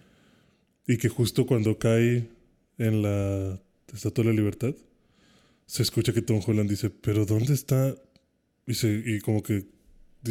Y 0.87 0.97
que 0.97 1.09
justo 1.09 1.45
cuando 1.45 1.77
cae 1.77 2.27
en 2.77 3.01
la 3.01 3.61
Estatua 3.93 4.23
de 4.23 4.31
la 4.31 4.35
Libertad, 4.35 4.73
se 5.65 5.83
escucha 5.83 6.13
que 6.13 6.21
Tom 6.21 6.41
Holland 6.45 6.69
dice, 6.69 6.89
pero 6.89 7.25
¿dónde 7.25 7.53
está? 7.53 7.95
Y, 8.65 8.73
se, 8.73 9.03
y 9.05 9.19
como 9.19 9.43
que 9.43 9.67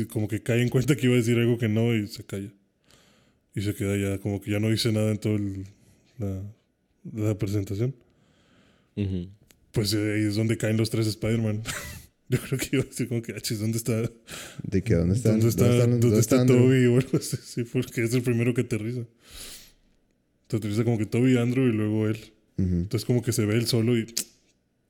como 0.09 0.29
que 0.29 0.43
cae 0.43 0.63
en 0.63 0.69
cuenta 0.69 0.97
que 0.97 1.07
iba 1.07 1.15
a 1.15 1.19
decir 1.19 1.39
algo 1.39 1.59
que 1.59 1.69
no 1.69 1.95
y 1.95 2.07
se 2.09 2.25
calla. 2.25 2.53
Y 3.55 3.63
se 3.63 3.75
queda 3.75 3.97
ya, 3.97 4.19
como 4.19 4.41
que 4.41 4.51
ya 4.51 4.61
no 4.61 4.69
dice 4.69 4.93
nada 4.93 5.11
en 5.11 5.19
toda 5.19 5.39
la, 6.19 6.43
la 7.13 7.39
presentación. 7.39 7.95
Ujú. 8.97 9.29
Pues 9.73 9.93
eh, 9.95 10.15
ahí 10.15 10.23
es 10.23 10.37
donde 10.37 10.57
caen 10.57 10.77
los 10.77 10.91
tres 10.91 11.07
Spider-Man. 11.07 11.63
Yo 12.31 12.39
creo 12.41 12.59
que 12.59 12.69
iba 12.73 12.83
a 12.83 12.87
decir 12.87 13.09
como 13.09 13.23
que, 13.23 13.33
"Achis, 13.33 13.59
¿dónde 13.59 13.79
está? 13.79 14.03
De 14.63 14.83
que 14.83 14.95
dónde 14.95 15.15
están. 15.17 15.33
¿Dónde 15.33 15.49
está, 15.49 15.73
están- 15.75 16.01
¿dónde 16.01 16.21
está 16.21 16.41
Andrew? 16.43 16.59
Toby? 16.65 16.87
O 16.87 16.97
algo 16.99 17.17
así, 17.19 17.37
sí, 17.43 17.65
porque 17.65 18.05
es 18.05 18.13
el 18.15 18.23
primero 18.23 18.53
que 18.55 18.61
aterriza. 18.63 19.03
Te 20.47 20.57
aterriza 20.57 20.85
como 20.85 20.99
que 20.99 21.07
Toby, 21.07 21.37
Andrew 21.39 21.67
y 21.69 21.73
luego 21.73 22.09
él. 22.09 22.19
Entonces 22.59 23.05
como 23.07 23.23
que 23.23 23.33
se 23.33 23.47
ve 23.47 23.55
él 23.55 23.67
solo 23.67 23.97
y... 23.97 24.07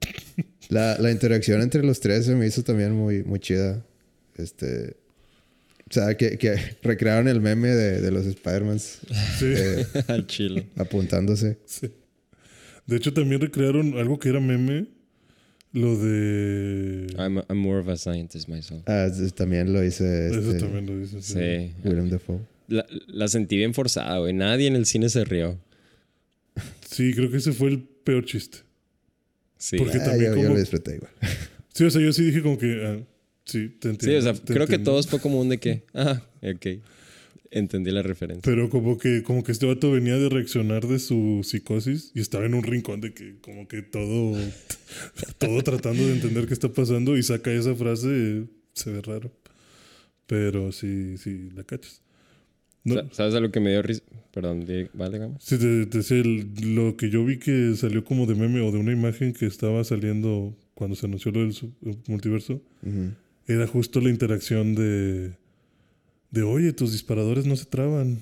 La, 0.71 0.99
la 0.99 1.11
interacción 1.11 1.63
entre 1.63 1.83
los 1.83 2.01
tres 2.01 2.27
se 2.27 2.35
me 2.35 2.47
hizo 2.47 2.63
también 2.63 2.93
muy, 2.93 3.23
muy 3.25 3.39
chida. 3.41 3.85
Este. 4.37 4.97
O 5.91 5.93
sea, 5.95 6.15
que, 6.17 6.37
que 6.37 6.57
recrearon 6.83 7.27
el 7.29 7.41
meme 7.41 7.69
de, 7.69 8.01
de 8.03 8.11
los 8.11 8.27
Spider-Mans 8.27 8.99
Sí, 9.39 9.47
eh, 9.47 9.87
Al 10.09 10.27
chile. 10.27 10.67
apuntándose. 10.77 11.59
sí. 11.65 11.91
De 12.87 12.97
hecho 12.97 13.13
también 13.15 13.41
recrearon 13.41 13.97
algo 13.99 14.19
que 14.19 14.29
era 14.29 14.41
meme. 14.41 14.87
Lo 15.73 15.97
de... 15.99 17.07
I'm, 17.19 17.43
I'm 17.49 17.59
more 17.59 17.79
of 17.81 17.89
a 17.89 17.97
scientist 17.97 18.49
myself. 18.49 18.83
Ah, 18.87 19.09
también 19.35 19.73
lo 19.73 19.85
hice 19.85 20.29
Eso 20.29 20.39
este, 20.51 20.61
también 20.61 20.87
lo 20.87 20.99
dice. 20.99 21.21
Sí. 21.21 21.35
Sí. 21.35 21.73
Willem 21.89 22.09
Dafoe. 22.09 22.41
La, 22.69 22.87
la 23.07 23.29
sentí 23.29 23.57
bien 23.57 23.75
forzada, 23.75 24.19
güey. 24.19 24.33
Nadie 24.33 24.67
en 24.67 24.77
el 24.77 24.87
cine 24.87 25.09
se 25.09 25.25
rió. 25.25 25.59
Sí, 26.91 27.13
creo 27.15 27.31
que 27.31 27.37
ese 27.37 27.53
fue 27.53 27.69
el 27.69 27.81
peor 27.83 28.25
chiste. 28.25 28.59
Sí. 29.59 29.77
Porque 29.77 29.99
Ah, 29.99 30.05
también 30.05 30.31
yo, 30.33 30.37
yo 30.37 30.43
como- 30.43 30.55
lo 30.55 30.61
disfruté 30.61 30.97
igual. 30.97 31.11
Sí, 31.75 31.85
o 31.85 31.91
sea, 31.93 32.01
yo 32.03 32.13
sí 32.13 32.25
dije 32.25 32.43
como 32.43 32.59
que... 32.59 32.83
ah, 32.85 32.99
sí, 33.45 33.69
te 33.79 33.91
entiendo. 33.91 34.21
Sí, 34.21 34.29
o 34.29 34.35
sea, 34.35 34.43
creo 34.45 34.67
que 34.67 34.81
todos 34.81 35.07
fue 35.07 35.21
como 35.21 35.41
un 35.41 35.49
de 35.49 35.59
que, 35.59 35.85
ah, 35.95 36.21
ok. 36.43 36.67
Entendí 37.51 37.91
la 37.91 38.03
referencia. 38.03 38.43
Pero 38.45 38.69
como 38.69 38.99
que, 38.99 39.23
como 39.23 39.43
que 39.43 39.53
este 39.53 39.65
vato 39.67 39.91
venía 39.93 40.17
de 40.19 40.29
reaccionar 40.29 40.87
de 40.87 40.99
su 40.99 41.41
psicosis 41.45 42.13
y 42.15 42.21
estaba 42.21 42.45
en 42.45 42.55
un 42.55 42.63
rincón 42.63 43.01
de 43.01 43.15
que 43.15 43.37
como 43.41 43.67
que 43.69 43.81
todo, 43.83 44.37
todo 45.39 45.63
tratando 45.63 46.07
de 46.07 46.13
entender 46.13 46.47
qué 46.47 46.53
está 46.55 46.69
pasando 46.73 47.17
y 47.17 47.23
saca 47.23 47.51
esa 47.53 47.75
frase, 47.75 48.45
se 48.75 48.91
ve 48.93 49.01
raro. 49.03 49.33
Pero 50.27 50.73
sí, 50.73 51.17
sí, 51.17 51.49
la 51.55 51.65
cachas. 51.65 52.03
No, 52.85 52.95
Sa- 52.95 53.07
¿Sabes 53.13 53.35
a 53.35 53.41
lo 53.41 53.51
que 53.51 53.61
me 53.61 53.71
dio 53.71 53.83
risa? 53.83 54.03
Perdón, 54.33 54.67
vale, 54.93 55.19
gama. 55.19 55.37
sí, 55.41 55.57
te, 55.59 55.87
te 55.87 56.25
lo 56.67 56.97
que 56.97 57.09
yo 57.11 57.25
vi 57.25 57.39
que 57.39 57.75
salió 57.77 58.05
como 58.05 58.27
de 58.27 58.35
meme 58.35 58.61
o 58.61 58.71
de 58.71 58.79
una 58.79 58.93
imagen 58.93 59.33
que 59.33 59.47
estaba 59.47 59.83
saliendo 59.85 60.55
cuando 60.75 60.95
se 60.97 61.07
anunció 61.07 61.33
lo 61.33 61.41
del 61.41 61.55
multiverso, 62.07 62.63
Ujú. 62.83 63.13
era 63.49 63.67
justo 63.67 64.01
la 64.01 64.11
interacción 64.11 64.75
de, 64.77 65.33
de, 66.31 66.43
oye, 66.43 66.73
tus 66.73 66.93
disparadores 66.93 67.47
no 67.47 67.57
se 67.57 67.65
traban. 67.67 68.21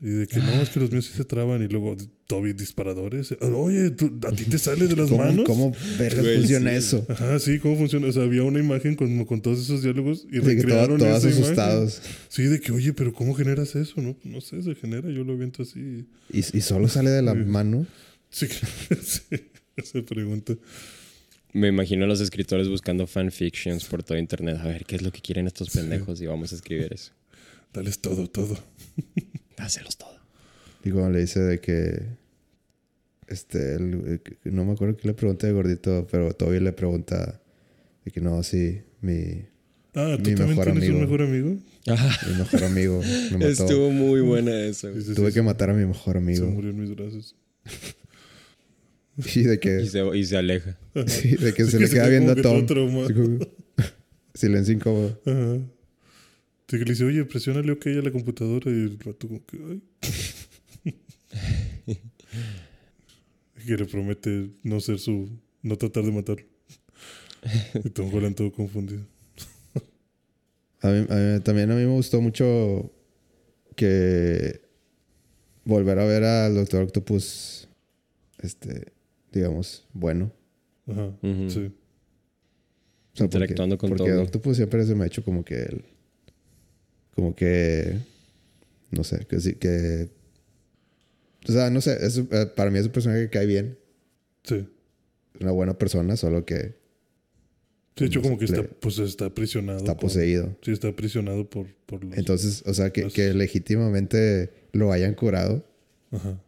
Y 0.00 0.06
de 0.06 0.26
que 0.26 0.38
no, 0.38 0.50
es 0.60 0.68
que 0.70 0.80
los 0.80 0.90
míos 0.90 1.06
sí 1.06 1.12
se 1.16 1.24
traban. 1.24 1.62
Y 1.62 1.68
luego, 1.68 1.96
Toby, 2.26 2.54
disparadores. 2.54 3.36
Oye, 3.40 3.90
¿tú- 3.90 4.18
¿a 4.26 4.32
ti 4.32 4.44
te 4.46 4.58
sale 4.58 4.88
de 4.88 4.96
las 4.96 5.08
¿Cómo, 5.08 5.22
manos? 5.22 5.44
¿Cómo 5.46 5.72
verga 5.96 6.22
funciona 6.24 6.70
sí. 6.70 6.76
eso? 6.76 7.06
Ajá, 7.08 7.38
sí, 7.38 7.60
¿cómo 7.60 7.76
funciona? 7.76 8.08
O 8.08 8.12
sea, 8.12 8.24
había 8.24 8.42
una 8.42 8.58
imagen 8.58 8.96
con, 8.96 9.24
con 9.26 9.40
todos 9.42 9.60
esos 9.60 9.80
diálogos 9.82 10.26
y 10.28 10.38
De 10.38 10.40
que 10.40 10.40
todo- 10.40 10.54
recrearon 10.56 10.98
todos 10.98 11.18
esa 11.18 11.28
imagen. 11.28 11.44
asustados. 11.44 12.02
Sí, 12.28 12.42
de 12.44 12.60
que, 12.60 12.72
oye, 12.72 12.92
pero 12.94 13.12
¿cómo 13.12 13.32
generas 13.34 13.76
eso? 13.76 14.00
No, 14.00 14.16
no 14.24 14.40
sé, 14.40 14.60
se 14.64 14.74
genera, 14.74 15.08
yo 15.08 15.22
lo 15.22 15.34
aviento 15.34 15.62
así. 15.62 16.06
Y, 16.32 16.38
y 16.38 16.60
solo 16.62 16.88
sale 16.88 17.10
de 17.10 17.22
la 17.22 17.34
Sí. 17.34 17.38
mano. 17.38 17.86
Sí, 18.30 18.46
sí, 19.02 19.22
esa 19.76 20.02
pregunta. 20.02 20.56
Me 21.52 21.68
imagino 21.68 22.06
a 22.06 22.08
los 22.08 22.20
escritores 22.20 22.66
buscando 22.68 23.06
fanfictions 23.06 23.84
por 23.84 24.02
todo 24.02 24.18
internet. 24.18 24.56
A 24.58 24.64
ver, 24.64 24.84
¿qué 24.84 24.96
es 24.96 25.02
lo 25.02 25.12
que 25.12 25.20
quieren 25.20 25.46
estos 25.46 25.70
pendejos? 25.70 26.20
Y 26.22 26.26
vamos 26.26 26.50
a 26.52 26.56
escribir 26.56 26.88
eso. 26.92 27.12
Dales 27.72 28.00
todo, 28.00 28.28
todo. 28.28 28.56
Dáselos 29.56 29.96
todo. 29.96 30.18
Y 30.84 30.90
cuando 30.90 31.10
le 31.10 31.20
dice 31.20 31.40
de 31.40 31.60
que. 31.60 32.06
Este, 33.28 33.74
el- 33.76 34.20
que- 34.22 34.50
no 34.50 34.64
me 34.64 34.72
acuerdo 34.72 34.96
qué 34.96 35.08
le 35.08 35.14
pregunta 35.14 35.46
de 35.46 35.52
gordito, 35.54 36.06
pero 36.10 36.34
Toby 36.34 36.60
le 36.60 36.72
pregunta 36.72 37.40
de 38.04 38.10
que 38.10 38.20
no, 38.20 38.42
sí, 38.42 38.82
mi, 39.00 39.46
Ah, 39.94 40.16
¿tú 40.22 40.30
Mi 40.30 40.34
también 40.36 40.48
mejor 40.48 40.64
tienes 40.64 40.82
amigo. 40.84 40.94
un 40.96 41.00
mejor 41.02 41.22
amigo? 41.22 41.56
Ajá. 41.86 42.26
mi 42.28 42.34
mejor 42.38 42.64
amigo. 42.64 43.00
Me 43.30 43.38
mató. 43.38 43.48
Estuvo 43.48 43.90
muy 43.90 44.20
buena 44.22 44.58
esa. 44.64 44.88
güey. 44.90 45.02
Sí, 45.02 45.08
sí, 45.08 45.14
Tuve 45.14 45.28
sí, 45.28 45.34
que 45.34 45.42
matar 45.42 45.70
a 45.70 45.74
mi 45.74 45.84
mejor 45.86 46.14
Se 46.14 46.18
amigo. 46.18 46.46
murió 46.46 46.70
en 46.70 46.80
mis 46.80 46.94
brazos. 46.94 47.36
Y 49.34 49.42
de 49.42 49.60
que, 49.60 49.82
Y 49.82 49.88
se, 49.88 50.16
y 50.16 50.24
se 50.24 50.36
aleja. 50.38 50.78
sí, 51.06 51.36
de 51.36 51.52
que 51.52 51.64
Sí 51.66 51.70
se 51.72 51.76
que 51.76 51.82
le 51.82 51.88
se 51.88 51.94
queda 51.94 52.08
viendo 52.08 52.32
a 52.32 52.34
que 52.34 52.40
Tom. 52.42 52.66
Silencio 54.34 54.72
incómodo. 54.74 55.20
Ajá. 55.26 55.58
Sí, 56.72 56.78
que 56.78 56.84
le 56.86 56.92
dice, 56.92 57.04
oye, 57.04 57.22
presiónale 57.26 57.70
OK 57.72 57.86
a 57.88 57.90
la 58.02 58.10
computadora 58.10 58.70
y 58.70 58.74
el 58.74 58.98
rato 58.98 59.28
como 59.28 59.44
que, 59.44 59.58
ay. 59.58 59.82
que 63.66 63.76
le 63.76 63.84
promete 63.84 64.48
no 64.62 64.80
ser 64.80 64.98
su, 64.98 65.28
no 65.62 65.76
tratar 65.76 66.02
de 66.04 66.12
matarlo. 66.12 66.46
y 67.84 67.90
Tom 67.90 68.12
Holland 68.14 68.34
todo 68.36 68.50
confundido. 68.52 69.02
A 70.80 70.88
mí- 70.88 71.06
a 71.10 71.14
mí- 71.14 71.40
también 71.40 71.70
a 71.70 71.74
mí 71.74 71.82
me 71.82 71.92
gustó 71.92 72.22
mucho 72.22 72.90
que 73.76 74.62
volver 75.66 75.98
a 75.98 76.06
ver 76.06 76.24
al 76.24 76.54
Doctor 76.54 76.84
Octopus, 76.84 77.68
este, 78.38 78.92
digamos, 79.30 79.86
bueno. 79.92 80.32
Ajá, 80.86 81.08
Ujú. 81.22 81.50
sí. 81.50 81.58
O 81.60 83.16
sea, 83.16 83.26
porque- 83.28 83.36
Interactuando 83.36 83.76
con 83.76 83.90
porque 83.90 84.04
Toby. 84.10 84.22
Octopus 84.22 84.56
siempre 84.56 84.86
se 84.86 84.94
me 84.94 85.04
ha 85.04 85.06
hecho 85.08 85.22
como 85.22 85.44
que 85.44 85.56
él, 85.56 85.84
como 87.14 87.34
que, 87.34 87.98
no 88.90 89.04
sé, 89.04 89.26
que 89.28 89.40
sí, 89.40 89.54
que, 89.54 90.08
o 91.48 91.52
sea, 91.52 91.70
no 91.70 91.80
sé, 91.80 91.96
es, 92.04 92.18
eh, 92.18 92.46
para 92.54 92.70
mí 92.70 92.78
es 92.78 92.86
un 92.86 92.92
personaje 92.92 93.22
que 93.24 93.30
cae 93.30 93.46
bien, 93.46 93.78
Sí. 94.44 94.66
una 95.40 95.50
buena 95.52 95.76
persona, 95.78 96.16
solo 96.16 96.44
que 96.44 96.80
de 97.96 98.06
hecho, 98.06 98.22
como 98.22 98.38
que 98.38 98.46
Le- 98.46 98.60
está, 98.60 98.68
pues, 98.80 98.98
está 98.98 99.26
aprisionado. 99.26 99.78
está 99.78 99.96
poseído. 99.96 100.56
Sí, 100.62 100.72
está 100.72 100.88
aprisionado 100.88 101.48
por, 101.50 101.66
por 101.84 102.02
los... 102.02 102.16
Entonces, 102.16 102.62
o 102.66 102.72
sea, 102.72 102.90
que, 102.90 103.02
Los- 103.02 103.12
que 103.12 103.34
legítimamente 103.34 104.50
lo 104.72 104.92
hayan 104.92 105.14
curado, 105.14 105.64
Ajá. 106.10 106.40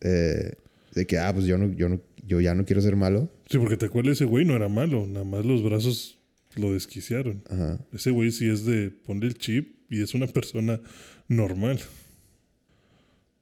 eh, 0.00 0.52
de 0.94 1.06
que, 1.06 1.18
ah, 1.18 1.32
pues 1.34 1.44
yo 1.46 1.58
no, 1.58 1.70
yo 1.74 1.88
no, 1.90 2.00
yo 2.26 2.40
ya 2.40 2.54
no 2.54 2.64
quiero 2.64 2.80
ser 2.80 2.96
malo. 2.96 3.30
Sí, 3.50 3.58
porque 3.58 3.76
te 3.76 3.86
acuerdas, 3.86 4.12
ese 4.14 4.24
güey 4.24 4.44
no 4.46 4.56
era 4.56 4.68
malo. 4.68 5.06
Nada 5.06 5.24
más 5.24 5.44
los 5.44 5.62
brazos 5.62 6.18
lo 6.56 6.72
desquiciaron. 6.72 7.42
Ajá. 7.50 7.78
Ese 7.92 8.10
güey 8.10 8.30
sí 8.30 8.48
es 8.48 8.64
de 8.64 8.90
ponle 8.90 9.26
el 9.26 9.34
chip 9.36 9.73
y 9.90 10.02
es 10.02 10.14
una 10.14 10.26
persona 10.26 10.80
normal. 11.28 11.80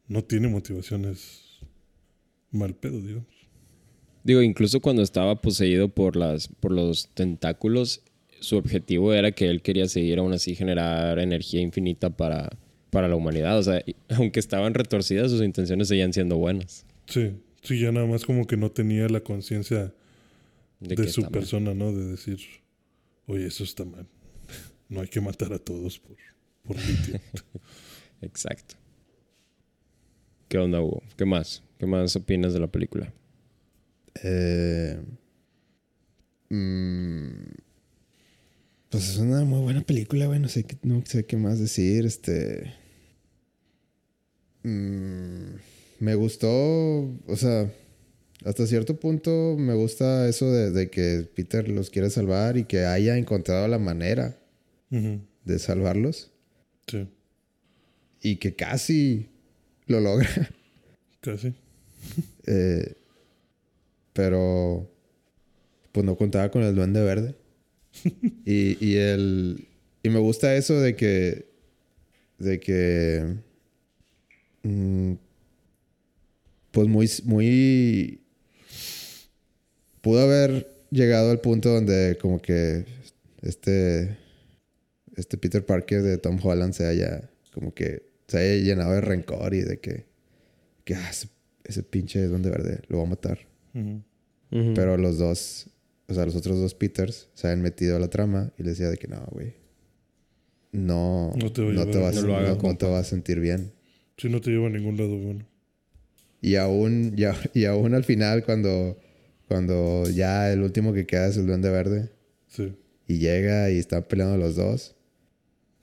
No 0.08 0.22
tiene 0.24 0.48
motivaciones 0.48 1.60
mal 2.50 2.74
pedo, 2.74 3.00
digamos. 3.00 3.26
Digo, 4.24 4.42
incluso 4.42 4.80
cuando 4.80 5.02
estaba 5.02 5.40
poseído 5.40 5.88
por, 5.88 6.16
las, 6.16 6.48
por 6.48 6.70
los 6.72 7.08
tentáculos, 7.14 8.02
su 8.40 8.56
objetivo 8.56 9.12
era 9.12 9.32
que 9.32 9.48
él 9.48 9.62
quería 9.62 9.88
seguir 9.88 10.18
aún 10.18 10.32
así 10.32 10.54
generar 10.54 11.18
energía 11.18 11.60
infinita 11.60 12.10
para, 12.10 12.50
para 12.90 13.08
la 13.08 13.16
humanidad. 13.16 13.58
O 13.58 13.62
sea, 13.62 13.82
aunque 14.10 14.38
estaban 14.40 14.74
retorcidas, 14.74 15.30
sus 15.30 15.42
intenciones 15.42 15.88
seguían 15.88 16.12
siendo 16.12 16.36
buenas. 16.36 16.86
Sí, 17.06 17.32
sí, 17.62 17.80
ya 17.80 17.90
nada 17.90 18.06
más 18.06 18.24
como 18.24 18.46
que 18.46 18.56
no 18.56 18.70
tenía 18.70 19.08
la 19.08 19.20
conciencia 19.20 19.92
De, 20.78 21.08
su 21.08 21.22
mal. 21.22 21.30
persona, 21.30 21.74
¿no? 21.74 21.92
De 21.92 22.04
decir, 22.06 22.38
oye, 23.26 23.46
eso 23.46 23.64
está 23.64 23.84
mal. 23.84 24.06
No 24.88 25.00
hay 25.00 25.08
que 25.08 25.22
matar 25.22 25.54
a 25.54 25.58
todos 25.58 25.98
por, 25.98 26.16
por 26.66 26.76
litio. 26.76 27.20
Exacto. 28.22 28.74
¿Qué 30.48 30.58
onda, 30.58 30.80
Hugo? 30.80 31.02
¿Qué 31.16 31.24
más? 31.24 31.62
¿Qué 31.78 31.86
más 31.86 32.14
opinas 32.16 32.52
de 32.52 32.60
la 32.60 32.66
película? 32.68 33.12
Eh, 34.22 35.00
mm, 36.50 37.30
pues 38.90 39.08
es 39.08 39.16
una 39.18 39.44
muy 39.44 39.60
buena 39.62 39.80
película, 39.82 40.26
güey. 40.26 40.38
No 40.38 40.48
sé, 40.48 40.64
qué- 40.64 40.76
no 40.82 41.02
sé 41.06 41.24
qué 41.24 41.36
más 41.36 41.58
decir. 41.58 42.04
Este. 42.04 42.74
mm, 44.62 45.54
me 46.00 46.14
gustó. 46.14 46.48
O 47.26 47.36
sea, 47.36 47.72
hasta 48.44 48.66
cierto 48.66 48.98
punto 49.00 49.56
me 49.58 49.74
gusta 49.74 50.28
eso 50.28 50.50
de, 50.52 50.70
de 50.70 50.90
que 50.90 51.28
Peter 51.34 51.68
los 51.68 51.90
quiere 51.90 52.10
salvar 52.10 52.56
y 52.56 52.64
que 52.64 52.84
haya 52.84 53.16
encontrado 53.16 53.66
la 53.68 53.78
manera 53.78 54.38
de 55.44 55.58
salvarlos. 55.58 56.31
Sí, 56.92 57.08
Y 58.20 58.36
que 58.36 58.54
casi 58.54 59.30
lo 59.86 60.00
logra. 60.00 60.28
casi. 61.22 61.54
Eh, 62.46 62.96
pero 64.12 64.90
pues 65.92 66.04
no 66.04 66.16
contaba 66.16 66.50
con 66.50 66.62
el 66.62 66.74
duende 66.74 67.02
verde. 67.02 67.34
y, 68.44 68.84
y 68.84 68.96
el 68.96 69.66
y 70.02 70.08
me 70.10 70.18
gusta 70.18 70.54
eso 70.56 70.80
de 70.80 70.96
que 70.96 71.46
de 72.38 72.60
que 72.60 73.36
mm, 74.64 75.12
pues 76.72 76.88
muy 76.88 77.08
muy 77.24 78.20
pudo 80.00 80.20
haber 80.22 80.68
llegado 80.90 81.30
al 81.30 81.40
punto 81.40 81.70
donde 81.70 82.18
como 82.20 82.42
que 82.42 82.84
este 83.42 84.18
este 85.16 85.36
Peter 85.38 85.64
Parker 85.64 86.02
de 86.02 86.18
Tom 86.18 86.38
Holland 86.42 86.72
se 86.74 86.86
haya 86.86 87.30
como 87.52 87.74
que 87.74 88.02
se 88.28 88.38
haya 88.38 88.62
llenado 88.62 88.92
de 88.92 89.00
rencor 89.00 89.54
y 89.54 89.60
de 89.62 89.78
que 89.80 90.06
que 90.84 90.94
ah, 90.94 91.08
ese, 91.10 91.28
ese 91.64 91.82
pinche 91.82 92.24
duende 92.26 92.50
verde 92.50 92.80
lo 92.88 92.98
va 92.98 93.04
a 93.04 93.06
matar. 93.06 93.38
Pero 94.50 94.96
los 94.98 95.16
dos, 95.18 95.68
o 96.08 96.14
sea, 96.14 96.26
los 96.26 96.34
otros 96.36 96.58
dos 96.60 96.74
Peters 96.74 97.28
se 97.34 97.46
habían 97.46 97.62
metido 97.62 97.96
a 97.96 98.00
la 98.00 98.08
trama 98.10 98.52
y 98.58 98.62
le 98.64 98.70
decía 98.70 98.90
de 98.90 98.98
que 98.98 99.08
no, 99.08 99.24
güey. 99.30 99.54
No, 100.72 101.32
No 101.36 101.52
te 101.52 101.62
va 101.62 101.70
a 101.70 101.72
no 101.72 101.86
te 101.90 101.98
vas, 101.98 102.22
No 102.24 102.36
haga, 102.36 102.54
no- 102.60 102.76
te 102.76 102.86
vas 102.86 103.06
a 103.06 103.10
sentir 103.10 103.40
bien. 103.40 103.72
Sí, 104.16 104.28
no 104.28 104.40
te 104.40 104.50
lleva 104.50 104.66
a 104.68 104.70
ningún 104.70 104.96
lado 104.96 105.16
bueno. 105.18 105.46
Y 106.40 106.56
aún, 106.56 107.14
ya, 107.16 107.34
y 107.54 107.64
aún 107.66 107.94
al 107.94 108.04
final, 108.04 108.44
cuando, 108.44 108.98
cuando 109.48 110.08
ya 110.10 110.52
el 110.52 110.62
último 110.62 110.92
que 110.92 111.06
queda 111.06 111.28
es 111.28 111.36
el 111.36 111.46
duende 111.46 111.70
verde 111.70 112.10
Sí. 112.48 112.74
y 113.06 113.18
llega 113.18 113.70
y 113.70 113.78
están 113.78 114.02
peleando 114.04 114.36
los 114.36 114.56
dos. 114.56 114.96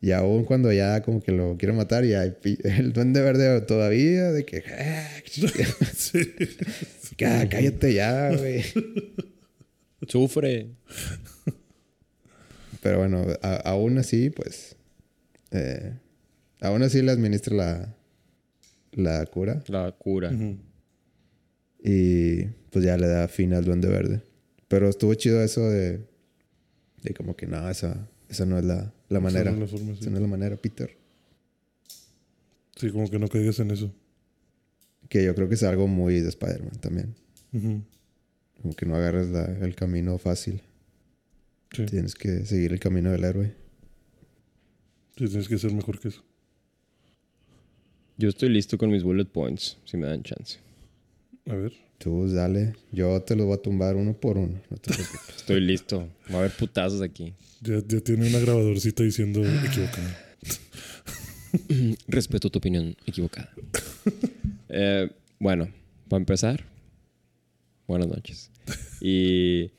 Y 0.02 0.12
aún 0.12 0.46
cuando 0.46 0.72
ya 0.72 1.02
como 1.02 1.22
que 1.22 1.32
lo 1.34 1.58
quieren 1.58 1.76
matar 1.78 2.06
y 2.06 2.14
hay 2.14 2.32
pi- 2.32 2.58
el 2.64 2.94
duende 2.94 3.22
verde 3.22 3.60
todavía 3.62 4.32
de 4.32 4.46
que... 4.46 4.64
"Ah, 4.80 5.10
sí. 5.96 6.20
cá- 7.18 7.48
cállate 7.50 7.94
ya, 7.94 8.36
güey. 8.36 8.64
Sufre. 10.08 10.70
Pero 12.82 13.00
bueno, 13.00 13.26
a- 13.42 13.56
aún 13.70 13.98
así, 13.98 14.30
pues. 14.30 14.78
eh, 15.52 15.94
aún 16.62 16.82
así 16.84 17.02
le 17.02 17.12
administra 17.12 17.56
la, 17.56 17.96
la 18.94 19.26
cura. 19.26 19.62
La 19.68 19.92
cura. 19.92 20.32
Y 21.84 22.44
pues 22.72 22.86
ya 22.86 22.98
le 22.98 23.08
da 23.08 23.28
fin 23.28 23.54
al 23.54 23.66
duende 23.66 23.90
verde. 23.90 24.22
Pero 24.68 24.88
estuvo 24.90 25.14
chido 25.16 25.42
eso 25.44 25.70
de. 25.70 26.08
De 27.04 27.14
como 27.14 27.36
que 27.36 27.48
no, 27.48 27.70
esa, 27.70 28.10
esa 28.30 28.46
no 28.46 28.58
es 28.58 28.66
la, 28.66 28.94
la 29.10 29.20
manera. 29.20 29.50
Esa 29.52 29.60
no 29.60 29.66
es 29.66 29.72
la 29.72 29.78
forma, 29.78 29.94
sí. 29.96 30.00
Esa 30.02 30.10
no 30.12 30.16
es 30.18 30.22
la 30.22 30.28
manera, 30.28 30.56
Peter. 30.56 30.96
Sí, 32.76 32.92
como 32.92 33.10
que 33.10 33.20
no 33.20 33.28
caigas 33.28 33.60
en 33.60 33.72
eso. 33.72 33.92
Que 35.10 35.24
yo 35.26 35.36
creo 35.36 35.50
que 35.50 35.56
es 35.56 35.64
algo 35.64 35.88
muy 35.88 36.22
de 36.22 36.30
Spider-Man 36.30 36.80
también. 36.80 37.16
Ujú. 37.52 37.82
Como 38.62 38.76
que 38.76 38.86
no 38.86 38.96
agarres 38.96 39.30
la- 39.30 39.46
el 39.66 39.76
camino 39.76 40.18
fácil. 40.18 40.62
Sí. 41.72 41.86
Tienes 41.86 42.16
que 42.16 42.46
seguir 42.46 42.72
el 42.74 42.80
camino 42.80 43.12
del 43.12 43.24
héroe. 43.24 43.56
Sí, 45.18 45.28
tienes 45.28 45.48
que 45.48 45.58
ser 45.58 45.74
mejor 45.74 46.00
que 46.00 46.10
eso. 46.10 46.24
Yo 48.18 48.30
estoy 48.30 48.50
listo 48.50 48.78
con 48.78 48.92
mis 48.92 49.04
bullet 49.04 49.26
points, 49.26 49.78
si 49.86 49.98
me 49.98 50.08
dan 50.08 50.24
chance. 50.24 50.60
A 51.48 51.56
ver. 51.56 51.74
Tú 52.00 52.32
dale. 52.34 52.74
Yo 52.94 53.22
te 53.22 53.36
los 53.36 53.46
voy 53.46 53.56
a 53.56 53.62
tumbar 53.62 53.96
uno 53.98 54.14
por 54.14 54.38
uno. 54.38 54.60
No 54.70 54.78
te 54.78 54.94
preocupes. 54.94 55.22
Estoy 55.38 55.60
listo. 55.60 56.08
Va 56.32 56.36
a 56.36 56.40
haber 56.40 56.52
putazos 56.52 57.02
aquí. 57.02 57.34
Ya, 57.62 57.80
ya 57.86 58.00
tiene 58.00 58.28
una 58.28 58.40
grabadorcita 58.40 59.04
diciendo 59.04 59.42
equivocado. 59.46 60.08
Respeto 62.08 62.50
tu 62.50 62.58
opinión 62.60 62.96
equivocada. 63.06 63.52
Eh, 64.72 65.10
bueno, 65.40 65.68
para 66.08 66.20
empezar, 66.20 66.64
buenas 67.88 68.08
noches. 68.08 68.52
Y 69.02 69.72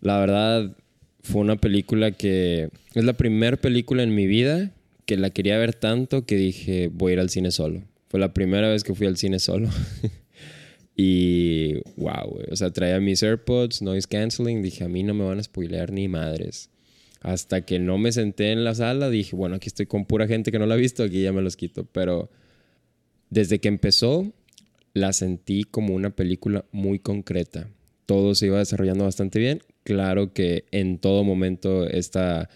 la 0.00 0.18
verdad, 0.18 0.74
fue 1.22 1.42
una 1.42 1.56
película 1.56 2.10
que 2.10 2.70
es 2.94 3.04
la 3.04 3.12
primera 3.12 3.58
película 3.58 4.02
en 4.02 4.14
mi 4.14 4.26
vida 4.26 4.72
que 5.04 5.18
la 5.18 5.28
quería 5.28 5.58
ver 5.58 5.74
tanto 5.74 6.24
que 6.24 6.36
dije, 6.36 6.88
voy 6.90 7.10
a 7.10 7.12
ir 7.14 7.20
al 7.20 7.28
cine 7.28 7.50
solo. 7.50 7.82
Fue 8.08 8.18
la 8.18 8.32
primera 8.32 8.70
vez 8.70 8.82
que 8.82 8.94
fui 8.94 9.06
al 9.06 9.18
cine 9.18 9.38
solo. 9.38 9.68
y 10.96 11.74
wow. 11.96 12.40
O 12.50 12.56
sea, 12.56 12.70
traía 12.70 13.00
mis 13.00 13.22
AirPods, 13.22 13.82
noise 13.82 14.08
canceling. 14.08 14.62
Dije, 14.62 14.84
a 14.84 14.88
mí 14.88 15.02
no 15.02 15.14
me 15.14 15.24
van 15.24 15.38
a 15.38 15.42
spoilear 15.42 15.92
ni 15.92 16.08
madres. 16.08 16.70
Hasta 17.20 17.62
que 17.62 17.78
no 17.78 17.98
me 17.98 18.12
senté 18.12 18.52
en 18.52 18.64
la 18.64 18.74
sala, 18.74 19.10
dije, 19.10 19.36
bueno, 19.36 19.56
aquí 19.56 19.68
estoy 19.68 19.86
con 19.86 20.06
pura 20.06 20.26
gente 20.26 20.50
que 20.50 20.58
no 20.58 20.66
la 20.66 20.74
ha 20.74 20.78
visto, 20.78 21.02
aquí 21.02 21.22
ya 21.22 21.32
me 21.32 21.42
los 21.42 21.56
quito. 21.56 21.84
Pero 21.84 22.30
desde 23.28 23.60
que 23.60 23.68
empezó, 23.68 24.32
la 24.94 25.12
sentí 25.12 25.64
como 25.64 25.94
una 25.94 26.10
película 26.10 26.64
muy 26.72 26.98
concreta. 26.98 27.68
Todo 28.06 28.34
se 28.34 28.46
iba 28.46 28.58
desarrollando 28.58 29.04
bastante 29.04 29.38
bien. 29.38 29.62
Claro 29.84 30.32
que 30.32 30.64
en 30.70 30.98
todo 30.98 31.24
momento 31.24 31.86
esta 31.86 32.48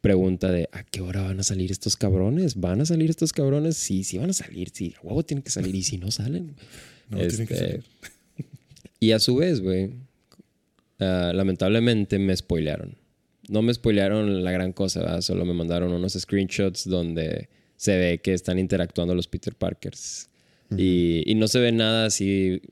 pregunta 0.00 0.50
de 0.50 0.68
¿a 0.72 0.84
qué 0.84 1.00
hora 1.00 1.22
van 1.22 1.40
a 1.40 1.42
salir 1.42 1.70
estos 1.70 1.96
cabrones? 1.96 2.56
¿Van 2.56 2.80
a 2.80 2.86
salir 2.86 3.10
estos 3.10 3.32
cabrones? 3.32 3.76
Sí, 3.76 4.04
sí 4.04 4.18
van 4.18 4.30
a 4.30 4.34
salir, 4.34 4.70
sí, 4.72 4.94
a 4.96 5.06
huevo 5.06 5.22
tienen 5.22 5.42
que 5.42 5.50
salir. 5.50 5.74
¿Y 5.74 5.82
si 5.82 5.98
no 5.98 6.10
salen? 6.10 6.54
No, 7.10 7.18
tienen 7.18 7.46
que 7.46 7.54
Este, 7.54 7.56
salir. 7.66 7.84
Y 9.00 9.12
a 9.12 9.18
su 9.18 9.36
vez, 9.36 9.60
güey, 9.60 9.90
ah, 10.98 11.32
lamentablemente 11.34 12.18
me 12.18 12.36
spoilearon. 12.36 12.96
No 13.48 13.62
me 13.62 13.72
spoilearon 13.74 14.44
la 14.44 14.52
gran 14.52 14.72
cosa, 14.72 15.00
¿verdad? 15.00 15.20
solo 15.22 15.44
me 15.44 15.54
mandaron 15.54 15.92
unos 15.92 16.12
screenshots 16.12 16.88
donde 16.88 17.48
se 17.76 17.96
ve 17.96 18.18
que 18.18 18.32
están 18.34 18.58
interactuando 18.58 19.14
los 19.14 19.26
Peter 19.26 19.54
Parkers. 19.54 20.28
y, 20.76 21.22
y 21.26 21.34
no 21.34 21.48
se 21.48 21.58
ve 21.58 21.72
nada 21.72 22.06
así 22.06 22.62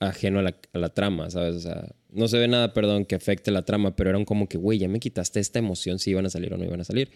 ajeno 0.00 0.40
a 0.40 0.42
la, 0.42 0.56
a 0.72 0.78
la 0.78 0.90
trama, 0.90 1.30
¿sabes? 1.30 1.56
O 1.56 1.60
sea, 1.60 1.88
no 2.12 2.28
se 2.28 2.38
ve 2.38 2.46
nada, 2.48 2.74
perdón, 2.74 3.04
que 3.04 3.14
afecte 3.14 3.50
la 3.50 3.64
trama, 3.64 3.96
pero 3.96 4.10
eran 4.10 4.24
como 4.24 4.48
que, 4.48 4.58
güey, 4.58 4.78
ya 4.78 4.88
me 4.88 5.00
quitaste 5.00 5.40
esta 5.40 5.58
emoción 5.58 5.98
si 5.98 6.10
iban 6.10 6.26
a 6.26 6.30
salir 6.30 6.52
o 6.52 6.56
no 6.58 6.64
iban 6.64 6.80
a 6.80 6.84
salir. 6.84 7.10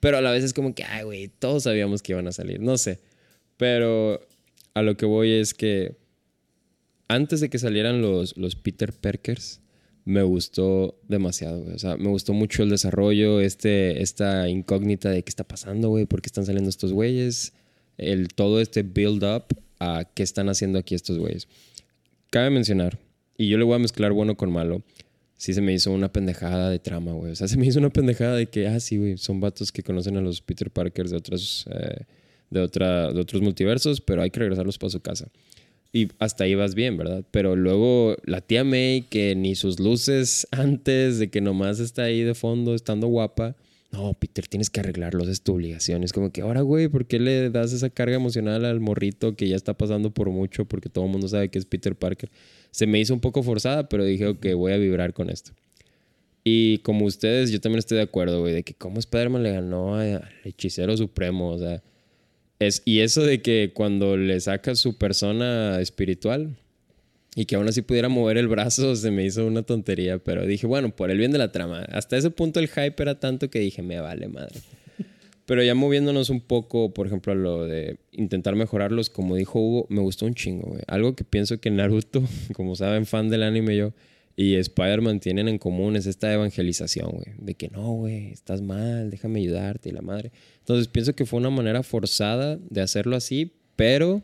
Pero 0.00 0.16
a 0.18 0.20
la 0.22 0.30
vez 0.30 0.42
es 0.44 0.52
como 0.54 0.74
que, 0.74 0.84
ay, 0.84 1.04
güey, 1.04 1.28
todos 1.28 1.64
sabíamos 1.64 2.02
que 2.02 2.12
iban 2.12 2.26
a 2.28 2.32
salir, 2.32 2.60
no 2.60 2.78
sé. 2.78 3.00
Pero 3.56 4.20
a 4.74 4.82
lo 4.82 4.96
que 4.96 5.06
voy 5.06 5.32
es 5.32 5.52
que 5.54 5.96
antes 7.08 7.40
de 7.40 7.50
que 7.50 7.58
salieran 7.58 8.02
los, 8.02 8.36
los 8.36 8.56
Peter 8.56 8.92
Parkers, 8.92 9.60
me 10.04 10.22
gustó 10.22 10.98
demasiado, 11.08 11.62
güey. 11.62 11.74
O 11.74 11.78
sea, 11.78 11.96
me 11.96 12.08
gustó 12.08 12.32
mucho 12.32 12.62
el 12.62 12.70
desarrollo, 12.70 13.40
este, 13.40 14.02
esta 14.02 14.48
incógnita 14.48 15.10
de 15.10 15.22
qué 15.22 15.30
está 15.30 15.44
pasando, 15.44 15.88
güey, 15.88 16.06
por 16.06 16.20
qué 16.20 16.28
están 16.28 16.46
saliendo 16.46 16.70
estos 16.70 16.92
güeyes, 16.92 17.52
el, 17.96 18.28
todo 18.28 18.60
este 18.60 18.82
build-up 18.82 19.44
a 19.78 20.04
qué 20.14 20.22
están 20.22 20.48
haciendo 20.48 20.78
aquí 20.78 20.94
estos 20.94 21.18
güeyes. 21.18 21.48
Cabe 22.30 22.50
mencionar, 22.50 22.98
y 23.36 23.48
yo 23.48 23.58
le 23.58 23.64
voy 23.64 23.76
a 23.76 23.78
mezclar 23.78 24.12
bueno 24.12 24.36
con 24.36 24.52
malo, 24.52 24.82
sí 25.36 25.54
se 25.54 25.60
me 25.60 25.72
hizo 25.72 25.90
una 25.90 26.12
pendejada 26.12 26.70
de 26.70 26.78
trama, 26.78 27.12
güey. 27.12 27.32
O 27.32 27.36
sea, 27.36 27.48
se 27.48 27.56
me 27.56 27.66
hizo 27.66 27.78
una 27.78 27.90
pendejada 27.90 28.36
de 28.36 28.46
que, 28.46 28.66
ah, 28.66 28.80
sí, 28.80 28.98
güey, 28.98 29.16
son 29.18 29.40
vatos 29.40 29.72
que 29.72 29.82
conocen 29.82 30.16
a 30.16 30.20
los 30.20 30.40
Peter 30.40 30.70
Parkers 30.70 31.10
de 31.10 31.16
otros, 31.16 31.66
eh, 31.70 32.04
de, 32.50 32.60
otra, 32.60 33.12
de 33.12 33.20
otros 33.20 33.42
multiversos, 33.42 34.00
pero 34.00 34.22
hay 34.22 34.30
que 34.30 34.40
regresarlos 34.40 34.78
para 34.78 34.90
su 34.90 35.00
casa. 35.00 35.28
Y 35.94 36.08
hasta 36.18 36.42
ahí 36.42 36.56
vas 36.56 36.74
bien, 36.74 36.96
¿verdad? 36.96 37.24
Pero 37.30 37.54
luego 37.54 38.16
la 38.24 38.40
tía 38.40 38.64
May, 38.64 39.02
que 39.02 39.36
ni 39.36 39.54
sus 39.54 39.78
luces 39.78 40.48
antes 40.50 41.20
de 41.20 41.30
que 41.30 41.40
nomás 41.40 41.78
está 41.78 42.02
ahí 42.02 42.22
de 42.22 42.34
fondo, 42.34 42.74
estando 42.74 43.06
guapa. 43.06 43.54
No, 43.92 44.12
Peter, 44.14 44.48
tienes 44.48 44.70
que 44.70 44.80
arreglarlos, 44.80 45.28
es 45.28 45.42
tu 45.42 45.54
obligación. 45.54 46.02
Es 46.02 46.12
como 46.12 46.32
que, 46.32 46.40
ahora, 46.40 46.62
güey, 46.62 46.88
¿por 46.88 47.06
qué 47.06 47.20
le 47.20 47.48
das 47.48 47.72
esa 47.72 47.90
carga 47.90 48.16
emocional 48.16 48.64
al 48.64 48.80
morrito 48.80 49.36
que 49.36 49.46
ya 49.46 49.54
está 49.54 49.74
pasando 49.74 50.10
por 50.10 50.30
mucho? 50.30 50.64
Porque 50.64 50.88
todo 50.88 51.04
el 51.04 51.12
mundo 51.12 51.28
sabe 51.28 51.48
que 51.48 51.60
es 51.60 51.64
Peter 51.64 51.94
Parker. 51.94 52.28
Se 52.72 52.88
me 52.88 52.98
hizo 52.98 53.14
un 53.14 53.20
poco 53.20 53.44
forzada, 53.44 53.88
pero 53.88 54.04
dije, 54.04 54.26
ok, 54.26 54.46
voy 54.56 54.72
a 54.72 54.78
vibrar 54.78 55.12
con 55.12 55.30
esto. 55.30 55.52
Y 56.42 56.78
como 56.78 57.04
ustedes, 57.04 57.52
yo 57.52 57.60
también 57.60 57.78
estoy 57.78 57.98
de 57.98 58.02
acuerdo, 58.02 58.40
güey, 58.40 58.52
de 58.52 58.64
que 58.64 58.74
cómo 58.74 58.98
Spider-Man 58.98 59.44
le 59.44 59.52
ganó 59.52 59.94
al 59.94 60.28
hechicero 60.42 60.96
supremo, 60.96 61.50
o 61.50 61.58
sea. 61.58 61.84
Es, 62.58 62.82
y 62.84 63.00
eso 63.00 63.22
de 63.22 63.42
que 63.42 63.72
cuando 63.74 64.16
le 64.16 64.38
saca 64.40 64.74
su 64.74 64.96
persona 64.96 65.80
espiritual 65.80 66.56
y 67.34 67.46
que 67.46 67.56
aún 67.56 67.68
así 67.68 67.82
pudiera 67.82 68.08
mover 68.08 68.38
el 68.38 68.48
brazo, 68.48 68.94
se 68.94 69.10
me 69.10 69.24
hizo 69.24 69.46
una 69.46 69.62
tontería, 69.62 70.18
pero 70.18 70.46
dije, 70.46 70.66
bueno, 70.66 70.94
por 70.94 71.10
el 71.10 71.18
bien 71.18 71.32
de 71.32 71.38
la 71.38 71.50
trama. 71.50 71.80
Hasta 71.90 72.16
ese 72.16 72.30
punto 72.30 72.60
el 72.60 72.68
hype 72.68 72.94
era 73.02 73.18
tanto 73.18 73.50
que 73.50 73.58
dije, 73.58 73.82
me 73.82 74.00
vale 74.00 74.28
madre. 74.28 74.60
Pero 75.46 75.62
ya 75.62 75.74
moviéndonos 75.74 76.30
un 76.30 76.40
poco, 76.40 76.94
por 76.94 77.06
ejemplo, 77.06 77.32
a 77.32 77.36
lo 77.36 77.66
de 77.66 77.98
intentar 78.12 78.54
mejorarlos, 78.54 79.10
como 79.10 79.36
dijo 79.36 79.60
Hugo, 79.60 79.86
me 79.90 80.00
gustó 80.00 80.24
un 80.24 80.34
chingo, 80.34 80.68
güey. 80.68 80.82
Algo 80.86 81.14
que 81.14 81.24
pienso 81.24 81.60
que 81.60 81.70
Naruto, 81.70 82.22
como 82.54 82.76
saben, 82.76 83.04
fan 83.04 83.28
del 83.28 83.42
anime 83.42 83.76
yo, 83.76 83.92
y 84.36 84.56
Spider-Man 84.56 85.20
tienen 85.20 85.48
en 85.48 85.58
común 85.58 85.96
es 85.96 86.06
esta 86.06 86.32
evangelización, 86.32 87.10
güey. 87.10 87.26
De 87.38 87.54
que 87.54 87.68
no, 87.68 87.92
güey, 87.92 88.32
estás 88.32 88.62
mal, 88.62 89.10
déjame 89.10 89.40
ayudarte 89.40 89.90
y 89.90 89.92
la 89.92 90.02
madre. 90.02 90.32
Entonces 90.58 90.88
pienso 90.88 91.14
que 91.14 91.24
fue 91.24 91.38
una 91.38 91.50
manera 91.50 91.82
forzada 91.82 92.58
de 92.68 92.80
hacerlo 92.80 93.16
así, 93.16 93.52
pero 93.76 94.22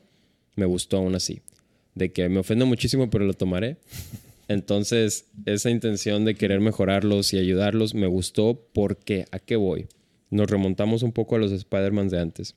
me 0.56 0.66
gustó 0.66 0.96
aún 0.96 1.14
así. 1.14 1.40
De 1.94 2.12
que 2.12 2.28
me 2.28 2.40
ofendo 2.40 2.66
muchísimo, 2.66 3.08
pero 3.10 3.24
lo 3.24 3.34
tomaré. 3.34 3.76
Entonces, 4.48 5.26
esa 5.46 5.70
intención 5.70 6.24
de 6.24 6.34
querer 6.34 6.60
mejorarlos 6.60 7.32
y 7.32 7.38
ayudarlos 7.38 7.94
me 7.94 8.08
gustó 8.08 8.66
porque, 8.72 9.26
¿a 9.30 9.38
qué 9.38 9.54
voy? 9.54 9.86
Nos 10.28 10.50
remontamos 10.50 11.04
un 11.04 11.12
poco 11.12 11.36
a 11.36 11.38
los 11.38 11.52
Spider-Man 11.52 12.08
de 12.08 12.18
antes. 12.18 12.56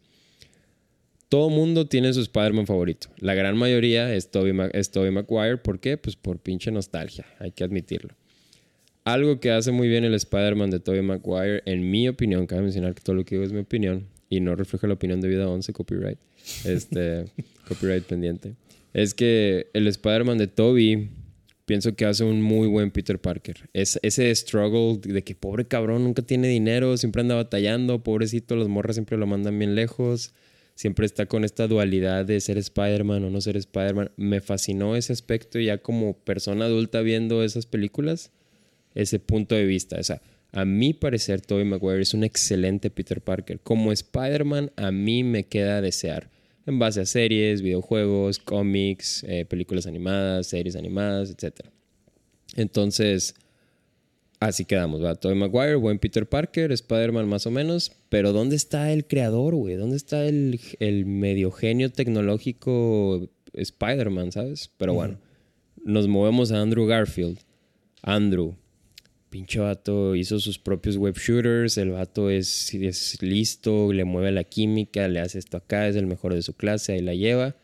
Todo 1.33 1.49
mundo 1.49 1.87
tiene 1.87 2.13
su 2.13 2.21
Spider-Man 2.21 2.67
favorito. 2.67 3.07
La 3.17 3.33
gran 3.33 3.57
mayoría 3.57 4.13
es 4.13 4.29
Tobey, 4.29 4.53
Maguire. 4.53 5.57
¿Por 5.57 5.79
qué? 5.79 5.97
Pues 5.97 6.15
por 6.15 6.37
pinche 6.37 6.69
nostalgia, 6.69 7.25
hay 7.39 7.49
que 7.49 7.63
admitirlo. 7.63 8.13
Algo 9.03 9.39
que 9.39 9.49
hace 9.49 9.71
muy 9.71 9.87
bien 9.87 10.03
el 10.03 10.13
Spider-Man 10.13 10.69
de 10.69 10.79
Tobey 10.79 11.01
Maguire, 11.01 11.63
en 11.65 11.89
mi 11.89 12.07
opinión, 12.07 12.45
cabe 12.45 12.61
mencionar 12.61 12.93
que 12.93 13.01
todo 13.01 13.15
lo 13.15 13.25
que 13.25 13.33
digo 13.33 13.47
es 13.47 13.51
mi 13.51 13.61
opinión 13.61 14.09
y 14.29 14.41
no 14.41 14.55
refleja 14.55 14.85
la 14.85 14.93
opinión 14.93 15.21
de 15.21 15.27
Vida 15.27 15.49
11, 15.49 15.73
copyright, 15.73 16.19
este, 16.65 17.25
copyright 17.67 18.03
pendiente, 18.03 18.53
es 18.93 19.15
que 19.15 19.71
el 19.73 19.87
Spider-Man 19.87 20.37
de 20.37 20.45
Tobey 20.45 21.09
pienso 21.65 21.95
que 21.95 22.05
hace 22.05 22.23
un 22.25 22.43
muy 22.43 22.67
buen 22.67 22.91
Peter 22.91 23.17
Parker. 23.17 23.71
Es, 23.73 23.99
ese 24.03 24.35
struggle 24.35 24.99
de 24.99 25.23
que 25.23 25.33
pobre 25.33 25.65
cabrón 25.65 26.03
nunca 26.03 26.21
tiene 26.21 26.47
dinero, 26.47 26.95
siempre 26.95 27.21
anda 27.21 27.33
batallando, 27.33 28.03
pobrecito, 28.03 28.55
las 28.55 28.67
morras 28.67 28.97
siempre 28.97 29.17
lo 29.17 29.25
mandan 29.25 29.57
bien 29.57 29.73
lejos 29.73 30.31
siempre 30.75 31.05
está 31.05 31.25
con 31.25 31.43
esta 31.43 31.67
dualidad 31.67 32.25
de 32.25 32.39
ser 32.39 32.57
Spider-Man 32.57 33.23
o 33.23 33.29
no 33.29 33.41
ser 33.41 33.57
Spider-Man. 33.57 34.11
Me 34.17 34.41
fascinó 34.41 34.95
ese 34.95 35.13
aspecto 35.13 35.59
ya 35.59 35.77
como 35.79 36.17
persona 36.17 36.65
adulta 36.65 37.01
viendo 37.01 37.43
esas 37.43 37.65
películas, 37.65 38.31
ese 38.95 39.19
punto 39.19 39.55
de 39.55 39.65
vista. 39.65 39.99
O 39.99 40.03
sea, 40.03 40.21
a 40.51 40.65
mi 40.65 40.93
parecer, 40.93 41.41
Tobey 41.41 41.65
Maguire 41.65 42.01
es 42.01 42.13
un 42.13 42.23
excelente 42.23 42.89
Peter 42.89 43.21
Parker. 43.21 43.59
Como 43.59 43.91
Spider-Man, 43.91 44.71
a 44.75 44.91
mí 44.91 45.23
me 45.23 45.45
queda 45.45 45.81
desear. 45.81 46.29
En 46.65 46.79
base 46.79 47.01
a 47.01 47.05
series, 47.05 47.61
videojuegos, 47.61 48.39
cómics, 48.39 49.25
eh, 49.27 49.45
películas 49.45 49.87
animadas, 49.87 50.47
series 50.47 50.75
animadas, 50.75 51.31
etc. 51.31 51.65
Entonces, 52.55 53.35
Así 54.43 54.65
quedamos, 54.65 55.01
¿va? 55.01 55.15
Tobey 55.15 55.37
Maguire, 55.37 55.75
buen 55.75 55.99
Peter 55.99 56.27
Parker, 56.27 56.73
Spider-Man 56.73 57.29
más 57.29 57.47
o 57.47 57.51
menos. 57.51 57.93
Pero 58.09 58.33
¿dónde 58.33 58.57
está 58.57 58.91
el 58.91 59.07
creador, 59.07 59.55
güey? 59.55 59.75
¿Dónde 59.75 59.95
está 59.95 60.25
el, 60.25 60.59
el 60.79 61.05
medio 61.05 61.49
genio 61.49 61.89
tecnológico 61.89 63.29
Spider-Man, 63.53 64.33
¿sabes? 64.33 64.69
Pero 64.77 64.95
bueno, 64.95 65.17
nos 65.85 66.09
movemos 66.09 66.51
a 66.51 66.61
Andrew 66.61 66.85
Garfield. 66.85 67.39
Andrew, 68.01 68.55
pinche 69.29 69.61
vato, 69.61 70.13
hizo 70.13 70.37
sus 70.39 70.59
propios 70.59 70.97
web 70.97 71.15
shooters. 71.15 71.77
El 71.77 71.91
vato 71.91 72.29
es, 72.29 72.73
es 72.73 73.21
listo, 73.21 73.93
le 73.93 74.03
mueve 74.03 74.33
la 74.33 74.43
química, 74.43 75.07
le 75.07 75.21
hace 75.21 75.39
esto 75.39 75.55
acá, 75.55 75.87
es 75.87 75.95
el 75.95 76.05
mejor 76.05 76.33
de 76.33 76.41
su 76.41 76.53
clase, 76.53 76.91
ahí 76.91 77.01
la 77.01 77.15
lleva. 77.15 77.55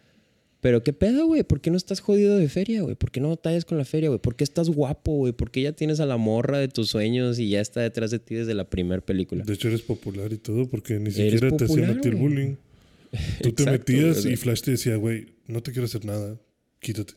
Pero 0.62 0.84
qué 0.84 0.92
pedo, 0.92 1.26
güey, 1.26 1.44
¿por 1.44 1.62
qué 1.62 1.72
no 1.72 1.78
estás 1.78 2.02
jodido 2.02 2.38
de 2.38 2.50
feria, 2.50 2.82
güey? 2.82 2.96
¿Por 2.96 3.12
qué 3.12 3.22
no 3.22 3.30
batallas 3.30 3.64
con 3.64 3.78
la 3.78 3.86
feria, 3.86 4.10
güey? 4.10 4.20
¿Por 4.20 4.36
qué 4.36 4.44
estás 4.44 4.70
guapo, 4.70 5.14
güey? 5.14 5.32
¿Por 5.32 5.52
qué 5.52 5.62
ya 5.62 5.72
tienes 5.72 6.02
a 6.02 6.06
la 6.06 6.18
morra 6.18 6.60
de 6.60 6.68
tus 6.68 6.90
sueños 6.90 7.40
y 7.40 7.50
ya 7.50 7.62
está 7.62 7.80
detrás 7.80 8.12
de 8.12 8.20
ti 8.20 8.36
desde 8.36 8.54
la 8.54 8.70
primera 8.70 9.02
película? 9.02 9.44
De 9.46 9.54
hecho, 9.54 9.70
eres 9.70 9.82
popular 9.82 10.34
y 10.34 10.38
todo 10.38 10.68
porque 10.70 11.00
ni 11.00 11.12
siquiera 11.12 11.56
te 11.56 11.66
hacían 11.66 11.98
a 11.98 12.02
ti 12.02 12.10
el 12.10 12.16
bullying. 12.16 12.56
Tú 13.42 13.54
te 13.54 13.66
metías 13.66 14.26
y 14.26 14.36
Flash 14.36 14.62
te 14.62 14.72
decía, 14.72 14.98
güey, 14.98 15.28
no 15.48 15.64
te 15.64 15.72
quiero 15.72 15.86
hacer 15.86 16.04
nada, 16.04 16.38
quítate. 16.80 17.14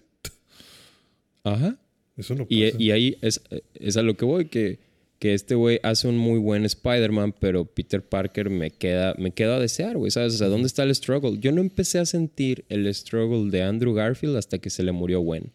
Ajá. 1.42 1.78
Eso 2.16 2.34
no 2.34 2.44
pasa. 2.44 2.54
Y, 2.54 2.72
y 2.78 2.90
ahí 2.92 3.18
es, 3.22 3.40
es 3.74 3.96
a 3.96 4.02
lo 4.02 4.16
que 4.16 4.24
voy, 4.24 4.46
que 4.46 4.78
que 5.22 5.34
este 5.34 5.54
güey 5.54 5.78
hace 5.84 6.08
un 6.08 6.18
muy 6.18 6.40
buen 6.40 6.64
Spider-Man, 6.64 7.36
pero 7.38 7.64
Peter 7.64 8.02
Parker 8.02 8.50
me 8.50 8.72
queda, 8.72 9.14
me 9.18 9.30
queda 9.30 9.54
a 9.54 9.60
desear, 9.60 9.96
güey, 9.96 10.10
¿sabes? 10.10 10.34
O 10.34 10.36
sea, 10.38 10.48
¿dónde 10.48 10.66
está 10.66 10.82
el 10.82 10.92
struggle? 10.92 11.38
Yo 11.38 11.52
no 11.52 11.60
empecé 11.60 12.00
a 12.00 12.06
sentir 12.06 12.64
el 12.68 12.92
struggle 12.92 13.48
de 13.52 13.62
Andrew 13.62 13.94
Garfield 13.94 14.36
hasta 14.36 14.58
que 14.58 14.68
se 14.68 14.82
le 14.82 14.90
murió 14.90 15.20
Gwen. 15.20 15.52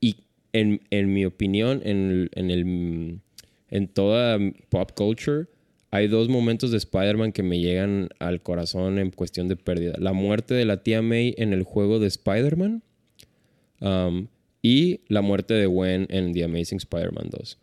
Y 0.00 0.24
en, 0.54 0.80
en 0.88 1.12
mi 1.12 1.26
opinión, 1.26 1.82
en, 1.84 2.30
en, 2.32 2.50
el, 2.50 3.20
en 3.68 3.88
toda 3.88 4.38
pop 4.70 4.92
culture, 4.96 5.48
hay 5.90 6.08
dos 6.08 6.30
momentos 6.30 6.70
de 6.70 6.78
Spider-Man 6.78 7.32
que 7.32 7.42
me 7.42 7.60
llegan 7.60 8.08
al 8.20 8.40
corazón 8.40 8.98
en 8.98 9.10
cuestión 9.10 9.48
de 9.48 9.56
pérdida. 9.56 9.96
La 9.98 10.14
muerte 10.14 10.54
de 10.54 10.64
la 10.64 10.82
tía 10.82 11.02
May 11.02 11.34
en 11.36 11.52
el 11.52 11.64
juego 11.64 11.98
de 11.98 12.06
Spider-Man 12.06 12.82
um, 13.82 14.28
y 14.62 15.02
la 15.08 15.20
muerte 15.20 15.52
de 15.52 15.66
Gwen 15.66 16.06
en 16.08 16.32
The 16.32 16.44
Amazing 16.44 16.78
Spider-Man 16.78 17.28
2 17.30 17.58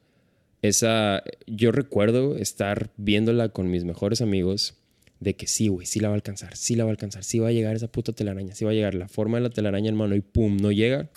esa, 0.62 1.24
yo 1.48 1.72
recuerdo 1.72 2.36
estar 2.36 2.92
viéndola 2.98 3.50
con 3.50 3.70
mis 3.70 3.84
mejores 3.84 4.22
amigos 4.22 4.76
de 5.20 5.36
que 5.36 5.48
sí, 5.48 5.68
güey, 5.68 5.86
sí 5.86 6.00
la 6.00 6.10
va 6.10 6.14
a 6.14 6.16
alcanzar, 6.16 6.56
sí 6.56 6.76
la 6.76 6.84
va 6.84 6.90
a 6.90 6.94
alcanzar, 6.94 7.24
sí 7.24 7.40
va 7.40 7.50
a 7.50 7.52
llegar 7.52 7.76
esa 7.76 7.88
puta 7.92 8.12
telaraña, 8.12 8.56
sí 8.56 8.66
va 8.66 8.72
a 8.72 8.74
llegar 8.74 8.96
la 8.96 9.08
forma 9.08 9.38
de 9.38 9.44
la 9.44 9.50
telaraña 9.50 9.90
en 9.90 9.96
mano 9.96 10.16
y 10.16 10.22
pum, 10.22 10.58
no 10.58 10.72
llega, 10.72 11.10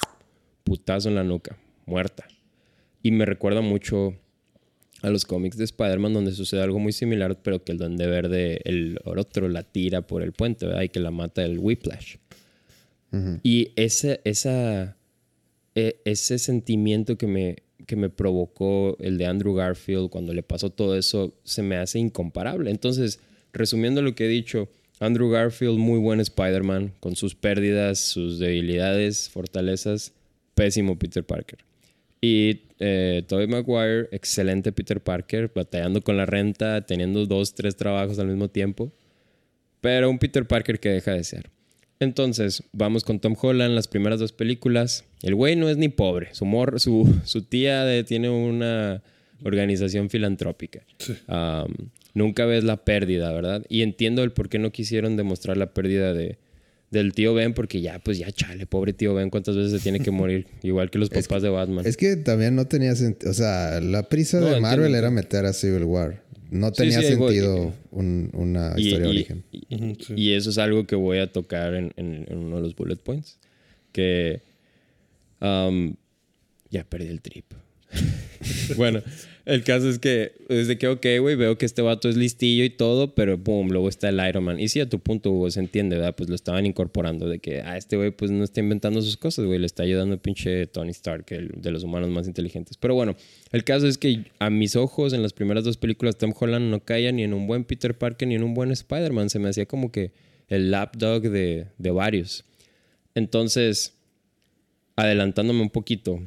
putazo 0.62 1.08
en 1.08 1.14
la 1.14 1.24
nuca, 1.24 1.58
muerta. 1.86 2.26
Y 3.02 3.10
me 3.10 3.24
recuerda 3.24 3.60
mucho 3.60 4.14
a 5.02 5.10
los 5.10 5.26
cómics 5.26 5.56
de 5.58 5.64
Spider-Man 5.64 6.14
donde 6.14 6.32
sucede 6.32 6.62
algo 6.62 6.78
muy 6.78 6.92
similar, 6.92 7.42
pero 7.42 7.62
que 7.62 7.72
el 7.72 7.78
Duende 7.78 8.06
Verde, 8.06 8.60
el 8.64 8.98
otro, 9.04 9.48
la 9.48 9.62
tira 9.62 10.06
por 10.06 10.22
el 10.22 10.32
puente, 10.32 10.66
¿verdad? 10.66 10.82
Y 10.82 10.88
que 10.88 11.00
la 11.00 11.10
mata 11.10 11.44
el 11.44 11.58
Whiplash. 11.58 12.16
Y 13.44 13.70
ese, 13.76 14.20
esa, 14.24 14.96
e, 15.76 16.00
ese 16.04 16.38
sentimiento 16.40 17.16
que 17.16 17.28
me, 17.28 17.58
que 17.86 17.96
me 17.96 18.10
provocó 18.10 18.96
el 19.00 19.18
de 19.18 19.26
Andrew 19.26 19.54
Garfield 19.54 20.10
cuando 20.10 20.32
le 20.32 20.42
pasó 20.42 20.70
todo 20.70 20.96
eso 20.96 21.34
se 21.44 21.62
me 21.62 21.76
hace 21.76 21.98
incomparable. 21.98 22.70
Entonces, 22.70 23.20
resumiendo 23.52 24.02
lo 24.02 24.14
que 24.14 24.26
he 24.26 24.28
dicho, 24.28 24.68
Andrew 25.00 25.30
Garfield, 25.30 25.78
muy 25.78 25.98
buen 25.98 26.20
Spider-Man, 26.20 26.92
con 27.00 27.16
sus 27.16 27.34
pérdidas, 27.34 27.98
sus 27.98 28.38
debilidades, 28.38 29.28
fortalezas, 29.28 30.12
pésimo 30.54 30.98
Peter 30.98 31.24
Parker. 31.24 31.58
Y 32.20 32.62
eh, 32.78 33.22
Tobey 33.26 33.46
Maguire, 33.46 34.08
excelente 34.12 34.72
Peter 34.72 35.00
Parker, 35.00 35.50
batallando 35.54 36.00
con 36.00 36.16
la 36.16 36.26
renta, 36.26 36.86
teniendo 36.86 37.26
dos, 37.26 37.54
tres 37.54 37.76
trabajos 37.76 38.18
al 38.18 38.28
mismo 38.28 38.48
tiempo, 38.48 38.92
pero 39.80 40.08
un 40.08 40.18
Peter 40.18 40.46
Parker 40.46 40.80
que 40.80 40.88
deja 40.88 41.12
de 41.12 41.24
ser. 41.24 41.50
Entonces, 42.04 42.62
vamos 42.72 43.02
con 43.02 43.18
Tom 43.18 43.34
Holland, 43.40 43.74
las 43.74 43.88
primeras 43.88 44.20
dos 44.20 44.32
películas. 44.32 45.04
El 45.22 45.34
güey 45.34 45.56
no 45.56 45.68
es 45.68 45.76
ni 45.76 45.88
pobre. 45.88 46.28
Su, 46.32 46.46
su, 46.76 47.14
su 47.24 47.42
tía 47.42 48.04
tiene 48.04 48.30
una 48.30 49.02
organización 49.42 50.10
filantrópica. 50.10 50.82
nunca 52.14 52.46
ves 52.46 52.64
la 52.64 52.76
pérdida, 52.84 53.32
¿verdad? 53.32 53.64
Y 53.68 53.82
entiendo 53.82 54.22
el 54.22 54.32
por 54.32 54.48
qué 54.48 54.58
no 54.58 54.72
quisieron 54.72 55.16
demostrar 55.16 55.56
la 55.56 55.72
pérdida 55.74 56.12
de, 56.12 56.38
del 56.90 57.12
tío 57.12 57.34
Ben, 57.34 57.52
porque 57.52 57.80
ya, 57.80 57.98
pues 57.98 58.18
ya, 58.18 58.32
chale, 58.32 58.66
pobre 58.66 58.94
tío 58.94 59.14
Ben, 59.14 59.28
¿cuántas 59.28 59.56
veces 59.56 59.72
se 59.72 59.80
tiene 59.80 60.00
que 60.00 60.10
morir? 60.10 60.46
Igual 60.62 60.90
que 60.90 60.98
los 60.98 61.10
papás 61.10 61.42
de 61.42 61.50
Batman. 61.50 61.86
Es 61.86 61.96
que 61.96 62.16
también 62.16 62.54
no 62.56 62.66
tenía 62.66 62.96
sentido. 62.96 63.30
O 63.30 63.34
sea, 63.34 63.80
la 63.80 64.04
prisa 64.04 64.40
de 64.40 64.60
Marvel 64.60 64.94
era 64.94 65.10
meter 65.10 65.44
a 65.44 65.52
Civil 65.52 65.84
War. 65.84 66.22
No 66.54 66.70
tenía 66.70 67.02
sentido 67.02 67.74
una 67.90 68.74
historia 68.76 68.98
de 69.00 69.08
origen. 69.08 69.44
Y, 69.50 70.34
eso 70.34 70.50
es 70.50 70.58
algo 70.58 70.86
que 70.86 70.94
voy 70.94 71.18
a 71.18 71.32
tocar 71.32 71.74
en, 71.74 71.92
uno 72.30 72.56
de 72.56 72.62
los 72.62 72.76
bullet 72.76 72.94
points. 72.94 73.40
Que 73.90 74.40
um, 75.40 75.96
ya 76.70 76.84
perdí 76.84 77.08
el 77.08 77.22
trip. 77.22 77.46
bueno, 78.76 79.02
El 79.44 79.62
caso 79.62 79.90
es 79.90 79.98
que, 79.98 80.32
desde 80.48 80.78
que, 80.78 80.88
ok, 80.88 81.04
güey, 81.20 81.36
veo 81.36 81.58
que 81.58 81.66
este 81.66 81.82
vato 81.82 82.08
es 82.08 82.16
listillo 82.16 82.64
y 82.64 82.70
todo, 82.70 83.14
pero 83.14 83.36
boom, 83.36 83.68
luego 83.68 83.90
está 83.90 84.08
el 84.08 84.18
Iron 84.26 84.44
Man. 84.44 84.58
Y 84.58 84.68
sí, 84.68 84.80
a 84.80 84.88
tu 84.88 85.00
punto, 85.00 85.30
Hugo, 85.30 85.50
se 85.50 85.60
entiende, 85.60 85.96
¿verdad? 85.96 86.14
Pues 86.16 86.30
lo 86.30 86.34
estaban 86.34 86.64
incorporando 86.64 87.28
de 87.28 87.40
que, 87.40 87.60
ah, 87.60 87.76
este 87.76 87.96
güey, 87.96 88.10
pues 88.10 88.30
no 88.30 88.42
está 88.42 88.60
inventando 88.60 89.02
sus 89.02 89.18
cosas, 89.18 89.44
güey, 89.44 89.58
le 89.58 89.66
está 89.66 89.82
ayudando 89.82 90.14
el 90.14 90.20
pinche 90.20 90.66
Tony 90.66 90.92
Stark, 90.92 91.26
el 91.28 91.50
de 91.56 91.70
los 91.70 91.84
humanos 91.84 92.08
más 92.08 92.26
inteligentes. 92.26 92.78
Pero 92.78 92.94
bueno, 92.94 93.16
el 93.52 93.64
caso 93.64 93.86
es 93.86 93.98
que 93.98 94.24
a 94.38 94.48
mis 94.48 94.76
ojos, 94.76 95.12
en 95.12 95.22
las 95.22 95.34
primeras 95.34 95.64
dos 95.64 95.76
películas, 95.76 96.16
Tom 96.16 96.32
Holland 96.38 96.70
no 96.70 96.80
caía 96.80 97.12
ni 97.12 97.22
en 97.22 97.34
un 97.34 97.46
buen 97.46 97.64
Peter 97.64 97.96
Parker 97.98 98.26
ni 98.26 98.36
en 98.36 98.44
un 98.44 98.54
buen 98.54 98.70
Spider-Man. 98.70 99.28
Se 99.28 99.38
me 99.38 99.50
hacía 99.50 99.66
como 99.66 99.92
que 99.92 100.12
el 100.48 100.70
lapdog 100.70 101.20
de, 101.20 101.66
de 101.76 101.90
varios. 101.90 102.44
Entonces, 103.14 103.92
adelantándome 104.96 105.60
un 105.60 105.70
poquito 105.70 106.22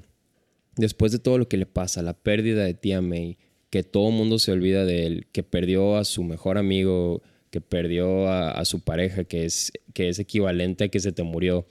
después 0.78 1.12
de 1.12 1.20
todo 1.20 1.38
lo 1.38 1.48
que 1.48 1.58
le 1.58 1.66
pasa, 1.66 2.02
la 2.02 2.14
pérdida 2.14 2.64
de 2.64 2.74
tía 2.74 3.02
May, 3.02 3.38
que 3.70 3.84
todo 3.84 4.10
el 4.10 4.16
mundo 4.16 4.40
se 4.40 4.52
olvida 4.52 4.86
de 4.86 5.06
él, 5.06 5.28
que 5.32 5.44
perdió 5.44 5.98
a 5.98 6.06
su 6.06 6.24
mejor 6.24 6.58
amigo, 6.58 7.22
que 7.50 7.62
perdió 7.62 8.30
a, 8.30 8.64
su 8.66 8.82
pareja, 8.82 9.24
que 9.24 9.46
es, 9.46 9.72
que 9.94 10.10
es 10.10 10.20
equivalente 10.20 10.86
a 10.86 10.88
que 10.90 11.00
se 11.00 11.12
te 11.12 11.24
murió, 11.24 11.66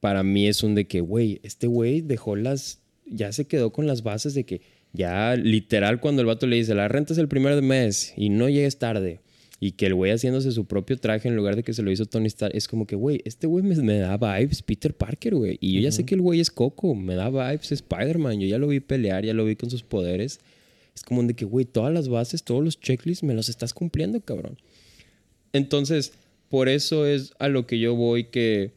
para 0.00 0.22
mí 0.22 0.46
es 0.46 0.62
un 0.62 0.74
de 0.74 0.86
que, 0.86 1.00
güey, 1.00 1.40
este 1.42 1.66
güey 1.66 2.00
dejó 2.02 2.36
las, 2.36 2.82
ya 3.06 3.32
se 3.32 3.46
quedó 3.46 3.72
con 3.72 3.86
las 3.86 4.02
bases 4.02 4.34
de 4.34 4.44
que 4.44 4.60
ya 4.92 5.34
literal 5.34 6.00
cuando 6.00 6.22
el 6.22 6.26
vato 6.26 6.46
le 6.46 6.56
dice, 6.56 6.74
la 6.74 6.88
renta 6.88 7.12
es 7.12 7.18
el 7.18 7.28
primer 7.28 7.60
mes 7.62 8.12
y 8.16 8.28
no 8.28 8.48
llegues 8.48 8.78
tarde, 8.78 9.20
y 9.64 9.72
que 9.72 9.86
el 9.86 9.94
güey 9.94 10.12
haciéndose 10.12 10.52
su 10.52 10.66
propio 10.66 10.98
traje 10.98 11.26
en 11.26 11.36
lugar 11.36 11.56
de 11.56 11.62
que 11.62 11.72
se 11.72 11.80
lo 11.80 11.90
hizo 11.90 12.04
Tony 12.04 12.26
Stark, 12.26 12.54
es 12.54 12.68
como 12.68 12.86
que, 12.86 12.96
güey, 12.96 13.22
este 13.24 13.46
güey 13.46 13.64
me, 13.64 13.96
da 13.96 14.18
vibes 14.18 14.60
Peter 14.60 14.92
Parker, 14.92 15.34
güey. 15.36 15.56
Y 15.58 15.72
yo 15.72 15.80
ya 15.80 15.90
sé 15.90 16.04
que 16.04 16.14
el 16.14 16.20
güey 16.20 16.38
es 16.38 16.50
Coco, 16.50 16.94
me 16.94 17.14
da 17.14 17.30
vibes 17.30 17.72
Spider-Man. 17.72 18.40
Yo 18.40 18.46
ya 18.46 18.58
lo 18.58 18.68
vi 18.68 18.80
pelear, 18.80 19.24
ya 19.24 19.32
lo 19.32 19.46
vi 19.46 19.56
con 19.56 19.70
sus 19.70 19.82
poderes. 19.82 20.40
Es 20.94 21.02
como 21.02 21.22
de 21.22 21.32
que, 21.32 21.46
güey, 21.46 21.64
todas 21.64 21.94
las 21.94 22.10
bases, 22.10 22.42
todos 22.42 22.62
los 22.62 22.78
checklists 22.78 23.24
me 23.24 23.32
los 23.32 23.48
estás 23.48 23.72
cumpliendo, 23.72 24.20
cabrón. 24.20 24.58
Entonces, 25.54 26.12
por 26.50 26.68
eso 26.68 27.06
es 27.06 27.32
a 27.38 27.48
lo 27.48 27.66
que 27.66 27.78
yo 27.78 27.94
voy 27.94 28.24
que 28.24 28.72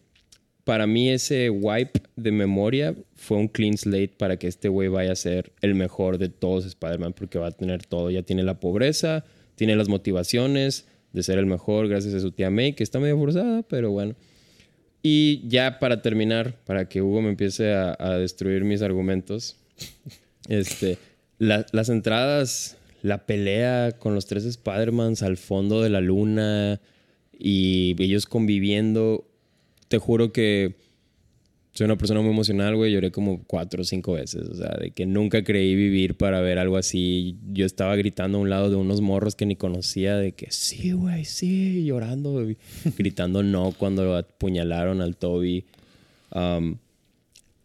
para 0.63 0.87
mí 0.87 1.09
ese 1.09 1.49
wipe 1.49 1.99
de 2.15 2.31
memoria 2.31 2.95
fue 3.17 3.35
un 3.35 3.49
clean 3.49 3.77
slate 3.77 4.13
para 4.17 4.37
que 4.37 4.47
este 4.47 4.69
güey 4.69 4.87
vaya 4.87 5.11
a 5.11 5.15
ser 5.17 5.51
el 5.59 5.75
mejor 5.75 6.17
de 6.17 6.29
todos 6.29 6.65
Spider-Man 6.65 7.11
porque 7.11 7.39
va 7.39 7.47
a 7.47 7.51
tener 7.51 7.85
todo. 7.85 8.09
Ya 8.09 8.23
tiene 8.23 8.43
la 8.43 8.61
pobreza, 8.61 9.25
tiene 9.57 9.75
las 9.75 9.89
motivaciones 9.89 10.85
de 11.13 11.23
ser 11.23 11.39
el 11.39 11.47
mejor 11.47 11.87
gracias 11.87 12.13
a 12.13 12.19
su 12.19 12.31
tía 12.31 12.51
May, 12.51 12.73
que 12.73 12.83
está 12.83 12.99
medio 12.99 13.17
forzada, 13.17 13.63
pero 13.63 13.91
bueno. 13.91 14.15
Y 15.01 15.47
ya 15.47 15.79
para 15.79 16.01
terminar, 16.03 16.55
para 16.63 16.87
que 16.87 17.01
Hugo 17.01 17.21
me 17.21 17.29
empiece 17.29 17.73
a, 17.73 18.17
destruir 18.17 18.63
mis 18.63 18.83
argumentos, 18.83 19.57
este, 20.47 20.99
las 21.39 21.89
entradas, 21.89 22.77
la 23.01 23.25
pelea 23.25 23.93
con 23.97 24.13
los 24.13 24.27
tres 24.27 24.45
Spider-Mans 24.45 25.23
al 25.23 25.37
fondo 25.37 25.81
de 25.81 25.89
la 25.89 26.01
luna 26.01 26.79
y 27.37 27.95
ellos 28.01 28.27
conviviendo, 28.27 29.27
te 29.87 29.97
juro 29.97 30.31
que 30.31 30.75
soy 31.77 31.85
una 31.85 31.95
persona 31.95 32.21
muy 32.21 32.31
emocional, 32.31 32.75
güey. 32.75 32.91
Lloré 32.91 33.11
como 33.11 33.43
cuatro 33.43 33.83
o 33.83 33.85
cinco 33.85 34.13
veces. 34.13 34.47
O 34.49 34.55
sea, 34.55 34.75
de 34.81 34.89
que 34.89 35.05
nunca 35.05 35.43
creí 35.43 35.75
vivir 35.75 36.17
para 36.17 36.41
ver 36.41 36.57
algo 36.57 36.75
así. 36.75 37.37
Yo 37.53 37.67
estaba 37.67 37.95
gritando 37.95 38.39
a 38.39 38.41
un 38.41 38.49
lado 38.49 38.71
de 38.71 38.75
unos 38.75 38.99
morros 38.99 39.35
que 39.35 39.45
ni 39.45 39.55
conocía, 39.55 40.15
de 40.15 40.31
que 40.31 40.47
sí, 40.49 40.93
güey, 40.93 41.23
sí, 41.25 41.85
llorando, 41.85 42.47
gritando 42.97 43.43
no 43.43 43.75
cuando 43.77 44.17
apuñalaron 44.17 45.01
al 45.01 45.17
Toby. 45.17 45.65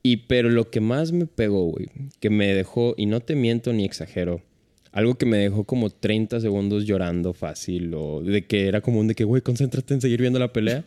Y 0.03 0.17
pero 0.19 0.51
lo 0.51 0.69
que 0.69 0.83
más 0.83 1.13
me 1.13 1.25
pegó, 1.25 1.71
güey, 1.71 1.89
que 2.21 2.29
me 2.29 2.53
dejó, 2.53 2.95
y 2.99 3.07
no 3.07 3.21
te 3.21 3.35
miento 3.35 3.73
ni 3.73 3.87
exagero, 3.87 4.43
algo 4.91 5.15
que 5.15 5.25
me 5.25 5.39
dejó 5.39 5.65
como 5.65 5.89
30 5.89 6.39
segundos 6.41 6.85
llorando 6.85 7.33
fácil, 7.33 7.95
o 7.95 8.21
de 8.23 8.45
que 8.45 8.67
era 8.69 8.83
común 8.83 9.09
de 9.09 9.15
que, 9.15 9.25
güey, 9.25 9.41
concéntrate 9.41 9.95
en 9.95 10.03
seguir 10.03 10.21
viendo 10.21 10.39
la 10.39 10.53
pelea 10.53 10.85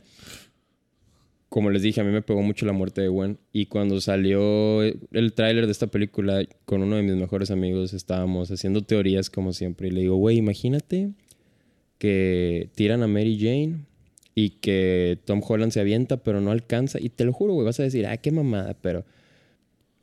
como 1.55 1.69
les 1.69 1.83
dije, 1.83 2.01
a 2.01 2.03
mí 2.03 2.11
me 2.11 2.21
pegó 2.21 2.41
mucho 2.41 2.65
la 2.65 2.73
muerte 2.73 2.99
de 2.99 3.07
Gwen. 3.07 3.37
Y 3.53 3.67
cuando 3.67 4.01
salió 4.01 4.81
el 4.83 5.33
tráiler 5.33 5.67
de 5.67 5.71
esta 5.71 5.87
película, 5.87 6.45
con 6.65 6.81
uno 6.83 6.97
de 6.97 7.01
mis 7.01 7.15
mejores 7.15 7.49
amigos 7.49 7.93
estábamos 7.93 8.51
haciendo 8.51 8.81
teorías 8.81 9.29
como 9.29 9.53
siempre. 9.53 9.87
Y 9.87 9.91
le 9.91 10.01
digo, 10.01 10.17
güey, 10.17 10.35
imagínate 10.35 11.11
que 11.97 12.67
tiran 12.75 13.03
a 13.03 13.07
Mary 13.07 13.37
Jane 13.39 13.85
y 14.35 14.49
que 14.49 15.17
Tom 15.23 15.41
Holland 15.47 15.71
se 15.71 15.79
avienta, 15.79 16.17
pero 16.17 16.41
no 16.41 16.51
alcanza. 16.51 16.99
Y 16.99 17.07
te 17.07 17.23
lo 17.23 17.31
juro, 17.31 17.53
güey, 17.53 17.63
vas 17.63 17.79
a 17.79 17.83
decir, 17.83 18.05
ah, 18.05 18.17
qué 18.17 18.31
mamada, 18.31 18.73
pero 18.81 19.05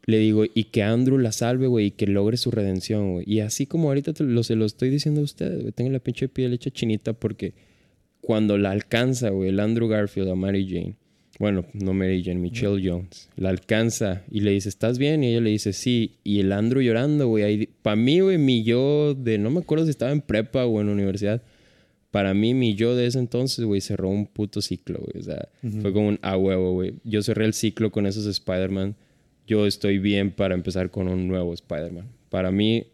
le 0.06 0.16
digo, 0.16 0.44
y 0.46 0.64
que 0.64 0.82
Andrew 0.82 1.18
la 1.18 1.32
salve, 1.32 1.66
güey, 1.66 1.88
y 1.88 1.90
que 1.90 2.06
logre 2.06 2.38
su 2.38 2.50
redención, 2.50 3.12
güey. 3.12 3.30
Y 3.30 3.40
así 3.40 3.66
como 3.66 3.88
ahorita 3.88 4.14
se 4.14 4.24
lo 4.56 4.64
estoy 4.64 4.88
diciendo 4.88 5.20
a 5.20 5.24
ustedes, 5.24 5.60
güey, 5.60 5.72
tengo 5.72 5.90
la 5.90 5.98
pinche 5.98 6.30
piel 6.30 6.54
hecha 6.54 6.70
chinita 6.70 7.12
porque 7.12 7.52
cuando 8.22 8.56
la 8.56 8.70
alcanza, 8.70 9.28
güey, 9.28 9.50
el 9.50 9.60
Andrew 9.60 9.86
Garfield 9.86 10.30
a 10.30 10.34
Mary 10.34 10.66
Jane 10.66 11.01
bueno, 11.38 11.64
no 11.72 11.94
Mary 11.94 12.22
Jane, 12.22 12.40
Michelle 12.40 12.80
Jones, 12.82 13.28
la 13.36 13.48
alcanza 13.48 14.22
y 14.30 14.40
le 14.40 14.52
dice, 14.52 14.68
¿estás 14.68 14.98
bien? 14.98 15.24
Y 15.24 15.28
ella 15.28 15.40
le 15.40 15.50
dice, 15.50 15.72
sí. 15.72 16.18
Y 16.24 16.40
el 16.40 16.52
Andrew 16.52 16.82
llorando, 16.82 17.26
güey. 17.28 17.68
Para 17.82 17.96
mí, 17.96 18.20
güey, 18.20 18.38
mi 18.38 18.62
yo 18.64 19.14
de, 19.14 19.38
no 19.38 19.50
me 19.50 19.60
acuerdo 19.60 19.84
si 19.84 19.90
estaba 19.90 20.12
en 20.12 20.20
prepa 20.20 20.66
o 20.66 20.80
en 20.80 20.88
universidad. 20.88 21.42
Para 22.10 22.34
mí, 22.34 22.52
mi 22.52 22.74
yo 22.74 22.94
de 22.94 23.06
ese 23.06 23.18
entonces, 23.18 23.64
güey, 23.64 23.80
cerró 23.80 24.10
un 24.10 24.26
puto 24.26 24.60
ciclo, 24.60 25.00
güey. 25.00 25.22
O 25.22 25.24
sea, 25.24 25.48
fue 25.80 25.92
como 25.92 26.08
un 26.08 26.18
a 26.20 26.36
huevo, 26.36 26.72
güey. 26.72 26.94
Yo 27.04 27.22
cerré 27.22 27.46
el 27.46 27.54
ciclo 27.54 27.90
con 27.90 28.06
esos 28.06 28.26
Spider-Man. 28.26 28.94
Yo 29.46 29.66
estoy 29.66 29.98
bien 29.98 30.30
para 30.30 30.54
empezar 30.54 30.90
con 30.90 31.08
un 31.08 31.26
nuevo 31.26 31.54
Spider-Man. 31.54 32.06
Para 32.28 32.50
mí, 32.50 32.86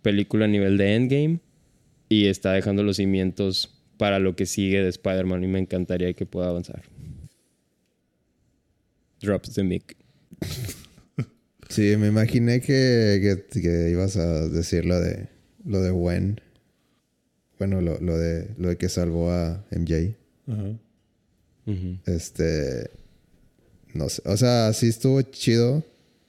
película 0.00 0.46
a 0.46 0.48
nivel 0.48 0.78
de 0.78 0.94
Endgame 0.94 1.40
y 2.08 2.26
está 2.26 2.54
dejando 2.54 2.82
los 2.82 2.96
cimientos 2.96 3.74
para 3.98 4.18
lo 4.18 4.34
que 4.34 4.46
sigue 4.46 4.82
de 4.82 4.88
Spider-Man 4.88 5.44
y 5.44 5.48
me 5.48 5.58
encantaría 5.58 6.14
que 6.14 6.24
pueda 6.24 6.48
avanzar. 6.48 6.82
Drops 9.20 9.54
the 9.54 9.64
mic. 9.64 9.96
Sí, 11.68 11.96
me 11.96 12.08
imaginé 12.08 12.60
que, 12.60 13.44
que, 13.52 13.90
ibas 13.90 14.16
a 14.16 14.48
decir 14.48 14.84
lo 14.86 14.98
de 15.00 15.28
lo 15.64 15.82
de 15.82 15.90
Gwen. 15.90 16.40
Bueno, 17.58 17.80
lo, 17.80 18.00
lo, 18.00 18.16
de 18.16 18.48
lo 18.56 18.68
de 18.68 18.76
que 18.76 18.88
salvó 18.88 19.30
a 19.30 19.64
MJ. 19.70 20.16
Este. 22.06 22.90
No 23.92 24.08
sé. 24.08 24.22
O 24.24 24.36
sea, 24.36 24.72
sí 24.72 24.88
estuvo 24.88 25.20
chido 25.22 25.84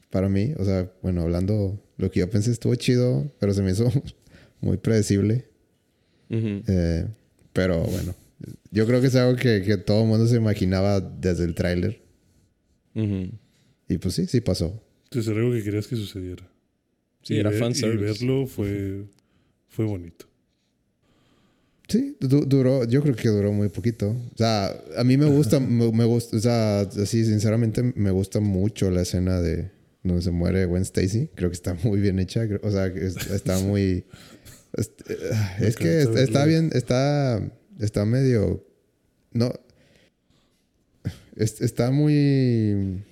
para 0.09 0.27
mí. 0.27 0.53
O 0.57 0.65
sea, 0.65 0.91
bueno, 1.01 1.21
hablando 1.21 1.79
lo 1.97 2.11
que 2.11 2.19
yo 2.19 2.29
pensé 2.29 2.51
estuvo 2.51 2.75
chido, 2.75 3.31
pero 3.39 3.53
se 3.53 3.61
me 3.61 3.71
hizo 3.71 3.89
muy 4.61 4.77
predecible. 4.77 5.45
Eh, 6.29 7.07
pero 7.53 7.83
bueno, 7.83 8.13
yo 8.71 8.85
creo 8.85 9.01
que 9.01 9.07
es 9.07 9.15
algo 9.15 9.35
que, 9.35 9.63
que 9.63 9.77
todo 9.77 10.03
el 10.03 10.07
mundo 10.07 10.27
se 10.27 10.35
imaginaba 10.35 10.99
desde 10.99 11.45
el 11.45 11.55
tráiler. 11.55 12.08
Y 12.93 13.97
pues 13.97 14.15
sí, 14.15 14.25
sí 14.27 14.41
pasó. 14.41 14.81
Te 15.09 15.19
algo 15.19 15.51
que 15.51 15.63
querías 15.63 15.87
que 15.87 15.95
sucediera. 15.95 16.47
Sí, 17.23 17.37
era 17.37 17.51
fan 17.51 17.73
Y 17.75 17.97
verlo 17.97 18.47
fue, 18.47 19.05
fue 19.67 19.85
bonito. 19.85 20.25
Sí, 21.87 22.15
duró, 22.19 22.85
yo 22.85 23.01
creo 23.01 23.15
que 23.15 23.29
duró 23.29 23.51
muy 23.51 23.69
poquito. 23.69 24.09
O 24.11 24.37
sea, 24.37 24.75
a 24.95 25.03
mí 25.03 25.17
me 25.17 25.25
gusta, 25.25 25.59
me, 25.59 26.05
gusta, 26.05 26.37
o 26.37 26.39
sea, 26.39 26.81
así 26.81 27.25
sinceramente 27.25 27.81
me 27.95 28.11
gusta 28.11 28.39
mucho 28.39 28.91
la 28.91 29.01
escena 29.01 29.41
de 29.41 29.71
donde 30.03 30.21
se 30.21 30.29
muere 30.29 30.65
Gwen 30.65 30.83
Stacy. 30.83 31.29
Creo 31.33 31.49
que 31.49 31.55
está 31.55 31.73
muy 31.83 31.99
bien 31.99 32.19
hecha. 32.19 32.47
O 32.61 32.69
sea, 32.69 32.85
está 32.87 33.59
muy... 33.63 34.05
es, 34.77 35.75
que 35.75 36.01
está, 36.01 36.45
bien, 36.45 36.69
está, 36.73 37.41
está 37.79 38.05
medio... 38.05 38.63
No, 39.33 39.51
está 41.39 41.91
muy. 41.91 43.03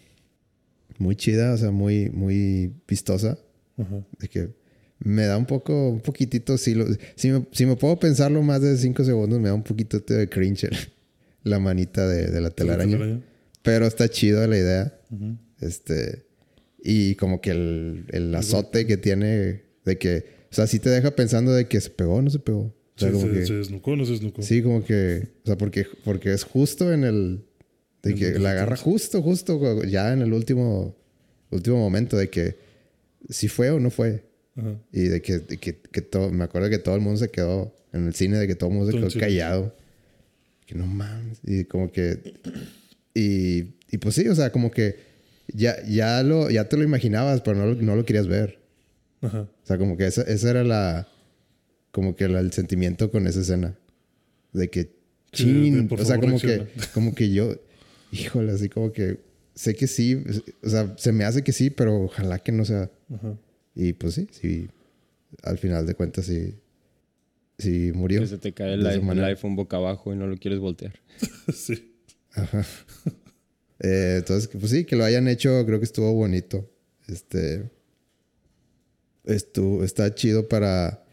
Muy 1.00 1.16
chida, 1.16 1.54
o 1.54 1.58
sea, 1.58 1.72
muy, 1.72 2.10
muy 2.10 2.74
vistosa. 2.88 3.38
De 4.20 4.28
que 4.28 4.50
me 5.00 5.26
da 5.26 5.38
un 5.38 5.46
poco, 5.46 5.90
un 5.90 6.02
poquitito, 6.02 6.58
si, 6.58 6.76
si, 7.16 7.66
me, 7.66 7.76
puedo 7.76 8.00
pensarlo 8.00 8.42
más 8.42 8.62
de 8.62 8.76
cinco 8.78 9.04
segundos, 9.04 9.40
me 9.40 9.50
da 9.50 9.54
un 9.54 9.64
poquito 9.64 10.00
de 10.00 10.28
cringe 10.28 10.70
la 11.44 11.60
manita 11.60 12.08
de, 12.08 12.42
la 12.42 12.50
telaraña. 12.50 13.22
Pero 13.62 13.86
está 13.86 14.10
chido 14.10 14.46
la 14.48 14.58
idea. 14.58 15.00
Este. 15.60 16.26
Y 16.84 17.16
como 17.16 17.42
que 17.42 17.52
el, 17.52 18.06
el 18.10 18.34
azote 18.34 18.88
que 18.88 18.98
tiene 18.98 19.64
de 19.86 19.98
que. 19.98 20.38
O 20.52 20.56
sea, 20.56 20.66
sí 20.66 20.80
te 20.80 20.90
deja 20.90 21.12
pensando 21.16 21.54
de 21.54 21.68
que 21.68 21.80
se 21.80 21.90
pegó 21.90 22.16
o 22.16 22.22
no 22.22 22.30
se 22.30 22.40
pegó. 22.40 22.62
O 22.62 23.00
sea, 23.00 23.12
se, 23.12 23.46
se, 23.46 23.54
desnucó 23.54 23.92
o 23.92 23.96
no 23.96 24.06
se 24.06 24.14
desnucó. 24.14 24.42
Sí, 24.42 24.64
como 24.64 24.84
que. 24.84 25.28
O 25.44 25.48
sea, 25.48 25.58
porque, 25.58 25.86
porque 26.04 26.34
es 26.34 26.44
justo 26.44 26.92
en 26.92 27.04
el 27.04 27.47
de 28.08 28.16
que 28.16 28.40
la 28.40 28.52
agarra 28.52 28.76
justo, 28.78 29.22
justo 29.22 29.84
ya 29.84 30.14
en 30.14 30.22
el 30.22 30.34
último, 30.34 30.96
último 31.52 31.78
momento 31.78 32.18
de 32.18 32.30
que 32.30 32.56
si 33.30 33.48
fue 33.48 33.70
o 33.72 33.80
no 33.80 33.90
fue. 33.90 34.24
Y 34.92 35.02
de 35.04 35.22
que, 35.22 35.42
que, 35.46 36.02
todo, 36.02 36.32
me 36.32 36.44
acuerdo 36.44 36.68
que 36.70 36.80
todo 36.80 36.96
el 36.96 37.02
mundo 37.02 37.20
se 37.20 37.30
quedó 37.30 37.76
en 37.94 38.08
el 38.08 38.16
cine, 38.16 38.38
de 38.38 38.48
que 38.48 38.56
todo 38.56 38.70
el 38.72 38.76
mundo 38.76 38.92
se 38.92 38.98
quedó 38.98 39.20
callado. 39.20 39.76
Que 40.66 40.74
no 40.74 40.88
mames. 40.88 41.40
Y 41.44 41.66
como 41.66 41.92
que. 41.92 42.34
Y, 43.14 43.64
pues 44.00 44.16
sí, 44.16 44.28
o 44.28 44.34
sea, 44.36 44.52
como 44.52 44.72
que 44.72 44.96
ya, 45.54 45.76
ya, 45.86 46.24
lo, 46.24 46.50
ya 46.50 46.68
te 46.68 46.76
lo 46.76 46.84
imaginabas, 46.84 47.42
pero 47.42 47.56
no 47.56 47.68
lo, 47.68 47.76
no 47.76 47.96
lo 47.96 48.04
querías 48.06 48.28
ver. 48.28 48.60
Ajá. 49.22 49.42
O 49.42 49.66
sea, 49.66 49.78
como 49.78 49.96
que 49.96 50.08
esa, 50.08 50.24
esa 50.24 50.50
era 50.50 50.64
la. 50.64 51.08
Como 51.92 52.16
que 52.16 52.28
la- 52.28 52.40
el 52.40 52.52
sentimiento 52.52 53.12
con 53.12 53.28
esa 53.28 53.42
escena. 53.42 53.76
De 54.54 54.70
que. 54.70 54.92
Sí, 55.34 55.46
de- 55.46 55.54
Chin. 55.54 55.76
de, 55.84 55.84
por 55.90 56.02
o 56.02 56.06
sea, 56.06 56.18
como 56.20 56.40
que, 56.40 56.66
como 56.94 57.14
que 57.14 57.30
yo. 57.32 57.56
Híjole, 58.12 58.52
así 58.52 58.70
como 58.70 58.92
que. 58.92 59.20
Sé 59.56 59.76
que 59.76 59.88
sí. 59.88 60.24
O 60.64 60.70
sea, 60.70 60.94
se 60.98 61.12
me 61.12 61.24
hace 61.24 61.44
que 61.44 61.52
sí, 61.52 61.70
pero 61.72 62.00
ojalá 62.04 62.40
que 62.40 62.52
no 62.52 62.64
sea. 62.66 62.92
Ajá. 63.14 63.36
Y 63.76 63.94
pues 63.94 64.14
sí, 64.14 64.28
sí. 64.32 64.70
Al 65.44 65.58
final 65.58 65.86
de 65.88 65.96
cuentas, 65.96 66.26
sí. 66.26 66.56
Sí 67.58 67.92
murió. 67.94 68.22
Que 68.22 68.28
se 68.28 68.38
te 68.38 68.54
cae 68.54 68.74
el, 68.76 68.82
i- 68.84 69.10
el 69.12 69.24
iPhone 69.24 69.56
boca 69.56 69.78
abajo 69.78 70.14
y 70.14 70.16
no 70.16 70.28
lo 70.28 70.38
quieres 70.38 70.60
voltear. 70.60 70.94
sí. 71.54 71.96
Ajá. 72.34 72.64
Eh, 73.80 74.16
entonces, 74.20 74.48
pues 74.48 74.72
sí, 74.72 74.86
que 74.86 74.96
lo 74.96 75.04
hayan 75.06 75.28
hecho, 75.28 75.66
creo 75.66 75.80
que 75.80 75.86
estuvo 75.86 76.14
bonito. 76.14 76.70
Este. 77.08 77.70
Estuvo, 79.26 79.84
está 79.84 80.14
chido 80.16 80.48
para. 80.48 81.04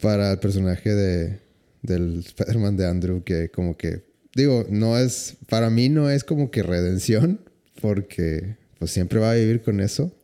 Para 0.00 0.32
el 0.32 0.38
personaje 0.38 0.90
de. 0.94 1.40
Del 1.82 2.18
Spider-Man 2.20 2.76
de 2.76 2.86
Andrew, 2.86 3.22
que 3.24 3.50
como 3.50 3.76
que. 3.76 4.04
Digo, 4.34 4.66
no 4.70 4.96
es. 4.98 5.36
Para 5.48 5.70
mí 5.70 5.88
no 5.88 6.08
es 6.10 6.24
como 6.24 6.50
que 6.50 6.62
redención, 6.62 7.40
porque 7.80 8.56
pues 8.78 8.90
siempre 8.90 9.18
va 9.18 9.32
a 9.32 9.34
vivir 9.34 9.62
con 9.62 9.80
eso. 9.80 10.14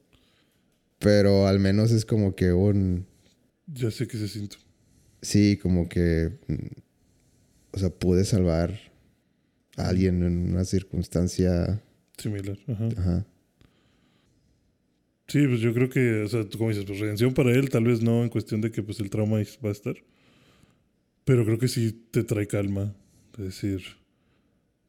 Pero 0.99 1.47
al 1.47 1.59
menos 1.59 1.91
es 1.93 2.05
como 2.05 2.35
que 2.35 2.53
un. 2.53 3.07
Ya 3.67 3.91
sé 3.91 4.07
que 4.07 4.17
se 4.17 4.29
siente. 4.29 4.57
Sí, 5.23 5.59
como 5.61 5.89
que. 5.89 6.39
mm, 6.47 6.55
O 7.73 7.79
sea, 7.79 7.91
pude 7.91 8.25
salvar 8.25 8.79
a 9.77 9.89
alguien 9.89 10.23
en 10.23 10.51
una 10.53 10.65
circunstancia. 10.65 11.83
Similar. 12.17 12.59
Ajá. 12.69 12.89
Ajá. 12.97 13.27
Sí, 15.29 15.45
pues 15.49 15.61
yo 15.61 15.75
creo 15.75 15.89
que, 15.91 16.23
o 16.23 16.29
sea, 16.29 16.49
tú 16.49 16.57
como 16.57 16.71
dices, 16.71 16.85
pues 16.87 17.01
redención 17.01 17.35
para 17.35 17.51
él, 17.51 17.69
tal 17.69 17.83
vez 17.85 18.01
no 18.01 18.23
en 18.23 18.29
cuestión 18.29 18.61
de 18.61 18.71
que 18.71 18.83
pues 18.83 19.01
el 19.01 19.11
trauma 19.11 19.39
va 19.65 19.69
a 19.69 19.73
estar. 19.73 19.97
Pero 21.25 21.45
creo 21.45 21.59
que 21.59 21.67
sí 21.67 22.07
te 22.13 22.23
trae 22.23 22.47
calma. 22.47 22.95
Es 23.39 23.45
decir, 23.45 23.83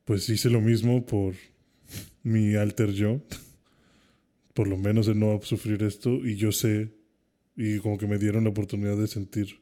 pues 0.05 0.29
hice 0.29 0.49
lo 0.49 0.61
mismo 0.61 1.05
por 1.05 1.35
mi 2.23 2.55
alter 2.55 2.91
yo. 2.91 3.21
Por 4.53 4.67
lo 4.67 4.77
menos 4.77 5.07
él 5.07 5.19
no 5.19 5.27
va 5.27 5.35
a 5.35 5.41
sufrir 5.43 5.83
esto 5.83 6.25
y 6.25 6.35
yo 6.35 6.51
sé, 6.51 6.89
y 7.55 7.77
como 7.77 7.99
que 7.99 8.07
me 8.07 8.17
dieron 8.17 8.43
la 8.43 8.49
oportunidad 8.49 8.97
de 8.97 9.05
sentir 9.05 9.59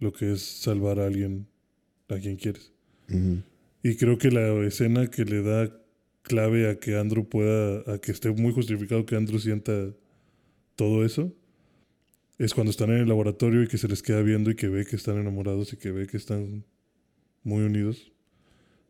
lo 0.00 0.12
que 0.12 0.32
es 0.32 0.42
salvar 0.42 1.00
a 1.00 1.06
alguien, 1.06 1.46
a 2.08 2.16
quien 2.16 2.36
quieres. 2.36 2.70
Y 3.82 3.96
creo 3.96 4.18
que 4.18 4.30
la 4.30 4.66
escena 4.66 5.06
que 5.06 5.24
le 5.24 5.42
da 5.42 5.74
clave 6.20 6.68
a 6.68 6.78
que 6.78 6.96
Andrew 6.96 7.26
pueda, 7.26 7.90
a 7.90 7.98
que 7.98 8.12
esté 8.12 8.30
muy 8.30 8.52
justificado 8.52 9.06
que 9.06 9.16
Andrew 9.16 9.38
sienta 9.38 9.94
todo 10.76 11.06
eso, 11.06 11.34
es 12.38 12.54
cuando 12.54 12.70
están 12.70 12.90
en 12.90 12.98
el 12.98 13.08
laboratorio 13.08 13.62
y 13.62 13.68
que 13.68 13.78
se 13.78 13.88
les 13.88 14.02
queda 14.02 14.20
viendo 14.20 14.50
y 14.50 14.56
que 14.56 14.68
ve 14.68 14.84
que 14.84 14.96
están 14.96 15.16
enamorados 15.16 15.72
y 15.72 15.76
que 15.76 15.90
ve 15.90 16.06
que 16.06 16.18
están 16.18 16.64
muy 17.42 17.62
unidos. 17.64 18.12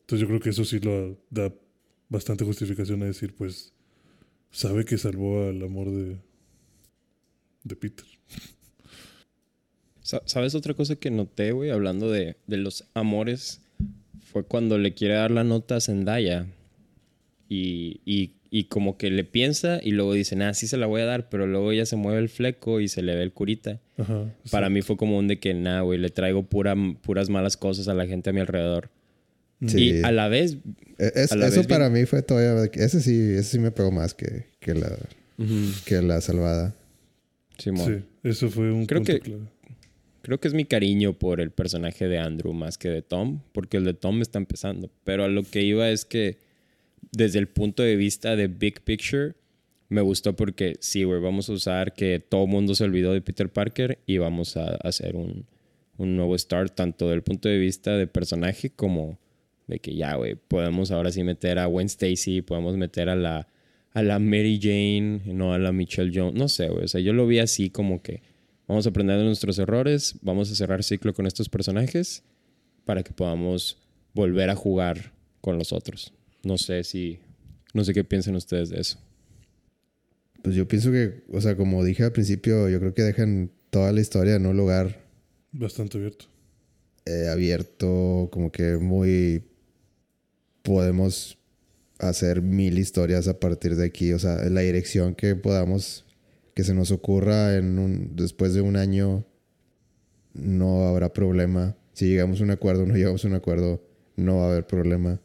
Entonces 0.00 0.20
yo 0.22 0.26
creo 0.28 0.40
que 0.40 0.50
eso 0.50 0.64
sí 0.64 0.78
lo 0.80 1.18
da 1.30 1.52
bastante 2.08 2.44
justificación 2.44 3.02
a 3.02 3.06
decir, 3.06 3.34
pues, 3.34 3.72
sabe 4.50 4.84
que 4.84 4.96
salvó 4.98 5.48
al 5.48 5.62
amor 5.62 5.90
de, 5.90 6.18
de 7.64 7.76
Peter. 7.76 8.06
Sa- 10.00 10.22
¿Sabes 10.24 10.54
otra 10.54 10.74
cosa 10.74 10.96
que 10.96 11.10
noté, 11.10 11.52
güey? 11.52 11.70
Hablando 11.70 12.10
de, 12.10 12.36
de 12.46 12.56
los 12.56 12.84
amores, 12.94 13.60
fue 14.22 14.44
cuando 14.44 14.78
le 14.78 14.94
quiere 14.94 15.14
dar 15.14 15.30
la 15.30 15.44
nota 15.44 15.76
a 15.76 15.80
Zendaya. 15.80 16.46
Y, 17.48 18.00
y, 18.04 18.32
y 18.50 18.64
como 18.64 18.98
que 18.98 19.10
le 19.10 19.24
piensa 19.24 19.80
y 19.82 19.92
luego 19.92 20.12
dice, 20.12 20.36
nah, 20.36 20.52
sí 20.52 20.66
se 20.66 20.76
la 20.76 20.86
voy 20.86 21.00
a 21.00 21.06
dar, 21.06 21.28
pero 21.30 21.46
luego 21.46 21.72
ya 21.72 21.86
se 21.86 21.96
mueve 21.96 22.18
el 22.20 22.28
fleco 22.28 22.80
y 22.80 22.88
se 22.88 23.02
le 23.02 23.14
ve 23.16 23.22
el 23.22 23.32
curita. 23.32 23.80
Ajá. 23.96 24.32
Para 24.50 24.68
mí 24.68 24.82
fue 24.82 24.96
como 24.96 25.16
un 25.18 25.28
de 25.28 25.38
que, 25.40 25.54
nah, 25.54 25.80
güey, 25.80 25.98
le 25.98 26.10
traigo 26.10 26.42
pura, 26.42 26.74
puras 27.02 27.30
malas 27.30 27.56
cosas 27.56 27.88
a 27.88 27.94
la 27.94 28.06
gente 28.06 28.30
a 28.30 28.32
mi 28.34 28.40
alrededor. 28.40 28.90
Sí. 29.66 29.90
Y 29.98 30.02
a 30.02 30.12
la 30.12 30.28
vez, 30.28 30.58
E- 30.98 31.12
es- 31.14 31.32
a 31.32 31.36
la 31.36 31.48
eso 31.48 31.56
vez 31.60 31.66
para 31.66 31.88
mí 31.90 32.04
fue 32.04 32.22
todavía. 32.22 32.70
Ese 32.74 33.00
sí, 33.00 33.18
ese 33.32 33.42
sí 33.44 33.58
me 33.58 33.70
pegó 33.72 33.90
más 33.90 34.14
que, 34.14 34.44
que, 34.60 34.74
la, 34.74 34.94
que 35.84 36.02
la 36.02 36.20
salvada. 36.20 36.76
Simón. 37.56 38.04
Sí, 38.22 38.28
eso 38.28 38.50
fue 38.50 38.70
un 38.72 38.86
Creo 38.86 39.00
punto 39.00 39.12
que- 39.14 39.20
clave. 39.20 39.42
Creo 40.22 40.38
que 40.40 40.48
es 40.48 40.54
mi 40.54 40.66
cariño 40.66 41.14
por 41.14 41.40
el 41.40 41.50
personaje 41.50 42.06
de 42.06 42.18
Andrew 42.18 42.52
más 42.52 42.76
que 42.76 42.88
de 42.90 43.00
Tom, 43.00 43.40
porque 43.52 43.78
el 43.78 43.84
de 43.84 43.94
Tom 43.94 44.20
está 44.20 44.38
empezando. 44.38 44.90
Pero 45.02 45.24
a 45.24 45.28
lo 45.28 45.42
que 45.42 45.62
iba 45.62 45.88
es 45.90 46.04
que 46.04 46.36
desde 47.12 47.38
el 47.38 47.48
punto 47.48 47.82
de 47.82 47.96
vista 47.96 48.36
de 48.36 48.48
Big 48.48 48.82
Picture, 48.82 49.34
me 49.88 50.00
gustó 50.02 50.36
porque 50.36 50.76
sí, 50.80 51.04
güey, 51.04 51.20
vamos 51.20 51.48
a 51.48 51.52
usar 51.52 51.94
que 51.94 52.20
todo 52.20 52.44
el 52.44 52.50
mundo 52.50 52.74
se 52.74 52.84
olvidó 52.84 53.12
de 53.12 53.22
Peter 53.22 53.48
Parker 53.50 53.98
y 54.06 54.18
vamos 54.18 54.56
a 54.56 54.76
hacer 54.76 55.16
un, 55.16 55.46
un 55.96 56.16
nuevo 56.16 56.36
start, 56.36 56.74
tanto 56.74 57.08
del 57.08 57.22
punto 57.22 57.48
de 57.48 57.58
vista 57.58 57.96
de 57.96 58.06
personaje 58.06 58.70
como 58.70 59.18
de 59.66 59.80
que 59.80 59.94
ya, 59.94 60.14
güey, 60.14 60.34
podemos 60.34 60.90
ahora 60.90 61.12
sí 61.12 61.22
meter 61.22 61.58
a 61.58 61.66
Gwen 61.66 61.86
Stacy, 61.86 62.42
podemos 62.42 62.76
meter 62.76 63.08
a 63.08 63.16
la, 63.16 63.48
a 63.92 64.02
la 64.02 64.18
Mary 64.18 64.58
Jane, 64.60 65.20
no 65.26 65.52
a 65.52 65.58
la 65.58 65.72
Michelle 65.72 66.10
Jones, 66.14 66.34
no 66.34 66.48
sé, 66.48 66.68
güey, 66.68 66.84
o 66.84 66.88
sea, 66.88 67.00
yo 67.00 67.12
lo 67.12 67.26
vi 67.26 67.38
así 67.38 67.68
como 67.70 68.02
que 68.02 68.22
vamos 68.66 68.86
a 68.86 68.90
aprender 68.90 69.18
de 69.18 69.24
nuestros 69.24 69.58
errores, 69.58 70.16
vamos 70.22 70.50
a 70.50 70.54
cerrar 70.54 70.82
ciclo 70.82 71.12
con 71.12 71.26
estos 71.26 71.48
personajes 71.48 72.22
para 72.84 73.02
que 73.02 73.12
podamos 73.12 73.78
volver 74.14 74.50
a 74.50 74.54
jugar 74.54 75.12
con 75.40 75.58
los 75.58 75.72
otros. 75.72 76.14
No 76.44 76.58
sé 76.58 76.84
si, 76.84 77.18
no 77.74 77.84
sé 77.84 77.92
qué 77.94 78.04
piensan 78.04 78.36
ustedes 78.36 78.70
de 78.70 78.80
eso. 78.80 78.98
Pues 80.42 80.54
yo 80.54 80.68
pienso 80.68 80.90
que, 80.92 81.24
o 81.32 81.40
sea, 81.40 81.56
como 81.56 81.84
dije 81.84 82.04
al 82.04 82.12
principio, 82.12 82.68
yo 82.68 82.78
creo 82.78 82.94
que 82.94 83.02
dejan 83.02 83.50
toda 83.70 83.92
la 83.92 84.00
historia 84.00 84.36
en 84.36 84.46
un 84.46 84.56
lugar 84.56 85.04
Bastante 85.52 85.98
abierto. 85.98 86.26
eh, 87.06 87.28
abierto, 87.28 88.28
como 88.32 88.52
que 88.52 88.76
muy. 88.78 89.44
Podemos 90.62 91.38
hacer 91.98 92.42
mil 92.42 92.78
historias 92.78 93.26
a 93.28 93.40
partir 93.40 93.74
de 93.76 93.86
aquí. 93.86 94.12
O 94.12 94.18
sea, 94.18 94.44
en 94.46 94.54
la 94.54 94.60
dirección 94.60 95.14
que 95.14 95.34
podamos, 95.34 96.04
que 96.54 96.62
se 96.64 96.74
nos 96.74 96.90
ocurra 96.90 97.56
en 97.56 97.78
un, 97.78 98.14
después 98.16 98.54
de 98.54 98.60
un 98.60 98.76
año, 98.76 99.24
no 100.34 100.86
habrá 100.86 101.12
problema. 101.12 101.76
Si 101.94 102.06
llegamos 102.06 102.40
a 102.40 102.44
un 102.44 102.50
acuerdo 102.50 102.84
o 102.84 102.86
no 102.86 102.94
llegamos 102.94 103.24
a 103.24 103.28
un 103.28 103.34
acuerdo, 103.34 103.82
no 104.16 104.36
va 104.36 104.44
a 104.44 104.50
haber 104.50 104.66
problema. 104.66 105.20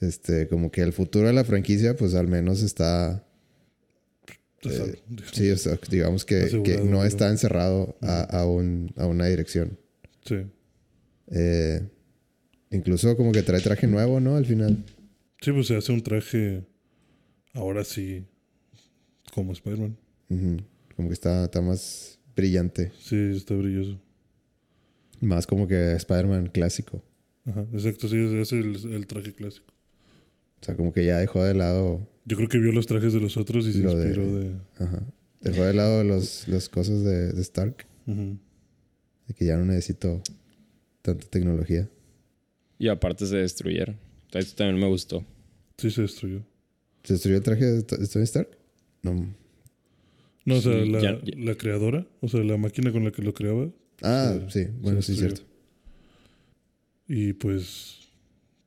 Este, 0.00 0.48
como 0.48 0.70
que 0.70 0.80
el 0.80 0.92
futuro 0.92 1.26
de 1.26 1.32
la 1.34 1.44
franquicia, 1.44 1.94
pues 1.96 2.14
al 2.14 2.26
menos 2.28 2.62
está. 2.62 3.24
Eh. 4.62 5.00
Sí, 5.32 5.50
o 5.50 5.56
sea, 5.56 5.78
digamos 5.90 6.24
que, 6.24 6.62
que 6.64 6.78
no 6.78 7.04
está 7.04 7.28
encerrado 7.30 7.96
a, 8.02 8.22
a 8.40 8.46
un- 8.46 8.92
a 8.96 9.06
una 9.06 9.26
dirección. 9.26 9.78
Sí. 10.24 10.36
Eh, 11.30 11.80
incluso 12.70 13.16
como 13.16 13.32
que 13.32 13.42
trae 13.42 13.60
traje 13.60 13.86
nuevo, 13.86 14.20
¿no? 14.20 14.36
Al 14.36 14.44
final. 14.46 14.84
Sí, 15.40 15.52
pues 15.52 15.66
se 15.66 15.76
hace 15.76 15.92
un 15.92 16.02
traje 16.02 16.62
ahora 17.54 17.84
sí 17.84 18.24
como 19.34 19.52
Spider-Man. 19.52 19.96
Como 20.96 21.08
que 21.08 21.14
está, 21.14 21.44
está 21.44 21.60
más 21.62 22.18
brillante. 22.36 22.92
Sí, 23.00 23.16
está 23.34 23.54
brilloso. 23.54 23.98
Más 25.20 25.46
como 25.46 25.66
que 25.66 25.92
Spider-Man 25.92 26.48
clásico. 26.48 27.02
Ajá, 27.46 27.64
exacto, 27.72 28.08
sí, 28.08 28.16
es 28.40 28.52
el, 28.52 28.92
el 28.94 29.06
traje 29.06 29.32
clásico. 29.34 29.72
O 30.60 30.64
sea, 30.64 30.76
como 30.76 30.92
que 30.92 31.04
ya 31.04 31.18
dejó 31.18 31.42
de 31.44 31.54
lado. 31.54 32.06
Yo 32.26 32.36
creo 32.36 32.48
que 32.48 32.58
vio 32.58 32.72
los 32.72 32.86
trajes 32.86 33.12
de 33.12 33.20
los 33.20 33.36
otros 33.36 33.66
y 33.66 33.72
se 33.72 33.78
de- 33.80 33.92
inspiró 33.92 34.38
de... 34.38 34.52
Ajá. 34.78 35.02
Dejó 35.40 35.64
de 35.64 35.72
lado 35.74 36.04
los, 36.04 36.46
las 36.48 36.68
cosas 36.68 37.02
de, 37.02 37.32
de 37.32 37.40
Stark. 37.40 37.86
Ujú. 38.06 38.36
De 39.26 39.34
que 39.34 39.46
ya 39.46 39.56
no 39.56 39.64
necesito 39.64 40.22
tanta 41.02 41.26
tecnología. 41.28 41.88
Y 42.78 42.88
aparte 42.88 43.26
se 43.26 43.36
destruyeron. 43.36 43.96
Esto 44.32 44.56
también 44.56 44.78
me 44.78 44.86
gustó. 44.86 45.24
Sí, 45.78 45.90
se 45.90 46.02
destruyó. 46.02 46.42
¿Se 47.04 47.14
destruyó 47.14 47.38
el 47.38 47.42
traje 47.42 47.64
de 47.64 47.82
Tony 47.82 48.24
Stark? 48.24 48.48
No. 49.02 49.34
No, 50.44 50.56
o 50.56 50.60
sea, 50.60 50.82
Sí, 50.82 50.90
la, 50.90 51.00
ya- 51.00 51.20
ya- 51.24 51.38
la 51.38 51.54
creadora, 51.54 52.06
o 52.20 52.28
sea, 52.28 52.40
la 52.44 52.56
máquina 52.58 52.92
con 52.92 53.02
la 53.04 53.10
que 53.12 53.22
lo 53.22 53.32
creaba. 53.32 53.70
Ah, 54.02 54.38
se- 54.48 54.64
sí. 54.66 54.70
Bueno, 54.82 55.00
sí, 55.00 55.12
es 55.12 55.18
cierto. 55.18 55.42
Y 57.08 57.32
pues 57.32 57.99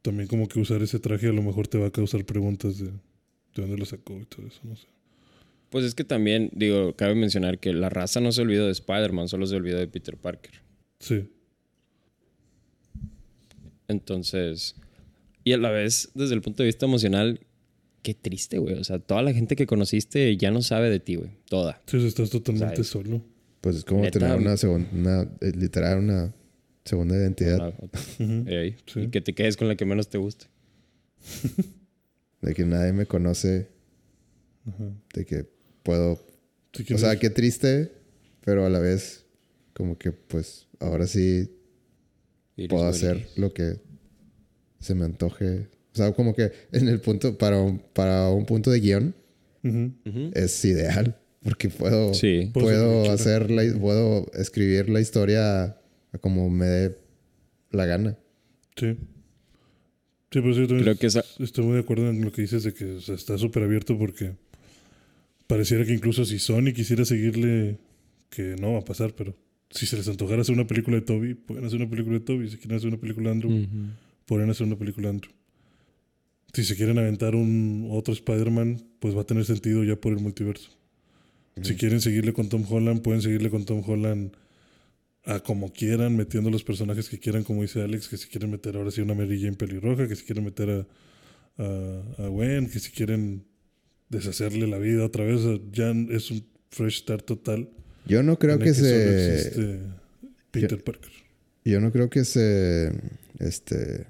también 0.04 0.28
como 0.28 0.48
que 0.48 0.60
usar 0.60 0.84
ese 0.84 1.00
traje 1.00 1.28
a 1.30 1.34
lo 1.34 1.42
mejor 1.42 1.68
te 1.68 1.80
va 1.80 1.88
a 1.88 1.92
causar 1.92 2.24
preguntas 2.26 2.78
de, 2.78 2.86
de 2.88 2.92
dónde 3.56 3.78
lo 3.78 3.86
sacó 3.86 4.20
y 4.20 4.26
todo 4.26 4.46
eso, 4.46 4.60
no 4.64 4.76
sé. 4.76 4.86
Pues 5.72 5.86
es 5.86 5.96
que 5.96 6.04
también, 6.04 6.52
digo, 6.54 6.96
cabe 6.96 7.16
mencionar 7.16 7.58
que 7.58 7.74
la 7.74 7.90
raza 7.90 8.20
no 8.20 8.32
se 8.32 8.42
olvidó 8.44 8.68
de 8.68 8.74
Spider-Man, 8.74 9.28
solo 9.28 9.48
se 9.48 9.56
olvidó 9.56 9.80
de 9.80 9.88
Peter 9.88 10.16
Parker. 10.18 10.62
Sí, 11.00 11.28
Entonces, 13.88 14.76
y 15.44 15.54
a 15.54 15.58
la 15.58 15.72
vez, 15.72 16.12
desde 16.14 16.36
el 16.36 16.42
punto 16.42 16.64
de 16.64 16.68
vista 16.68 16.86
emocional, 16.86 17.40
qué 18.02 18.14
triste, 18.14 18.58
güey. 18.60 18.76
O 18.76 18.84
sea, 18.84 19.00
toda 19.00 19.22
la 19.22 19.34
gente 19.34 19.56
que 19.56 19.66
conociste 19.66 20.36
ya 20.38 20.52
no 20.52 20.62
sabe 20.62 20.90
de 20.90 21.00
ti, 21.00 21.16
güey. 21.16 21.32
Toda. 21.50 21.82
sí, 21.88 22.06
estás 22.06 22.30
totalmente 22.30 22.76
¿Sabes? 22.76 22.88
solo. 22.88 23.24
Pues 23.62 23.78
es 23.78 23.86
como 23.86 24.02
Neta. 24.02 24.20
tener 24.20 24.38
una 24.38 24.58
segunda, 24.58 24.90
una, 24.94 25.22
eh, 25.42 25.52
literal, 25.56 26.00
una 26.00 26.34
segunda 26.86 27.16
identidad. 27.16 27.74
Una- 28.20 28.76
Sí. 28.86 29.00
Y 29.02 29.08
que 29.10 29.22
te 29.22 29.34
quedes 29.34 29.58
con 29.58 29.68
la 29.68 29.76
que 29.76 29.86
menos 29.86 30.10
te 30.10 30.18
guste. 30.18 30.46
De 32.42 32.54
que 32.54 32.66
nadie 32.66 32.92
me 32.94 33.06
conoce. 33.06 33.68
Ajá. 34.66 34.92
De 35.14 35.26
que 35.26 35.46
puedo 35.84 36.14
O 36.94 36.98
sea, 36.98 37.18
qué 37.20 37.30
triste, 37.30 37.92
pero 38.44 38.66
a 38.66 38.70
la 38.70 38.80
vez, 38.80 39.26
como 39.74 39.98
que 39.98 40.12
pues 40.12 40.68
ahora 40.80 41.08
sí 41.08 41.50
Iris 42.58 42.70
puedo 42.70 42.86
hacer 42.88 43.18
Iris. 43.18 43.38
lo 43.38 43.54
que 43.54 43.78
se 44.80 44.96
me 44.96 45.06
antoje. 45.06 45.68
O 45.94 45.96
sea, 45.96 46.12
como 46.14 46.34
que 46.36 46.52
en 46.72 46.88
el 46.88 47.00
punto, 47.00 47.38
para 47.38 47.60
un, 47.62 47.80
para 47.80 48.30
un 48.30 48.46
punto 48.46 48.72
de 48.72 48.80
guion, 48.80 49.16
Ujú. 49.64 49.94
Ujú. 50.06 50.32
es 50.34 50.64
ideal. 50.66 51.18
Porque 51.44 51.70
puedo, 51.70 52.14
Sí. 52.14 52.50
Puedo 52.54 53.12
hacer 53.12 53.44
hacer 53.44 53.52
la, 53.52 53.80
puedo 53.80 54.32
escribir 54.34 54.90
la 54.90 55.02
historia 55.02 55.78
a 56.14 56.18
como 56.20 56.50
me 56.50 56.66
dé 56.66 56.98
la 57.72 57.86
gana. 57.86 58.18
Sí. 58.76 58.92
Sí, 60.32 60.40
pero 60.42 60.54
sí, 60.54 60.62
yo 60.62 60.68
también 60.68 60.84
Creo 60.86 60.98
que 60.98 61.08
esa- 61.08 61.24
estoy 61.40 61.66
muy 61.66 61.74
de 61.76 61.82
acuerdo 61.82 62.10
en 62.10 62.24
lo 62.24 62.32
que 62.32 62.42
dices 62.42 62.64
de 62.64 62.74
que 62.74 62.86
o 62.94 63.02
sea, 63.02 63.16
está 63.16 63.38
súper 63.38 63.64
abierto 63.64 63.98
porque 63.98 64.34
pareciera 65.48 65.86
que 65.86 65.94
incluso 65.94 66.26
si 66.26 66.40
Sony 66.40 66.74
quisiera 66.74 67.06
seguirle, 67.06 67.78
que 68.30 68.56
no 68.60 68.74
va 68.74 68.80
a 68.80 68.86
pasar, 68.86 69.14
pero 69.14 69.36
si 69.70 69.86
se 69.86 69.96
les 69.98 70.08
antojara 70.08 70.42
hacer 70.42 70.56
una 70.56 70.66
película 70.68 70.96
de 70.98 71.02
Toby, 71.04 71.34
pueden 71.36 71.66
hacer 71.66 71.80
una 71.80 71.90
película 71.90 72.18
de 72.18 72.26
Toby. 72.26 72.50
Si 72.50 72.58
quieren 72.58 72.78
hacer 72.78 72.88
una 72.90 72.98
película 73.00 73.30
de 73.30 73.36
Andrew, 73.36 73.68
podrían 74.26 74.50
hacer 74.50 74.66
una 74.66 74.76
película 74.78 75.10
de 75.10 75.16
Andrew. 75.16 75.32
Si 76.54 76.64
se 76.64 76.76
quieren 76.76 76.98
aventar 77.00 77.36
un 77.36 77.88
otro 77.92 78.14
Spider-Man, 78.14 78.84
pues 79.00 79.16
va 79.16 79.22
a 79.22 79.26
tener 79.26 79.46
sentido 79.46 79.84
ya 79.84 79.96
por 79.96 80.14
el 80.14 80.20
multiverso. 80.20 80.70
Si 81.62 81.76
quieren 81.76 82.02
seguirle 82.02 82.34
con 82.34 82.50
Tom 82.50 82.64
Holland, 82.68 83.02
pueden 83.04 83.22
seguirle 83.22 83.50
con 83.52 83.66
Tom 83.66 83.84
Holland 83.86 84.32
a 85.26 85.40
como 85.40 85.72
quieran, 85.72 86.16
metiendo 86.18 86.50
los 86.50 86.64
personajes 86.64 87.10
que 87.10 87.18
quieran, 87.18 87.44
como 87.44 87.62
dice 87.62 87.82
Alex, 87.82 88.10
que 88.10 88.18
si 88.18 88.28
quieren 88.28 88.52
meter 88.52 88.76
ahora 88.76 88.92
sí 88.92 89.02
una 89.02 89.14
Mary 89.14 89.40
Jane 89.40 89.56
pelirroja, 89.56 90.08
que 90.08 90.16
si 90.16 90.26
quieren 90.26 90.44
meter 90.44 90.70
a, 90.70 90.88
a, 91.64 92.26
a 92.26 92.28
Gwen, 92.28 92.70
que 92.70 92.80
si 92.80 92.92
quieren 92.92 93.46
deshacerle 94.10 94.68
la 94.68 94.78
vida 94.78 95.06
otra 95.06 95.24
vez, 95.24 95.42
ya 95.72 95.92
es 96.10 96.30
un 96.32 96.46
fresh 96.72 97.00
start 97.00 97.26
total. 97.26 97.70
Yo 98.06 98.22
no 98.22 98.38
creo 98.38 98.56
en 98.56 98.62
que 98.62 98.74
solo 98.74 98.88
se... 98.90 99.34
existe 99.36 99.80
Peter 100.52 100.84
Parker. 100.84 101.12
Yo 101.64 101.80
no 101.80 101.92
creo 101.92 102.10
que 102.10 102.26
se... 102.26 102.92
Este... 103.40 104.06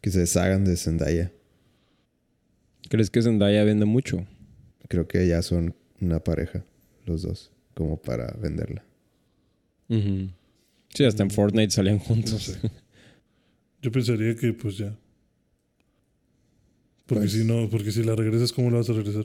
Que 0.00 0.10
se 0.10 0.20
deshagan 0.20 0.64
de 0.64 0.76
Zendaya. 0.76 1.32
¿Crees 2.88 3.10
que 3.10 3.20
Zendaya 3.20 3.64
vende 3.64 3.84
mucho? 3.84 4.26
Creo 4.88 5.06
que 5.06 5.26
ya 5.26 5.42
son 5.42 5.74
una 6.00 6.24
pareja, 6.24 6.64
los 7.04 7.22
dos, 7.22 7.52
como 7.74 8.00
para 8.00 8.34
venderla. 8.40 8.84
Ujú. 9.88 10.28
Sí, 10.94 11.04
hasta 11.04 11.22
en 11.22 11.30
Fortnite 11.30 11.70
salían 11.70 11.98
juntos. 11.98 12.32
No 12.32 12.38
sé. 12.38 12.58
Yo 13.82 13.92
pensaría 13.92 14.34
que 14.36 14.52
pues 14.52 14.76
ya. 14.78 14.96
Porque 17.06 17.22
Pues- 17.24 17.32
si 17.32 17.44
no, 17.44 17.68
porque 17.70 17.90
si 17.92 18.02
la 18.02 18.14
regresas, 18.16 18.52
¿cómo 18.52 18.70
la 18.70 18.78
vas 18.78 18.90
a 18.90 18.92
regresar? 18.92 19.24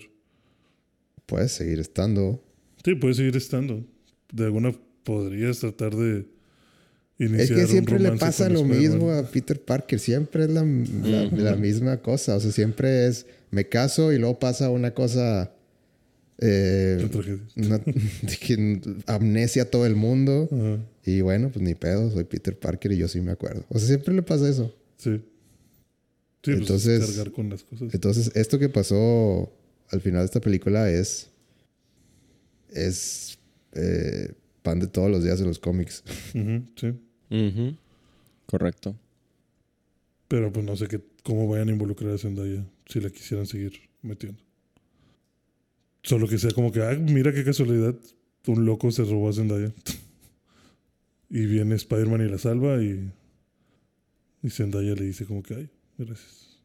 Puedes 1.26 1.52
seguir 1.52 1.80
estando. 1.80 2.44
Sí, 2.84 2.95
puede 2.95 3.14
seguir 3.14 3.35
estando. 3.35 3.84
De 4.31 4.45
alguna 4.45 4.73
podrías 5.03 5.60
tratar 5.60 5.95
de 5.95 6.26
iniciar 7.19 7.41
Es 7.41 7.49
que 7.52 7.61
un 7.61 7.68
siempre 7.68 7.99
le 7.99 8.11
pasa 8.14 8.49
lo 8.49 8.64
mismo 8.64 9.11
a 9.11 9.23
Peter 9.23 9.60
Parker. 9.61 9.99
Siempre 9.99 10.44
es 10.45 10.49
la, 10.49 10.64
la 10.64 11.56
misma 11.56 11.98
cosa. 12.02 12.35
O 12.35 12.40
sea, 12.40 12.52
siempre 12.52 13.07
es 13.07 13.26
me 13.52 13.68
caso 13.68 14.11
y 14.14 14.18
luego 14.19 14.40
pasa 14.40 14.69
una 14.69 14.91
cosa. 14.91 15.52
Eh, 16.39 17.10
una- 17.55 17.77
de 18.22 18.38
que 18.39 18.81
amnesia 19.07 19.64
a 19.64 19.65
todo 19.65 19.85
el 19.85 19.95
mundo. 19.95 20.47
Ajá, 20.51 20.80
Y 21.05 21.22
bueno, 21.22 21.49
pues 21.51 21.64
ni 21.64 21.76
pedo, 21.76 22.10
soy 22.11 22.23
Peter 22.26 22.57
Parker 22.57 22.91
y 22.91 22.97
yo 22.97 23.07
sí 23.07 23.22
me 23.22 23.31
acuerdo. 23.31 23.64
O 23.69 23.77
sea, 23.80 23.88
siempre 23.88 24.14
le 24.14 24.22
pasa 24.23 24.49
eso. 24.49 24.76
sí. 24.97 25.22
Sí, 26.45 26.51
pues, 26.51 26.60
Entonces- 26.60 27.05
cargar 27.05 27.31
con 27.31 27.49
las 27.49 27.64
cosas. 27.64 27.93
Entonces, 27.93 28.31
esto 28.35 28.60
que 28.60 28.68
pasó 28.68 29.49
al 29.89 30.01
final 30.01 30.22
de 30.22 30.26
esta 30.26 30.41
película 30.41 30.89
es. 30.89 31.30
Es. 32.69 33.38
eh, 33.73 34.34
pan 34.61 34.80
de 34.80 34.88
todos 34.88 35.10
los 35.11 35.23
días 35.23 35.39
de 35.39 35.45
los 35.45 35.60
cómics. 35.60 36.03
Sí. 36.76 36.93
Correcto. 38.45 38.95
Pero 40.27 40.51
pues 40.51 40.65
no 40.65 40.76
sé 40.76 40.88
qué, 40.88 41.01
cómo 41.23 41.47
vayan 41.47 41.69
a 41.69 41.72
involucrar 41.72 42.11
a 42.11 42.18
Zendaya 42.18 42.65
si 42.88 42.99
la 42.99 43.10
quisieran 43.10 43.47
seguir 43.47 43.73
metiendo. 44.01 44.41
Solo 46.04 46.28
que 46.28 46.38
sea 46.38 46.52
como 46.52 46.72
que, 46.72 46.82
ah, 46.82 46.96
mira 47.00 47.34
qué 47.34 47.44
casualidad, 47.44 47.96
un 48.48 48.66
loco 48.66 48.92
se 48.92 49.04
robó 49.04 49.30
a 49.30 49.34
Zendaya. 49.34 49.74
y 51.30 51.46
viene 51.46 51.76
Spider-Man 51.76 52.28
y 52.28 52.30
la 52.30 52.38
salva 52.38 52.84
y, 52.84 53.12
y 54.44 54.50
Zendaya 54.50 54.94
le 54.96 55.06
dice 55.06 55.26
como 55.26 55.42
que, 55.42 55.56
ay, 55.56 55.70
gracias. 55.98 56.60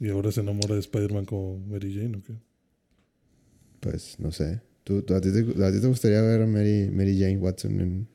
Y 0.00 0.08
ahora 0.10 0.30
se 0.30 0.40
enamora 0.40 0.74
de 0.74 0.80
Spider-Man 0.80 1.24
como 1.24 1.58
Mary 1.66 1.92
Jane 1.94 2.16
o 2.18 2.22
qué. 2.22 2.34
Pues 3.80 4.18
no 4.20 4.30
sé. 4.30 4.60
¿Tú, 4.84 5.02
tú- 5.02 5.14
a, 5.14 5.20
ti 5.20 5.30
te, 5.32 5.40
a 5.64 5.72
ti 5.72 5.80
te 5.80 5.86
gustaría 5.88 6.22
ver 6.22 6.42
a 6.42 6.46
Mary, 6.46 6.88
Mary 6.92 7.18
Jane 7.18 7.36
Watson 7.38 7.80
en, 7.80 8.08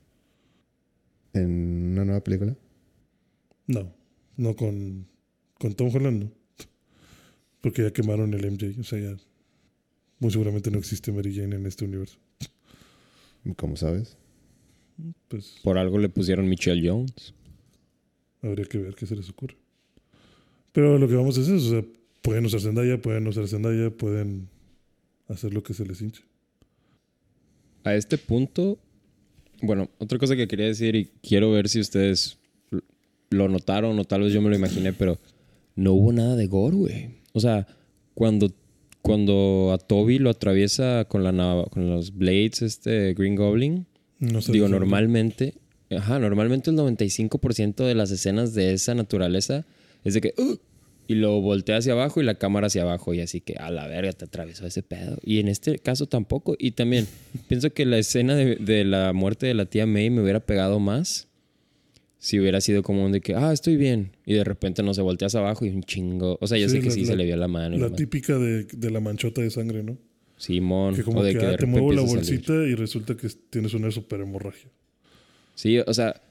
en 1.33 1.91
una 1.91 2.05
nueva 2.05 2.23
película? 2.23 2.55
No, 3.67 3.93
no 4.37 4.55
con, 4.55 5.07
con 5.59 5.73
Tom 5.75 5.93
Holland, 5.93 6.23
no. 6.23 6.31
Porque 7.61 7.83
ya 7.83 7.91
quemaron 7.91 8.33
el 8.33 8.45
MJ, 8.49 8.79
o 8.79 8.83
sea, 8.83 8.99
ya 8.99 9.17
muy 10.19 10.31
seguramente 10.31 10.71
no 10.71 10.79
existe 10.79 11.11
Mary 11.11 11.35
Jane 11.35 11.55
en 11.55 11.65
este 11.65 11.85
universo. 11.85 12.17
¿Cómo 13.57 13.75
sabes? 13.75 14.17
Pues 15.27 15.55
Por 15.63 15.77
algo 15.77 15.97
le 15.97 16.09
pusieron 16.09 16.47
Michelle 16.47 16.87
Jones. 16.87 17.33
Habría 18.41 18.65
que 18.65 18.77
ver 18.77 18.95
qué 18.95 19.05
se 19.05 19.15
les 19.15 19.29
ocurre. 19.29 19.57
Pero 20.71 20.97
lo 20.97 21.07
que 21.07 21.15
vamos 21.15 21.37
a 21.37 21.41
hacer 21.41 21.55
es, 21.55 21.63
o 21.63 21.69
sea, 21.69 21.85
pueden 22.21 22.45
usar 22.45 22.61
Zendaya, 22.61 23.01
pueden 23.01 23.27
usar 23.27 23.47
Zendaya, 23.47 23.89
pueden 23.89 24.49
hacer 25.27 25.53
lo 25.53 25.63
que 25.63 25.73
se 25.73 25.85
les 25.85 26.01
hinche. 26.01 26.23
A 27.83 27.95
este 27.95 28.17
punto, 28.17 28.79
bueno, 29.61 29.89
otra 29.99 30.17
cosa 30.17 30.35
que 30.35 30.47
quería 30.47 30.67
decir 30.67 30.95
y 30.95 31.05
quiero 31.21 31.51
ver 31.51 31.69
si 31.69 31.79
ustedes 31.79 32.37
lo 33.29 33.49
notaron 33.49 33.97
o 33.99 34.05
tal 34.05 34.21
vez 34.21 34.33
yo 34.33 34.41
me 34.41 34.49
lo 34.49 34.55
imaginé, 34.55 34.93
pero 34.93 35.19
no 35.75 35.93
hubo 35.93 36.13
nada 36.13 36.35
de 36.35 36.47
gore, 36.47 36.75
güey. 36.75 37.09
O 37.33 37.39
sea, 37.39 37.67
cuando, 38.13 38.51
cuando 39.03 39.71
a 39.73 39.77
Toby 39.77 40.17
lo 40.17 40.31
atraviesa 40.31 41.05
con, 41.05 41.23
la, 41.23 41.31
nava- 41.31 41.69
con 41.69 41.87
los 41.89 42.15
blades, 42.17 42.61
este 42.63 43.13
Green 43.13 43.35
Goblin, 43.35 43.85
No 44.19 44.41
sé 44.41 44.51
digo, 44.53 44.67
normalmente, 44.69 45.53
ajá, 45.91 46.17
normalmente 46.19 46.71
el 46.71 46.77
95% 46.77 47.85
de 47.85 47.93
las 47.95 48.09
escenas 48.11 48.53
de 48.55 48.73
esa 48.73 48.95
naturaleza 48.95 49.65
es 50.03 50.15
de 50.15 50.21
que, 50.21 50.33
"Uh", 50.37 50.55
y 51.05 51.15
lo 51.15 51.41
voltea 51.41 51.77
hacia 51.77 51.91
abajo 51.91 52.21
y 52.21 52.23
la 52.23 52.35
cámara 52.35 52.67
hacia 52.67 52.83
abajo 52.83 53.13
y 53.13 53.19
así 53.19 53.41
que 53.41 53.55
a 53.57 53.69
la 53.71 53.87
verga 53.87 54.13
te 54.13 54.23
atravesó 54.23 54.65
ese 54.65 54.83
pedo. 54.83 55.17
Y 55.21 55.39
en 55.39 55.49
este 55.49 55.77
caso 55.79 56.05
tampoco. 56.07 56.55
Y 56.57 56.71
también 56.71 57.05
pienso 57.49 57.71
que 57.73 57.85
la 57.85 57.97
escena 57.97 58.35
de, 58.35 58.55
de 58.55 58.85
la 58.85 59.11
muerte 59.11 59.45
de 59.45 59.53
la 59.53 59.65
tía 59.65 59.85
May 59.85 60.09
me 60.09 60.21
hubiera 60.21 60.39
pegado 60.39 60.79
más 60.79 61.27
si 62.25 62.39
hubiera 62.39 62.61
sido 62.61 62.83
como 62.83 63.03
un 63.03 63.11
de 63.11 63.19
que, 63.19 63.35
ah, 63.35 63.51
estoy 63.51 63.75
bien. 63.75 64.11
Y 64.25 64.33
de 64.33 64.45
repente 64.45 64.81
no 64.81 64.93
se 64.93 65.01
voltea 65.01 65.25
hacia 65.25 65.41
abajo 65.41 65.65
y 65.65 65.69
un 65.71 65.83
chingo. 65.83 66.37
O 66.39 66.47
sea, 66.47 66.57
yo 66.57 66.69
Sí, 66.69 66.75
sé 66.75 66.79
que 66.79 66.85
la- 66.87 66.91
sí 66.93 67.01
la- 67.01 67.07
se 67.07 67.15
le 67.17 67.25
vio 67.25 67.35
la 67.35 67.49
mano. 67.49 67.77
La 67.77 67.93
típica 67.93 68.37
de, 68.39 68.63
de 68.63 68.91
la 68.91 69.01
manchota 69.01 69.41
de 69.41 69.49
sangre, 69.49 69.83
¿no? 69.83 69.97
Simón. 70.37 70.95
Que 70.95 71.03
como 71.03 71.19
o 71.19 71.23
de 71.23 71.33
que, 71.33 71.39
que 71.39 71.45
ah, 71.45 71.51
de 71.51 71.57
te 71.57 71.65
muevo 71.65 71.91
la 71.91 72.01
bolsita 72.01 72.53
y 72.65 72.75
resulta 72.75 73.17
que 73.17 73.27
tienes 73.49 73.73
una 73.73 73.91
super 73.91 74.21
hemorragia. 74.21 74.69
Sí, 75.55 75.79
o 75.79 75.93
sea, 75.93 76.21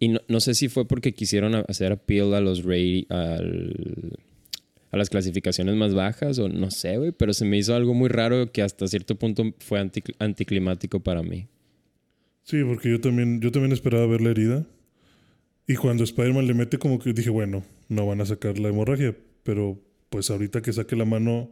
y 0.00 0.08
no, 0.08 0.20
no 0.26 0.40
sé 0.40 0.54
si 0.54 0.68
fue 0.68 0.88
porque 0.88 1.12
quisieron 1.12 1.54
hacer 1.68 1.92
appeal 1.92 2.32
a 2.32 2.40
los 2.40 2.64
rate, 2.64 3.04
al, 3.10 4.18
a 4.90 4.96
las 4.96 5.10
clasificaciones 5.10 5.74
más 5.76 5.92
bajas 5.92 6.38
o 6.38 6.48
no 6.48 6.70
sé, 6.70 6.96
güey, 6.96 7.12
pero 7.12 7.34
se 7.34 7.44
me 7.44 7.58
hizo 7.58 7.74
algo 7.74 7.92
muy 7.92 8.08
raro 8.08 8.50
que 8.52 8.62
hasta 8.62 8.86
cierto 8.88 9.16
punto 9.16 9.44
fue 9.58 9.80
anti- 9.80 10.02
anticlimático 10.18 11.00
para 11.00 11.22
mí. 11.22 11.46
Sí, 12.42 12.62
porque 12.64 12.88
yo 12.90 13.00
también, 13.02 13.40
yo 13.42 13.52
también 13.52 13.72
esperaba 13.72 14.06
ver 14.06 14.22
la 14.22 14.30
herida. 14.30 14.66
Y 15.72 15.76
cuando 15.76 16.04
Spider-Man 16.04 16.46
le 16.46 16.54
mete, 16.54 16.78
como 16.78 16.98
que 16.98 17.12
dije, 17.12 17.30
bueno, 17.30 17.64
no 17.88 18.06
van 18.06 18.20
a 18.20 18.26
sacar 18.26 18.58
la 18.58 18.68
hemorragia. 18.68 19.16
Pero 19.42 19.80
pues 20.10 20.30
ahorita 20.30 20.60
que 20.60 20.72
saque 20.72 20.96
la 20.96 21.04
mano 21.04 21.50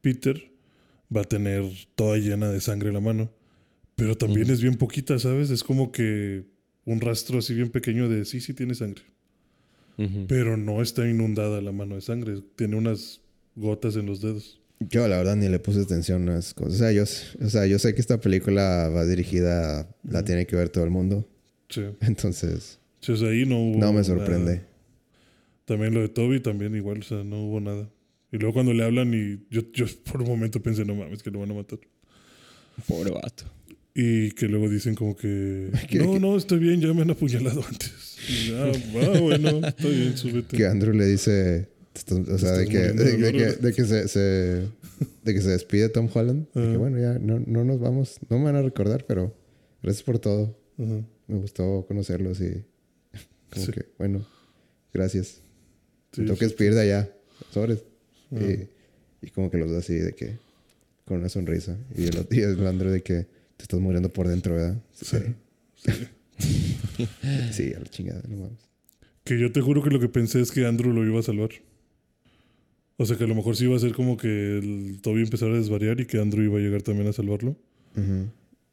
Peter, 0.00 0.50
va 1.14 1.20
a 1.22 1.24
tener 1.24 1.64
toda 1.94 2.16
llena 2.18 2.50
de 2.50 2.60
sangre 2.60 2.92
la 2.92 3.00
mano. 3.00 3.30
Pero 3.96 4.16
también 4.16 4.48
es 4.50 4.62
bien 4.62 4.76
poquita, 4.76 5.18
¿sabes? 5.18 5.50
Es 5.50 5.62
como 5.64 5.90
que 5.92 6.44
un 6.84 7.00
rastro 7.00 7.38
así 7.40 7.52
bien 7.54 7.68
pequeño 7.70 8.08
de 8.08 8.24
sí, 8.24 8.40
sí 8.40 8.54
tiene 8.54 8.74
sangre. 8.74 9.02
Pero 10.28 10.56
no 10.56 10.80
está 10.80 11.08
inundada 11.08 11.60
la 11.60 11.72
mano 11.72 11.96
de 11.96 12.00
sangre. 12.02 12.40
Tiene 12.54 12.76
unas 12.76 13.20
gotas 13.56 13.96
en 13.96 14.06
los 14.06 14.20
dedos. 14.20 14.60
Yo 14.78 15.08
la 15.08 15.16
verdad 15.18 15.34
ni 15.34 15.48
le 15.48 15.58
puse 15.58 15.80
atención 15.80 16.28
a 16.28 16.38
esas 16.38 16.54
cosas. 16.54 16.74
O 16.74 16.78
sea, 16.78 16.92
yo, 16.92 17.02
o 17.02 17.50
sea, 17.50 17.66
yo 17.66 17.80
sé 17.80 17.94
que 17.94 18.00
esta 18.00 18.20
película 18.20 18.88
va 18.94 19.04
dirigida, 19.04 19.80
a- 19.80 19.88
la 20.08 20.24
tiene 20.24 20.46
que 20.46 20.54
ver 20.54 20.68
todo 20.68 20.84
el 20.84 20.90
mundo. 20.90 21.28
Sí. 21.68 21.82
Entonces, 22.00 22.78
Sea, 23.00 23.14
ahí 23.28 23.44
no 23.46 23.58
hubo 23.60 23.78
no 23.78 23.86
me 23.88 23.92
nada. 24.00 24.04
sorprende. 24.04 24.62
También 25.64 25.94
lo 25.94 26.00
de 26.00 26.08
Toby, 26.08 26.40
también 26.40 26.74
igual, 26.74 26.98
o 27.00 27.02
sea, 27.02 27.22
no 27.24 27.44
hubo 27.44 27.60
nada. 27.60 27.88
Y 28.32 28.38
luego 28.38 28.54
cuando 28.54 28.72
le 28.72 28.84
hablan 28.84 29.12
y 29.14 29.38
yo, 29.54 29.62
yo 29.72 29.86
por 30.10 30.22
un 30.22 30.28
momento 30.28 30.60
pensé, 30.62 30.84
no 30.84 30.94
mames, 30.94 31.22
que 31.22 31.30
lo 31.30 31.40
van 31.40 31.50
a 31.50 31.54
matar. 31.54 31.78
Pobre 32.86 33.10
vato. 33.10 33.44
Y 33.94 34.30
que 34.32 34.46
luego 34.46 34.68
dicen 34.68 34.94
como 34.94 35.16
que, 35.16 35.70
¿Qué- 35.88 35.98
no, 35.98 36.12
qué? 36.14 36.20
no, 36.20 36.36
estoy 36.36 36.58
bien, 36.58 36.80
ya 36.80 36.92
me 36.94 37.02
han 37.02 37.10
apuñalado 37.10 37.62
antes. 37.66 38.16
Y, 38.28 38.52
ah, 38.54 38.72
va, 38.96 39.20
bueno, 39.20 39.66
está 39.66 39.88
bien, 39.88 40.16
súbete. 40.16 40.56
Que 40.56 40.66
Andrew 40.66 40.92
le 40.94 41.06
dice, 41.06 41.68
"Te 41.92 41.98
estás- 42.00 42.28
o 42.28 42.38
sea, 42.38 42.52
de 42.52 42.66
que, 42.66 42.78
muriendo 42.78 43.04
de, 43.04 43.10
de 43.12 43.16
de 43.16 43.32
dolor". 43.32 43.56
que, 43.56 43.66
de 43.66 43.72
que 43.74 43.84
se, 43.84 44.08
se- 44.08 44.66
de 45.24 45.34
que 45.34 45.40
se 45.40 45.50
despide 45.50 45.88
Tom 45.88 46.08
Holland. 46.12 46.46
De 46.54 46.72
que 46.72 46.76
bueno, 46.76 46.98
ya 46.98 47.18
no, 47.18 47.40
no 47.40 47.64
nos 47.64 47.80
vamos, 47.80 48.18
no 48.28 48.38
me 48.38 48.44
van 48.44 48.56
a 48.56 48.62
recordar, 48.62 49.04
pero 49.06 49.34
gracias 49.82 50.02
por 50.02 50.18
todo. 50.18 50.56
Me 50.76 51.04
gustó 51.36 51.84
conocerlos 51.88 52.40
y 52.40 52.64
como 53.50 53.66
Sí. 53.66 53.72
que, 53.72 53.86
bueno, 53.98 54.26
gracias. 54.92 55.42
Sí, 56.12 56.20
me 56.22 56.26
tengo 56.28 56.38
que 56.38 56.44
despedir 56.46 56.74
de 56.74 56.80
allá, 56.82 57.10
sobres. 57.50 57.84
Y, 58.30 59.26
y 59.26 59.30
como 59.30 59.50
que 59.50 59.58
los 59.58 59.70
da 59.70 59.78
así 59.78 59.94
de 59.94 60.12
que, 60.14 60.36
con 61.04 61.18
una 61.20 61.28
sonrisa. 61.28 61.76
Y 61.96 62.04
el, 62.04 62.26
y 62.30 62.40
el 62.40 62.66
Andrew 62.66 62.90
de 62.90 63.02
que 63.02 63.26
te 63.56 63.62
estás 63.64 63.80
muriendo 63.80 64.10
por 64.12 64.28
dentro, 64.28 64.54
¿verdad? 64.54 64.82
Sí. 64.92 65.16
Sí, 67.52 67.72
a 67.74 67.80
la 67.80 67.86
chingada, 67.86 68.22
no 68.28 68.36
mames. 68.36 68.58
Que 69.24 69.38
yo 69.38 69.50
te 69.52 69.60
juro 69.60 69.82
que 69.82 69.90
lo 69.90 70.00
que 70.00 70.08
pensé 70.08 70.40
es 70.40 70.50
que 70.52 70.66
Andrew 70.66 70.92
lo 70.92 71.04
iba 71.04 71.18
a 71.18 71.22
salvar. 71.22 71.50
O 72.96 73.04
sea 73.06 73.16
que 73.16 73.24
a 73.24 73.26
lo 73.26 73.34
mejor 73.34 73.56
sí 73.56 73.64
iba 73.64 73.76
a 73.76 73.80
ser 73.80 73.92
como 73.92 74.16
que 74.16 74.58
el 74.58 75.00
Toby 75.02 75.22
empezara 75.22 75.52
a 75.54 75.56
desvariar 75.58 76.00
y 76.00 76.06
que 76.06 76.18
Andrew 76.20 76.42
iba 76.44 76.58
a 76.58 76.60
llegar 76.60 76.82
también 76.82 77.08
a 77.08 77.12
salvarlo. 77.12 77.56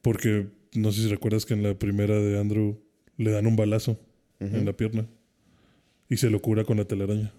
Porque 0.02 0.47
no 0.76 0.91
sé 0.91 1.02
si 1.02 1.07
recuerdas 1.07 1.45
que 1.45 1.53
en 1.56 1.64
la 1.64 1.77
primera 1.77 2.15
de 2.19 2.39
Andrew 2.39 2.80
le 3.18 3.31
dan 3.31 3.47
un 3.47 3.56
balazo 3.56 3.99
en 4.40 4.66
la 4.66 4.74
pierna 4.74 5.06
y 6.10 6.18
se 6.18 6.30
lo 6.30 6.41
cura 6.41 6.64
con 6.64 6.78
la 6.78 6.86
telaraña. 6.86 7.32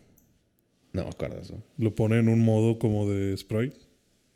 No 0.93 1.03
me 1.05 1.09
acuerdo 1.11 1.37
de 1.37 1.43
eso. 1.43 1.63
Lo 1.79 1.95
pone 1.95 2.19
en 2.19 2.29
un 2.29 2.41
modo 2.41 2.79
como 2.79 3.09
de 3.09 3.37
sprite 3.37 3.79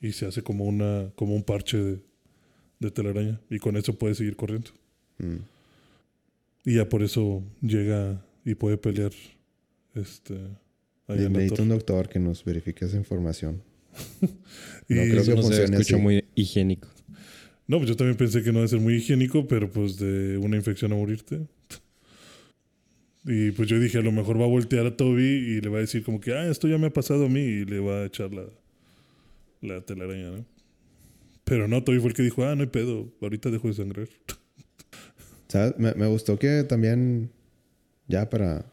y 0.00 0.12
se 0.12 0.26
hace 0.26 0.42
como 0.42 0.64
una 0.64 1.10
como 1.14 1.34
un 1.34 1.42
parche 1.42 1.78
de, 1.78 1.98
de 2.80 2.90
telaraña 2.90 3.40
y 3.50 3.58
con 3.58 3.76
eso 3.76 3.98
puede 3.98 4.14
seguir 4.14 4.36
corriendo. 4.36 4.70
Mm. 5.18 5.36
Y 6.64 6.74
ya 6.76 6.88
por 6.88 7.02
eso 7.02 7.42
llega 7.62 8.22
y 8.44 8.54
puede 8.54 8.76
pelear 8.76 9.12
este 9.94 10.34
ahí 11.08 11.28
Necesito 11.28 11.62
un 11.62 11.70
doctor 11.70 12.08
que 12.08 12.18
nos 12.18 12.44
verifique 12.44 12.84
esa 12.84 12.96
información. 12.96 13.62
Y- 14.88 14.94
No 14.94 15.02
creo 15.02 15.08
que 15.10 15.14
no 15.16 15.22
se 15.24 15.42
funcione 15.42 15.64
escucha 15.76 15.94
así. 15.96 16.02
muy 16.02 16.24
higiénico. 16.34 16.88
No, 17.66 17.78
pues 17.78 17.88
yo 17.88 17.96
también 17.96 18.16
pensé 18.16 18.42
que 18.42 18.50
no 18.52 18.58
debe 18.58 18.68
ser 18.68 18.80
muy 18.80 18.94
higiénico, 18.96 19.46
pero 19.46 19.70
pues 19.70 19.96
de 19.96 20.36
una 20.38 20.56
infección 20.56 20.92
a 20.92 20.96
morirte. 20.96 21.40
Y 23.24 23.50
pues 23.50 23.68
yo 23.68 23.78
dije, 23.78 23.98
a 23.98 24.02
lo 24.02 24.12
mejor 24.12 24.40
va 24.40 24.44
a 24.44 24.48
voltear 24.48 24.86
a 24.86 24.96
Toby 24.96 25.24
y 25.24 25.60
le 25.60 25.68
va 25.68 25.78
a 25.78 25.80
decir 25.82 26.02
como 26.02 26.20
que, 26.20 26.32
ah, 26.32 26.46
esto 26.48 26.68
ya 26.68 26.78
me 26.78 26.86
ha 26.86 26.92
pasado 26.92 27.26
a 27.26 27.28
mí 27.28 27.40
y 27.40 27.64
le 27.64 27.78
va 27.80 28.02
a 28.02 28.04
echar 28.06 28.32
la, 28.32 28.44
la 29.60 29.80
telaraña, 29.82 30.30
¿no? 30.30 30.46
Pero 31.44 31.68
no, 31.68 31.82
Toby 31.84 31.98
fue 31.98 32.08
el 32.08 32.14
que 32.14 32.22
dijo, 32.22 32.44
ah, 32.44 32.54
no 32.54 32.62
hay 32.62 32.68
pedo, 32.68 33.12
ahorita 33.20 33.50
dejo 33.50 33.68
de 33.68 33.74
sangrar. 33.74 34.08
¿Sabes? 35.48 35.74
Me, 35.78 35.94
me 35.94 36.06
gustó 36.06 36.38
que 36.38 36.64
también, 36.64 37.30
ya 38.08 38.30
para, 38.30 38.64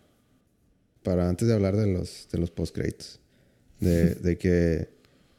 para 1.04 1.28
antes 1.28 1.48
de 1.48 1.54
hablar 1.54 1.76
de 1.76 1.88
los, 1.88 2.30
de 2.32 2.38
los 2.38 2.52
post-credits, 2.52 3.20
de, 3.80 4.16
de 4.16 4.38
que 4.38 4.90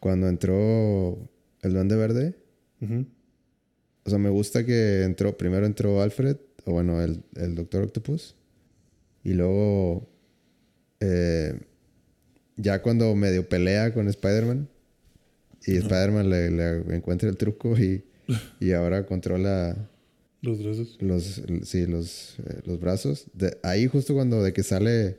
cuando 0.00 0.28
entró 0.28 1.18
el 1.62 1.72
Duende 1.72 1.96
Verde, 1.96 2.34
o 2.80 4.10
sea, 4.10 4.18
me 4.18 4.30
gusta 4.30 4.64
que 4.64 5.02
entró, 5.02 5.36
primero 5.36 5.64
entró 5.64 6.02
Alfred, 6.02 6.36
o 6.64 6.72
bueno, 6.72 7.02
el, 7.02 7.22
el 7.36 7.54
Doctor 7.54 7.84
Octopus, 7.84 8.36
y 9.28 9.34
luego, 9.34 10.08
eh, 11.00 11.58
ya 12.56 12.82
cuando 12.82 13.14
medio 13.14 13.48
pelea 13.48 13.92
con 13.92 14.08
Spider-Man, 14.08 14.68
y 15.66 15.76
Spider-Man 15.76 16.30
le, 16.30 16.50
le 16.50 16.94
encuentra 16.96 17.28
el 17.28 17.36
truco 17.36 17.76
y, 17.78 18.04
y 18.60 18.72
ahora 18.72 19.04
controla 19.06 19.76
Los 20.40 20.62
brazos. 20.62 20.96
los 21.00 21.42
sí 21.64 21.86
los, 21.86 22.38
eh, 22.38 22.60
los 22.64 22.80
brazos 22.80 23.26
de, 23.34 23.58
ahí 23.62 23.86
justo 23.86 24.14
cuando 24.14 24.42
de 24.42 24.52
que 24.52 24.62
sale 24.62 25.18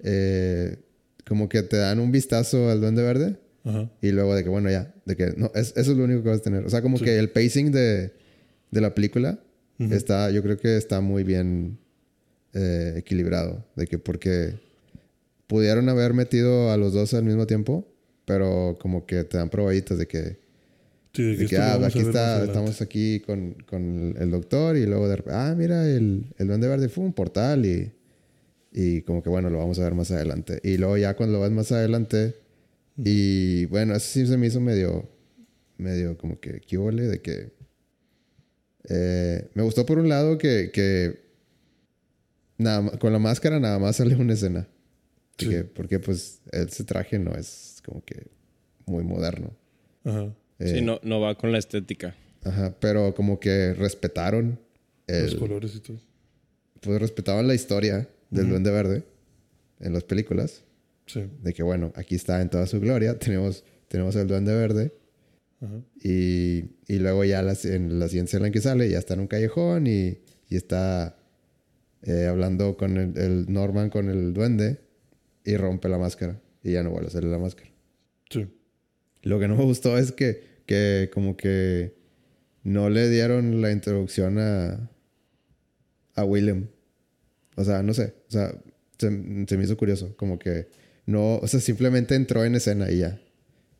eh, 0.00 0.78
como 1.26 1.48
que 1.48 1.62
te 1.62 1.76
dan 1.76 2.00
un 2.00 2.10
vistazo 2.10 2.70
al 2.70 2.80
duende 2.80 3.02
verde 3.02 3.36
Ajá. 3.64 3.90
y 4.00 4.10
luego 4.10 4.34
de 4.34 4.42
que 4.42 4.48
bueno 4.48 4.70
ya 4.70 4.92
de 5.04 5.16
que 5.16 5.34
no 5.36 5.52
es- 5.54 5.74
eso 5.76 5.92
es 5.92 5.96
lo 5.98 6.04
único 6.04 6.22
que 6.22 6.30
vas 6.30 6.38
a 6.40 6.42
tener 6.42 6.64
o 6.64 6.70
sea 6.70 6.82
como 6.82 6.98
Sí. 6.98 7.04
que 7.04 7.18
el 7.18 7.30
pacing 7.30 7.70
de, 7.70 8.12
de 8.70 8.80
la 8.80 8.94
película 8.94 9.38
está 9.78 10.30
yo 10.30 10.42
creo 10.42 10.56
que 10.58 10.76
está 10.76 11.00
muy 11.00 11.24
bien 11.24 11.78
eh, 12.54 12.94
equilibrado 12.96 13.64
de 13.76 13.86
que 13.86 13.98
porque 13.98 14.60
pudieron 15.46 15.88
haber 15.88 16.14
metido 16.14 16.70
a 16.70 16.76
los 16.76 16.92
dos 16.92 17.14
al 17.14 17.24
mismo 17.24 17.46
tiempo 17.46 17.88
pero 18.24 18.76
como 18.80 19.06
que 19.06 19.24
te 19.24 19.38
dan 19.38 19.50
probaditas 19.50 19.98
de 19.98 20.06
que 20.06 20.42
Sí, 21.14 21.22
de 21.22 21.36
de 21.36 21.46
que, 21.46 21.56
esto 21.56 21.78
lo 21.78 21.84
ah, 21.84 21.88
aquí 21.88 21.98
está, 21.98 22.44
estamos 22.44 22.80
aquí 22.80 23.20
con, 23.20 23.54
con 23.66 24.16
el 24.18 24.30
doctor 24.30 24.78
y 24.78 24.86
luego 24.86 25.08
de 25.08 25.22
ah, 25.30 25.54
mira, 25.56 25.86
el, 25.86 26.24
el 26.38 26.46
duende 26.46 26.68
verde 26.68 26.88
fue 26.88 27.04
un 27.04 27.12
portal 27.12 27.66
y, 27.66 27.92
y 28.72 29.02
como 29.02 29.22
que 29.22 29.28
bueno, 29.28 29.50
lo 29.50 29.58
vamos 29.58 29.78
a 29.78 29.84
ver 29.84 29.94
más 29.94 30.10
adelante. 30.10 30.60
Y 30.64 30.78
luego 30.78 30.96
ya 30.96 31.14
cuando 31.14 31.36
lo 31.36 31.42
ves 31.42 31.50
más 31.50 31.70
adelante, 31.70 32.34
y 32.96 33.66
bueno, 33.66 33.94
eso 33.94 34.06
sí 34.08 34.26
se 34.26 34.38
me 34.38 34.46
hizo 34.46 34.60
medio, 34.60 35.06
medio 35.76 36.16
como 36.16 36.40
que, 36.40 36.60
¿qué 36.60 36.78
huele? 36.78 37.02
De 37.02 37.20
que 37.20 37.52
eh, 38.88 39.50
me 39.52 39.62
gustó 39.62 39.84
por 39.84 39.98
un 39.98 40.08
lado 40.08 40.38
que, 40.38 40.70
que 40.72 41.21
nada, 42.62 42.98
con 42.98 43.12
la 43.12 43.18
máscara 43.18 43.60
nada 43.60 43.78
más 43.78 43.96
sale 43.96 44.14
una 44.16 44.32
escena. 44.34 44.66
Sí. 45.38 45.48
que- 45.48 45.64
porque 45.64 45.98
pues 45.98 46.40
ese 46.52 46.84
traje 46.84 47.18
no 47.18 47.34
es 47.34 47.82
como 47.84 48.04
que 48.04 48.26
muy 48.86 49.02
moderno. 49.02 49.50
Ajá. 50.04 50.32
Eh, 50.58 50.74
Sí, 50.74 50.80
no, 50.82 51.00
no 51.02 51.20
va 51.20 51.34
con 51.36 51.50
la 51.52 51.58
estética. 51.58 52.14
Ajá, 52.44 52.74
pero 52.80 53.14
como 53.14 53.40
que 53.40 53.72
respetaron 53.74 54.60
Los 55.08 55.34
colores 55.34 55.74
y 55.74 55.80
todo. 55.80 55.98
pues 56.80 57.00
respetaban 57.00 57.48
la 57.48 57.54
historia 57.54 58.08
del 58.30 58.48
Duende 58.50 58.70
Verde 58.70 59.04
en 59.80 59.92
las 59.94 60.04
películas. 60.04 60.62
Sí. 61.06 61.24
De 61.42 61.52
que 61.52 61.62
bueno, 61.62 61.92
aquí 61.96 62.14
está 62.14 62.40
en 62.40 62.48
toda 62.50 62.66
su 62.66 62.78
gloria. 62.78 63.18
Tenemos, 63.18 63.64
tenemos 63.88 64.14
el 64.16 64.28
Duende 64.28 64.54
Verde. 64.54 64.92
Ajá. 65.60 65.80
Y, 66.04 66.64
y 66.88 66.98
luego 66.98 67.24
ya 67.24 67.40
en 67.40 67.98
la 67.98 68.08
siguiente 68.08 68.30
escena 68.30 68.46
en 68.46 68.52
que 68.52 68.60
sale, 68.60 68.88
ya 68.88 68.98
está 68.98 69.14
en 69.14 69.20
un 69.20 69.26
callejón 69.28 69.86
y, 69.86 70.18
y 70.48 70.56
está 70.56 71.16
eh, 72.02 72.26
hablando 72.26 72.76
con 72.76 72.96
el, 72.96 73.16
el 73.18 73.52
Norman, 73.52 73.90
con 73.90 74.08
el 74.08 74.32
duende, 74.32 74.80
y 75.44 75.56
rompe 75.56 75.88
la 75.88 75.98
máscara. 75.98 76.40
Y 76.62 76.72
ya 76.72 76.82
no 76.82 76.90
vuelve 76.90 77.08
a 77.08 77.10
salir 77.10 77.28
la 77.28 77.38
máscara. 77.38 77.70
Sí. 78.30 78.46
Lo 79.22 79.40
que 79.40 79.48
no 79.48 79.56
me 79.56 79.64
gustó 79.64 79.98
es 79.98 80.12
que, 80.12 80.62
que 80.66 81.10
como 81.12 81.36
que 81.36 81.96
no 82.62 82.88
le 82.90 83.10
dieron 83.10 83.60
la 83.60 83.72
introducción 83.72 84.38
a, 84.38 84.90
a 86.14 86.24
William. 86.24 86.68
O 87.56 87.64
sea, 87.64 87.82
no 87.82 87.94
sé. 87.94 88.14
O 88.28 88.30
sea, 88.30 88.54
se, 88.98 89.08
se 89.46 89.56
me 89.56 89.64
hizo 89.64 89.76
curioso. 89.76 90.16
Como 90.16 90.38
que 90.38 90.68
no... 91.06 91.38
O 91.38 91.46
sea, 91.48 91.58
simplemente 91.58 92.14
entró 92.14 92.44
en 92.44 92.54
escena 92.54 92.90
y 92.90 92.98
ya. 92.98 93.20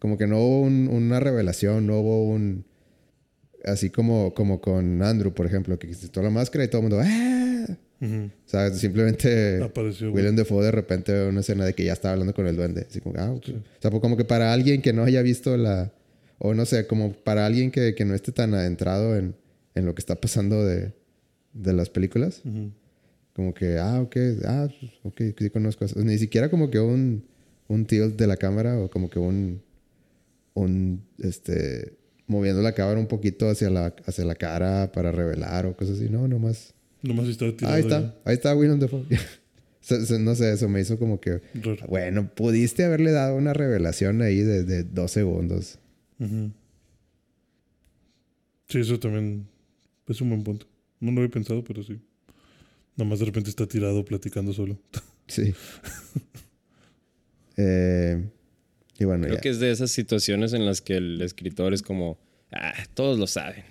Como 0.00 0.18
que 0.18 0.26
no 0.26 0.38
hubo 0.40 0.62
un- 0.62 0.88
una 0.88 1.20
revelación, 1.20 1.86
no 1.86 2.00
hubo 2.00 2.28
un... 2.28 2.64
Así 3.64 3.90
como, 3.90 4.34
como 4.34 4.60
con 4.60 5.00
Andrew, 5.02 5.32
por 5.32 5.46
ejemplo, 5.46 5.78
que 5.78 5.88
quitó 5.88 6.20
la 6.20 6.30
máscara 6.30 6.64
y 6.64 6.68
todo 6.68 6.82
el 6.82 6.88
mundo... 6.88 7.00
¡Ah! 7.00 7.31
Ujú. 8.02 8.30
O 8.44 8.48
sea, 8.48 8.70
simplemente... 8.72 9.62
Apareció. 9.62 10.10
William 10.12 10.34
Defoe 10.34 10.64
de 10.64 10.72
repente 10.72 11.12
ve 11.12 11.28
una 11.28 11.40
escena 11.40 11.64
de 11.64 11.72
que 11.72 11.84
ya 11.84 11.92
estaba 11.92 12.12
hablando 12.12 12.34
con 12.34 12.48
el 12.48 12.56
duende. 12.56 12.86
Así 12.88 13.00
como, 13.00 13.14
ah, 13.18 13.30
ok. 13.30 13.48
O 13.48 13.80
sea, 13.80 13.90
pues 13.90 14.00
como 14.00 14.16
que 14.16 14.24
para 14.24 14.52
alguien 14.52 14.82
que 14.82 14.92
no 14.92 15.04
haya 15.04 15.22
visto 15.22 15.56
la... 15.56 15.92
O 16.38 16.54
no 16.54 16.66
sé, 16.66 16.88
como 16.88 17.12
para 17.12 17.46
alguien 17.46 17.70
que, 17.70 17.94
que 17.94 18.04
no 18.04 18.14
esté 18.14 18.32
tan 18.32 18.52
adentrado 18.54 19.16
en, 19.16 19.36
en 19.76 19.86
lo 19.86 19.94
que 19.94 20.00
está 20.00 20.16
pasando 20.16 20.64
de, 20.64 20.92
de 21.52 21.72
las 21.72 21.88
películas. 21.88 22.42
Ujú. 22.44 22.72
Como 23.34 23.54
que, 23.54 23.78
ah, 23.78 24.00
ok, 24.00 24.16
ah, 24.44 24.68
ok, 25.04 25.20
sí 25.38 25.50
conozco 25.50 25.84
eso. 25.84 26.00
Ni 26.00 26.18
siquiera 26.18 26.50
como 26.50 26.68
que 26.70 26.80
un, 26.80 27.24
un 27.68 27.86
tilt 27.86 28.16
de 28.16 28.26
la 28.26 28.36
cámara 28.36 28.78
o 28.80 28.90
como 28.90 29.08
que 29.08 29.20
un... 29.20 29.62
Un, 30.54 31.04
este... 31.18 31.96
Moviendo 32.26 32.62
la 32.62 32.72
cámara 32.72 32.98
un 32.98 33.06
poquito 33.06 33.48
hacia 33.48 33.70
la, 33.70 33.94
hacia 34.06 34.24
la 34.24 34.34
cara 34.34 34.90
para 34.90 35.12
revelar 35.12 35.66
o 35.66 35.76
cosas 35.76 35.98
así. 35.98 36.08
No, 36.08 36.26
nomás... 36.26 36.74
Nomás 37.02 37.26
estaba 37.28 37.52
tirado. 37.52 37.74
Ahí 37.74 37.82
está, 37.82 38.14
ahí 38.24 38.34
está. 38.36 38.50
Se- 39.80 40.06
se- 40.06 40.18
no 40.20 40.34
sé, 40.36 40.52
eso 40.52 40.68
me 40.68 40.80
hizo 40.80 40.98
como 40.98 41.20
que... 41.20 41.40
Raro. 41.54 41.86
Bueno, 41.88 42.32
pudiste 42.34 42.84
haberle 42.84 43.10
dado 43.10 43.34
una 43.36 43.52
revelación 43.52 44.22
ahí 44.22 44.38
de, 44.40 44.62
de 44.64 44.84
dos 44.84 45.10
segundos. 45.10 45.78
Sí, 48.68 48.78
eso 48.78 48.98
también 49.00 49.48
es 50.06 50.20
un 50.20 50.28
buen 50.30 50.42
punto. 50.44 50.66
No 51.00 51.10
lo 51.10 51.18
había 51.20 51.30
pensado, 51.30 51.64
pero 51.64 51.82
sí. 51.82 51.98
Nada 52.96 53.10
más 53.10 53.18
de 53.18 53.24
repente 53.24 53.50
está 53.50 53.66
tirado 53.66 54.04
platicando 54.04 54.52
solo. 54.52 54.78
Sí. 55.28 55.54
Eh, 57.56 58.28
y 58.98 59.04
bueno, 59.04 59.24
Creo 59.24 59.34
ya. 59.36 59.40
que 59.42 59.50
es 59.50 59.60
de 59.60 59.70
esas 59.70 59.90
situaciones 59.90 60.52
en 60.54 60.64
las 60.64 60.80
que 60.80 60.96
el 60.96 61.20
escritor 61.20 61.74
es 61.74 61.82
como, 61.82 62.18
ah, 62.50 62.72
todos 62.94 63.18
lo 63.18 63.26
saben. 63.26 63.62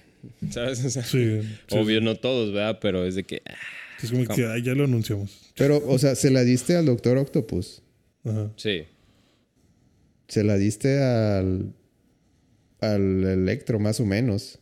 ¿Sabes? 0.50 0.84
O 0.86 0.90
sea, 0.90 1.04
Sí. 1.04 1.42
sí, 1.42 1.78
Obvio, 1.78 2.02
no 2.02 2.16
todos, 2.16 2.52
¿verdad? 2.54 2.80
Pero 2.82 3.06
es 3.06 3.16
de 3.16 3.24
que, 3.24 3.42
ah. 3.48 3.56
Es 4.04 4.12
como 4.12 4.26
que 4.26 4.46
ah, 4.46 4.58
ya 4.58 4.74
lo 4.74 4.86
anunciamos. 4.86 5.52
Pero, 5.56 5.82
o 5.86 6.00
sea, 6.00 6.16
se 6.16 6.32
la 6.32 6.44
diste 6.44 6.76
al 6.76 6.86
Doctor 6.88 7.18
Octopus. 7.18 7.84
Ajá. 8.24 8.52
sí. 8.56 8.84
Se 10.28 10.44
la 10.44 10.58
diste 10.58 11.02
al... 11.04 11.74
Al 12.80 13.24
Electro, 13.26 13.80
más 13.80 14.00
o 14.00 14.06
menos. 14.06 14.60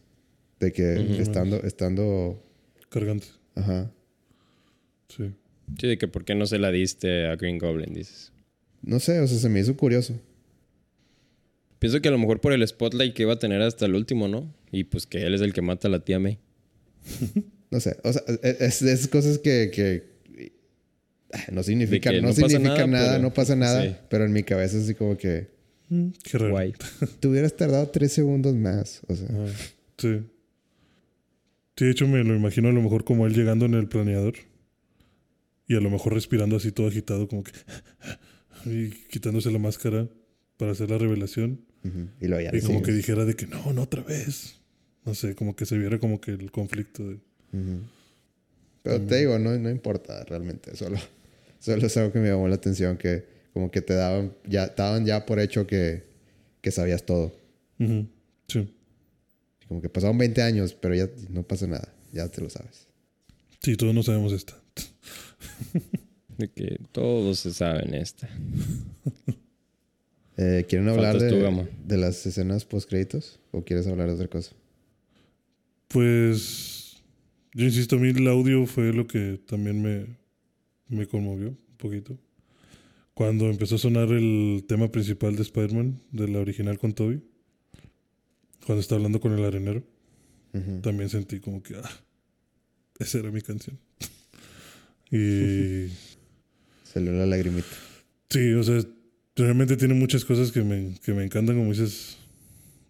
De 0.60 0.74
que 0.74 1.22
estando... 1.22 1.62
Estando... 1.64 2.44
Cargante. 2.90 3.28
Ajá. 3.56 3.92
Sí. 5.16 5.32
Sí, 5.80 5.88
de 5.88 5.98
que 5.98 6.08
por 6.08 6.26
qué 6.26 6.36
no 6.36 6.48
se 6.48 6.58
la 6.58 6.72
diste 6.72 7.28
a 7.28 7.36
Green 7.36 7.60
Goblin, 7.60 7.94
dices. 7.94 8.32
No 8.82 9.00
sé, 9.00 9.20
o 9.20 9.28
sea, 9.28 9.38
se 9.38 9.48
me 9.50 9.60
hizo 9.60 9.78
curioso. 9.78 10.20
Pienso 11.80 12.02
que 12.02 12.10
a 12.10 12.12
lo 12.12 12.18
mejor 12.18 12.42
por 12.42 12.52
el 12.54 12.68
spotlight 12.68 13.14
que 13.14 13.24
iba 13.24 13.34
a 13.34 13.40
tener 13.40 13.62
hasta 13.62 13.86
el 13.86 13.96
último, 13.96 14.28
¿no? 14.28 14.54
Y 14.72 14.84
pues 14.86 15.08
que 15.08 15.24
él 15.24 15.34
es 15.34 15.42
el 15.42 15.54
que 15.54 15.62
mata 15.62 15.88
a 15.88 15.92
la 15.92 16.04
tía 16.04 16.20
May. 16.20 16.38
No 17.72 17.80
sé, 17.80 17.98
o 18.04 18.12
sea, 18.12 18.24
es 18.42 18.84
de 18.84 18.92
esas 18.92 19.08
cosas 19.10 19.38
que, 19.38 19.70
que 19.72 20.10
ah, 21.32 21.44
no 21.52 21.62
significan, 21.62 22.16
que 22.16 22.20
no, 22.22 22.30
no 22.30 22.34
pasa 22.34 22.50
significa 22.50 22.76
nada, 22.76 22.88
nada, 22.88 23.10
pero- 23.12 23.22
no 23.22 23.32
pasa 23.32 23.56
nada, 23.56 23.84
sí. 23.84 23.96
pero 24.10 24.26
en 24.26 24.34
mi 24.34 24.42
cabeza 24.42 24.76
es 24.78 24.86
así 24.86 24.96
como 24.96 25.16
que 25.18 25.58
Mm, 25.92 26.10
Qué 26.24 26.38
raro. 26.38 26.52
Guay. 26.52 26.74
te 27.20 27.28
hubieras 27.28 27.56
tardado 27.56 27.88
tres 27.90 28.12
segundos 28.14 28.54
más, 28.56 29.02
o 29.08 29.16
sea, 29.16 29.28
Ah, 29.32 29.48
sí. 29.98 30.20
Sí, 31.78 31.86
de 31.86 31.92
hecho 31.92 32.08
me 32.08 32.24
lo 32.24 32.36
imagino 32.36 32.70
a 32.70 32.72
lo 32.72 32.82
mejor 32.82 33.04
como 33.04 33.26
él 33.28 33.34
llegando 33.36 33.66
en 33.66 33.74
el 33.76 33.88
planeador. 33.88 34.34
Y 35.68 35.76
a 35.76 35.80
lo 35.80 35.90
mejor 35.92 36.14
respirando 36.16 36.56
así 36.58 36.72
todo 36.72 36.88
agitado, 36.88 37.28
como 37.28 37.44
que... 37.44 37.52
Y 38.66 38.90
quitándose 39.10 39.52
la 39.52 39.60
máscara 39.60 40.10
para 40.58 40.72
hacer 40.74 40.90
la 40.90 40.98
revelación. 40.98 41.62
Ujú, 41.84 42.10
y 42.22 42.28
lo 42.28 42.40
ya 42.42 42.52
Y 42.54 42.62
como 42.62 42.82
que 42.82 42.92
dijera 42.92 43.26
de 43.26 43.36
que 43.36 43.48
no, 43.48 43.74
no 43.74 43.84
otra 43.84 44.02
vez. 44.04 44.56
No 45.06 45.16
sé, 45.16 45.36
como 45.36 45.56
que 45.56 45.66
se 45.66 45.78
viera 45.78 46.00
como 46.00 46.20
que 46.22 46.32
el 46.32 46.52
conflicto 46.52 47.08
de... 47.08 47.16
ujú. 47.54 47.82
Pero 48.84 49.02
te 49.02 49.18
digo, 49.18 49.38
no, 49.40 49.58
no 49.58 49.70
importa 49.70 50.24
realmente, 50.24 50.76
solo, 50.76 50.98
solo 51.60 51.86
es 51.86 51.98
algo 51.98 52.12
que 52.12 52.20
me 52.20 52.30
llamó 52.30 52.48
la 52.48 52.56
atención, 52.56 52.98
que 52.98 53.26
como 53.54 53.70
que 53.72 53.82
te 53.82 53.94
daban, 53.94 54.34
ya, 54.48 54.68
daban 54.68 55.06
ya 55.06 55.26
por 55.26 55.40
hecho 55.40 55.68
que, 55.68 56.04
que 56.62 56.72
sabías 56.72 57.06
todo. 57.06 57.34
Ujú, 57.80 58.08
Sí. 58.48 58.74
Como 59.68 59.82
que 59.82 59.90
pasaron 59.90 60.18
20 60.18 60.42
años, 60.42 60.74
pero 60.74 60.96
ya 60.96 61.08
no 61.30 61.44
pasa 61.44 61.68
nada, 61.68 61.94
ya 62.12 62.28
te 62.30 62.42
lo 62.42 62.50
sabes. 62.50 62.88
Sí, 63.62 63.76
todos 63.76 63.94
no 63.94 64.02
sabemos 64.02 64.34
esta. 64.34 64.60
De 66.38 66.50
que 66.50 66.80
todos 66.92 67.40
se 67.40 67.54
saben 67.54 67.94
esta. 67.94 68.28
Eh, 70.42 70.66
¿Quieren 70.70 70.88
hablar 70.88 71.18
tú, 71.18 71.24
de, 71.26 71.68
de 71.86 71.98
las 71.98 72.26
escenas 72.26 72.64
post 72.64 72.88
créditos 72.88 73.42
o 73.52 73.66
quieres 73.66 73.86
hablar 73.88 74.08
de 74.08 74.14
otra 74.14 74.30
cosa? 74.30 74.56
Pues 75.90 77.02
yo 77.54 77.66
insisto, 77.66 77.96
a 77.98 78.00
mí 78.00 78.10
el 78.10 78.28
audio 78.28 78.66
fue 78.66 78.94
lo 78.94 79.06
que 79.08 79.40
también 79.46 79.82
me, 79.82 80.06
me 80.88 81.08
conmovió 81.08 81.50
un 81.50 81.78
poquito. 81.78 82.18
Cuando 83.14 83.50
empezó 83.50 83.76
a 83.76 83.80
sonar 83.80 84.10
el 84.14 84.64
tema 84.68 84.90
principal 84.92 85.36
de 85.36 85.42
Spider-Man, 85.42 86.00
de 86.12 86.28
la 86.30 86.40
original 86.40 86.78
con 86.80 86.94
Toby, 86.94 87.22
cuando 88.66 88.80
está 88.80 88.96
hablando 88.96 89.20
con 89.20 89.34
el 89.38 89.44
arenero, 89.44 89.84
Ujú. 90.54 90.80
también 90.82 91.10
sentí 91.10 91.40
como 91.42 91.62
que, 91.62 91.76
ah, 91.76 91.90
esa 93.00 93.18
era 93.20 93.30
mi 93.32 93.42
canción. 93.42 93.78
y 95.12 95.88
Salió 96.84 97.12
la 97.12 97.26
lagrimita. 97.26 97.68
sí, 98.30 98.54
o 98.54 98.64
sea, 98.64 98.82
realmente 99.40 99.78
tiene 99.78 99.94
muchas 99.94 100.24
cosas 100.26 100.52
que 100.52 100.62
me, 100.64 100.96
que 101.04 101.14
me 101.14 101.24
encantan, 101.24 101.58
como 101.58 101.70
dices, 101.72 102.18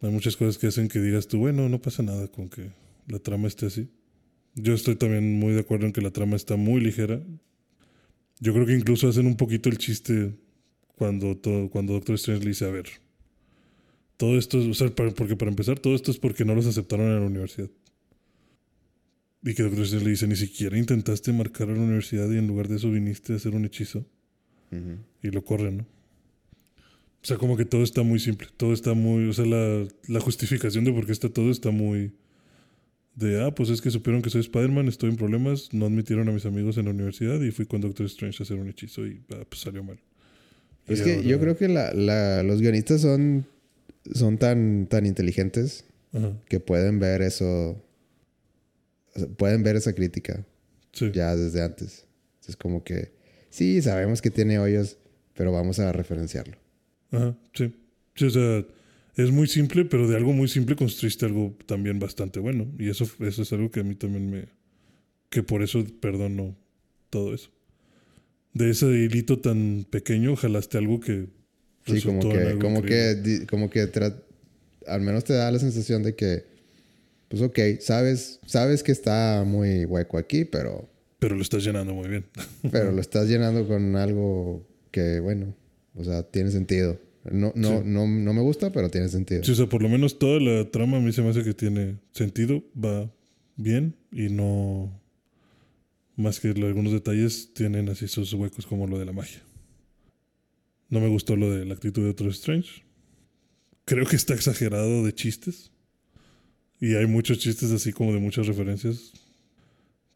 hay 0.02 0.10
muchas 0.12 0.36
cosas 0.38 0.58
que 0.58 0.68
hacen 0.68 0.88
que 0.88 1.00
digas 1.00 1.28
tú, 1.28 1.40
bueno, 1.40 1.68
no 1.70 1.82
pasa 1.82 2.04
nada 2.04 2.28
con 2.28 2.50
que 2.50 2.70
la 3.08 3.20
trama 3.20 3.48
esté 3.48 3.66
así. 3.68 3.90
Yo 4.56 4.74
estoy 4.74 4.96
también 4.96 5.40
muy 5.40 5.54
de 5.54 5.62
acuerdo 5.62 5.86
en 5.86 5.94
que 5.94 6.02
la 6.02 6.12
trama 6.12 6.36
está 6.36 6.56
muy 6.56 6.82
ligera. 6.82 7.22
Yo 8.40 8.54
creo 8.54 8.66
que 8.66 8.74
incluso 8.76 9.08
hacen 9.08 9.26
un 9.28 9.36
poquito 9.38 9.70
el 9.70 9.78
chiste 9.78 10.34
cuando, 10.96 11.36
todo, 11.38 11.70
cuando 11.70 11.94
Doctor 11.94 12.16
Strange 12.16 12.44
le 12.44 12.50
dice, 12.50 12.66
a 12.66 12.70
ver, 12.70 12.86
todo 14.18 14.38
esto, 14.38 14.58
o 14.60 14.74
sea, 14.74 14.94
para- 14.94 15.12
porque 15.12 15.36
para 15.36 15.50
empezar, 15.52 15.80
todo 15.80 15.96
esto 15.96 16.12
es 16.12 16.18
porque 16.18 16.44
no 16.46 16.56
los 16.56 16.66
aceptaron 16.66 17.08
en 17.08 17.20
la 17.20 17.26
universidad. 17.26 17.70
Y 19.44 19.54
que 19.54 19.64
Doctor 19.64 19.84
Strange 19.84 20.06
le 20.06 20.12
dice, 20.12 20.28
ni 20.28 20.36
siquiera 20.36 20.78
intentaste 20.78 21.32
marcar 21.32 21.70
a 21.70 21.74
la 21.74 21.82
universidad 21.82 22.30
y 22.30 22.38
en 22.38 22.48
lugar 22.48 22.68
de 22.68 22.76
eso 22.76 22.92
viniste 22.92 23.34
a 23.34 23.36
hacer 23.38 23.54
un 23.56 23.66
hechizo 23.66 24.06
y 25.24 25.32
lo 25.32 25.44
corren, 25.44 25.78
¿no? 25.78 25.86
O 27.22 27.26
sea, 27.26 27.38
como 27.38 27.58
que 27.58 27.66
todo 27.66 27.84
está 27.84 28.02
muy 28.04 28.20
simple, 28.20 28.48
todo 28.56 28.74
está 28.74 28.94
muy, 28.94 29.28
o 29.28 29.34
sea, 29.34 29.46
la, 29.46 29.86
la 30.08 30.20
justificación 30.22 30.86
de 30.86 30.94
por 30.94 31.06
qué 31.06 31.12
está 31.12 31.28
todo 31.30 31.52
está 31.52 31.70
muy 31.72 32.14
de, 33.16 33.44
ah, 33.44 33.54
pues 33.54 33.70
es 33.70 33.82
que 33.82 33.92
supieron 33.92 34.22
que 34.22 34.30
soy 34.30 34.40
Spider-Man, 34.42 34.88
estoy 34.88 35.10
en 35.10 35.18
problemas, 35.18 35.74
no 35.74 35.86
admitieron 35.88 36.30
a 36.30 36.32
mis 36.32 36.46
amigos 36.46 36.78
en 36.78 36.86
la 36.86 36.92
universidad 36.92 37.42
y 37.42 37.52
fui 37.52 37.66
con 37.66 37.82
Doctor 37.82 38.06
Strange 38.06 38.38
a 38.42 38.44
hacer 38.44 38.58
un 38.58 38.70
hechizo 38.70 39.06
y 39.06 39.22
ah, 39.34 39.44
pues 39.50 39.62
salió 39.62 39.84
mal. 39.84 40.00
Es 40.88 41.02
Y 41.02 41.04
que 41.04 41.14
ahora- 41.16 41.28
yo 41.28 41.40
creo 41.42 41.58
que 41.58 41.68
la, 41.68 41.94
la- 41.94 42.42
los 42.44 42.62
guionistas 42.62 43.02
son, 43.02 43.46
son 44.14 44.38
tan, 44.38 44.88
tan 44.88 45.06
inteligentes 45.06 45.84
Ajá, 46.14 46.32
que 46.48 46.62
pueden 46.62 47.00
ver 47.00 47.22
eso, 47.22 47.84
pueden 49.38 49.64
ver 49.64 49.76
esa 49.76 49.94
crítica 49.94 50.46
sí. 50.94 51.12
ya 51.14 51.36
desde 51.36 51.62
antes. 51.64 52.06
Es 52.48 52.56
como 52.56 52.84
que, 52.84 53.12
sí, 53.50 53.82
sabemos 53.82 54.22
que 54.22 54.32
tiene 54.32 54.58
hoyos, 54.60 54.98
pero 55.36 55.52
vamos 55.52 55.80
a 55.80 55.92
referenciarlo. 55.92 56.58
Ajá, 57.12 57.36
sí. 57.54 57.74
Sí, 58.16 58.26
o 58.26 58.30
sea, 58.30 58.66
es 59.16 59.32
muy 59.32 59.48
simple, 59.48 59.86
pero 59.86 60.08
de 60.08 60.16
algo 60.16 60.34
muy 60.34 60.48
simple 60.48 60.76
construiste 60.76 61.26
algo 61.26 61.56
también 61.66 62.00
bastante 62.00 62.40
bueno. 62.40 62.68
Y 62.78 62.90
eso, 62.90 63.10
eso 63.20 63.42
es 63.42 63.54
algo 63.54 63.72
que 63.72 63.82
a 63.82 63.84
mí 63.84 63.96
también 63.96 64.30
me... 64.30 64.46
que 65.30 65.44
por 65.44 65.62
eso 65.64 65.84
perdono 66.00 66.58
todo 67.10 67.34
eso. 67.34 67.50
De 68.54 68.70
ese 68.70 68.88
hilito 68.88 69.40
tan 69.40 69.86
pequeño 69.90 70.36
jalaste 70.36 70.78
algo 70.78 71.00
que... 71.00 71.28
Sí, 71.86 72.02
como 72.02 72.20
que, 72.30 72.58
como 72.60 72.82
que, 72.82 73.12
increíble. 73.18 73.48
como 73.48 73.70
que 73.70 73.90
al 74.86 75.02
menos 75.02 75.24
te 75.24 75.34
da 75.34 75.52
la 75.52 75.60
sensación 75.60 76.04
de 76.04 76.14
que, 76.16 76.46
pues 77.30 77.42
ok, 77.42 77.58
sabes, 77.80 78.40
sabes 78.46 78.84
que 78.84 78.92
está 78.92 79.44
muy 79.46 79.86
hueco 79.86 80.18
aquí, 80.18 80.46
pero, 80.46 80.90
Pero 81.20 81.36
lo 81.36 81.42
estás 81.42 81.64
llenando 81.64 81.94
muy 81.94 82.10
bien. 82.10 82.26
pero 82.72 82.92
lo 82.92 83.02
estás 83.02 83.28
llenando 83.28 83.68
con 83.68 83.96
algo 83.96 84.68
que, 84.92 85.20
bueno, 85.20 85.56
o 86.00 86.04
sea, 86.04 86.24
tiene 86.24 86.50
sentido. 86.52 87.00
No, 87.32 87.52
no, 87.56 87.80
Sí. 87.80 87.84
no, 87.86 88.08
no 88.08 88.34
me 88.34 88.42
gusta, 88.42 88.72
pero 88.72 88.90
tiene 88.90 89.10
sentido. 89.10 89.44
Sí, 89.44 89.52
o 89.52 89.56
sea, 89.56 89.68
por 89.68 89.84
lo 89.84 89.90
menos 89.90 90.18
toda 90.18 90.40
la 90.40 90.72
trama 90.72 90.98
a 90.98 91.00
mí 91.02 91.12
se 91.12 91.22
me 91.22 91.30
hace 91.30 91.44
que 91.44 91.54
tiene 91.54 91.98
sentido, 92.12 92.64
va 92.82 93.12
bien 93.56 93.96
y 94.12 94.30
no... 94.30 94.98
Más 96.16 96.40
que 96.42 96.50
algunos 96.50 96.92
detalles 96.92 97.54
tienen 97.54 97.88
así 97.90 98.08
sus 98.08 98.34
huecos 98.34 98.66
como 98.66 98.88
lo 98.88 99.00
de 99.00 99.06
la 99.06 99.14
magia. 99.14 99.42
No 100.90 101.00
me 101.00 101.08
gustó 101.08 101.36
lo 101.38 101.50
de 101.50 101.64
la 101.66 101.74
actitud 101.76 102.02
de 102.02 102.08
Doctor 102.10 102.28
Strange. 102.30 102.84
Creo 103.86 104.06
que 104.06 104.16
está 104.18 104.34
exagerado 104.34 105.06
de 105.06 105.14
chistes. 105.14 105.72
Y 106.82 106.96
hay 106.96 107.06
muchos 107.06 107.40
chistes 107.40 107.72
así 107.72 107.94
como 107.94 108.12
de 108.14 108.20
muchas 108.20 108.48
referencias. 108.48 109.14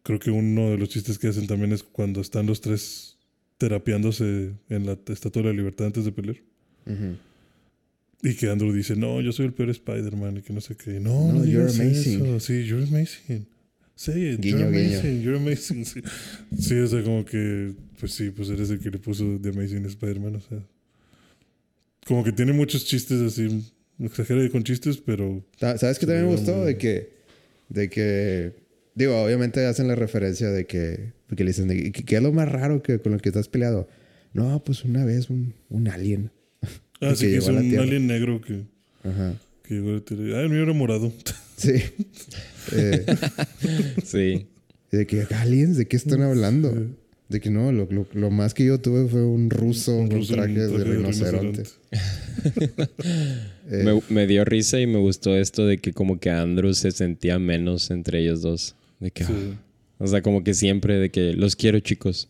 Creo 0.03 0.19
que 0.19 0.29
uno 0.31 0.71
de 0.71 0.77
los 0.77 0.89
chistes 0.89 1.17
que 1.19 1.27
hacen 1.29 1.47
también 1.47 1.71
es 1.71 1.83
cuando 1.83 2.19
están 2.19 2.47
los 2.47 2.59
tres 2.59 3.12
terapiándose 3.67 4.51
en 4.69 4.85
la 4.85 4.97
Estatua 5.07 5.41
de 5.41 5.47
la 5.49 5.53
Libertad 5.53 5.87
antes 5.87 6.03
de 6.05 6.11
pelear. 6.11 6.37
Ujú. 6.85 7.15
Y 8.21 8.35
que 8.35 8.49
Andrew 8.49 8.73
dice, 8.73 8.95
no, 8.95 9.21
yo 9.21 9.31
soy 9.31 9.45
el 9.45 9.53
peor 9.53 9.69
Spider-Man 9.69 10.37
y 10.37 10.41
que 10.41 10.51
no 10.53 10.59
sé 10.61 10.75
qué. 10.75 10.99
No, 10.99 11.31
No, 11.31 11.39
no, 11.39 11.45
you're 11.45 11.69
amazing. 11.71 12.25
eso. 12.25 12.39
Sí, 12.39 12.65
you're 12.65 12.83
amazing. 12.85 13.45
Say 13.95 14.31
it, 14.33 14.39
Guiño, 14.41 14.59
you're 14.59 14.71
guiño. 14.71 14.99
amazing, 14.99 15.21
you're 15.21 15.37
amazing. 15.37 15.85
Sí. 15.85 16.01
sí, 16.59 16.75
o 16.79 16.87
sea, 16.87 17.03
como 17.03 17.23
que, 17.23 17.73
pues 17.99 18.11
sí, 18.13 18.31
pues 18.31 18.49
eres 18.49 18.69
el 18.69 18.79
que 18.79 18.89
le 18.91 18.97
puso 18.99 19.39
The 19.41 19.49
Amazing 19.49 19.85
Spider-Man, 19.85 20.35
o 20.35 20.41
sea. 20.41 20.59
Como 22.05 22.23
que 22.23 22.31
tiene 22.33 22.51
muchos 22.53 22.85
chistes 22.85 23.21
así, 23.21 23.63
exagera 23.99 24.47
con 24.49 24.63
chistes, 24.63 24.97
pero 24.97 25.43
¿Sabes 25.57 25.99
qué 25.99 26.05
también 26.05 26.25
me 26.25 26.31
gustó? 26.35 26.53
muy- 26.55 26.65
De 26.65 26.77
que, 26.77 27.09
de 27.69 27.89
que, 27.89 28.53
digo, 28.95 29.21
obviamente 29.23 29.65
hacen 29.65 29.87
la 29.87 29.95
referencia 29.95 30.49
de 30.49 30.65
que, 30.65 30.77
de 31.29 31.35
que 31.35 31.43
le 31.43 31.49
dicen, 31.51 31.67
de 31.67 31.91
que, 31.91 32.03
¿qué 32.03 32.15
es 32.17 32.21
lo 32.21 32.31
más 32.31 32.51
raro 32.51 32.81
que 32.83 32.99
con 32.99 33.11
lo 33.13 33.19
que 33.19 33.29
estás 33.29 33.47
peleado? 33.47 33.87
No, 34.33 34.63
pues 34.63 34.83
una 34.83 35.05
vez 35.05 35.29
un, 35.29 35.53
un 35.69 35.87
alien. 35.87 36.31
Ah, 37.01 37.09
que 37.09 37.15
sí, 37.17 37.25
que 37.27 37.37
es 37.37 37.47
un 37.47 37.57
alien 37.57 38.07
negro 38.07 38.39
que, 38.39 38.61
Ajá. 39.03 39.33
que 39.67 39.73
llegó 39.75 39.89
a 39.89 39.93
la 39.93 39.99
Tierra. 40.01 40.37
Ah, 40.37 40.41
el 40.43 40.49
mío 40.49 40.63
era 40.63 40.73
morado. 40.73 41.11
Sí. 41.57 41.73
Eh, 42.71 43.05
Sí. 44.03 44.47
de 44.91 45.05
que, 45.05 45.21
¿aliens? 45.35 45.77
¿De 45.77 45.85
qué 45.87 45.95
están 45.97 46.21
hablando? 46.23 46.73
De 47.29 47.39
que 47.39 47.49
no, 47.51 47.71
lo, 47.71 47.87
lo, 47.91 48.07
lo 48.13 48.29
más 48.31 48.53
que 48.53 48.65
yo 48.65 48.79
tuve 48.79 49.07
fue 49.07 49.23
un 49.25 49.49
ruso 49.49 49.95
Un 49.95 50.07
con 50.09 50.17
ruso 50.19 50.33
traje, 50.33 50.53
traje 50.53 50.67
de 50.77 50.83
rinoceronte. 50.83 51.63
Eh, 53.69 53.83
Me, 53.83 54.01
me 54.09 54.27
dio 54.27 54.43
risa 54.45 54.79
y 54.79 54.87
me 54.87 54.97
gustó 54.99 55.35
esto 55.37 55.65
de 55.65 55.77
que 55.77 55.93
como 55.93 56.19
que 56.19 56.29
Andrew 56.29 56.73
se 56.73 56.91
sentía 56.91 57.39
menos 57.39 57.91
entre 57.91 58.19
ellos 58.21 58.41
dos. 58.41 58.75
De 59.03 59.11
que, 59.11 59.25
Sí. 59.25 59.33
ah, 59.53 59.59
o 59.99 60.07
sea, 60.07 60.21
como 60.21 60.43
que 60.43 60.53
siempre 60.53 60.97
de 60.97 61.11
que 61.11 61.33
los 61.33 61.55
quiero 61.57 61.79
chicos. 61.81 62.29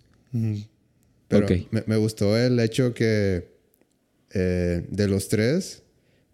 Pero 1.27 1.47
me, 1.71 1.83
me 1.85 1.97
gustó 1.97 2.35
el 2.37 2.59
hecho 2.59 2.93
que 2.93 3.47
eh, 4.33 4.85
de 4.89 5.07
los 5.07 5.29
tres, 5.29 5.83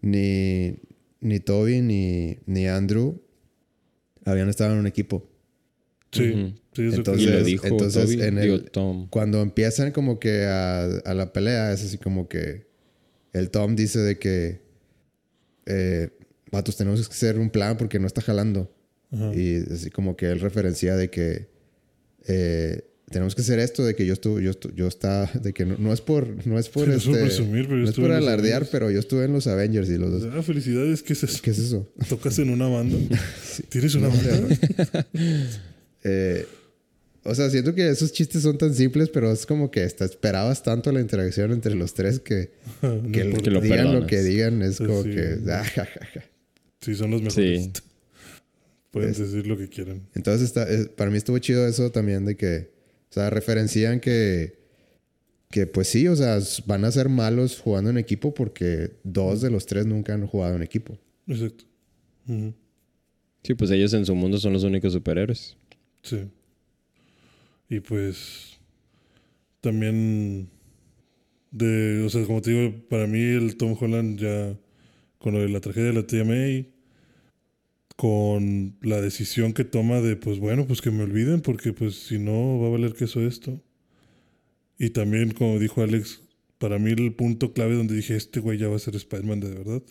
ni, 0.00 0.76
ni 1.20 1.40
Toby 1.40 1.82
ni, 1.82 2.38
ni 2.46 2.66
Andrew 2.66 3.20
habían 4.24 4.48
estado 4.48 4.72
en 4.72 4.78
un 4.78 4.86
equipo. 4.86 5.28
Sí, 6.12 6.54
sí, 6.72 6.82
eso 6.86 6.96
Entonces- 6.96 7.22
y 7.22 7.26
lo 7.26 7.30
Entonces- 7.32 7.46
dijo 7.46 7.66
entonces 7.66 8.04
Toby, 8.04 8.22
en 8.22 8.40
digo, 8.40 8.54
el- 8.56 8.70
Tom. 8.70 9.08
Cuando 9.10 9.42
empiezan 9.42 9.92
como 9.92 10.18
que 10.18 10.44
a, 10.46 10.84
a 10.84 11.14
la 11.14 11.32
pelea, 11.34 11.72
es 11.72 11.84
así 11.84 11.98
como 11.98 12.26
que 12.28 12.66
el 13.34 13.50
Tom 13.50 13.76
dice 13.76 13.98
de 14.00 14.18
que 14.18 14.62
eh, 15.66 16.08
vatos, 16.50 16.76
tenemos 16.78 17.06
que 17.06 17.12
hacer 17.14 17.38
un 17.38 17.50
plan 17.50 17.76
porque 17.76 17.98
no 18.00 18.06
está 18.06 18.22
jalando. 18.22 18.74
Y 19.12 19.56
así 19.72 19.90
como 19.90 20.16
que 20.16 20.26
él 20.26 20.40
referencia 20.40 20.94
de 20.96 21.10
que 21.10 21.48
eh, 22.26 22.82
tenemos 23.10 23.34
que 23.34 23.42
hacer 23.42 23.58
esto 23.58 23.84
de 23.84 23.96
que 23.96 24.06
yo 24.06 24.12
estuve, 24.12 24.40
yo, 24.44 24.52
estu- 24.52 24.72
yo 24.74 24.86
estaba, 24.86 25.28
de 25.42 25.52
que 25.52 25.66
no, 25.66 25.76
no 25.78 25.92
es 25.92 26.00
por, 26.00 26.46
no 26.46 26.58
es 26.60 26.68
por 26.68 26.84
Sí, 26.84 26.90
no 26.90 26.96
es 26.96 27.04
por 27.04 27.14
este, 27.16 27.24
presumir, 27.26 27.64
pero 27.64 27.76
yo 27.76 27.76
no 27.78 27.84
es 27.84 27.90
estuve 27.90 28.04
por 28.06 28.14
en 28.14 28.20
los 28.20 28.28
alardear, 28.28 28.54
Avengers. 28.58 28.70
pero 28.70 28.90
yo 28.92 29.00
estuve 29.00 29.24
en 29.24 29.32
los 29.32 29.46
Avengers 29.48 29.88
y 29.90 29.98
los 29.98 30.10
dos. 30.22 30.32
Ah, 30.32 30.42
felicidades, 30.42 31.02
¿qué 31.02 31.14
es 31.14 31.24
eso? 31.24 31.40
¿Qué 31.42 31.50
es 31.50 31.58
eso? 31.58 31.92
¿Tocas 32.08 32.38
en 32.38 32.50
una 32.50 32.68
banda? 32.68 32.96
¿Tienes 33.68 33.94
una 33.96 34.08
banda? 34.08 35.06
Eh, 36.04 36.46
o 37.24 37.34
sea, 37.34 37.50
siento 37.50 37.74
que 37.74 37.90
esos 37.90 38.12
chistes 38.12 38.42
son 38.42 38.56
tan 38.56 38.74
simples, 38.74 39.10
pero 39.10 39.30
es 39.30 39.44
como 39.44 39.70
que 39.70 39.82
hasta 39.82 40.06
esperabas 40.06 40.62
tanto 40.62 40.90
la 40.92 41.00
interacción 41.00 41.52
entre 41.52 41.74
los 41.74 41.92
tres 41.92 42.20
que, 42.20 42.52
No 42.82 43.10
que, 43.12 43.20
importa. 43.24 43.42
Que 43.44 43.50
lo 43.50 43.60
digan 43.60 43.92
lo 43.94 44.06
que 44.06 44.22
digan. 44.22 44.62
Es 44.62 44.78
como 44.78 45.02
sí. 45.02 45.10
que. 45.10 45.36
ah, 45.50 45.64
ja, 45.64 45.84
ja, 45.84 46.06
ja. 46.14 46.24
Sí, 46.80 46.94
son 46.94 47.10
los 47.10 47.20
mejores. 47.22 47.64
Sí. 47.64 47.72
Pueden 48.90 49.10
Es- 49.10 49.18
decir 49.18 49.46
lo 49.46 49.56
que 49.56 49.68
quieran. 49.68 50.08
Entonces, 50.14 50.42
está, 50.42 50.68
es- 50.68 50.88
para 50.88 51.10
mí 51.10 51.16
estuvo 51.16 51.38
chido 51.38 51.66
eso 51.66 51.90
también 51.90 52.24
de 52.24 52.36
que, 52.36 52.72
o 53.10 53.12
sea, 53.12 53.30
referencian 53.30 54.00
que, 54.00 54.58
que 55.50 55.66
pues 55.66 55.88
sí, 55.88 56.06
o 56.08 56.16
sea, 56.16 56.38
van 56.66 56.84
a 56.84 56.90
ser 56.92 57.08
malos 57.08 57.60
jugando 57.60 57.90
en 57.90 57.98
equipo 57.98 58.32
porque 58.34 58.92
dos 59.04 59.40
de 59.40 59.50
los 59.50 59.66
tres 59.66 59.86
nunca 59.86 60.14
han 60.14 60.26
jugado 60.26 60.56
en 60.56 60.62
equipo. 60.62 60.98
Exacto. 61.26 61.64
Sí, 63.42 63.54
pues 63.54 63.70
ellos 63.70 63.92
en 63.94 64.06
su 64.06 64.14
mundo 64.14 64.38
son 64.38 64.52
los 64.52 64.62
únicos 64.64 64.92
superhéroes. 64.92 65.56
Sí. 66.02 66.28
Y 67.68 67.80
pues 67.80 68.58
también 69.60 70.48
de, 71.50 72.02
o 72.04 72.08
sea, 72.10 72.24
como 72.26 72.40
te 72.42 72.50
digo, 72.52 72.74
para 72.88 73.06
mí 73.06 73.20
el 73.20 73.56
Tom 73.56 73.76
Holland 73.78 74.18
ya 74.20 74.56
con 75.18 75.34
lo 75.34 75.40
de 75.40 75.48
la 75.48 75.60
tragedia 75.60 75.88
de 75.88 75.94
la 75.94 76.06
TMA, 76.06 76.66
con 78.00 78.78
la 78.80 78.98
decisión 78.98 79.52
que 79.52 79.62
toma 79.62 80.00
de, 80.00 80.16
pues 80.16 80.38
bueno, 80.38 80.66
pues 80.66 80.80
que 80.80 80.90
me 80.90 81.02
olviden 81.02 81.42
porque 81.42 81.74
pues 81.74 81.96
si 81.96 82.18
no 82.18 82.58
va 82.58 82.68
a 82.68 82.70
valer 82.70 82.94
queso 82.94 83.20
esto. 83.20 83.62
Y 84.78 84.88
también, 84.88 85.32
como 85.32 85.58
dijo 85.58 85.82
Alex, 85.82 86.22
para 86.56 86.78
mí 86.78 86.92
el 86.92 87.12
punto 87.12 87.52
clave 87.52 87.74
donde 87.74 87.94
dije, 87.94 88.16
este 88.16 88.40
güey 88.40 88.56
ya 88.56 88.68
va 88.68 88.76
a 88.76 88.78
ser 88.78 88.96
Spider-Man 88.96 89.40
de 89.40 89.50
verdad, 89.50 89.82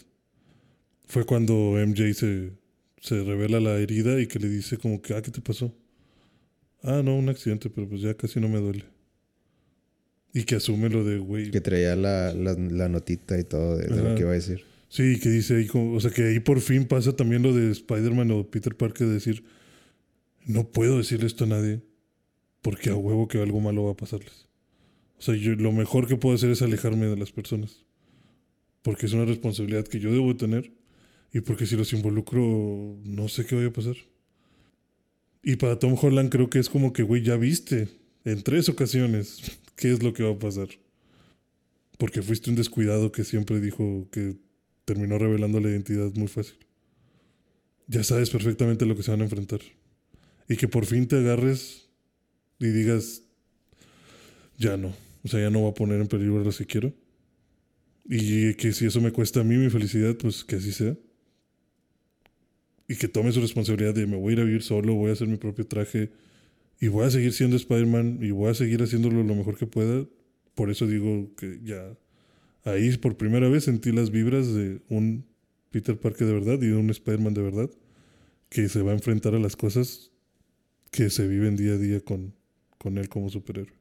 fue 1.06 1.24
cuando 1.24 1.54
MJ 1.54 2.16
se, 2.16 2.54
se 3.00 3.24
revela 3.24 3.60
la 3.60 3.78
herida 3.78 4.20
y 4.20 4.26
que 4.26 4.40
le 4.40 4.50
dice 4.50 4.80
como 4.80 5.04
que, 5.04 5.14
ah, 5.14 5.22
¿qué 5.22 5.30
te 5.30 5.42
pasó? 5.42 5.72
Ah, 6.82 7.04
no, 7.06 7.16
un 7.16 7.30
accidente, 7.30 7.70
pero 7.70 7.88
pues 7.88 8.02
ya 8.02 8.16
casi 8.16 8.40
no 8.40 8.50
me 8.50 8.58
duele. 8.58 8.86
Y 10.34 10.46
que 10.46 10.56
asume 10.56 10.90
lo 10.90 11.04
de, 11.04 11.20
güey. 11.20 11.52
Que 11.52 11.62
traía 11.62 11.96
la, 11.96 12.34
la, 12.34 12.54
la 12.54 12.90
notita 12.90 13.38
y 13.38 13.44
todo 13.44 13.78
de, 13.78 13.86
de 13.86 14.02
lo 14.02 14.16
que 14.16 14.22
iba 14.22 14.32
a 14.32 14.34
decir. 14.34 14.64
Sí, 14.90 15.20
que 15.20 15.30
dice 15.30 15.56
ahí, 15.58 15.68
como- 15.68 15.94
o 15.94 16.00
sea, 16.00 16.12
que 16.12 16.24
ahí 16.24 16.40
por 16.40 16.60
fin 16.62 16.86
pasa 16.86 17.16
también 17.16 17.44
lo 17.44 17.54
de 17.54 17.72
Spider-Man 17.72 18.32
o 18.32 18.50
Peter 18.50 18.76
Parker 18.76 19.08
de 19.08 19.14
decir, 19.14 19.44
no 20.46 20.68
puedo 20.72 20.98
decirle 20.98 21.28
esto 21.28 21.44
a 21.46 21.48
nadie 21.48 21.82
porque 22.62 22.90
a 22.90 22.96
huevo 22.96 23.28
que 23.28 23.42
algo 23.42 23.60
malo 23.62 23.86
va 23.86 23.92
a 23.92 23.98
pasarles. 23.98 24.48
O 25.18 25.22
sea, 25.22 25.36
yo 25.36 25.54
lo 25.56 25.72
mejor 25.72 26.08
que 26.08 26.16
puedo 26.16 26.36
hacer 26.36 26.50
es 26.50 26.62
alejarme 26.62 27.06
de 27.08 27.18
las 27.18 27.32
personas. 27.32 27.86
Porque 28.82 29.06
es 29.06 29.14
una 29.14 29.26
responsabilidad 29.26 29.86
que 29.86 30.00
yo 30.00 30.12
debo 30.12 30.36
tener 30.36 30.72
y 31.34 31.42
porque 31.42 31.66
si 31.66 31.76
los 31.76 31.94
involucro 31.94 32.98
no 33.04 33.28
sé 33.28 33.46
qué 33.46 33.56
vaya 33.56 33.68
a 33.68 33.74
pasar. 33.74 33.96
Y 35.44 35.58
para 35.58 35.78
Tom 35.78 35.96
Holland 36.02 36.30
creo 36.32 36.50
que 36.50 36.60
es 36.60 36.70
como 36.70 36.94
que, 36.94 37.04
güey, 37.04 37.22
ya 37.24 37.36
viste 37.38 37.90
en 38.26 38.42
tres 38.42 38.70
ocasiones 38.70 39.40
qué 39.76 39.92
es 39.92 40.02
lo 40.02 40.14
que 40.14 40.24
va 40.24 40.32
a 40.32 40.40
pasar. 40.40 40.70
Porque 41.98 42.22
fuiste 42.22 42.50
un 42.50 42.56
descuidado 42.56 43.12
que 43.12 43.24
siempre 43.24 43.60
dijo 43.60 44.08
que 44.12 44.36
terminó 44.90 45.20
revelando 45.20 45.60
la 45.60 45.70
identidad 45.70 46.12
muy 46.16 46.28
fácil. 46.28 46.58
Ya 47.86 48.04
sabes 48.04 48.32
perfectamente 48.32 48.88
lo 48.88 48.96
que 48.96 49.04
se 49.04 49.12
van 49.12 49.22
a 49.22 49.26
enfrentar. 49.26 49.60
Y 50.48 50.56
que 50.56 50.68
por 50.68 50.88
fin 50.88 51.08
te 51.08 51.18
agarres 51.18 51.90
y 52.58 52.70
digas, 52.70 53.22
ya 54.58 54.78
no. 54.78 54.96
O 55.24 55.28
sea, 55.28 55.42
ya 55.42 55.52
no 55.52 55.60
voy 55.60 55.70
a 55.70 55.76
poner 55.76 56.02
en 56.02 56.08
peligro 56.08 56.44
lo 56.44 56.52
que 56.52 56.66
quiero. 56.66 56.92
Y 58.04 58.56
que 58.56 58.74
si 58.74 58.88
eso 58.88 59.00
me 59.00 59.12
cuesta 59.12 59.42
a 59.42 59.44
mí 59.44 59.58
mi 59.58 59.70
felicidad, 59.70 60.16
pues 60.18 60.44
que 60.44 60.56
así 60.56 60.72
sea. 60.72 60.98
Y 62.88 62.96
que 62.96 63.08
tome 63.08 63.32
su 63.32 63.42
responsabilidad 63.42 63.94
de 63.94 64.08
me 64.08 64.18
voy 64.18 64.32
a 64.32 64.34
ir 64.34 64.40
a 64.40 64.44
vivir 64.46 64.64
solo, 64.64 64.96
voy 64.96 65.12
a 65.12 65.14
hacer 65.14 65.28
mi 65.28 65.38
propio 65.38 65.68
traje 65.68 66.10
y 66.82 66.88
voy 66.88 67.06
a 67.06 67.12
seguir 67.12 67.34
siendo 67.34 67.58
Spider-Man 67.58 68.18
y 68.24 68.32
voy 68.32 68.50
a 68.50 68.56
seguir 68.56 68.82
haciéndolo 68.82 69.22
lo 69.22 69.36
mejor 69.36 69.56
que 69.56 69.68
pueda. 69.68 70.08
Por 70.56 70.72
eso 70.72 70.88
digo 70.88 71.30
que 71.36 71.60
ya 71.64 71.96
ahí 72.64 72.96
por 72.98 73.18
primera 73.18 73.48
vez 73.50 73.66
sentí 73.66 73.92
las 73.92 74.12
vibras 74.12 74.54
de 74.54 74.82
un 74.90 75.26
Peter 75.72 75.98
Parker 76.00 76.28
de 76.28 76.34
verdad 76.34 76.56
y 76.62 76.68
de 76.68 76.76
un 76.76 76.90
Spider-Man 76.90 77.34
de 77.34 77.42
verdad 77.42 77.70
que 78.50 78.68
se 78.70 78.82
va 78.82 78.92
a 78.92 78.96
enfrentar 78.96 79.36
a 79.36 79.40
las 79.40 79.56
cosas 79.56 80.12
que 80.92 81.10
se 81.10 81.28
viven 81.28 81.56
día 81.56 81.74
a 81.74 81.78
día 81.78 82.02
con, 82.02 82.34
con 82.80 82.98
él 82.98 83.08
como 83.10 83.30
superhéroe. 83.30 83.74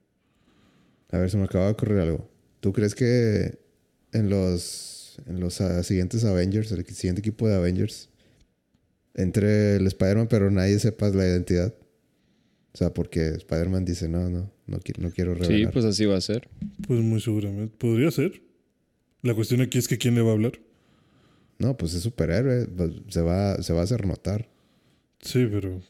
A 1.10 1.18
ver, 1.18 1.30
se 1.30 1.38
me 1.38 1.44
acaba 1.44 1.64
de 1.66 1.72
ocurrir 1.72 1.98
algo. 2.00 2.30
¿Tú 2.60 2.72
crees 2.72 2.94
que 2.94 3.58
en 4.12 4.28
los, 4.28 5.16
en 5.26 5.40
los 5.40 5.60
ah, 5.62 5.82
siguientes 5.82 6.24
Avengers, 6.24 6.70
el 6.72 6.84
siguiente 6.86 7.20
equipo 7.20 7.48
de 7.48 7.54
Avengers, 7.54 8.10
entre 9.14 9.76
el 9.76 9.86
Spider-Man, 9.86 10.28
pero 10.28 10.50
nadie 10.50 10.78
sepa 10.78 11.08
la 11.08 11.26
identidad? 11.26 11.74
O 12.74 12.78
sea, 12.78 12.92
porque 12.92 13.28
Spider-Man 13.30 13.84
dice, 13.86 14.08
no, 14.08 14.28
no, 14.28 14.52
no, 14.66 14.78
qui- 14.80 14.98
no 14.98 15.10
quiero 15.10 15.34
Sí, 15.36 15.40
revelar. 15.48 15.72
pues 15.72 15.84
así 15.86 16.04
va 16.04 16.16
a 16.16 16.20
ser. 16.20 16.48
Pues 16.86 17.00
muy 17.00 17.20
seguramente. 17.20 17.74
Podría 17.78 18.10
ser. 18.10 18.42
La 19.22 19.34
cuestión 19.34 19.60
aquí 19.60 19.78
es 19.78 19.88
que 19.88 19.98
quién 19.98 20.14
le 20.14 20.22
va 20.22 20.30
a 20.30 20.34
hablar. 20.34 20.52
No, 21.58 21.76
pues 21.76 21.94
es 21.94 22.02
superhéroe, 22.02 22.66
pues, 22.66 22.92
se, 23.08 23.20
va, 23.20 23.60
se 23.62 23.72
va 23.72 23.80
a 23.80 23.84
hacer 23.84 24.06
notar. 24.06 24.48
Sí, 25.20 25.46
pero 25.50 25.82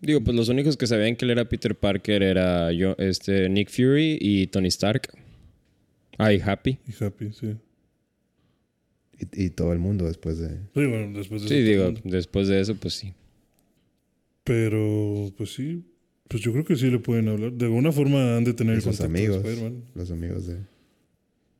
Digo, 0.00 0.20
pues 0.22 0.36
los 0.36 0.48
únicos 0.50 0.76
que 0.76 0.86
sabían 0.86 1.16
que 1.16 1.24
él 1.24 1.30
era 1.30 1.48
Peter 1.48 1.74
Parker 1.74 2.22
era 2.22 2.70
yo, 2.72 2.94
este, 2.98 3.48
Nick 3.48 3.70
Fury 3.70 4.18
y 4.20 4.46
Tony 4.48 4.68
Stark. 4.68 5.08
Ah, 6.18 6.32
y 6.32 6.40
Happy. 6.40 6.78
y 6.86 7.04
Happy, 7.04 7.32
sí. 7.32 7.56
Y, 9.18 9.44
y 9.46 9.50
todo 9.50 9.72
el 9.72 9.78
mundo 9.78 10.04
después 10.04 10.38
de... 10.38 10.48
Sí, 10.50 10.86
bueno, 10.86 11.16
después 11.18 11.42
de 11.42 11.48
Sí, 11.48 11.54
eso 11.54 11.64
digo, 11.88 12.00
después 12.04 12.48
de 12.48 12.60
eso, 12.60 12.74
pues 12.76 12.94
sí. 12.94 13.14
Pero, 14.44 15.32
pues 15.36 15.54
sí. 15.54 15.84
Pues 16.28 16.42
yo 16.42 16.52
creo 16.52 16.64
que 16.64 16.76
sí 16.76 16.90
le 16.90 16.98
pueden 16.98 17.28
hablar. 17.28 17.52
De 17.52 17.64
alguna 17.64 17.90
forma 17.90 18.36
han 18.36 18.44
de 18.44 18.52
tener 18.52 18.80
contacto 18.82 19.04
amigos. 19.06 19.42
de 19.42 19.50
Spider-Man. 19.50 19.84
Los 19.94 20.10
amigos 20.10 20.46
de 20.46 20.58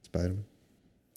Spider-Man. 0.02 0.44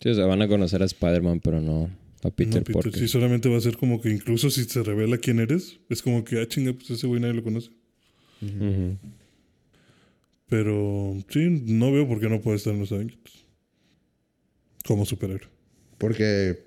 Sí, 0.02 0.10
o 0.10 0.14
sea, 0.14 0.26
van 0.26 0.42
a 0.42 0.48
conocer 0.48 0.82
a 0.82 0.86
Spider-Man, 0.86 1.42
pero 1.42 1.60
no 1.62 1.90
a 2.24 2.32
Peter, 2.32 2.56
no, 2.56 2.64
Peter, 2.64 2.74
Parker. 2.74 2.96
sí, 2.96 3.08
solamente 3.08 3.50
va 3.50 3.58
a 3.58 3.62
ser 3.62 3.78
como 3.78 4.02
que 4.02 4.10
incluso 4.10 4.50
si 4.50 4.64
se 4.64 4.84
revela 4.84 5.18
quién 5.18 5.40
eres, 5.40 5.80
es 5.90 6.02
como 6.02 6.24
que, 6.24 6.40
ah, 6.42 6.48
chinga, 6.48 6.74
pues 6.74 6.90
ese 6.90 7.08
güey 7.08 7.22
nadie 7.22 7.36
lo 7.36 7.44
conoce. 7.44 7.72
Pero 10.48 11.18
sí, 11.30 11.64
no 11.66 11.92
veo 11.92 12.08
por 12.08 12.20
qué 12.20 12.30
no 12.30 12.42
puede 12.42 12.58
estar 12.58 12.74
en 12.74 12.80
los 12.80 12.92
Avengers. 12.92 13.46
Como 14.86 15.06
superhéroe. 15.06 15.50
Porque... 15.98 16.66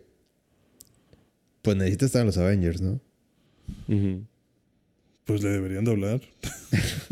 Pues 1.62 1.76
necesita 1.76 2.06
estar 2.06 2.20
en 2.20 2.26
los 2.26 2.38
Avengers, 2.38 2.80
¿no? 2.80 3.00
Pues 5.24 5.42
le 5.42 5.50
deberían 5.50 5.84
de 5.84 5.90
hablar. 5.90 6.20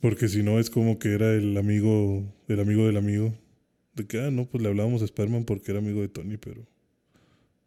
Porque 0.00 0.28
si 0.28 0.42
no 0.42 0.58
es 0.58 0.70
como 0.70 0.98
que 0.98 1.14
era 1.14 1.32
el 1.34 1.56
amigo, 1.56 2.24
el 2.48 2.60
amigo 2.60 2.86
del 2.86 2.96
amigo. 2.96 3.34
De 3.94 4.06
que, 4.06 4.20
ah, 4.20 4.30
no, 4.30 4.46
pues 4.46 4.62
le 4.62 4.68
hablábamos 4.68 5.02
a 5.02 5.04
Spider-Man 5.04 5.44
porque 5.44 5.70
era 5.70 5.78
amigo 5.80 6.00
de 6.00 6.08
Tony, 6.08 6.36
pero 6.36 6.62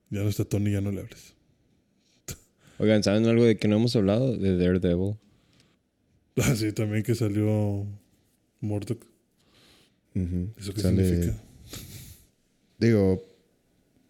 ya 0.09 0.21
no 0.23 0.29
está 0.29 0.43
Tony, 0.45 0.71
ya 0.71 0.81
no 0.81 0.91
le 0.91 1.01
hables. 1.01 1.33
Oigan, 2.79 3.03
¿saben 3.03 3.25
algo 3.25 3.43
de 3.45 3.57
que 3.57 3.67
no 3.67 3.77
hemos 3.77 3.95
hablado? 3.95 4.35
De 4.37 4.57
Daredevil. 4.57 5.15
Ah, 6.39 6.55
sí, 6.55 6.71
también 6.71 7.01
que 7.01 7.15
salió 7.15 7.83
Murdoch. 8.61 8.99
Ujú. 10.13 10.49
¿Eso 10.59 10.71
qué 10.71 10.81
Sale- 10.81 11.03
significa? 11.03 11.35
Digo, 12.77 13.23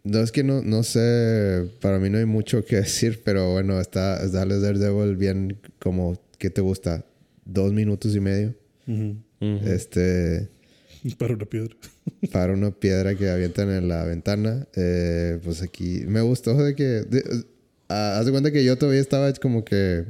no 0.03 0.19
es 0.19 0.33
que 0.33 0.43
no, 0.43 0.61
no 0.61 0.83
sé, 0.83 1.69
para 1.79 1.99
mí 1.99 2.09
no 2.09 2.17
hay 2.17 2.25
mucho 2.25 2.65
que 2.65 2.75
decir, 2.77 3.21
pero 3.23 3.53
bueno, 3.53 3.79
está, 3.79 4.21
está 4.25 4.45
Daredevil 4.45 5.15
bien 5.15 5.57
como, 5.79 6.19
¿qué 6.37 6.49
te 6.49 6.59
gusta? 6.59 7.05
Dos 7.45 7.71
minutos 7.71 8.13
y 8.13 8.19
medio. 8.19 8.53
Ujú. 8.87 9.15
Este, 9.65 10.49
Para 11.17 11.33
una 11.35 11.45
piedra. 11.45 11.75
para 12.31 12.53
una 12.53 12.71
piedra 12.71 13.15
que 13.15 13.29
avientan 13.29 13.69
en 13.71 13.87
la 13.87 14.03
ventana. 14.05 14.67
Eh, 14.75 15.39
pues 15.43 15.61
aquí 15.61 16.03
me 16.07 16.21
gustó 16.21 16.55
de 16.55 16.75
que, 16.75 16.83
de- 16.83 17.45
ah, 17.89 18.17
haz 18.19 18.25
de 18.25 18.31
cuenta 18.31 18.51
que 18.51 18.63
yo 18.63 18.77
todavía 18.77 19.01
estaba 19.01 19.31
como 19.33 19.63
que 19.65 20.05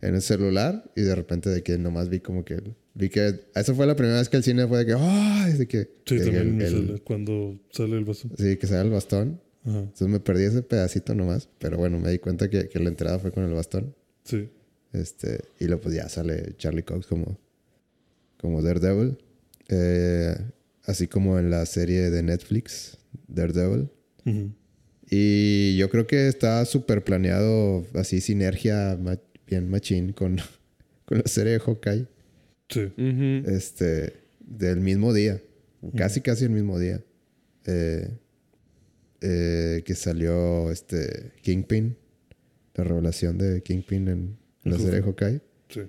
en 0.00 0.14
el 0.14 0.22
celular 0.22 0.84
y 0.94 1.02
de 1.02 1.14
repente 1.14 1.48
de 1.50 1.62
que 1.62 1.78
nomás 1.78 2.08
vi 2.10 2.20
como 2.20 2.44
que, 2.44 2.62
vi 2.94 3.08
que, 3.08 3.40
esa 3.54 3.74
fue 3.74 3.86
la 3.86 3.96
primera 3.96 4.18
vez 4.18 4.28
que 4.28 4.36
el 4.36 4.42
cine 4.44 4.66
fue 4.68 4.78
de 4.78 4.86
que, 4.86 4.94
¡ay! 4.98 5.54
de 5.54 5.66
que, 5.66 5.90
Sí, 6.04 6.16
de 6.16 6.24
también 6.24 6.46
el- 6.48 6.52
me 6.54 6.64
el- 6.66 6.86
sale 6.88 6.98
cuando 7.00 7.58
sale 7.70 7.96
el 7.96 8.04
vaso. 8.04 8.28
sí, 8.36 8.56
que 8.56 8.66
sale 8.66 8.82
el 8.82 8.90
bastón. 8.90 9.40
Ajá. 9.64 9.78
Entonces 9.78 10.08
me 10.08 10.20
perdí 10.20 10.44
ese 10.44 10.60
pedacito 10.62 11.14
nomás, 11.14 11.48
pero 11.58 11.78
bueno, 11.78 11.98
me 11.98 12.10
di 12.10 12.18
cuenta 12.18 12.50
que, 12.50 12.68
que 12.68 12.78
la 12.80 12.90
entrada 12.90 13.18
fue 13.18 13.32
con 13.32 13.44
el 13.44 13.54
bastón. 13.54 13.94
Sí. 14.24 14.50
Este, 14.92 15.40
y 15.58 15.64
luego 15.64 15.80
pues 15.82 15.94
ya 15.94 16.08
sale 16.10 16.54
Charlie 16.58 16.82
Cox 16.82 17.06
como, 17.06 17.38
como 18.38 18.60
Daredevil. 18.62 19.16
Eh, 19.68 20.34
así 20.84 21.06
como 21.08 21.38
en 21.38 21.50
la 21.50 21.64
serie 21.66 22.10
de 22.10 22.22
Netflix, 22.22 22.98
Daredevil. 23.28 23.88
Y 25.10 25.76
yo 25.76 25.90
creo 25.90 26.06
que 26.06 26.28
está 26.28 26.64
súper 26.64 27.04
planeado, 27.04 27.86
así 27.94 28.20
sinergia 28.20 28.96
ma- 29.00 29.20
bien 29.46 29.68
machín 29.68 30.12
con, 30.12 30.38
con 31.04 31.18
la 31.18 31.26
serie 31.26 31.52
de 31.54 31.60
Hawkeye. 31.60 32.06
Sí. 32.68 32.92
Este, 33.46 34.14
del 34.40 34.80
mismo 34.80 35.12
día. 35.12 35.40
Casi, 35.96 36.20
casi 36.22 36.44
el 36.44 36.50
mismo 36.50 36.78
día. 36.78 37.02
Eh, 37.66 38.08
eh, 39.20 39.82
que 39.84 39.94
salió 39.94 40.70
este 40.70 41.32
Kingpin. 41.42 41.96
La 42.74 42.84
revelación 42.84 43.38
de 43.38 43.62
Kingpin 43.62 44.08
en 44.08 44.36
la 44.64 44.78
serie 44.78 45.00
de 45.00 45.02
Hawkeye. 45.02 45.40
Sí. 45.68 45.80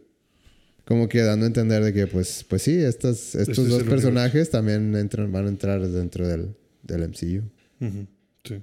Como 0.86 1.10
que 1.10 1.22
dando 1.22 1.46
a 1.46 1.48
entender 1.48 1.84
de 1.84 1.94
que, 1.94 2.06
pues, 2.08 2.46
pues 2.48 2.62
sí, 2.62 2.76
estas, 2.76 3.34
estos 3.36 3.50
Este 3.50 3.62
es 3.64 3.70
dos 3.70 3.84
personajes 3.84 4.50
también 4.52 4.96
entran, 4.96 5.32
van 5.32 5.46
a 5.46 5.50
entrar 5.50 5.86
dentro 5.88 6.28
del, 6.28 6.56
del 6.84 7.10
MCU. 7.10 7.42
Sí. 8.44 8.62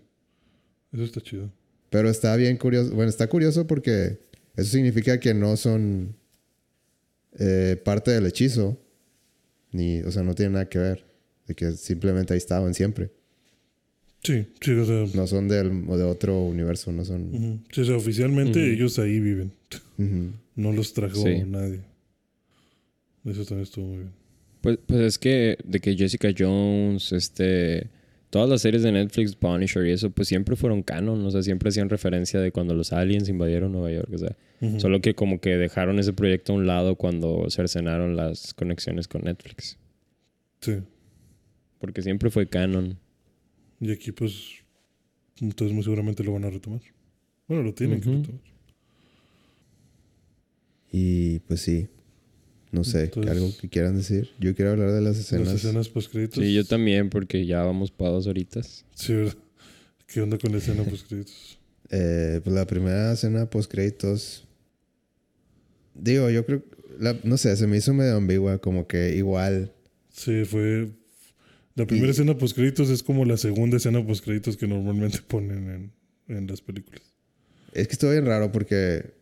Eso 0.93 1.03
está 1.05 1.21
chido. 1.21 1.51
Pero 1.91 2.09
está 2.09 2.35
bien 2.37 2.57
curioso. 2.57 2.95
Bueno, 2.95 3.11
está 3.11 3.27
curioso 3.29 3.67
porque 3.67 4.21
eso 4.57 4.71
significa 4.71 5.19
que 5.19 5.35
no 5.35 5.57
son 5.57 6.15
eh, 7.39 7.81
parte 7.85 8.13
del 8.13 8.27
hechizo. 8.27 8.79
Ni, 9.73 10.01
o 10.01 10.13
sea, 10.13 10.23
no 10.23 10.35
tiene 10.35 10.53
nada 10.53 10.69
que 10.69 10.79
ver. 10.79 11.05
De 11.49 11.55
que 11.55 11.73
simplemente 11.73 12.35
ahí 12.35 12.39
estaban 12.39 12.73
siempre. 12.75 13.11
Sí, 14.23 14.47
sí, 14.61 14.71
o 14.73 14.85
sea, 14.85 15.05
No 15.21 15.27
son 15.27 15.49
del, 15.49 15.85
o 15.89 15.97
de 15.99 16.05
otro 16.05 16.41
universo, 16.45 16.93
no 16.93 17.05
son. 17.05 17.65
Sí, 17.73 17.81
o 17.81 17.85
sea, 17.85 17.97
oficialmente 17.97 18.73
ellos 18.73 18.99
ahí 19.01 19.19
viven. 19.19 19.53
No 20.55 20.73
los 20.73 20.93
trajo 20.93 21.17
Sí. 21.25 21.43
nadie. 21.47 21.81
Eso 23.25 23.45
también 23.45 23.63
estuvo 23.63 23.87
muy 23.87 23.99
bien. 23.99 24.13
Pues, 24.61 24.79
pues 24.87 25.01
es 25.01 25.19
que 25.19 25.59
de 25.65 25.81
que 25.81 25.97
Jessica 25.97 26.29
Jones, 26.37 27.13
este, 27.13 27.89
todas 28.31 28.49
las 28.49 28.63
series 28.63 28.83
de 28.83 28.93
Netflix, 28.93 29.35
Punisher 29.35 29.87
y 29.87 29.91
eso, 29.91 30.11
pues 30.11 30.29
siempre 30.29 30.55
fueron 30.57 30.83
canon, 30.83 31.25
o 31.25 31.31
sea, 31.31 31.43
siempre 31.43 31.69
hacían 31.69 31.89
referencia 31.89 32.41
de 32.41 32.53
cuando 32.53 32.75
los 32.75 32.93
aliens 32.93 33.29
invadieron 33.29 33.73
Nueva 33.73 33.91
York, 33.93 34.09
o 34.13 34.19
sea, 34.19 34.37
solo 34.79 35.01
que 35.01 35.15
como 35.15 35.41
que 35.41 35.57
dejaron 35.57 35.99
ese 35.99 36.13
proyecto 36.13 36.53
a 36.53 36.57
un 36.57 36.67
lado 36.69 36.95
cuando 36.95 37.47
cercenaron 37.51 38.17
las 38.17 38.55
conexiones 38.55 39.09
con 39.09 39.23
Netflix, 39.23 39.79
Sí. 40.61 40.77
porque 41.81 42.03
siempre 42.03 42.31
fue 42.31 42.49
canon. 42.49 42.99
Y 43.81 43.91
aquí, 43.91 44.13
pues, 44.13 44.63
entonces 45.41 45.75
muy 45.75 45.83
seguramente 45.83 46.23
lo 46.23 46.33
van 46.35 46.45
a 46.45 46.51
retomar. 46.51 46.81
Bueno, 47.49 47.65
lo 47.65 47.75
tienen 47.75 48.01
que 48.01 48.11
retomar. 48.11 48.41
Y 50.93 51.41
pues 51.41 51.61
sí. 51.63 51.89
No 52.73 52.83
sé, 52.85 53.05
Entonces- 53.05 53.31
algo 53.33 53.51
que 53.61 53.69
quieran 53.69 53.97
decir. 53.97 54.31
Yo 54.41 54.55
quiero 54.57 54.73
hablar 54.73 54.91
de 54.93 55.01
las 55.03 55.17
escenas. 55.19 55.47
Las 55.49 55.57
escenas 55.57 55.89
post 55.89 56.11
créditos. 56.11 56.43
Sí, 56.43 56.53
yo 56.55 56.65
también, 56.65 57.09
porque 57.11 57.47
ya 57.47 57.63
vamos 57.63 57.91
para 57.93 58.11
dos 58.11 58.27
horitas. 58.27 58.85
Sí, 58.95 59.13
¿verdad? 59.15 59.35
¿Qué 60.07 60.21
onda 60.23 60.39
con 60.39 60.53
la 60.53 60.59
escena 60.59 60.83
post 60.85 61.07
créditos? 61.09 61.59
Eh, 61.95 62.41
pues 62.43 62.57
la 62.57 62.67
primera 62.67 63.13
escena 63.13 63.45
post 63.51 63.71
créditos. 63.71 64.49
Digo, 65.95 66.31
yo 66.31 66.47
creo. 66.47 66.63
la- 66.99 67.19
no 67.25 67.37
sé, 67.37 67.55
se 67.57 67.67
me 67.67 67.77
hizo 67.77 67.93
medio 67.93 68.17
ambigua. 68.17 68.57
Como 68.59 68.87
que 68.87 69.15
igual. 69.17 69.73
Sí, 70.11 70.47
fue. 70.47 70.89
La 71.75 71.87
primera 71.87 72.09
Y- 72.09 72.11
escena 72.13 72.37
post 72.39 72.55
créditos 72.57 72.89
es 72.89 73.03
como 73.03 73.27
la 73.27 73.37
segunda 73.37 73.77
escena 73.77 74.03
post 74.07 74.25
créditos 74.25 74.57
que 74.57 74.67
normalmente 74.67 75.19
ponen 75.29 75.93
en, 76.29 76.35
en 76.35 76.47
las 76.47 76.63
películas. 76.63 77.03
Es 77.75 77.89
que 77.89 77.93
estuvo 77.93 78.11
bien 78.11 78.25
raro 78.25 78.51
porque 78.53 79.13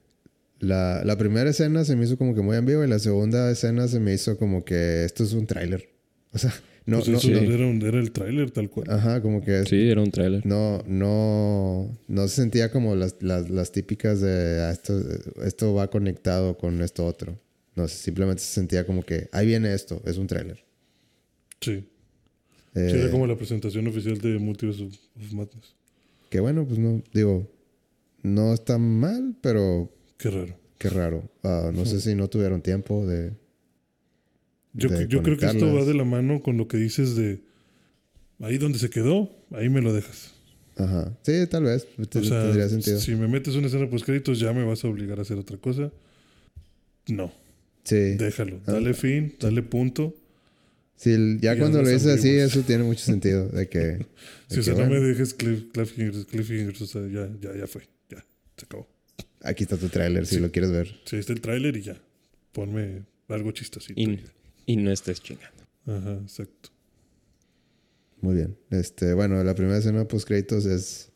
la, 0.61 1.03
la 1.05 1.17
primera 1.19 1.51
escena 1.51 1.85
se 1.85 1.97
me 1.97 2.05
hizo 2.05 2.17
como 2.17 2.35
que 2.35 2.43
muy 2.43 2.57
ambigua 2.57 2.87
y 2.87 2.89
la 2.89 2.99
segunda 2.99 3.51
escena 3.51 3.89
se 3.89 3.99
me 4.01 4.15
hizo 4.15 4.37
como 4.39 4.65
que 4.65 5.05
esto 5.05 5.25
es 5.25 5.33
un 5.33 5.47
tráiler. 5.47 5.89
O 6.33 6.39
sea, 6.39 6.53
no, 6.87 6.99
pues 6.99 7.09
no, 7.09 7.19
eso 7.19 7.29
no- 7.31 7.39
era, 7.39 7.67
un- 7.67 7.83
era 7.83 7.99
el 7.99 8.13
tráiler 8.13 8.51
tal 8.51 8.71
cual. 8.71 8.91
Ajá, 8.91 9.21
como 9.23 9.43
que 9.43 9.65
Sí, 9.67 9.89
era 9.91 10.01
un 10.03 10.11
tráiler. 10.11 10.45
no, 10.47 10.83
no, 10.87 11.99
no 12.09 12.29
se 12.29 12.37
sentía 12.37 12.71
como 12.71 12.95
las, 12.95 13.17
las, 13.21 13.51
las 13.51 13.73
típicas 13.73 14.21
de 14.21 14.61
ah, 14.63 14.71
esto, 14.71 15.01
esto 15.45 15.75
va 15.75 15.89
conectado 15.91 16.57
con 16.59 16.81
esto 16.83 17.05
otro. 17.07 17.39
No, 17.77 17.89
simplemente 17.89 18.43
se 18.43 18.53
sentía 18.53 18.85
como 18.87 19.03
que 19.03 19.29
ahí 19.33 19.47
viene 19.47 19.73
esto, 19.75 20.03
es 20.05 20.19
un 20.19 20.27
tráiler. 20.27 20.65
Sí. 21.61 21.87
Eh, 22.75 22.89
Sí, 22.93 22.97
era 22.99 23.11
como 23.11 23.27
la 23.27 23.37
presentación 23.37 23.87
oficial 23.89 24.19
de 24.19 24.39
Multiverse 24.39 24.85
of, 24.85 24.95
of 25.17 25.33
Madness. 25.33 25.75
Que 26.29 26.39
bueno, 26.41 26.65
pues 26.67 26.79
no, 26.79 27.03
digo, 27.13 27.51
no 28.23 28.53
está 28.55 28.79
mal, 28.79 29.35
pero 29.41 29.91
Qué 30.21 30.31
raro. 30.31 30.57
qué 30.79 30.89
raro. 30.91 31.31
Ah, 31.43 31.71
no 31.75 31.85
sé 31.87 32.01
si 32.01 32.15
no 32.15 32.29
tuvieron 32.29 32.61
tiempo 32.63 33.07
de... 33.07 33.33
Yo, 34.73 34.89
de 34.89 35.09
yo 35.09 35.23
creo 35.23 35.37
que 35.37 35.47
esto 35.47 35.75
va 35.75 35.85
de 35.85 35.95
la 35.95 36.05
mano 36.05 36.43
con 36.43 36.57
lo 36.57 36.69
que 36.69 36.77
dices 36.77 37.17
de 37.17 37.43
ahí 38.41 38.57
donde 38.59 38.79
se 38.79 38.89
quedó, 38.91 39.31
ahí 39.51 39.69
me 39.69 39.81
lo 39.81 39.93
dejas. 39.93 40.33
Ajá. 40.77 41.17
Sí, 41.23 41.47
tal 41.49 41.65
vez. 41.65 41.87
O 41.99 42.23
sea, 42.23 42.43
tendría 42.45 42.69
sentido. 42.69 43.01
si 43.01 43.15
me 43.15 43.27
metes 43.29 43.55
una 43.57 43.67
escena 43.67 43.91
post 43.91 44.05
créditos 44.07 44.39
ya 44.39 44.53
me 44.53 44.63
vas 44.65 44.85
a 44.85 44.89
obligar 44.89 45.19
a 45.19 45.23
hacer 45.23 45.37
otra 45.39 45.57
cosa. 45.59 45.91
No, 47.09 47.33
Sí. 47.85 48.15
déjalo. 48.15 48.61
Dale 48.65 48.95
fin, 48.95 49.35
dale 49.41 49.63
punto. 49.63 50.15
Sí, 50.97 51.39
ya 51.41 51.57
cuando 51.59 51.83
lo 51.83 51.89
dices 51.89 52.19
así, 52.19 52.29
eso 52.29 52.61
tiene 52.61 52.85
mucho 52.85 53.01
sentido. 53.05 53.49
De 53.49 53.69
que. 53.69 54.07
Si 54.49 54.59
o 54.61 54.63
sea, 54.63 54.75
no 54.75 54.87
me 54.87 54.99
dejes 55.01 55.33
cliff, 55.35 55.65
cliffhangers, 55.73 56.83
o 56.83 56.87
sea, 56.87 57.03
ya, 57.03 57.29
ya, 57.41 57.57
ya 57.57 57.67
fue, 57.69 57.83
ya, 58.09 58.19
se 58.57 58.65
acabó. 58.67 58.89
Aquí 59.43 59.65
está 59.65 59.77
tu 59.77 59.89
tráiler 59.89 60.27
si 60.27 60.39
lo 60.39 60.51
quieres 60.51 60.71
ver. 60.71 61.01
Sí, 61.05 61.17
está 61.17 61.33
el 61.33 61.41
tráiler 61.41 61.77
y 61.77 61.83
ya. 61.83 62.01
Ponme 62.53 63.05
algo 63.29 63.53
chistosito. 63.53 64.01
Y, 64.01 64.05
y 64.05 64.25
y 64.71 64.77
no 64.77 64.93
estés 64.93 65.21
chingando. 65.21 65.65
Ajá, 65.85 66.13
exacto. 66.23 66.71
Muy 68.21 68.37
bien. 68.37 68.57
Este, 68.71 69.15
bueno, 69.15 69.43
la 69.43 69.55
primera 69.57 69.79
escena 69.79 70.07
post 70.07 70.29
créditos 70.29 70.65
es. 70.65 71.11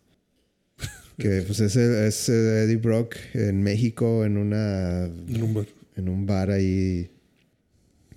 Que 1.16 1.42
pues 1.42 1.60
es, 1.60 1.76
es 1.76 2.28
Eddie 2.28 2.78
Brock 2.78 3.14
en 3.34 3.62
México 3.62 4.24
en 4.24 4.36
una. 4.36 5.05
En 5.05 5.42
un 5.44 5.55
bar. 5.55 5.66
en 5.94 6.09
un 6.09 6.26
bar 6.26 6.51
ahí. 6.51 7.09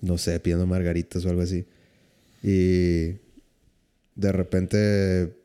No 0.02 0.18
sé, 0.18 0.40
pidiendo 0.40 0.66
margaritas 0.66 1.24
o 1.24 1.30
algo 1.30 1.44
así. 1.44 1.68
Y. 2.42 3.20
De 4.16 4.32
repente. 4.32 5.37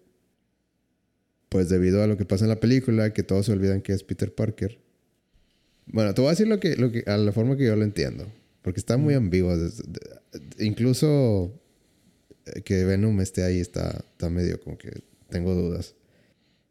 Pues 1.53 1.69
debido 1.69 2.03
a 2.03 2.07
lo 2.07 2.17
que 2.17 2.25
pasa 2.25 2.47
en 2.47 2.49
la 2.49 2.61
película, 2.61 3.13
que 3.13 3.23
todos 3.23 3.45
se 3.45 3.53
olvidan 3.53 3.83
que 3.83 3.93
es 3.93 4.03
Peter 4.03 4.35
Parker. 4.35 4.79
Bueno, 5.85 6.15
te 6.15 6.23
voy 6.23 6.29
a 6.29 6.31
decir 6.31 6.49
lo 6.49 6.59
que, 6.59 6.77
lo 6.77 6.91
que, 6.91 7.05
a 7.07 7.19
la 7.19 7.31
forma 7.31 7.59
que 7.59 7.67
yo 7.67 7.77
lo 7.77 7.85
entiendo. 7.85 8.27
Porque 8.63 8.81
está 8.81 8.97
muy 8.97 9.13
ambiguo. 9.13 9.55
Des- 9.59 9.83
de- 9.87 10.65
incluso 10.65 11.53
eh, 12.47 12.63
que 12.63 12.85
Venom 12.87 13.21
esté 13.21 13.43
ahí 13.43 13.61
está, 13.61 13.91
está 14.13 14.31
medio 14.31 14.59
como 14.63 14.79
que 14.79 15.03
tengo 15.29 15.55
dudas. 15.55 15.95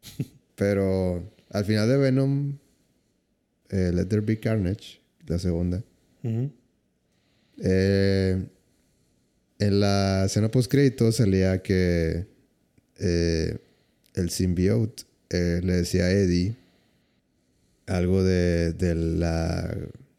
Pero 0.56 1.30
al 1.50 1.64
final 1.64 1.88
de 1.88 1.96
Venom, 1.98 2.58
eh, 3.70 3.92
Let 3.94 4.06
There 4.06 4.22
Be 4.22 4.40
Carnage, 4.40 5.00
la 5.28 5.38
segunda, 5.38 5.84
eh, 7.58 8.44
en 9.58 9.80
la 9.80 10.24
escena 10.26 10.50
post 10.50 10.68
crédito 10.70 11.12
salía 11.12 11.62
que 11.62 12.26
eh, 12.98 13.58
el 14.14 14.30
symbiote 14.30 15.04
eh, 15.30 15.60
le 15.62 15.72
decía 15.74 16.04
a 16.04 16.10
Eddie 16.10 16.54
algo 17.86 18.22
de, 18.22 18.72
de 18.72 18.94
la 18.94 19.76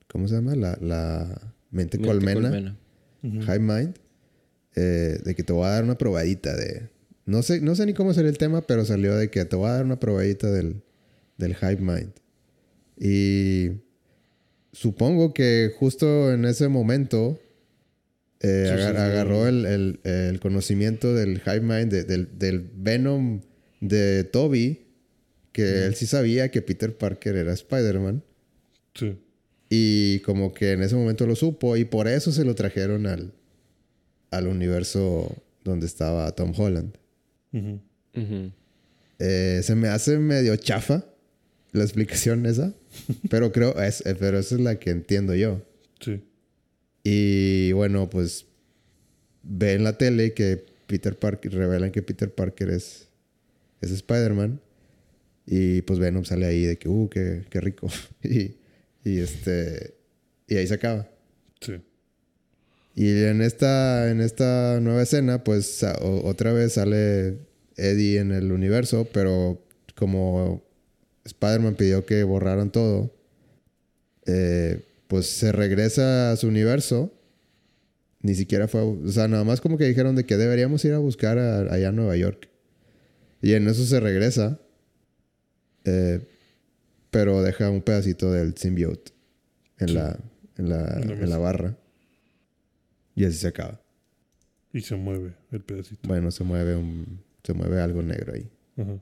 ¿cómo 0.07 0.27
se 0.27 0.35
llama? 0.35 0.55
La, 0.55 0.77
la 0.81 1.25
mente, 1.71 1.97
Mente 1.97 1.99
colmena, 2.07 2.41
colmena. 2.49 2.77
Ujú. 3.23 3.41
Hive 3.41 3.59
Mind, 3.59 3.95
eh, 4.75 5.19
de 5.23 5.35
que 5.35 5.43
te 5.43 5.53
voy 5.53 5.65
a 5.65 5.69
dar 5.69 5.83
una 5.83 5.97
probadita 5.97 6.55
de 6.55 6.89
no 7.25 7.41
sé, 7.41 7.61
no 7.61 7.73
sé 7.75 7.85
ni 7.85 7.93
cómo 7.93 8.13
sería 8.13 8.29
el 8.29 8.37
tema, 8.37 8.61
pero 8.63 8.83
salió 8.85 9.15
de 9.15 9.29
que 9.29 9.45
te 9.45 9.55
voy 9.55 9.69
a 9.69 9.73
dar 9.73 9.85
una 9.85 9.97
probadita 9.99 10.51
del, 10.51 10.81
del 11.37 11.51
Hive 11.61 11.77
Mind. 11.77 12.11
Y 12.97 13.81
supongo 14.73 15.33
que 15.33 15.71
justo 15.79 16.33
en 16.33 16.43
ese 16.45 16.67
momento 16.67 17.39
eh, 18.41 18.65
Sí, 18.67 18.75
sí, 18.75 18.81
agar- 18.81 18.95
sí. 18.95 19.01
agarró 19.01 19.47
el, 19.47 19.65
el- 19.65 19.99
el 20.03 20.39
conocimiento 20.41 21.13
del 21.15 21.41
Hive 21.45 21.61
Mind, 21.61 21.91
de- 21.91 22.03
del, 22.03 22.37
del 22.37 22.69
Venom 22.75 23.39
de 23.83 24.23
Toby, 24.23 24.85
que 25.51 25.85
él 25.85 25.95
sí 25.95 26.07
sabía 26.07 26.49
que 26.49 26.61
Peter 26.61 26.97
Parker 26.97 27.35
era 27.35 27.53
Spider-Man. 27.53 28.23
Sí. 28.95 29.17
Y 29.69 30.19
como 30.19 30.53
que 30.53 30.71
en 30.71 30.83
ese 30.83 30.95
momento 30.95 31.27
lo 31.27 31.35
supo 31.35 31.75
y 31.77 31.85
por 31.85 32.07
eso 32.07 32.31
se 32.31 32.45
lo 32.45 32.55
trajeron 32.55 33.05
al, 33.05 33.33
al 34.31 34.47
universo 34.47 35.35
donde 35.63 35.85
estaba 35.85 36.31
Tom 36.33 36.53
Holland. 36.55 36.95
Eh, 39.19 39.61
se 39.63 39.75
me 39.75 39.89
hace 39.89 40.17
medio 40.17 40.55
chafa 40.55 41.05
la 41.71 41.83
explicación 41.83 42.45
esa, 42.45 42.73
pero 43.29 43.51
creo, 43.51 43.79
es, 43.81 44.05
eh, 44.05 44.15
pero 44.17 44.39
esa 44.39 44.55
es 44.55 44.61
la 44.61 44.79
que 44.79 44.91
entiendo 44.91 45.35
yo. 45.35 45.61
Sí. 45.99 46.21
Y 47.03 47.71
bueno, 47.73 48.09
pues 48.09 48.45
ve 49.41 49.73
en 49.73 49.83
la 49.83 49.97
tele 49.97 50.33
que 50.33 50.65
Peter 50.87 51.17
Parker, 51.17 51.53
revelan 51.53 51.91
que 51.91 52.01
Peter 52.01 52.33
Parker 52.33 52.69
es, 52.69 53.07
es 53.83 53.91
Spider-Man. 53.91 54.59
Y 55.45 55.81
pues 55.81 55.99
Venom 55.99 56.23
sale 56.25 56.45
ahí 56.45 56.65
de 56.65 56.77
que, 56.77 56.87
uh, 56.89 57.09
qué, 57.09 57.43
qué 57.49 57.59
rico. 57.61 57.87
y, 58.23 58.55
y 59.03 59.19
este, 59.19 59.93
y 60.47 60.55
ahí 60.55 60.67
se 60.67 60.73
acaba. 60.75 61.09
Sí. 61.59 61.81
Y 62.95 63.09
en 63.25 63.41
esta, 63.41 64.09
en 64.11 64.21
esta 64.21 64.79
nueva 64.79 65.01
escena, 65.01 65.43
pues 65.43 65.83
otra 66.23 66.53
vez 66.53 66.73
sale 66.73 67.39
Eddie 67.75 68.19
en 68.19 68.31
el 68.31 68.51
universo, 68.51 69.07
pero 69.11 69.59
como 69.95 70.63
Spider-Man 71.25 71.75
pidió 71.75 72.05
que 72.05 72.23
borraran 72.23 72.71
todo, 72.71 73.11
eh, 74.25 74.81
pues 75.07 75.27
se 75.27 75.51
regresa 75.51 76.31
a 76.31 76.37
su 76.37 76.47
universo. 76.47 77.11
Ni 78.21 78.35
siquiera 78.35 78.67
fue, 78.69 78.81
o 78.81 79.07
sea, 79.09 79.27
nada 79.27 79.43
más 79.43 79.59
como 79.59 79.77
que 79.77 79.83
dijeron 79.85 80.15
de 80.15 80.25
que 80.25 80.37
deberíamos 80.37 80.85
ir 80.85 80.93
a 80.93 80.97
buscar 80.99 81.37
a- 81.39 81.73
allá 81.73 81.89
a 81.89 81.91
Nueva 81.91 82.15
York. 82.15 82.47
Y 83.43 83.53
en 83.53 83.67
eso 83.67 83.85
se 83.85 83.99
regresa. 83.99 84.59
eh, 85.85 86.19
pero 87.11 87.43
deja 87.43 87.69
un 87.69 87.81
pedacito 87.83 88.31
del 88.31 88.57
symbiote 88.57 89.11
en, 89.77 89.89
Sí. 89.89 89.93
la, 89.93 90.17
en, 90.57 90.69
la, 90.69 90.77
En 90.97 91.07
la 91.09 91.13
en 91.13 91.19
la 91.19 91.25
mesa. 91.25 91.37
barra. 91.37 91.77
Y 93.15 93.25
así 93.25 93.37
se 93.37 93.47
acaba. 93.49 93.79
Y 94.71 94.81
se 94.81 94.95
mueve 94.95 95.35
el 95.51 95.61
pedacito. 95.61 96.07
Bueno, 96.07 96.31
se 96.31 96.43
mueve 96.43 96.75
un, 96.75 97.21
se 97.43 97.53
mueve 97.53 97.79
algo 97.81 98.01
negro 98.01 98.33
ahí. 98.33 98.49
Ajá. 98.77 98.97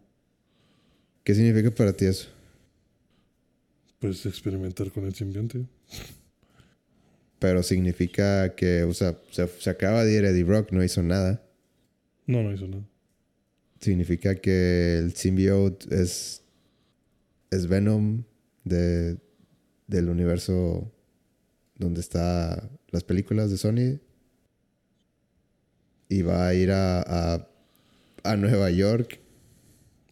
¿Qué 1.23 1.35
significa 1.35 1.71
para 1.71 1.93
ti 1.93 2.05
eso? 2.05 2.27
Pues 3.99 4.25
experimentar 4.25 4.91
con 4.91 5.05
el 5.05 5.13
simbionte. 5.15 5.65
Pero 7.39 7.63
significa 7.63 8.53
que, 8.55 8.83
o 8.83 8.93
sea, 8.93 9.17
se, 9.31 9.47
se 9.47 9.69
acaba 9.69 10.03
de 10.03 10.13
ir 10.13 10.25
Eddie 10.25 10.43
Brock, 10.43 10.71
no 10.71 10.83
hizo 10.83 11.01
nada. 11.03 11.41
No, 12.25 12.43
no 12.43 12.51
hizo 12.51 12.67
nada. 12.67 12.83
Significa 13.81 14.35
que 14.35 14.99
el 14.99 15.13
symbiote 15.15 15.87
es, 16.01 16.43
es 17.49 17.67
Venom 17.67 18.23
de, 18.63 19.17
del 19.87 20.07
universo 20.09 20.91
donde 21.77 21.99
está 21.99 22.69
las 22.91 23.03
películas 23.03 23.49
de 23.49 23.57
Sony. 23.57 23.99
Y 26.09 26.21
va 26.21 26.47
a 26.47 26.53
ir 26.53 26.71
a, 26.71 27.01
a, 27.01 27.47
a 28.23 28.35
Nueva 28.35 28.69
York 28.69 29.19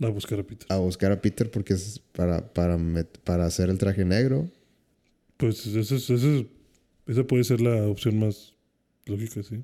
A 0.01 0.07
buscar 0.07 0.39
a 0.39 0.43
Peter. 0.43 0.65
a 0.69 0.77
buscar 0.77 1.11
a 1.11 1.21
Peter 1.21 1.51
porque 1.51 1.73
es 1.73 1.99
para, 2.13 2.53
para, 2.53 2.77
met- 2.77 3.19
para 3.23 3.45
hacer 3.45 3.69
el 3.69 3.77
traje 3.77 4.03
negro. 4.05 4.49
Pues 5.37 5.65
ese 5.67 5.79
es- 5.81 6.09
ese 6.09 6.39
es- 6.39 6.45
esa 7.05 7.23
puede 7.23 7.43
ser 7.43 7.59
la 7.61 7.83
opción 7.87 8.17
más 8.19 8.55
lógica, 9.05 9.43
sí. 9.43 9.63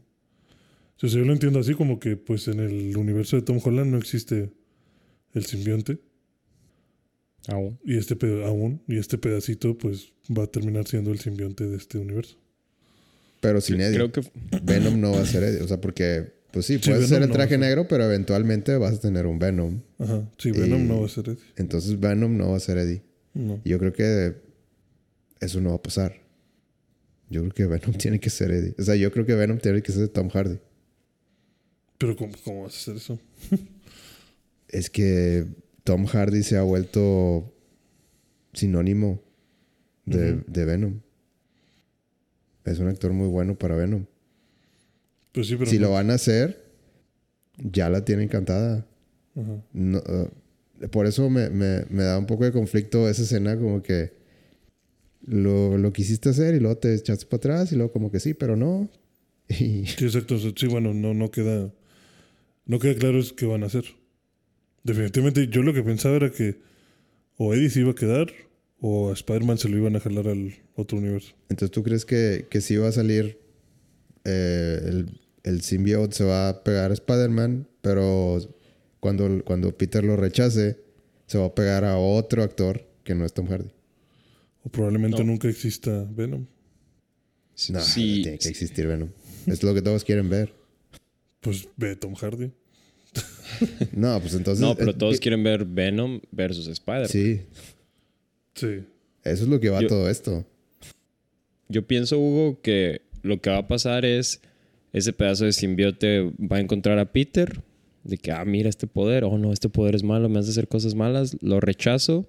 O 1.01 1.07
sea, 1.07 1.09
yo 1.19 1.25
lo 1.25 1.33
entiendo 1.33 1.59
así 1.59 1.73
como 1.73 1.99
que 1.99 2.15
pues 2.17 2.47
en 2.47 2.59
el 2.59 2.95
universo 2.97 3.35
de 3.35 3.41
Tom 3.41 3.59
Holland 3.63 3.91
no 3.91 3.97
existe 3.97 4.51
el 5.33 5.45
simbionte 5.45 5.99
Aún. 7.47 7.77
y 7.83 7.97
este 7.97 8.15
aún 8.45 8.81
y 8.87 8.97
este 8.97 9.17
pedacito 9.17 9.77
pues 9.77 10.13
va 10.35 10.43
a 10.43 10.47
terminar 10.47 10.87
siendo 10.87 11.11
el 11.11 11.19
simbionte 11.19 11.65
de 11.67 11.77
este 11.77 11.97
universo. 11.99 12.37
Pero 13.41 13.61
sin 13.61 13.79
Eddie. 13.81 13.95
Creo 13.95 14.11
que 14.11 14.21
Venom 14.63 14.99
no 14.99 15.11
va 15.11 15.21
a 15.21 15.25
ser 15.25 15.43
Eddie. 15.43 15.61
O 15.61 15.67
sea, 15.67 15.79
porque, 15.79 16.33
pues 16.51 16.65
sí, 16.65 16.79
Sí, 16.81 16.89
puedes 16.89 17.03
hacer 17.05 17.19
Venom 17.19 17.23
el 17.23 17.29
no 17.29 17.33
va 17.37 17.43
a 17.43 17.47
traje 17.47 17.57
negro, 17.59 17.87
pero 17.87 18.03
eventualmente 18.05 18.75
vas 18.77 18.95
a 18.95 18.99
tener 18.99 19.27
un 19.27 19.37
Venom. 19.37 19.81
Ajá. 19.99 20.27
Sí, 20.39 20.49
Venom 20.51 20.81
Y- 20.81 20.87
no 20.87 21.01
va 21.01 21.05
a 21.05 21.09
ser 21.09 21.29
Eddie. 21.29 21.43
Entonces 21.57 21.99
Venom 21.99 22.35
no 22.37 22.51
va 22.51 22.57
a 22.57 22.59
ser 22.59 22.77
Eddie. 22.79 23.03
No. 23.35 23.61
Yo 23.63 23.77
creo 23.77 23.93
que 23.93 24.35
eso 25.41 25.61
no 25.61 25.69
va 25.71 25.75
a 25.75 25.81
pasar. 25.83 26.15
Yo 27.29 27.41
creo 27.41 27.51
que 27.53 27.65
Venom 27.67 27.93
tiene 27.99 28.19
que 28.19 28.31
ser 28.31 28.49
Eddie. 28.49 28.73
O 28.79 28.83
sea, 28.83 28.95
yo 28.95 29.11
creo 29.11 29.25
que 29.27 29.35
Venom 29.35 29.59
tiene 29.59 29.83
que 29.83 29.91
ser 29.91 30.07
Tom 30.07 30.29
Hardy. 30.29 30.57
Pero 31.97 32.15
¿cómo, 32.15 32.33
cómo 32.43 32.63
vas 32.63 32.73
a 32.75 32.77
hacer 32.77 32.95
eso? 32.97 33.19
Es 34.67 34.89
que 34.89 35.45
Tom 35.83 36.05
Hardy 36.05 36.43
se 36.43 36.57
ha 36.57 36.63
vuelto 36.63 37.53
sinónimo 38.53 39.21
de, 40.05 40.43
de 40.47 40.65
Venom. 40.65 40.99
Es 42.65 42.79
un 42.79 42.87
actor 42.87 43.13
muy 43.13 43.27
bueno 43.27 43.57
para 43.57 43.75
Venom. 43.75 44.05
Pues 45.31 45.47
sí, 45.47 45.55
pero 45.55 45.69
si 45.69 45.77
no. 45.77 45.83
lo 45.87 45.91
van 45.91 46.09
a 46.09 46.15
hacer, 46.15 46.63
ya 47.57 47.89
la 47.89 48.03
tienen 48.03 48.27
cantada. 48.27 48.85
Ajá. 49.35 49.63
No, 49.73 49.99
eh, 49.99 50.87
por 50.89 51.05
eso 51.05 51.29
me, 51.29 51.49
me- 51.49 51.85
me 51.89 52.03
da 52.03 52.17
un 52.17 52.25
poco 52.25 52.43
de 52.45 52.51
conflicto 52.51 53.07
esa 53.07 53.21
escena, 53.23 53.55
como 53.57 53.81
que 53.83 54.13
lo, 55.25 55.77
lo 55.77 55.93
quisiste 55.93 56.29
hacer 56.29 56.55
y 56.55 56.59
luego 56.59 56.77
te 56.77 56.93
echaste 56.93 57.25
para 57.25 57.37
atrás 57.37 57.71
y 57.71 57.75
luego 57.75 57.91
como 57.91 58.11
que 58.11 58.19
sí, 58.19 58.33
pero 58.33 58.55
no. 58.55 58.89
Y 59.49 59.85
Sí, 59.85 60.05
exacto. 60.05 60.37
Sí, 60.39 60.67
bueno, 60.67 60.93
no, 60.93 61.13
no 61.13 61.29
queda. 61.31 61.71
No 62.65 62.79
queda 62.79 62.95
claro 62.95 63.19
es 63.19 63.33
qué 63.33 63.45
van 63.45 63.63
a 63.63 63.67
hacer. 63.67 63.85
Definitivamente, 64.83 65.47
yo 65.47 65.61
lo 65.63 65.73
que 65.73 65.83
pensaba 65.83 66.15
era 66.15 66.31
que 66.31 66.59
o 67.37 67.53
Eddie 67.53 67.69
se 67.69 67.81
iba 67.81 67.91
a 67.91 67.95
quedar 67.95 68.27
o 68.79 69.09
a 69.09 69.13
Spider-Man 69.13 69.57
se 69.57 69.69
lo 69.69 69.77
iban 69.77 69.95
a 69.95 69.99
jalar 69.99 70.27
al 70.27 70.53
otro 70.75 70.97
universo. 70.97 71.33
entonces 71.49 71.71
tú 71.71 71.81
crees 71.83 72.05
que, 72.05 72.47
que 72.49 72.61
sí 72.61 72.75
va 72.77 72.89
a 72.89 72.91
salir 72.91 73.39
eh, 74.25 74.79
el, 74.85 75.19
el 75.43 75.61
symbiote 75.61 76.15
se 76.15 76.23
va 76.23 76.49
a 76.49 76.63
pegar 76.63 76.91
a 76.91 76.93
Spider-Man, 76.93 77.67
pero 77.81 78.39
cuando, 78.99 79.43
cuando 79.43 79.75
Peter 79.77 80.03
lo 80.03 80.15
rechace, 80.15 80.77
se 81.27 81.37
va 81.37 81.45
a 81.45 81.55
pegar 81.55 81.83
a 81.85 81.97
otro 81.97 82.43
actor 82.43 82.87
que 83.03 83.15
no 83.15 83.25
es 83.25 83.33
Tom 83.33 83.47
Hardy. 83.47 83.71
O 84.63 84.69
probablemente 84.69 85.19
No. 85.19 85.25
nunca 85.25 85.47
exista 85.47 86.05
Venom. 86.11 86.45
No, 87.69 87.79
Sí, 87.81 88.21
tiene 88.23 88.37
que 88.39 88.49
existir 88.49 88.87
Venom. 88.87 89.09
Es 89.45 89.61
lo 89.63 89.73
que 89.73 89.81
todos 89.81 90.03
quieren 90.03 90.29
ver. 90.29 90.53
Pues 91.45 91.69
ve 91.77 91.95
Tom 91.95 92.13
Hardy. 92.15 92.51
No, 93.93 94.19
pues 94.19 94.33
entonces... 94.33 94.59
no, 94.59 94.75
pero 94.75 94.91
eh, 94.91 94.95
todos 94.95 95.15
eh, 95.15 95.19
quieren 95.19 95.41
ver 95.43 95.63
Venom 95.63 96.19
versus 96.31 96.67
Spider-Man. 96.67 97.07
Sí, 97.07 97.41
Sí. 98.55 98.83
eso 99.23 99.43
es 99.43 99.47
lo 99.47 99.59
que 99.59 99.69
va 99.69 99.81
Yo- 99.81 99.87
todo 99.87 100.09
esto. 100.09 100.45
Yo 101.69 101.87
pienso, 101.87 102.17
Hugo, 102.19 102.59
que 102.61 103.01
lo 103.21 103.39
que 103.41 103.49
va 103.51 103.57
a 103.59 103.67
pasar 103.67 104.03
es 104.05 104.41
ese 104.93 105.13
pedazo 105.13 105.45
de 105.45 105.53
simbiote 105.53 106.31
va 106.39 106.57
a 106.57 106.59
encontrar 106.59 106.99
a 106.99 107.11
Peter, 107.11 107.61
de 108.03 108.17
que, 108.17 108.31
ah, 108.31 108.43
mira 108.45 108.69
este 108.69 108.87
poder, 108.87 109.23
oh 109.23 109.37
no, 109.37 109.51
este 109.53 109.69
poder 109.69 109.95
es 109.95 110.03
malo, 110.03 110.27
me 110.29 110.39
hace 110.39 110.49
hacer 110.51 110.67
cosas 110.67 110.93
malas, 110.95 111.37
lo 111.41 111.59
rechazo, 111.59 112.27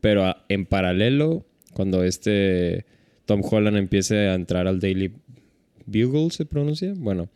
pero 0.00 0.24
a- 0.24 0.44
en 0.48 0.66
paralelo, 0.66 1.44
cuando 1.74 2.02
este 2.04 2.86
Tom 3.26 3.42
Holland 3.48 3.76
empiece 3.76 4.16
a 4.28 4.34
entrar 4.34 4.66
al 4.66 4.80
Daily 4.80 5.12
Bugle, 5.86 6.30
¿se 6.30 6.44
pronuncia? 6.46 6.92
Bueno, 6.96 7.28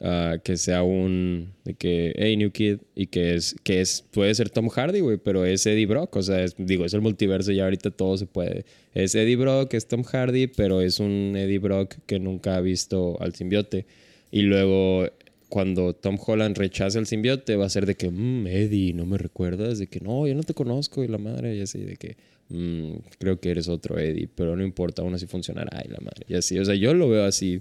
ah, 0.00 0.36
que 0.42 0.56
sea 0.56 0.82
un, 0.82 1.52
de 1.64 1.74
que, 1.74 2.12
hey, 2.16 2.36
New 2.36 2.50
Kid, 2.52 2.78
y 2.94 3.06
que 3.08 3.34
es, 3.34 3.54
que 3.62 3.80
es, 3.80 4.02
puede 4.10 4.34
ser 4.34 4.50
Tom 4.50 4.68
Hardy, 4.68 5.00
güey, 5.00 5.18
pero 5.18 5.44
es 5.44 5.66
Eddie 5.66 5.86
Brock, 5.86 6.16
o 6.16 6.22
sea, 6.22 6.42
es- 6.42 6.54
digo, 6.58 6.84
es 6.84 6.94
el 6.94 7.00
multiverso 7.00 7.52
y 7.52 7.60
ahorita 7.60 7.90
todo 7.90 8.16
se 8.16 8.26
puede. 8.26 8.64
Es 8.94 9.14
Eddie 9.14 9.36
Brock, 9.36 9.74
es 9.74 9.86
Tom 9.88 10.02
Hardy, 10.02 10.46
pero 10.48 10.80
es 10.80 11.00
un 11.00 11.34
Eddie 11.36 11.58
Brock 11.58 11.94
que 12.06 12.18
nunca 12.18 12.56
ha 12.56 12.60
visto 12.60 13.20
al 13.20 13.34
simbiote. 13.34 13.86
Y 14.30 14.42
luego, 14.42 15.06
cuando 15.48 15.94
Tom 15.94 16.16
Holland 16.24 16.56
rechaza 16.56 16.98
el 16.98 17.06
simbiote, 17.06 17.56
va 17.56 17.66
a 17.66 17.70
ser 17.70 17.84
de 17.86 17.96
que, 17.96 18.08
"Mm, 18.10 18.46
Eddie, 18.46 18.92
¿no 18.94 19.04
me 19.06 19.18
recuerdas? 19.18 19.78
De 19.80 19.88
que, 19.88 20.00
no, 20.00 20.26
yo 20.26 20.34
no 20.34 20.42
te 20.44 20.54
conozco, 20.54 21.02
y 21.04 21.08
la 21.08 21.18
madre, 21.18 21.56
y 21.56 21.60
así, 21.60 21.80
de 21.80 21.96
que, 21.96 22.16
"Mm, 22.50 22.98
creo 23.18 23.40
que 23.40 23.50
eres 23.50 23.68
otro 23.68 23.98
Eddie, 23.98 24.28
pero 24.34 24.54
no 24.56 24.62
importa, 24.62 25.02
aún 25.02 25.14
así 25.14 25.26
funcionará, 25.26 25.82
y 25.84 25.88
la 25.88 25.98
madre, 26.00 26.24
y 26.28 26.34
así. 26.34 26.58
O 26.58 26.64
sea, 26.64 26.74
yo 26.76 26.94
lo 26.94 27.08
veo 27.08 27.24
así. 27.24 27.60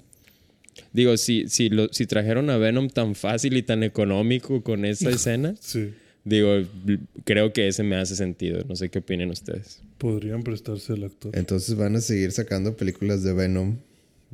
Digo, 0.94 1.18
si, 1.18 1.48
si, 1.50 1.70
lo, 1.70 1.88
si 1.92 2.06
trajeron 2.06 2.50
a 2.50 2.58
Venom 2.58 2.90
tan 2.90 3.16
fácil 3.16 3.56
y 3.58 3.64
tan 3.64 3.84
económico 3.84 4.64
con 4.64 4.86
esa 4.86 5.10
escena, 5.10 5.56
Sí. 5.60 5.94
digo, 6.24 6.52
creo 7.26 7.54
que 7.54 7.68
ese 7.68 7.84
me 7.84 7.96
hace 7.96 8.16
sentido. 8.16 8.64
No 8.68 8.76
sé 8.76 8.90
qué 8.90 9.00
opinen 9.00 9.30
ustedes. 9.30 9.82
Podrían 9.98 10.44
prestarse 10.44 10.94
al 10.94 11.04
actor. 11.04 11.32
Entonces 11.36 11.76
van 11.76 11.96
a 11.96 12.02
seguir 12.02 12.32
sacando 12.32 12.76
películas 12.78 13.24
de 13.24 13.34
Venom. 13.34 13.78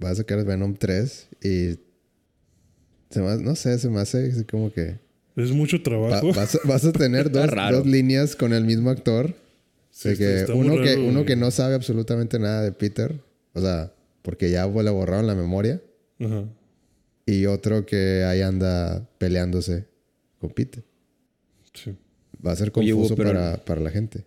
Va 0.04 0.10
a 0.10 0.16
sacar 0.16 0.44
Venom 0.46 0.76
3 0.76 1.28
y... 1.44 1.76
Se 3.10 3.22
me, 3.22 3.38
no 3.38 3.56
sé, 3.56 3.78
se 3.80 3.90
me 3.90 4.00
hace 4.02 4.46
como 4.50 4.72
que... 4.74 4.96
Es 5.36 5.52
mucho 5.52 5.78
va- 5.78 5.84
trabajo. 5.84 6.34
vas, 6.34 6.56
a- 6.56 6.60
vas 6.66 6.86
a 6.86 6.92
tener 6.92 7.32
dos, 7.32 7.50
dos 7.72 7.86
líneas 7.86 8.36
con 8.36 8.52
el 8.54 8.66
mismo 8.66 8.90
actor. 8.90 9.34
Sí, 9.92 10.10
de 10.10 10.14
está- 10.14 10.26
que 10.26 10.40
está 10.42 10.54
uno, 10.54 10.76
que 10.82 10.96
raro, 10.96 11.06
uno 11.08 11.26
que 11.26 11.36
no 11.36 11.52
sabe 11.52 11.76
absolutamente 11.76 12.40
nada 12.40 12.62
de 12.64 12.72
Peter. 12.72 13.16
O 13.54 13.62
sea, 13.62 13.94
porque 14.22 14.50
ya 14.52 14.66
le 14.66 14.90
borraron 14.90 15.28
la 15.28 15.36
memoria. 15.36 15.82
Ajá. 16.20 16.46
Y 17.26 17.46
otro 17.48 17.86
que 17.86 18.24
ahí 18.24 18.42
anda 18.42 19.08
peleándose 19.18 19.86
con 20.40 20.52
Peter. 20.52 20.84
Sí. 21.74 21.96
Va 22.46 22.52
a 22.52 22.56
ser 22.56 22.72
Oye, 22.76 22.94
Hugo, 22.94 23.02
confuso 23.08 23.16
pero- 23.16 23.30
para, 23.34 23.58
para 23.66 23.82
la 23.82 23.90
gente. 23.90 24.24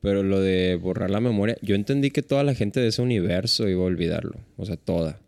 Pero 0.00 0.22
lo 0.22 0.40
de 0.40 0.76
borrar 0.76 1.10
la 1.10 1.20
memoria, 1.20 1.56
yo 1.60 1.74
entendí 1.74 2.10
que 2.10 2.22
toda 2.22 2.42
la 2.42 2.54
gente 2.54 2.80
de 2.80 2.88
ese 2.88 3.02
universo 3.02 3.68
iba 3.68 3.82
a 3.82 3.84
olvidarlo. 3.84 4.36
O 4.56 4.64
sea, 4.64 4.76
toda. 4.76 5.20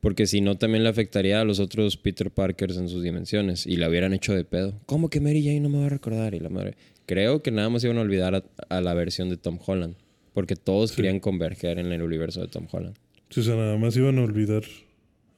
Porque 0.00 0.26
si 0.26 0.40
no, 0.40 0.56
también 0.56 0.82
le 0.82 0.88
afectaría 0.88 1.40
a 1.40 1.44
los 1.44 1.60
otros 1.60 1.98
Peter 1.98 2.30
Parkers 2.30 2.78
en 2.78 2.88
sus 2.88 3.02
dimensiones. 3.02 3.66
Y 3.66 3.76
la 3.76 3.88
hubieran 3.90 4.14
hecho 4.14 4.32
de 4.34 4.44
pedo. 4.44 4.80
¿Cómo 4.86 5.10
que 5.10 5.20
Mary 5.20 5.42
Jane 5.44 5.60
no 5.60 5.68
me 5.68 5.80
va 5.80 5.86
a 5.86 5.90
recordar? 5.90 6.34
Y 6.34 6.40
la 6.40 6.48
madre. 6.48 6.76
Creo 7.04 7.42
que 7.42 7.50
nada 7.50 7.68
más 7.68 7.84
iban 7.84 7.98
a 7.98 8.00
olvidar 8.00 8.34
a, 8.34 8.44
a 8.70 8.80
la 8.80 8.94
versión 8.94 9.28
de 9.28 9.36
Tom 9.36 9.58
Holland. 9.66 9.96
Porque 10.32 10.56
todos 10.56 10.92
querían 10.92 11.20
converger 11.20 11.78
en 11.78 11.92
el 11.92 12.00
universo 12.00 12.40
de 12.40 12.48
Tom 12.48 12.66
Holland. 12.72 12.96
Sí, 13.28 13.40
o 13.40 13.42
sea, 13.42 13.56
nada 13.56 13.76
más 13.76 13.94
iban 13.96 14.18
a 14.18 14.22
olvidar 14.22 14.62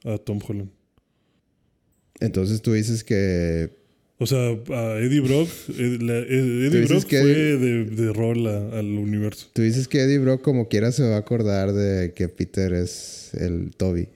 a 0.03 0.17
Tom 0.17 0.39
Holland. 0.47 0.69
Entonces 2.19 2.61
tú 2.61 2.73
dices 2.73 3.03
que 3.03 3.79
O 4.19 4.27
sea, 4.27 4.37
a 4.49 4.99
Eddie 4.99 5.21
Brock, 5.21 5.49
Ed- 5.69 6.01
la- 6.01 6.19
Ed- 6.19 6.69
Tú 6.69 6.77
Eddie 6.77 6.85
Brock 6.85 7.03
que 7.05 7.19
fue 7.21 7.31
Eddie- 7.31 7.57
de, 7.57 7.85
de 8.05 8.13
rol 8.13 8.45
a- 8.47 8.77
al 8.79 8.85
universo. 8.85 9.47
Tú 9.53 9.63
dices 9.63 9.87
que 9.87 10.01
Eddie 10.01 10.19
Brock 10.19 10.41
como 10.43 10.67
quiera 10.67 10.91
se 10.91 11.03
va 11.03 11.15
a 11.15 11.19
acordar 11.19 11.73
de 11.73 12.13
que 12.13 12.29
Peter 12.29 12.73
es 12.73 13.33
el 13.33 13.75
Toby. 13.75 14.09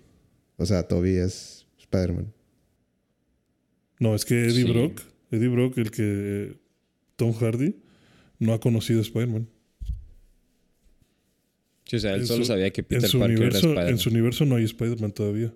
O 0.58 0.66
sea, 0.68 0.88
Toby 0.88 1.16
es 1.18 1.66
Spider-Man. 1.80 2.32
No, 4.00 4.14
es 4.14 4.26
que 4.26 4.44
Eddie 4.46 4.66
Sí. 4.66 4.72
Brock, 4.72 5.02
Eddie 5.32 5.48
Brock, 5.48 5.78
el 5.80 5.90
que 5.90 6.04
eh, 6.04 6.56
Tom 7.16 7.34
Hardy, 7.34 7.76
no 8.38 8.54
ha 8.54 8.60
conocido 8.60 9.00
a 9.00 9.02
Spider-Man. 9.04 9.48
Sí, 11.86 11.96
o 11.96 12.00
sea, 12.00 12.14
él 12.16 12.22
En 12.22 12.28
solo 12.28 12.44
su- 12.44 12.48
sabía 12.52 12.72
que 12.72 12.84
Peter 12.84 13.02
Parker 13.10 13.20
era 13.22 13.26
universo, 13.36 13.58
Spider-Man. 13.60 13.88
en 13.90 13.98
su 13.98 14.10
universo 14.10 14.46
no 14.46 14.56
hay 14.56 14.64
Spider-Man 14.66 15.12
todavía. 15.14 15.54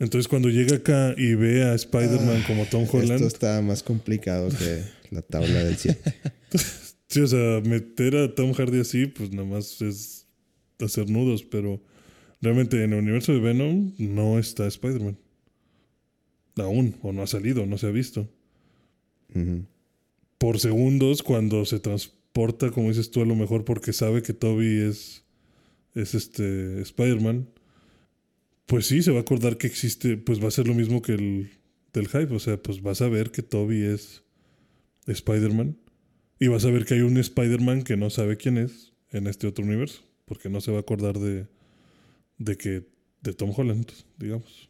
Entonces 0.00 0.28
cuando 0.28 0.48
llega 0.48 0.76
acá 0.76 1.14
y 1.16 1.34
ve 1.34 1.62
a 1.62 1.74
Spider-Man 1.74 2.42
como 2.46 2.64
Tom 2.64 2.86
Holland, 2.90 3.22
Esto 3.22 3.26
está 3.26 3.60
más 3.60 3.82
complicado 3.82 4.48
que 4.48 4.82
la 5.10 5.20
tabla 5.20 5.62
del 5.62 5.76
7. 5.76 6.14
sí, 7.06 7.20
o 7.20 7.26
sea, 7.26 7.60
meter 7.60 8.16
a 8.16 8.34
Tom 8.34 8.54
Hardy 8.54 8.80
así, 8.80 9.06
pues 9.06 9.30
nada 9.30 9.46
más 9.46 9.80
es 9.82 10.26
hacer 10.80 11.10
nudos, 11.10 11.42
pero 11.42 11.82
realmente 12.40 12.82
en 12.82 12.94
el 12.94 13.00
universo 13.00 13.32
de 13.34 13.40
Venom 13.40 13.92
no 13.98 14.38
está 14.38 14.66
Spider-Man. 14.66 15.18
Aún, 16.56 16.96
o 17.02 17.12
no 17.12 17.22
ha 17.22 17.26
salido, 17.26 17.66
no 17.66 17.76
se 17.76 17.86
ha 17.86 17.90
visto. 17.90 18.26
Por 20.38 20.58
segundos 20.60 21.22
cuando 21.22 21.66
se 21.66 21.78
transporta, 21.78 22.70
como 22.70 22.88
dices 22.88 23.10
tú, 23.10 23.20
a 23.20 23.26
lo 23.26 23.34
mejor 23.36 23.66
porque 23.66 23.92
sabe 23.92 24.22
que 24.22 24.32
Toby 24.32 24.80
es, 24.80 25.24
es 25.94 26.14
este 26.14 26.80
Spider-Man. 26.80 27.48
Pues 28.70 28.86
sí, 28.86 29.02
se 29.02 29.10
va 29.10 29.18
a 29.18 29.22
acordar 29.22 29.58
que 29.58 29.66
existe, 29.66 30.16
pues 30.16 30.40
va 30.40 30.46
a 30.46 30.52
ser 30.52 30.68
lo 30.68 30.74
mismo 30.74 31.02
que 31.02 31.14
el 31.14 31.50
del 31.92 32.06
hype. 32.06 32.32
O 32.32 32.38
sea, 32.38 32.56
pues 32.56 32.80
vas 32.80 33.02
a 33.02 33.08
ver 33.08 33.32
que 33.32 33.42
Toby 33.42 33.82
es 33.82 34.22
Spider-Man. 35.08 35.76
Y 36.38 36.46
vas 36.46 36.64
a 36.64 36.70
ver 36.70 36.84
que 36.84 36.94
hay 36.94 37.00
un 37.00 37.18
Spider-Man 37.18 37.82
que 37.82 37.96
no 37.96 38.10
sabe 38.10 38.36
quién 38.36 38.58
es 38.58 38.92
en 39.10 39.26
este 39.26 39.48
otro 39.48 39.64
universo. 39.64 40.04
Porque 40.24 40.48
no 40.48 40.60
se 40.60 40.70
va 40.70 40.76
a 40.76 40.82
acordar 40.82 41.18
de, 41.18 41.48
de 42.38 42.56
que, 42.56 42.86
de 43.22 43.32
Tom 43.32 43.52
Holland, 43.56 43.90
digamos. 44.20 44.68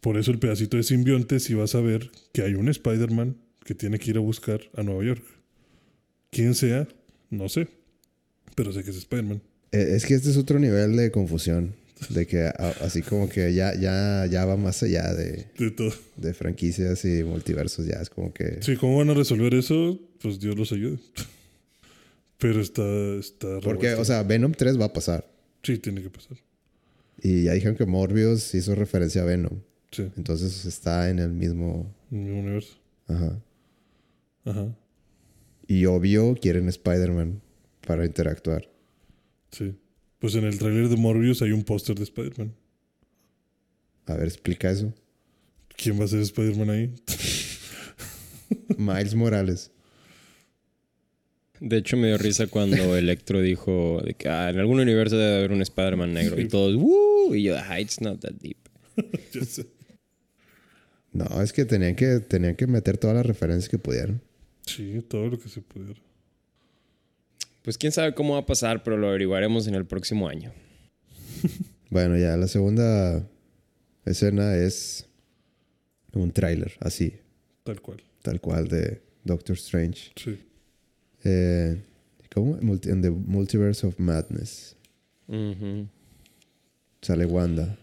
Por 0.00 0.16
eso 0.16 0.30
el 0.30 0.38
pedacito 0.38 0.76
de 0.76 0.84
simbionte 0.84 1.40
sí 1.40 1.54
vas 1.54 1.74
a 1.74 1.80
ver 1.80 2.12
que 2.32 2.42
hay 2.42 2.54
un 2.54 2.68
Spider-Man 2.68 3.38
que 3.64 3.74
tiene 3.74 3.98
que 3.98 4.10
ir 4.10 4.18
a 4.18 4.20
buscar 4.20 4.60
a 4.76 4.84
Nueva 4.84 5.02
York. 5.02 5.24
¿Quién 6.30 6.54
sea? 6.54 6.86
No 7.28 7.48
sé. 7.48 7.66
Pero 8.54 8.72
sé 8.72 8.84
que 8.84 8.90
es 8.90 8.98
Spider-Man. 8.98 9.42
Eh, 9.72 9.94
Es 9.96 10.06
que 10.06 10.14
este 10.14 10.30
es 10.30 10.36
otro 10.36 10.60
nivel 10.60 10.94
de 10.96 11.10
confusión. 11.10 11.74
De 12.10 12.26
que 12.26 12.42
a- 12.42 12.74
así 12.82 13.00
como 13.02 13.28
que 13.28 13.54
ya, 13.54 13.74
ya, 13.74 14.26
ya 14.30 14.44
va 14.44 14.56
más 14.56 14.82
allá 14.82 15.14
de, 15.14 15.46
De 15.58 15.70
todo. 15.70 15.92
de 16.16 16.34
franquicias 16.34 17.04
y 17.04 17.24
multiversos. 17.24 17.86
Ya 17.86 17.96
es 18.02 18.10
como 18.10 18.32
que... 18.34 18.58
Sí, 18.62 18.76
¿cómo 18.76 18.98
van 18.98 19.10
a 19.10 19.14
resolver 19.14 19.54
eso? 19.54 19.98
Pues 20.20 20.38
Dios 20.38 20.56
los 20.58 20.72
ayude. 20.72 20.98
Pero 22.38 22.60
está... 22.60 22.82
está 23.18 23.60
Porque, 23.60 23.94
o 23.94 24.04
sea, 24.04 24.22
Venom 24.22 24.52
3 24.52 24.78
va 24.78 24.86
a 24.86 24.92
pasar. 24.92 25.26
Sí, 25.62 25.78
tiene 25.78 26.02
que 26.02 26.10
pasar. 26.10 26.36
Y 27.22 27.44
ya 27.44 27.54
dijeron 27.54 27.76
que 27.76 27.86
Morbius 27.86 28.54
hizo 28.54 28.74
referencia 28.74 29.22
a 29.22 29.24
Venom. 29.24 29.60
Sí, 29.90 30.06
Entonces 30.18 30.66
está 30.66 31.08
en 31.08 31.18
el 31.18 31.30
mismo... 31.32 31.90
en 32.10 32.24
mi 32.24 32.38
universo. 32.38 32.76
Ajá. 33.08 33.40
Ajá. 34.44 34.76
Y 35.66 35.86
obvio 35.86 36.34
quieren 36.40 36.68
Spider-Man 36.68 37.40
para 37.86 38.04
interactuar. 38.04 38.68
Sí. 39.50 39.74
Pues 40.18 40.34
en 40.34 40.44
el 40.44 40.58
tráiler 40.58 40.88
de 40.88 40.96
Morbius 40.96 41.42
hay 41.42 41.52
un 41.52 41.64
póster 41.64 41.96
de 41.96 42.04
Spider-Man. 42.04 42.54
A 44.06 44.14
ver, 44.14 44.26
explica 44.26 44.70
eso. 44.70 44.92
¿Quién 45.76 46.00
va 46.00 46.04
a 46.04 46.08
ser 46.08 46.20
Spider-Man 46.20 46.70
ahí? 46.70 46.94
Miles 48.78 49.14
Morales. 49.14 49.70
De 51.60 51.78
hecho, 51.78 51.96
me 51.96 52.08
dio 52.08 52.18
risa 52.18 52.46
cuando 52.46 52.76
Electro 52.96 53.40
dijo 53.40 54.02
de 54.04 54.14
que 54.14 54.28
ah, 54.28 54.50
en 54.50 54.58
algún 54.58 54.80
universo 54.80 55.16
debe 55.16 55.36
haber 55.36 55.52
un 55.52 55.62
Spider-Man 55.62 56.12
negro. 56.14 56.40
Y 56.40 56.48
todos, 56.48 56.76
¡Woo! 56.76 57.34
Y 57.34 57.44
yo, 57.44 57.56
ah, 57.58 57.80
it's 57.80 58.00
not 58.00 58.20
that 58.20 58.32
deep. 58.40 58.58
No, 61.12 61.40
es 61.40 61.54
que 61.54 61.64
tenían 61.64 61.94
que, 61.96 62.20
tenían 62.20 62.56
que 62.56 62.66
meter 62.66 62.98
todas 62.98 63.16
las 63.16 63.24
referencias 63.24 63.70
que 63.70 63.78
pudieran. 63.78 64.20
Sí, 64.66 65.02
todo 65.08 65.28
lo 65.28 65.38
que 65.38 65.48
se 65.48 65.62
pudiera. 65.62 65.98
Pues 67.66 67.76
quién 67.78 67.90
sabe 67.90 68.14
cómo 68.14 68.34
va 68.34 68.38
a 68.38 68.46
pasar, 68.46 68.84
pero 68.84 68.96
lo 68.96 69.08
averiguaremos 69.08 69.66
en 69.66 69.74
el 69.74 69.84
próximo 69.84 70.28
año. 70.28 70.52
Bueno, 71.90 72.16
ya 72.18 72.36
la 72.36 72.46
segunda 72.48 73.28
escena 74.04 74.56
es 74.56 75.06
un 76.12 76.30
tráiler, 76.32 76.72
así, 76.80 77.14
Tal 77.64 77.80
cual. 77.80 78.02
tal 78.22 78.40
cual 78.40 78.68
de 78.68 79.00
Doctor 79.24 79.54
Strange. 79.56 80.10
Sí. 80.16 80.36
Eh, 81.24 81.80
¿Cómo? 82.34 82.56
En 82.58 83.02
The 83.02 83.10
Multiverse 83.10 83.86
of 83.86 83.98
Madness. 83.98 84.76
Sale 87.02 87.26
Wanda. 87.26 87.78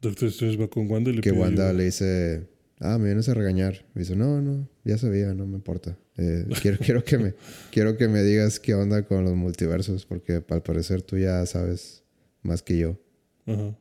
Doctor 0.00 0.28
Strange 0.28 0.56
va 0.56 0.68
con 0.68 0.90
Wanda 0.90 1.10
y 1.10 1.14
le 1.16 1.20
Que 1.20 1.30
pide 1.30 1.40
Wanda 1.40 1.64
ayuda. 1.68 1.78
le 1.78 1.84
dice, 1.84 2.46
ah, 2.80 2.98
me 2.98 3.06
vienes 3.06 3.28
a 3.28 3.34
regañar. 3.34 3.84
Y 3.94 4.00
dice, 4.00 4.16
no, 4.16 4.40
no, 4.40 4.68
ya 4.84 4.98
sabía, 4.98 5.34
no 5.34 5.46
me 5.46 5.56
importa. 5.56 5.96
Eh, 6.16 6.46
quiero, 6.62 6.78
quiero, 6.78 7.04
que 7.04 7.18
me, 7.18 7.34
quiero 7.70 7.96
que 7.96 8.08
me 8.08 8.22
digas 8.22 8.60
qué 8.60 8.74
onda 8.74 9.02
con 9.02 9.24
los 9.24 9.34
multiversos, 9.34 10.06
porque 10.06 10.42
al 10.48 10.62
parecer 10.62 11.02
tú 11.02 11.18
ya 11.18 11.44
sabes 11.46 12.02
más 12.42 12.62
que 12.62 12.78
yo. 12.78 12.98
Ajá. 13.46 13.76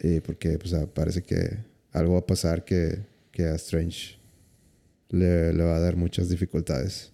Y 0.00 0.20
porque 0.20 0.58
pues, 0.58 0.74
ah, 0.74 0.86
parece 0.92 1.22
que 1.22 1.58
algo 1.92 2.14
va 2.14 2.20
a 2.20 2.26
pasar 2.26 2.64
que, 2.64 3.06
que 3.30 3.44
a 3.44 3.54
Strange 3.54 4.18
le, 5.08 5.52
le 5.52 5.64
va 5.64 5.76
a 5.76 5.80
dar 5.80 5.96
muchas 5.96 6.28
dificultades. 6.28 7.12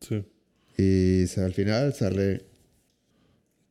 Sí. 0.00 0.24
Y 0.76 1.40
al 1.40 1.52
final 1.52 1.92
sale. 1.92 2.44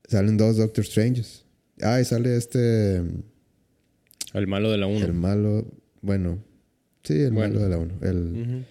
Salen 0.08 0.38
dos 0.38 0.58
Doctor 0.58 0.86
Stranges. 0.86 1.46
Ah, 1.82 2.02
y 2.02 2.06
sale 2.06 2.36
este. 2.36 3.02
El 4.34 4.48
malo 4.48 4.72
de 4.72 4.78
la 4.78 4.88
1. 4.88 5.06
El 5.06 5.14
malo. 5.14 5.66
Bueno. 6.02 6.44
Sí, 7.04 7.14
el 7.14 7.32
Bueno. 7.32 7.56
malo 7.56 7.64
de 7.66 7.70
la 7.70 7.78
1. 7.78 7.94
El, 8.02 8.66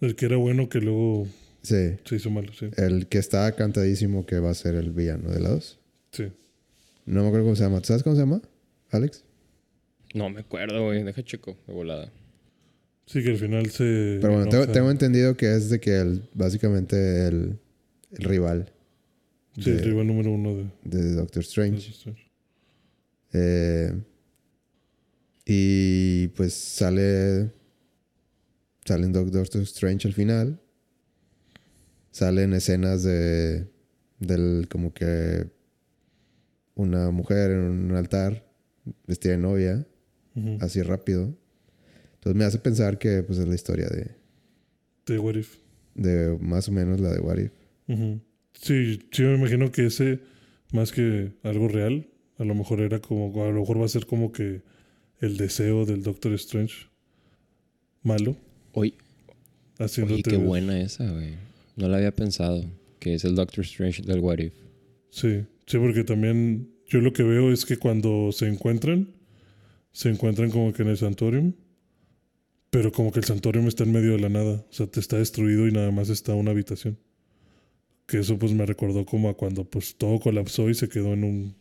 El 0.00 0.16
que 0.16 0.26
era 0.26 0.36
bueno 0.36 0.68
que 0.68 0.80
luego 0.80 1.26
Sí. 1.62 1.92
se 2.04 2.16
hizo 2.16 2.30
malo, 2.30 2.52
sí. 2.52 2.66
El 2.76 3.06
que 3.06 3.18
está 3.18 3.50
cantadísimo 3.56 4.26
que 4.26 4.38
va 4.38 4.50
a 4.50 4.54
ser 4.54 4.74
el 4.74 4.90
villano 4.92 5.30
de 5.30 5.40
la 5.40 5.48
2. 5.50 5.78
Sí. 6.12 6.24
No 7.06 7.22
me 7.22 7.28
acuerdo 7.28 7.46
cómo 7.46 7.56
se 7.56 7.62
llama. 7.64 7.80
¿Tú 7.80 7.86
sabes 7.86 8.02
cómo 8.02 8.14
se 8.16 8.22
llama? 8.22 8.42
Alex. 8.90 9.24
No 10.14 10.28
me 10.30 10.40
acuerdo, 10.40 10.84
güey. 10.84 11.02
Deja 11.02 11.22
checo 11.22 11.56
de 11.66 11.72
volada. 11.72 12.12
Sí, 13.06 13.22
que 13.22 13.30
al 13.30 13.38
final 13.38 13.68
se. 13.70 14.18
Pero 14.20 14.34
bueno, 14.34 14.66
tengo, 14.72 14.90
entendido 14.90 15.36
que 15.36 15.54
es 15.54 15.68
de 15.70 15.80
que 15.80 15.98
el, 16.00 16.22
básicamente 16.34 17.26
el, 17.26 17.58
el 18.12 18.24
rival 18.24 18.72
Sí, 19.58 19.70
el 19.70 19.80
rival 19.84 20.06
número 20.06 20.32
uno 20.32 20.54
de. 20.54 20.66
de 20.84 21.12
Doctor 21.14 21.42
de 21.42 21.46
Strange. 21.48 21.90
Strange. 21.90 22.30
Eh, 23.32 23.92
y 25.46 26.28
pues 26.28 26.54
sale. 26.54 27.50
Salen 28.84 29.12
Doc- 29.12 29.30
Doctor 29.30 29.62
Strange 29.62 30.08
al 30.08 30.14
final. 30.14 30.60
Salen 32.10 32.52
escenas 32.54 33.02
de. 33.02 33.66
Del 34.20 34.68
como 34.70 34.92
que. 34.92 35.46
Una 36.74 37.10
mujer 37.10 37.50
en 37.52 37.60
un 37.60 37.92
altar. 37.92 38.46
Vestida 39.06 39.32
de 39.32 39.38
novia. 39.38 39.86
Así 40.60 40.82
rápido. 40.82 41.36
Entonces 42.14 42.34
me 42.38 42.44
hace 42.44 42.58
pensar 42.58 42.98
que 42.98 43.22
pues 43.22 43.38
es 43.38 43.46
la 43.46 43.54
historia 43.54 43.86
de. 43.88 44.10
De 45.06 45.18
What 45.18 45.36
If. 45.36 45.58
De 45.94 46.36
más 46.40 46.68
o 46.68 46.72
menos 46.72 47.00
la 47.00 47.12
de 47.12 47.20
What 47.20 47.38
If. 47.38 47.52
Sí, 48.54 48.98
sí, 49.12 49.22
me 49.22 49.34
imagino 49.36 49.70
que 49.70 49.86
ese, 49.86 50.20
más 50.72 50.90
que 50.92 51.32
algo 51.42 51.68
real, 51.68 52.08
a 52.38 52.44
lo 52.44 52.54
mejor 52.54 52.80
era 52.80 53.00
como. 53.00 53.44
A 53.44 53.48
lo 53.50 53.60
mejor 53.60 53.80
va 53.80 53.84
a 53.84 53.88
ser 53.88 54.06
como 54.06 54.32
que 54.32 54.62
el 55.24 55.36
deseo 55.36 55.84
del 55.86 56.02
Doctor 56.02 56.32
Strange 56.34 56.86
malo. 58.02 58.36
Haciéndote. 59.78 60.14
oye, 60.14 60.22
qué 60.22 60.36
ver- 60.36 60.46
buena 60.46 60.80
esa, 60.80 61.10
güey. 61.10 61.34
No 61.76 61.88
la 61.88 61.96
había 61.96 62.14
pensado. 62.14 62.64
Que 63.00 63.14
es 63.14 63.24
el 63.24 63.34
Doctor 63.34 63.64
Strange 63.64 64.02
del 64.02 64.20
What 64.20 64.38
If. 64.38 64.54
Sí, 65.10 65.44
sí, 65.66 65.78
porque 65.78 66.04
también 66.04 66.70
yo 66.88 67.00
lo 67.00 67.12
que 67.12 67.22
veo 67.22 67.52
es 67.52 67.64
que 67.66 67.76
cuando 67.76 68.30
se 68.32 68.46
encuentran, 68.46 69.08
se 69.92 70.08
encuentran 70.10 70.50
como 70.50 70.72
que 70.72 70.82
en 70.82 70.88
el 70.88 70.96
santuario, 70.96 71.52
pero 72.70 72.92
como 72.92 73.12
que 73.12 73.18
el 73.20 73.24
santuario 73.24 73.60
está 73.68 73.84
en 73.84 73.92
medio 73.92 74.12
de 74.12 74.20
la 74.20 74.28
nada, 74.28 74.64
o 74.68 74.72
sea, 74.72 74.86
te 74.86 75.00
está 75.00 75.18
destruido 75.18 75.68
y 75.68 75.72
nada 75.72 75.90
más 75.90 76.08
está 76.08 76.34
una 76.34 76.50
habitación. 76.52 76.98
Que 78.06 78.18
eso 78.20 78.38
pues 78.38 78.52
me 78.52 78.64
recordó 78.66 79.04
como 79.04 79.28
a 79.28 79.36
cuando 79.36 79.64
pues 79.64 79.96
todo 79.96 80.18
colapsó 80.18 80.68
y 80.70 80.74
se 80.74 80.88
quedó 80.88 81.12
en 81.14 81.24
un 81.24 81.54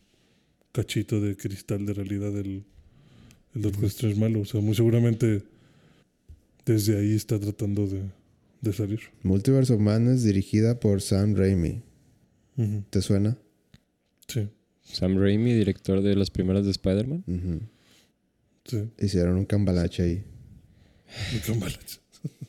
cachito 0.72 1.19
de 1.22 1.35
cristal 1.35 1.85
de 1.85 1.94
realidad 1.94 2.38
el, 2.38 2.64
el 3.56 3.62
Doctor 3.62 3.86
Strange 3.86 4.20
malo, 4.20 4.42
o 4.42 4.46
sea, 4.46 4.62
muy 4.62 4.76
seguramente 4.76 5.44
desde 6.66 6.98
ahí 6.98 7.14
está 7.16 7.40
tratando 7.40 7.88
de, 7.88 8.02
de 8.62 8.74
salir. 8.74 9.00
Multiverse 9.24 9.74
of 9.74 9.80
Madness 9.80 10.24
dirigida 10.24 10.80
por 10.80 11.02
Sam 11.02 11.36
Raimi. 11.36 11.82
¿Te 12.90 13.02
suena? 13.02 13.38
Sí, 14.28 14.48
Sam 14.84 15.18
Raimi, 15.18 15.54
director 15.54 16.02
de 16.02 16.16
las 16.16 16.30
primeras 16.30 16.66
de 16.66 16.72
Spider-Man. 16.72 17.70
Sí, 18.66 18.90
Hicieron 19.00 19.36
un 19.38 19.46
cambalache 19.46 20.04
ahí. 20.04 20.24
muy 21.32 21.42
cambalache. 21.42 22.00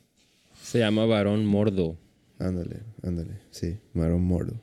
Se 0.63 0.79
llama 0.79 1.05
Varón 1.07 1.45
Mordo. 1.47 1.99
Ándale, 2.39 2.81
ándale. 3.03 3.39
Sí, 3.51 3.77
Maron 3.95 4.23
Mordo. 4.23 4.61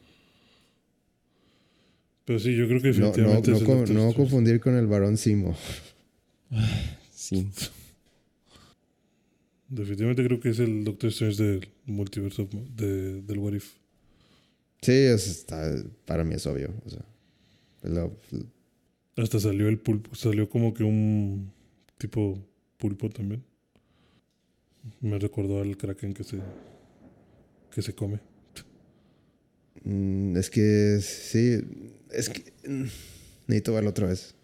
Pero 2.26 2.39
sí, 2.39 2.55
yo 2.55 2.68
creo 2.68 2.81
que 2.81 2.91
No, 2.91 2.99
no, 2.99 3.05
definitivamente 3.07 3.51
no, 3.51 3.57
es 3.57 3.63
co- 3.63 3.76
Doctor 3.76 3.89
no 3.95 3.99
Strange. 4.01 4.15
confundir 4.18 4.59
con 4.59 4.76
el 4.77 4.88
varón 4.88 5.18
Simo. 5.18 5.55
Sí. 7.13 7.47
Definitivamente 9.69 10.23
creo 10.25 10.39
que 10.39 10.49
es 10.49 10.59
el 10.59 10.83
Doctor 10.83 11.09
Strange 11.11 11.41
del 11.43 11.67
multiverso 11.85 12.47
de, 12.75 13.21
del 13.21 13.37
What 13.39 13.53
If. 13.53 13.73
Sí, 14.81 14.91
es- 14.91 15.27
está, 15.27 15.73
para 16.05 16.23
mí 16.23 16.35
es 16.35 16.45
obvio. 16.45 16.73
O 16.85 16.89
sea, 16.89 17.05
lo- 17.83 18.17
Hasta 19.15 19.39
salió 19.39 19.67
el 19.69 19.79
pulpo, 19.79 20.13
salió 20.15 20.49
como 20.49 20.73
que 20.73 20.83
un 20.83 21.51
tipo 21.97 22.37
pulpo 22.77 23.09
también. 23.09 23.43
Me 24.99 25.19
recordó 25.19 25.61
al 25.61 25.77
kraken 25.77 26.13
que 26.13 26.23
se 26.23 26.39
que 27.73 27.81
se 27.81 27.93
come. 27.93 28.19
mm, 29.83 30.35
es 30.35 30.49
que 30.49 30.99
sí, 31.01 31.61
es 32.11 32.29
que 32.29 32.51
mm, 32.67 32.85
necesito 33.47 33.73
verlo 33.73 33.91
otra 33.91 34.07
vez. 34.07 34.35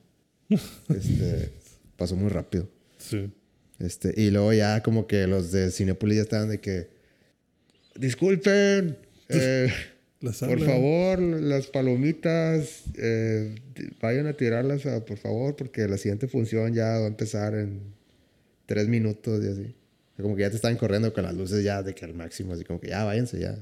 Este, 0.89 1.51
pasó 1.97 2.15
muy 2.15 2.29
rápido. 2.29 2.69
Sí. 2.97 3.29
Este, 3.79 4.13
y 4.19 4.31
luego 4.31 4.53
ya 4.53 4.81
como 4.81 5.05
que 5.07 5.27
los 5.27 5.51
de 5.51 5.71
Cinepolis 5.71 6.15
ya 6.17 6.21
estaban 6.23 6.49
de 6.49 6.59
que 6.59 6.87
disculpen, 7.95 8.97
eh, 9.29 9.71
La 10.21 10.31
por 10.31 10.59
favor, 10.65 11.19
las 11.19 11.67
palomitas, 11.67 12.83
eh, 12.97 13.53
vayan 14.01 14.25
a 14.27 14.33
tirarlas, 14.33 14.85
a- 14.87 15.05
por 15.05 15.17
favor, 15.17 15.55
porque 15.55 15.87
la 15.87 15.97
siguiente 15.97 16.27
función 16.27 16.73
ya 16.73 16.85
va 16.99 17.05
a 17.05 17.07
empezar 17.07 17.53
en 17.53 17.81
tres 18.65 18.87
minutos 18.87 19.43
y 19.43 19.47
así. 19.47 19.75
Como 20.19 20.35
que 20.35 20.41
ya 20.41 20.49
te 20.49 20.55
están 20.55 20.75
corriendo 20.77 21.13
con 21.13 21.23
las 21.23 21.35
luces 21.35 21.63
ya 21.63 21.83
de 21.83 21.93
que 21.93 22.03
al 22.05 22.15
máximo, 22.15 22.53
así 22.53 22.63
como 22.63 22.79
que 22.79 22.87
ya 22.89 23.03
váyanse 23.03 23.39
ya. 23.39 23.55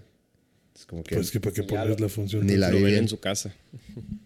Es 0.74 0.86
como 0.86 1.04
que 1.04 1.16
Pues 1.16 1.32
que 1.32 1.42
para 1.42 1.54
que 1.54 1.62
Ya 1.64 1.68
pones 1.68 2.00
la 2.00 2.08
función. 2.10 2.46
Ni 2.48 2.56
la 2.56 2.70
Lo 2.72 2.82
ven 2.82 2.96
en 2.96 3.08
su 3.10 3.20
casa. 3.20 3.54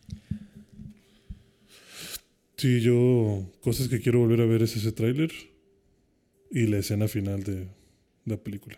Sí, 2.59 2.81
yo 2.81 3.49
cosas 3.61 3.87
que 3.87 4.01
quiero 4.01 4.19
volver 4.19 4.41
a 4.41 4.45
ver 4.45 4.61
es 4.63 4.75
ese 4.75 4.91
tráiler 4.91 5.31
y 6.51 6.67
la 6.67 6.79
escena 6.79 7.07
final 7.07 7.41
de 7.43 7.67
la 8.25 8.35
película. 8.35 8.77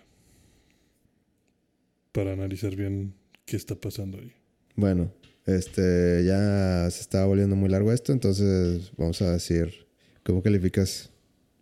Para 2.12 2.34
analizar 2.34 2.76
bien 2.76 3.16
qué 3.45 3.56
está 3.58 3.74
pasando 3.74 4.20
ahí. 4.20 4.34
Bueno, 4.76 5.12
este 5.48 6.24
ya 6.28 6.88
se 6.91 7.02
está 7.02 7.26
volviendo 7.26 7.56
muy 7.56 7.70
largo 7.70 7.91
esto, 7.91 8.14
entonces 8.14 8.91
vamos 8.98 9.20
a 9.24 9.32
decir, 9.32 9.88
¿cómo 10.24 10.44
calificas 10.44 11.10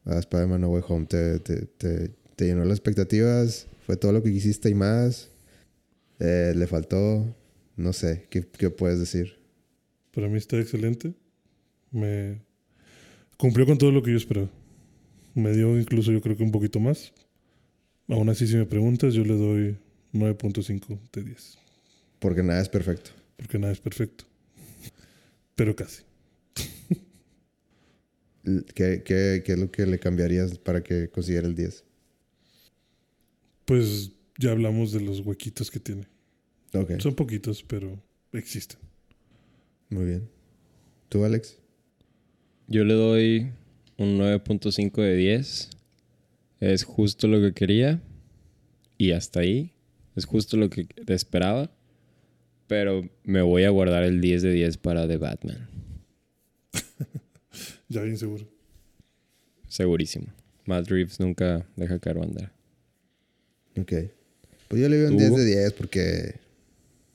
a 0.04 0.20
Spider-Man 0.20 0.60
No 0.60 0.68
Way 0.72 0.84
Home? 0.90 1.06
¿Te, 1.06 1.40
te, 1.40 1.68
te- 1.68 2.10
te 2.36 2.46
llenó 2.48 2.66
las 2.66 2.80
expectativas? 2.80 3.68
¿Fue 3.86 3.96
todo 3.96 4.12
lo 4.12 4.22
que 4.22 4.34
quisiste 4.34 4.70
y 4.70 4.74
más? 4.74 5.30
Eh, 6.20 6.52
¿Le 6.54 6.68
faltó? 6.68 7.34
No 7.78 7.94
sé, 7.94 8.28
¿qué, 8.30 8.46
qué 8.46 8.70
puedes 8.70 9.00
decir? 9.00 9.38
Para 10.12 10.28
mí 10.28 10.38
está 10.38 10.60
excelente. 10.60 11.14
Me 11.92 12.42
cumplió 13.38 13.66
con 13.66 13.78
todo 13.78 13.92
lo 13.92 14.04
que 14.04 14.12
yo 14.12 14.18
esperaba. 14.18 14.50
Me 15.34 15.54
dio 15.54 15.80
incluso 15.80 16.12
yo 16.12 16.22
creo 16.22 16.36
que 16.36 16.44
un 16.44 16.52
poquito 16.52 16.80
más. 16.80 17.14
Aún 18.08 18.30
así, 18.30 18.48
si 18.48 18.56
me 18.56 18.66
preguntas, 18.66 19.14
yo 19.14 19.24
le 19.24 19.36
doy 19.36 19.78
9.5 20.14 21.00
de 21.14 21.24
10. 21.24 21.58
Porque 22.20 22.44
nada 22.44 22.62
es 22.62 22.70
perfecto. 22.70 23.12
Porque 23.38 23.60
nada 23.60 23.72
es 23.72 23.80
perfecto. 23.80 24.26
Pero 25.56 25.76
casi. 25.76 26.04
¿Qué, 28.74 29.04
qué, 29.04 29.44
qué 29.46 29.54
es 29.54 29.60
lo 29.60 29.72
que 29.72 29.86
le 29.86 30.00
cambiarías 30.00 30.58
para 30.58 30.82
que 30.82 31.10
consiguiera 31.10 31.48
el 31.48 31.56
10? 31.56 31.84
Pues 33.66 34.12
ya 34.40 34.52
hablamos 34.52 34.92
de 34.92 35.02
los 35.02 35.20
huequitos 35.20 35.70
que 35.70 35.80
tiene. 35.80 36.08
Son 37.00 37.14
poquitos, 37.14 37.64
pero 37.64 38.02
existen. 38.34 38.80
muy 39.90 40.06
bien. 40.06 40.30
¿Tú, 41.10 41.24
Alex? 41.24 41.59
Yo 42.70 42.84
le 42.84 42.94
doy 42.94 43.52
un 43.98 44.18
9.5 44.20 45.02
de 45.02 45.16
10. 45.16 45.70
Es 46.60 46.84
justo 46.84 47.28
lo 47.28 47.42
que 47.42 47.54
quería. 47.54 48.02
Y 48.98 49.12
hasta 49.12 49.40
ahí. 49.42 49.72
Es 50.16 50.26
justo 50.26 50.56
lo 50.58 50.70
que 50.70 50.88
esperaba. 51.08 51.72
Pero 52.68 53.10
me 53.24 53.42
voy 53.42 53.64
a 53.64 53.70
guardar 53.72 54.04
el 54.04 54.22
10 54.22 54.44
de 54.44 54.52
10 54.54 54.78
para 54.78 55.08
The 55.08 55.18
Batman. 55.18 55.68
Ya 57.92 58.04
bien 58.04 58.18
seguro. 58.20 58.48
Segurísimo. 59.68 60.28
Matt 60.66 60.88
Reeves 60.90 61.20
nunca 61.20 61.66
deja 61.76 61.98
caer 61.98 62.20
bandera. 62.20 62.52
Ok. 63.76 63.92
Pues 64.68 64.80
yo 64.84 64.88
le 64.88 64.98
doy 65.02 65.06
un 65.08 65.14
¿Tú, 65.14 65.18
10 65.18 65.30
Hugo? 65.32 65.40
de 65.40 65.46
10 65.46 65.74
porque... 65.74 66.36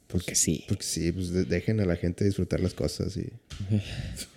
Pues, 0.09 0.24
Porque 0.24 0.35
sí. 0.35 0.64
Porque 0.68 0.82
sí, 0.82 1.12
pues 1.12 1.31
de- 1.31 1.44
dejen 1.44 1.78
a 1.78 1.85
la 1.85 1.94
gente 1.94 2.24
disfrutar 2.24 2.59
las 2.59 2.74
cosas 2.74 3.16
y... 3.16 3.28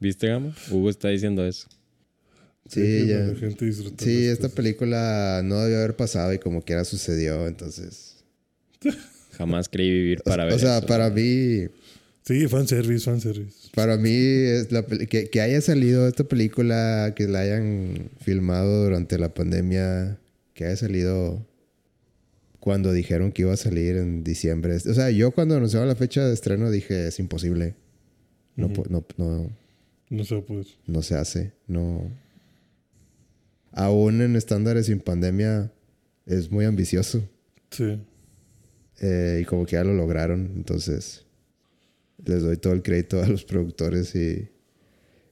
¿Viste, 0.00 0.28
Gama? 0.28 0.54
Hugo 0.70 0.90
está 0.90 1.08
diciendo 1.08 1.44
eso. 1.46 1.68
Sí, 2.68 3.06
ya. 3.06 3.34
gente 3.38 3.70
Sí, 3.72 4.26
esta 4.26 4.44
cosas. 4.44 4.56
película 4.56 5.42
no 5.44 5.60
debió 5.60 5.78
haber 5.78 5.96
pasado 5.96 6.32
y 6.32 6.38
como 6.38 6.62
quiera 6.62 6.84
sucedió, 6.84 7.46
entonces... 7.46 8.24
Jamás 9.32 9.68
creí 9.68 9.90
vivir 9.90 10.22
para 10.22 10.44
o, 10.44 10.46
ver 10.46 10.54
o 10.54 10.58
sea, 10.58 10.78
eso. 10.78 10.86
para 10.86 11.10
mí... 11.10 11.66
Sí, 12.22 12.48
fanservice, 12.48 13.04
fanservice. 13.04 13.68
Para 13.74 13.98
mí, 13.98 14.14
es 14.14 14.72
la 14.72 14.86
que, 14.86 15.28
que 15.28 15.40
haya 15.42 15.60
salido 15.60 16.08
esta 16.08 16.24
película, 16.24 17.12
que 17.14 17.28
la 17.28 17.40
hayan 17.40 18.10
filmado 18.20 18.84
durante 18.84 19.18
la 19.18 19.34
pandemia, 19.34 20.18
que 20.54 20.64
haya 20.64 20.76
salido 20.76 21.46
cuando 22.60 22.94
dijeron 22.94 23.30
que 23.30 23.42
iba 23.42 23.52
a 23.52 23.58
salir 23.58 23.96
en 23.96 24.24
diciembre. 24.24 24.74
O 24.76 24.94
sea, 24.94 25.10
yo 25.10 25.32
cuando 25.32 25.54
anunciaron 25.54 25.86
la 25.86 25.96
fecha 25.96 26.26
de 26.26 26.32
estreno 26.32 26.70
dije, 26.70 27.08
es 27.08 27.18
imposible. 27.18 27.74
No, 28.56 28.68
no, 28.88 29.04
no, 29.16 29.50
No 30.10 30.24
se 30.24 30.44
no 30.86 31.02
se 31.02 31.14
hace. 31.16 31.52
No. 31.66 32.08
Aún 33.72 34.22
en 34.22 34.36
estándares 34.36 34.86
sin 34.86 35.00
pandemia, 35.00 35.72
es 36.26 36.50
muy 36.50 36.64
ambicioso. 36.64 37.28
Sí. 37.70 37.98
Eh, 39.00 39.40
y 39.42 39.44
como 39.44 39.66
que 39.66 39.72
ya 39.72 39.84
lo 39.84 39.94
lograron. 39.94 40.52
Entonces, 40.54 41.24
les 42.24 42.42
doy 42.42 42.56
todo 42.56 42.72
el 42.72 42.82
crédito 42.82 43.20
a 43.22 43.26
los 43.26 43.44
productores 43.44 44.14
y, 44.14 44.48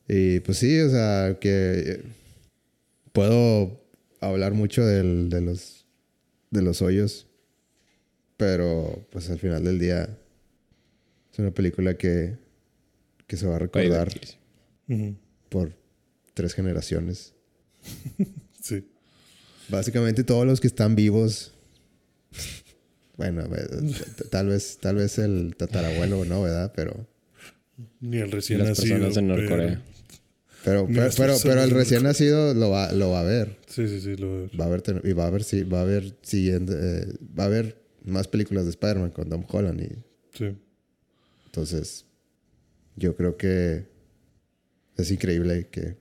y 0.09 0.40
pues 0.40 0.59
sí, 0.59 0.81
o 0.81 0.90
sea, 0.90 1.39
que 1.40 2.03
puedo 3.12 3.81
hablar 4.20 4.53
mucho 4.55 4.85
del- 4.85 5.28
de, 5.28 5.40
los, 5.40 5.86
de 6.51 6.62
los 6.62 6.82
hoyos, 6.82 7.28
pero 8.36 9.07
pues 9.11 9.31
al 9.31 9.39
final 9.39 9.62
del 9.65 9.78
día 9.78 10.19
es 11.32 11.39
una 11.39 11.53
película 11.53 11.97
que, 11.97 12.36
que 13.32 13.38
se 13.38 13.46
va 13.46 13.56
a 13.56 13.59
recordar 13.60 14.10
por 15.48 15.74
tres 16.34 16.52
generaciones. 16.52 17.32
Sí. 18.60 18.86
Básicamente 19.70 20.22
todos 20.22 20.46
los 20.46 20.60
que 20.60 20.66
están 20.68 20.94
vivos. 20.94 21.52
Bueno, 23.16 23.42
eh, 23.56 23.66
tal 24.30 24.48
vez, 24.48 24.76
tal 24.80 24.96
vez 24.96 25.18
el 25.18 25.56
tatarabuelo 25.56 26.24
no, 26.26 26.42
¿verdad? 26.42 26.72
Pero, 26.76 27.09
Ni 28.00 28.18
el 28.18 28.30
recién 28.30 28.59
las 28.60 28.68
nacido. 28.68 28.96
personas 28.96 29.16
en 29.16 29.26
Norcorea. 29.28 29.82
pero, 30.64 30.86
pero, 30.86 31.36
pero, 31.42 31.62
el 31.64 31.70
recién 31.70 32.02
Norcorea. 32.02 32.02
nacido 32.02 32.54
lo 32.54 32.68
va, 32.70 32.92
lo 32.92 33.10
va 33.10 33.20
a 33.20 33.24
ver. 33.24 33.59
Sí, 33.66 33.88
sí, 33.88 34.00
sí, 34.00 34.14
lo 34.16 34.28
voy 34.28 34.36
a 34.36 34.40
ver. 34.42 34.60
Va 34.60 34.64
a 34.64 34.68
haber, 34.68 34.82
y 35.04 35.12
va 35.14 35.24
a 35.24 35.26
haber, 35.28 35.42
sí, 35.44 35.62
va 35.64 35.78
a 35.78 35.82
haber 35.82 36.14
siguiente, 36.22 36.74
eh, 36.78 37.06
va 37.38 37.44
a 37.44 37.46
haber 37.46 37.82
más 38.04 38.28
películas 38.28 38.64
de 38.64 38.70
Spider-Man 38.70 39.10
con 39.10 39.28
Tom 39.30 39.44
Holland 39.48 39.80
y 39.80 40.36
Sí. 40.38 40.54
entonces 41.46 42.04
yo 42.97 43.16
creo 43.16 43.36
que 43.36 43.86
es 44.97 45.10
increíble 45.10 45.69
que, 45.70 45.97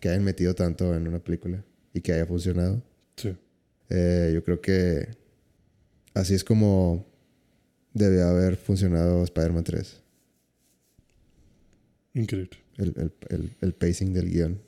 que 0.00 0.08
hayan 0.08 0.24
metido 0.24 0.54
tanto 0.54 0.94
en 0.94 1.08
una 1.08 1.18
película 1.18 1.64
y 1.92 2.00
que 2.00 2.12
haya 2.12 2.26
funcionado. 2.26 2.82
Sí. 3.16 3.36
Eh, 3.90 4.30
yo 4.34 4.44
creo 4.44 4.60
que 4.60 5.08
así 6.14 6.34
es 6.34 6.44
como 6.44 7.06
debe 7.94 8.22
haber 8.22 8.56
funcionado 8.56 9.24
Spider-Man 9.24 9.64
3. 9.64 10.00
Increíble. 12.14 12.58
El, 12.76 12.94
el, 12.96 13.12
el, 13.30 13.50
el 13.60 13.72
pacing 13.74 14.12
del 14.12 14.30
guion. 14.30 14.60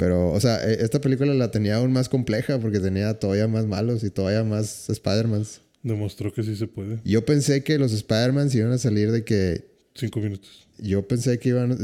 Pero, 0.00 0.32
o 0.32 0.40
sea, 0.40 0.66
eh, 0.66 0.78
esta 0.80 1.00
película 1.00 1.34
la 1.34 1.50
tenía 1.50 1.76
aún 1.76 1.92
más 1.92 2.08
compleja 2.08 2.58
porque 2.58 2.80
tenía 2.80 3.18
todavía 3.18 3.46
más 3.48 3.66
malos 3.66 4.02
y 4.02 4.10
todavía 4.10 4.42
más 4.44 4.88
Spider-Mans. 4.88 5.60
Demostró 5.82 6.32
que 6.32 6.42
sí 6.42 6.56
se 6.56 6.66
puede. 6.66 7.00
Yo 7.04 7.24
pensé 7.26 7.62
que 7.62 7.78
los 7.78 7.92
Spider-Mans 7.92 8.54
iban 8.54 8.72
a 8.72 8.78
salir 8.78 9.12
de 9.12 9.24
que... 9.24 9.69
Cinco 10.00 10.20
minutos. 10.20 10.66
Yo 10.78 11.06
pensé 11.06 11.38
que 11.38 11.50
iban... 11.50 11.76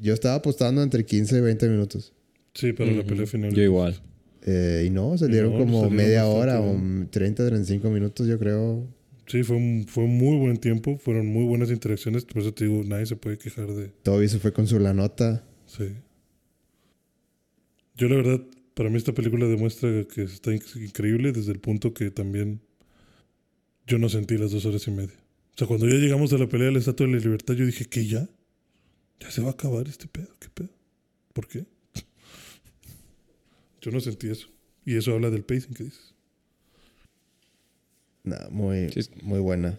Yo 0.00 0.12
estaba 0.12 0.34
apostando 0.34 0.82
entre 0.82 1.04
15 1.06 1.38
y 1.38 1.40
20 1.40 1.68
minutos. 1.68 2.12
Sí, 2.52 2.72
para 2.72 2.90
la 2.90 3.00
Ujú. 3.00 3.08
pelea 3.08 3.26
final. 3.26 3.54
Yo 3.54 3.62
igual. 3.62 3.98
Eh, 4.42 4.84
y 4.86 4.90
no, 4.90 5.16
salieron 5.16 5.52
no, 5.52 5.58
como 5.60 5.82
salieron 5.82 5.96
media 5.96 6.26
hora 6.26 6.60
o 6.60 6.74
bien. 6.76 7.08
30, 7.10 7.46
35 7.46 7.88
minutos, 7.90 8.26
yo 8.26 8.38
creo. 8.38 8.86
Sí, 9.26 9.42
fue 9.42 9.56
un, 9.56 9.86
fue 9.88 10.04
un 10.04 10.18
muy 10.18 10.36
buen 10.36 10.58
tiempo. 10.58 10.98
Fueron 10.98 11.26
muy 11.28 11.44
buenas 11.44 11.70
interacciones. 11.70 12.24
Por 12.26 12.42
eso 12.42 12.52
te 12.52 12.66
digo, 12.66 12.82
nadie 12.84 13.06
se 13.06 13.16
puede 13.16 13.38
quejar 13.38 13.68
de. 13.72 13.88
Toby 14.02 14.28
se 14.28 14.38
fue 14.40 14.52
con 14.52 14.66
su 14.66 14.78
la 14.78 14.92
nota. 14.92 15.42
Sí. 15.66 15.84
Yo, 17.96 18.08
la 18.08 18.16
verdad, 18.16 18.40
para 18.74 18.90
mí 18.90 18.96
esta 18.96 19.12
película 19.14 19.46
demuestra 19.46 20.04
que 20.12 20.22
está 20.24 20.50
inc- 20.50 20.76
increíble 20.84 21.32
desde 21.32 21.52
el 21.52 21.60
punto 21.60 21.94
que 21.94 22.10
también 22.10 22.60
yo 23.86 23.98
no 23.98 24.08
sentí 24.08 24.36
las 24.36 24.50
dos 24.50 24.66
horas 24.66 24.86
y 24.88 24.90
media. 24.90 25.14
O 25.54 25.58
sea, 25.58 25.66
cuando 25.68 25.86
ya 25.88 25.94
llegamos 25.94 26.32
a 26.32 26.38
la 26.38 26.48
pelea 26.48 26.66
de 26.66 26.72
la 26.72 26.78
Estatua 26.80 27.06
de 27.06 27.12
la 27.12 27.18
Libertad, 27.20 27.54
yo 27.54 27.64
dije, 27.64 27.84
¿qué 27.86 28.06
ya? 28.06 28.28
¿Ya 29.20 29.30
se 29.30 29.40
va 29.40 29.48
a 29.48 29.52
acabar 29.52 29.86
este 29.88 30.08
pedo? 30.08 30.34
¿Qué 30.40 30.48
pedo? 30.52 30.70
¿Por 31.32 31.46
qué? 31.48 31.64
Yo 33.80 33.90
no 33.90 34.00
sentí 34.00 34.28
eso. 34.30 34.48
Y 34.84 34.96
eso 34.96 35.12
habla 35.12 35.30
del 35.30 35.44
pacing 35.44 35.74
que 35.74 35.84
dices. 35.84 36.14
Nah, 38.24 38.48
muy, 38.50 38.90
Sí. 38.90 39.00
muy 39.22 39.38
buena. 39.38 39.78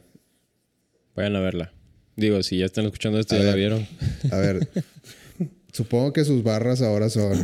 Vayan 1.16 1.36
a 1.36 1.40
verla. 1.42 1.74
Digo, 2.16 2.42
si 2.44 2.60
ya 2.60 2.66
están 2.66 2.86
escuchando 2.86 3.20
esto, 3.20 3.36
A 3.36 3.40
ya 3.40 3.44
la 3.46 3.56
vieron. 3.56 3.86
A 4.32 4.38
ver, 4.38 4.68
supongo 5.74 6.14
que 6.14 6.24
sus 6.24 6.44
barras 6.44 6.82
ahora 6.82 7.10
son 7.10 7.38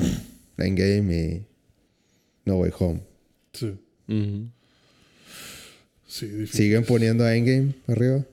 Endgame 0.57 1.15
y 1.15 1.45
No 2.45 2.55
Way 2.57 2.71
Home. 2.79 3.01
Sí. 3.53 3.73
Ujú. 4.07 4.49
Sí, 6.11 6.25
difícil. 6.25 6.65
¿Siguen 6.65 6.83
poniendo 6.83 7.23
a 7.23 7.33
Endgame 7.33 7.73
arriba? 7.87 8.25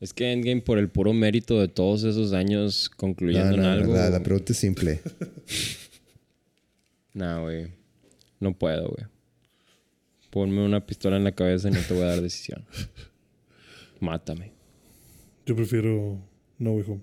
Es 0.00 0.12
que 0.12 0.32
Endgame, 0.32 0.60
por 0.60 0.76
el 0.76 0.88
puro 0.88 1.12
mérito 1.12 1.60
de 1.60 1.68
todos 1.68 2.02
esos 2.02 2.32
años 2.32 2.90
concluyendo 2.96 3.56
no, 3.56 3.62
en 3.62 3.68
algo. 3.68 3.94
la, 3.94 4.10
la 4.10 4.20
pregunta 4.20 4.52
es 4.52 4.58
simple. 4.58 5.00
Nah, 7.14 7.40
güey. 7.40 7.72
No 8.38 8.56
puedo, 8.56 8.90
güey. 8.90 9.06
Ponme 10.30 10.64
una 10.64 10.86
pistola 10.86 11.16
en 11.16 11.24
la 11.24 11.32
cabeza 11.32 11.68
y 11.68 11.72
no 11.72 11.80
te 11.80 11.94
voy 11.94 12.04
a 12.04 12.06
dar 12.06 12.20
decisión. 12.20 12.64
Mátame. 14.00 14.52
Yo 15.44 15.56
prefiero 15.56 16.20
No 16.58 16.72
Way 16.74 16.84
Home. 16.86 17.02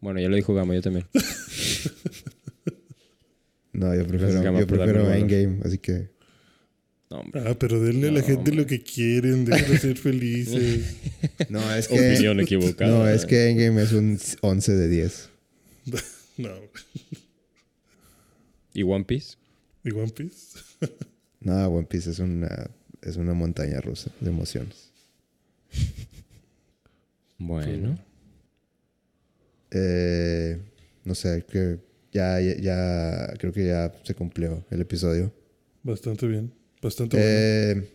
Bueno, 0.00 0.20
ya 0.20 0.28
lo 0.28 0.36
dijo 0.36 0.54
Gama, 0.54 0.74
yo 0.74 0.82
también. 0.82 1.06
No, 3.72 3.94
yo 3.94 4.06
prefiero, 4.06 4.42
yo 4.42 4.66
prefiero. 4.66 5.10
Endgame, 5.10 5.60
así 5.64 5.78
que... 5.78 6.10
No. 7.10 7.24
Ah, 7.34 7.56
pero 7.58 7.80
denle 7.82 8.08
a 8.08 8.12
la 8.12 8.20
No, 8.20 8.26
gente 8.26 8.52
lo 8.52 8.66
que 8.66 8.82
quieren, 8.82 9.44
déjenlos 9.44 9.80
ser 9.80 9.96
felices. 9.96 10.96
No, 11.48 11.74
es 11.74 11.88
que... 11.88 11.94
Opinión 11.94 12.38
equivocada. 12.40 12.90
No, 12.90 13.08
es 13.08 13.26
que 13.26 13.48
Endgame 13.50 13.82
es 13.82 13.92
un 13.92 14.18
11 14.42 14.72
de 14.76 14.88
10. 14.88 15.28
no. 16.38 16.50
¿Y 18.72 18.82
One 18.84 19.04
Piece? 19.04 19.36
¿Y 19.84 19.90
One 19.92 20.12
Piece? 20.12 20.58
No, 21.40 21.66
One 21.68 21.86
Piece 21.86 22.10
es 22.10 22.18
una, 22.18 22.70
es 23.02 23.16
una 23.16 23.32
montaña 23.34 23.80
rusa 23.80 24.10
de 24.20 24.28
emociones. 24.28 24.90
Bueno. 27.38 27.98
Eh, 29.70 30.58
no 31.04 31.14
sé, 31.14 31.44
que 31.50 31.78
ya, 32.12 32.40
ya, 32.40 32.56
ya- 32.58 33.34
creo 33.38 33.52
que 33.52 33.66
ya 33.66 33.90
se 34.04 34.14
cumplió 34.14 34.64
el 34.70 34.82
episodio. 34.82 35.32
Bastante 35.82 36.26
bien. 36.26 36.52
Bastante 36.82 37.16
bueno. 37.16 37.30
Eh, 37.30 37.90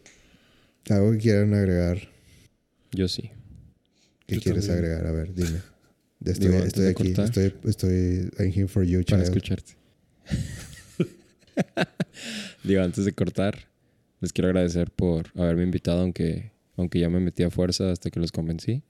¿Algo 0.94 1.12
que 1.14 1.18
quieran 1.18 1.54
agregar? 1.54 2.00
Yo 2.92 3.08
sí. 3.08 3.32
¿Qué 4.28 4.36
Yo 4.36 4.42
quieres 4.42 4.68
también. 4.68 4.86
agregar? 4.86 5.08
A 5.08 5.12
ver, 5.12 5.34
dime. 5.34 5.62
Estoy, 6.26 6.48
Digo, 6.48 6.64
aquí, 6.64 6.94
cortar. 7.14 7.26
estoy, 7.26 7.54
estoy 7.66 8.30
I'm 8.40 8.52
here 8.52 8.68
for 8.68 8.84
you, 8.84 9.04
Para 9.04 9.24
child. 9.24 9.26
escucharte. 9.36 9.74
Digo, 12.64 12.82
antes 12.82 13.06
de 13.06 13.14
cortar, 13.14 13.68
les 14.22 14.34
quiero 14.34 14.48
agradecer 14.50 14.90
por 14.92 15.28
haberme 15.36 15.64
invitado, 15.64 16.02
aunque, 16.02 16.52
aunque 16.78 17.00
ya 17.00 17.10
me 17.10 17.20
metí 17.20 17.44
a 17.44 17.50
fuerza 17.52 17.92
hasta 17.92 18.10
que 18.10 18.20
los 18.20 18.32
convencí. 18.32 18.82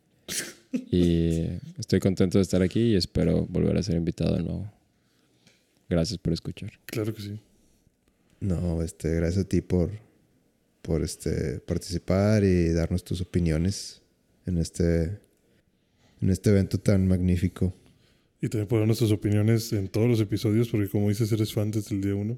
Y 0.71 1.47
estoy 1.79 1.99
contento 1.99 2.37
de 2.37 2.43
estar 2.43 2.61
aquí 2.61 2.93
y 2.93 2.95
espero 2.95 3.45
volver 3.47 3.75
a 3.77 3.83
ser 3.83 3.95
invitado 3.95 4.35
de 4.37 4.43
nuevo. 4.43 4.71
Gracias 5.89 6.17
por 6.19 6.31
escuchar. 6.33 6.71
Claro 6.85 7.13
que 7.13 7.21
sí. 7.21 7.39
No, 8.45 8.83
este, 8.83 9.09
gracias 9.15 9.45
a 9.45 9.49
ti 9.49 9.61
por, 9.61 9.89
por 10.83 11.03
este, 11.03 11.59
participar 11.61 12.43
y 12.43 12.69
darnos 12.69 13.03
tus 13.03 13.19
opiniones 13.21 14.03
en 14.45 14.59
este, 14.59 15.17
en 16.21 16.29
este 16.29 16.51
evento 16.51 16.79
tan 16.79 17.07
magnífico. 17.07 17.73
Y 18.39 18.49
también 18.49 18.67
por 18.67 18.77
dar 18.79 18.87
nuestras 18.87 19.11
opiniones 19.11 19.73
en 19.73 19.87
todos 19.87 20.07
los 20.07 20.19
episodios, 20.19 20.69
porque 20.69 20.89
como 20.89 21.09
dices, 21.09 21.31
eres 21.31 21.51
fan 21.53 21.71
desde 21.71 21.95
el 21.95 22.01
día 22.01 22.13
uno. 22.13 22.37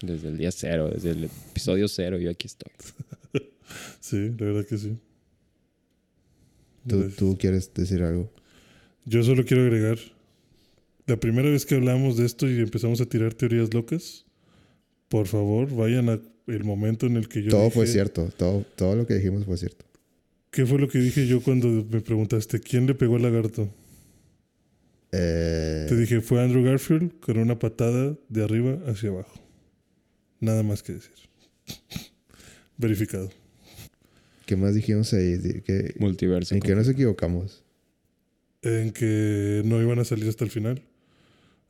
Desde 0.00 0.28
el 0.28 0.38
día 0.38 0.52
cero, 0.52 0.88
desde 0.94 1.10
el 1.10 1.24
episodio 1.24 1.88
cero, 1.88 2.18
yo 2.18 2.30
aquí 2.30 2.46
estoy. 2.46 2.72
Sí, 4.00 4.30
la 4.36 4.46
verdad 4.46 4.66
que 4.66 4.78
sí. 4.78 4.98
¿Tú, 6.88 7.08
tú 7.10 7.38
quieres 7.38 7.72
decir 7.72 8.02
algo? 8.02 8.28
Yo 9.04 9.22
solo 9.22 9.44
quiero 9.44 9.62
agregar, 9.62 9.98
la 11.06 11.20
primera 11.20 11.48
vez 11.48 11.64
que 11.64 11.76
hablamos 11.76 12.16
de 12.16 12.26
esto 12.26 12.48
y 12.48 12.58
empezamos 12.58 13.00
a 13.00 13.06
tirar 13.06 13.32
teorías 13.34 13.72
locas, 13.72 14.26
por 15.10 15.26
favor, 15.26 15.68
vayan 15.74 16.08
a 16.08 16.18
el 16.46 16.64
momento 16.64 17.06
en 17.06 17.16
el 17.16 17.28
que 17.28 17.42
yo 17.42 17.50
todo 17.50 17.64
dije- 17.64 17.74
fue 17.74 17.86
cierto. 17.86 18.30
Todo, 18.36 18.64
todo 18.76 18.96
lo 18.96 19.06
que 19.06 19.14
dijimos 19.14 19.44
fue 19.44 19.56
cierto. 19.58 19.84
¿Qué 20.50 20.64
fue 20.66 20.78
lo 20.78 20.88
que 20.88 20.98
dije 20.98 21.26
yo 21.26 21.40
cuando 21.42 21.68
me 21.68 22.00
preguntaste 22.00 22.58
quién 22.60 22.86
le 22.86 22.94
pegó 22.94 23.16
al 23.16 23.22
lagarto? 23.22 23.68
Eh, 25.12 25.86
Te 25.88 25.96
dije, 25.96 26.20
fue 26.20 26.42
Andrew 26.42 26.62
Garfield 26.64 27.18
con 27.20 27.38
una 27.38 27.58
patada 27.58 28.16
de 28.28 28.44
arriba 28.44 28.78
hacia 28.86 29.10
abajo. 29.10 29.40
Nada 30.40 30.62
más 30.62 30.82
que 30.82 30.94
decir. 30.94 31.12
Verificado. 32.78 33.30
¿Qué 34.46 34.56
más 34.56 34.74
dijimos 34.74 35.12
ahí? 35.12 35.38
¿Qué- 35.64 35.94
Multiverso. 35.98 36.54
¿En 36.54 36.60
qué 36.60 36.74
nos 36.74 36.88
equivocamos? 36.88 37.62
En 38.62 38.92
que 38.92 39.62
no 39.64 39.80
iban 39.82 39.98
a 39.98 40.04
salir 40.04 40.28
hasta 40.28 40.44
el 40.44 40.50
final. 40.50 40.82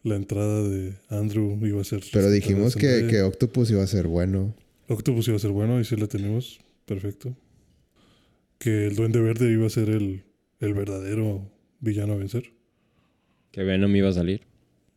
La 0.03 0.17
entrada 0.17 0.63
de 0.67 0.95
Andrew 1.09 1.59
iba 1.67 1.81
a 1.81 1.85
ser. 1.85 2.03
Pero 2.13 2.31
dijimos 2.31 2.75
que, 2.75 3.07
que 3.11 3.23
Octopus 3.23 3.71
iba 3.71 3.83
a 3.83 3.87
ser 3.87 4.07
bueno. 4.07 4.55
Octopus 4.89 5.29
iba 5.29 5.37
a 5.37 5.41
ser 5.41 5.51
bueno, 5.51 5.79
y 5.81 5.85
sí 5.85 5.95
la 5.97 6.07
tenemos. 6.07 6.59
Perfecto. 6.87 7.37
Que 8.59 8.87
el 8.87 8.97
Duende 8.97 9.21
Verde 9.21 9.53
iba 9.53 9.67
a 9.67 9.71
ser 9.71 9.89
el, 9.91 10.25
el 10.61 10.75
verdadero 10.75 11.51
villano 11.81 12.15
a 12.15 12.17
vencer. 12.17 12.53
Que 13.53 13.63
Venom 13.63 13.95
iba 13.95 14.09
a 14.09 14.13
salir. 14.13 14.43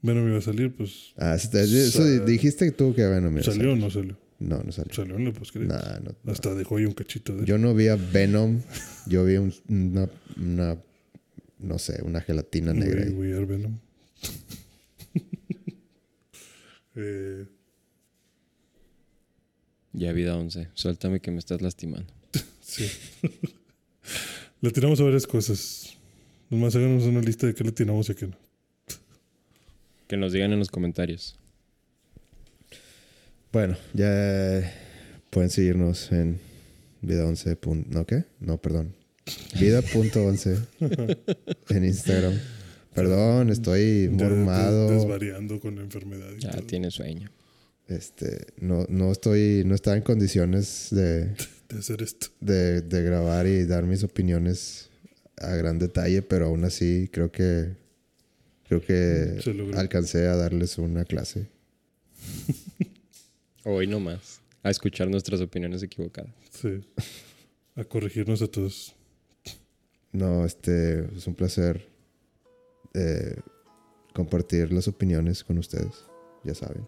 Venom 0.01 0.27
iba 0.27 0.37
a 0.37 0.41
salir, 0.41 0.73
pues. 0.75 1.13
Ah, 1.17 1.35
eso, 1.35 2.25
dijiste 2.25 2.71
tú 2.71 2.93
que 2.95 3.05
Venom 3.05 3.31
iba 3.33 3.41
a 3.41 3.43
¿Salió 3.43 3.69
o 3.69 3.71
salir. 3.71 3.83
no 3.83 3.89
salió? 3.89 4.17
No, 4.39 4.63
no 4.63 4.71
salió. 4.71 4.93
Salió 4.93 5.15
en 5.17 5.25
la. 5.25 5.31
Nah, 5.77 5.99
no, 5.99 6.15
no. 6.23 6.31
Hasta 6.31 6.53
dejó 6.55 6.77
ahí 6.77 6.85
un 6.85 6.93
cachito 6.93 7.35
de. 7.35 7.45
Yo 7.45 7.57
no 7.57 7.73
vi 7.73 7.87
a 7.87 7.95
Venom. 7.95 8.59
Yo 9.07 9.23
vi 9.25 9.35
un- 9.37 9.53
una, 9.69 10.09
una, 10.37 10.77
no 11.59 11.79
sé, 11.79 12.01
una 12.03 12.19
gelatina 12.21 12.73
negra. 12.73 13.05
We, 13.05 13.29
we 13.31 13.33
are 13.35 13.45
Venom. 13.45 13.79
Eh, 16.95 17.45
Ya 19.93 20.11
vida 20.11 20.35
11. 20.35 20.69
Suéltame 20.73 21.19
que 21.19 21.31
me 21.31 21.39
estás 21.39 21.61
lastimando. 21.61 22.11
sí. 22.61 22.89
le 24.61 24.71
tiramos 24.71 24.99
a 24.99 25.03
varias 25.03 25.27
cosas. 25.27 25.97
Nomás 26.49 26.75
háganos 26.75 27.03
una 27.03 27.21
lista 27.21 27.47
de 27.47 27.53
qué 27.53 27.63
le 27.63 27.71
tiramos 27.71 28.09
y 28.09 28.11
a 28.11 28.15
qué 28.15 28.27
no. 28.27 28.37
Que 30.07 30.17
nos 30.17 30.33
digan 30.33 30.51
en 30.51 30.59
los 30.59 30.69
comentarios. 30.69 31.35
Bueno, 33.51 33.77
ya 33.93 34.71
pueden 35.29 35.49
seguirnos 35.51 36.11
en 36.11 36.39
vida 37.01 37.25
11. 37.25 37.55
pun- 37.59 37.85
¿No 37.89 38.05
qué? 38.05 38.25
No, 38.39 38.57
perdón. 38.59 38.95
Vida.11 39.59 40.65
en 41.69 41.85
Instagram. 41.85 42.33
Perdón, 42.93 43.49
estoy 43.49 44.09
mormado. 44.11 44.89
des- 44.89 45.01
desvariando 45.01 45.59
con 45.59 45.75
la 45.75 45.81
enfermedad. 45.81 46.29
y 46.37 46.41
Ya 46.41 46.51
todo. 46.51 46.63
tiene 46.63 46.91
sueño. 46.91 47.29
Este, 47.87 48.47
no, 48.59 48.85
no 48.89 49.11
estoy, 49.11 49.63
no 49.65 49.75
estaba 49.75 49.97
en 49.97 50.03
condiciones 50.03 50.87
de, 50.91 51.35
De 51.69 51.79
hacer 51.79 52.01
esto. 52.01 52.27
de, 52.39 52.81
de 52.81 53.03
grabar 53.03 53.45
y 53.47 53.65
dar 53.65 53.83
mis 53.85 54.03
opiniones 54.03 54.89
a 55.37 55.55
gran 55.55 55.79
detalle, 55.79 56.21
pero 56.21 56.45
aún 56.45 56.63
así 56.63 57.09
creo 57.11 57.31
que 57.31 57.75
creo 58.67 58.81
que 58.81 59.39
alcancé 59.75 60.27
a 60.27 60.35
darles 60.35 60.77
una 60.77 61.03
clase. 61.05 61.47
Hoy 63.65 63.87
nomás. 63.87 64.39
A 64.61 64.69
escuchar 64.69 65.09
nuestras 65.09 65.41
opiniones 65.41 65.83
equivocadas. 65.83 66.31
Sí. 66.51 66.85
A 67.75 67.83
corregirnos 67.83 68.41
a 68.41 68.47
todos. 68.47 68.93
No, 70.13 70.45
este 70.45 71.05
es 71.17 71.27
un 71.27 71.35
placer 71.35 71.85
eh, 72.93 73.35
compartir 74.13 74.71
las 74.71 74.87
opiniones 74.87 75.43
con 75.43 75.57
ustedes, 75.57 76.05
ya 76.43 76.53
saben. 76.55 76.85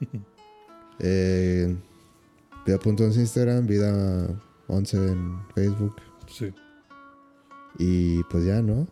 eh, 1.00 1.76
vida.11 2.66 3.14
en 3.14 3.20
Instagram, 3.20 3.66
vida 3.66 4.40
11 4.68 4.96
en 4.96 5.38
Facebook 5.54 5.96
Sí. 6.28 6.52
y 7.78 8.22
pues 8.24 8.44
ya, 8.44 8.60
¿no? 8.62 8.86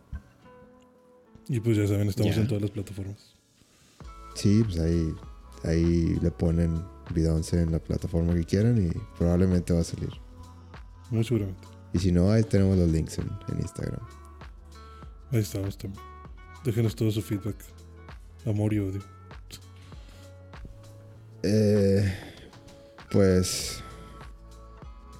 Y 1.48 1.60
pues 1.60 1.76
ya 1.76 1.86
saben, 1.86 2.09
estamos 2.09 2.36
en 2.36 2.47
todas 2.48 2.62
las 2.62 2.70
plataformas. 2.70 3.34
Sí, 4.34 4.62
pues 4.64 4.78
ahí, 4.80 5.14
ahí 5.64 6.18
le 6.20 6.30
ponen 6.30 6.82
vida 7.14 7.32
11 7.34 7.62
en 7.62 7.72
la 7.72 7.78
plataforma 7.78 8.34
que 8.34 8.44
quieran 8.44 8.84
y 8.84 8.90
probablemente 9.16 9.72
va 9.72 9.80
a 9.80 9.84
salir. 9.84 10.10
Muy 11.10 11.22
seguramente. 11.24 11.62
Y 11.93 11.98
si 12.01 12.10
no, 12.10 12.30
ahí 12.32 12.43
tenemos 12.43 12.76
los 12.76 12.90
links 12.90 13.18
en, 13.18 13.28
en 13.48 13.60
Instagram. 13.60 14.01
Ahí 15.32 15.40
estamos 15.40 15.76
también. 15.76 16.02
Déjenos 16.64 16.94
todo 16.96 17.10
su 17.10 17.22
feedback. 17.22 17.56
Amor 18.44 18.72
y 18.72 18.78
odio. 18.78 19.02
Eh, 21.42 22.12
pues 23.10 23.80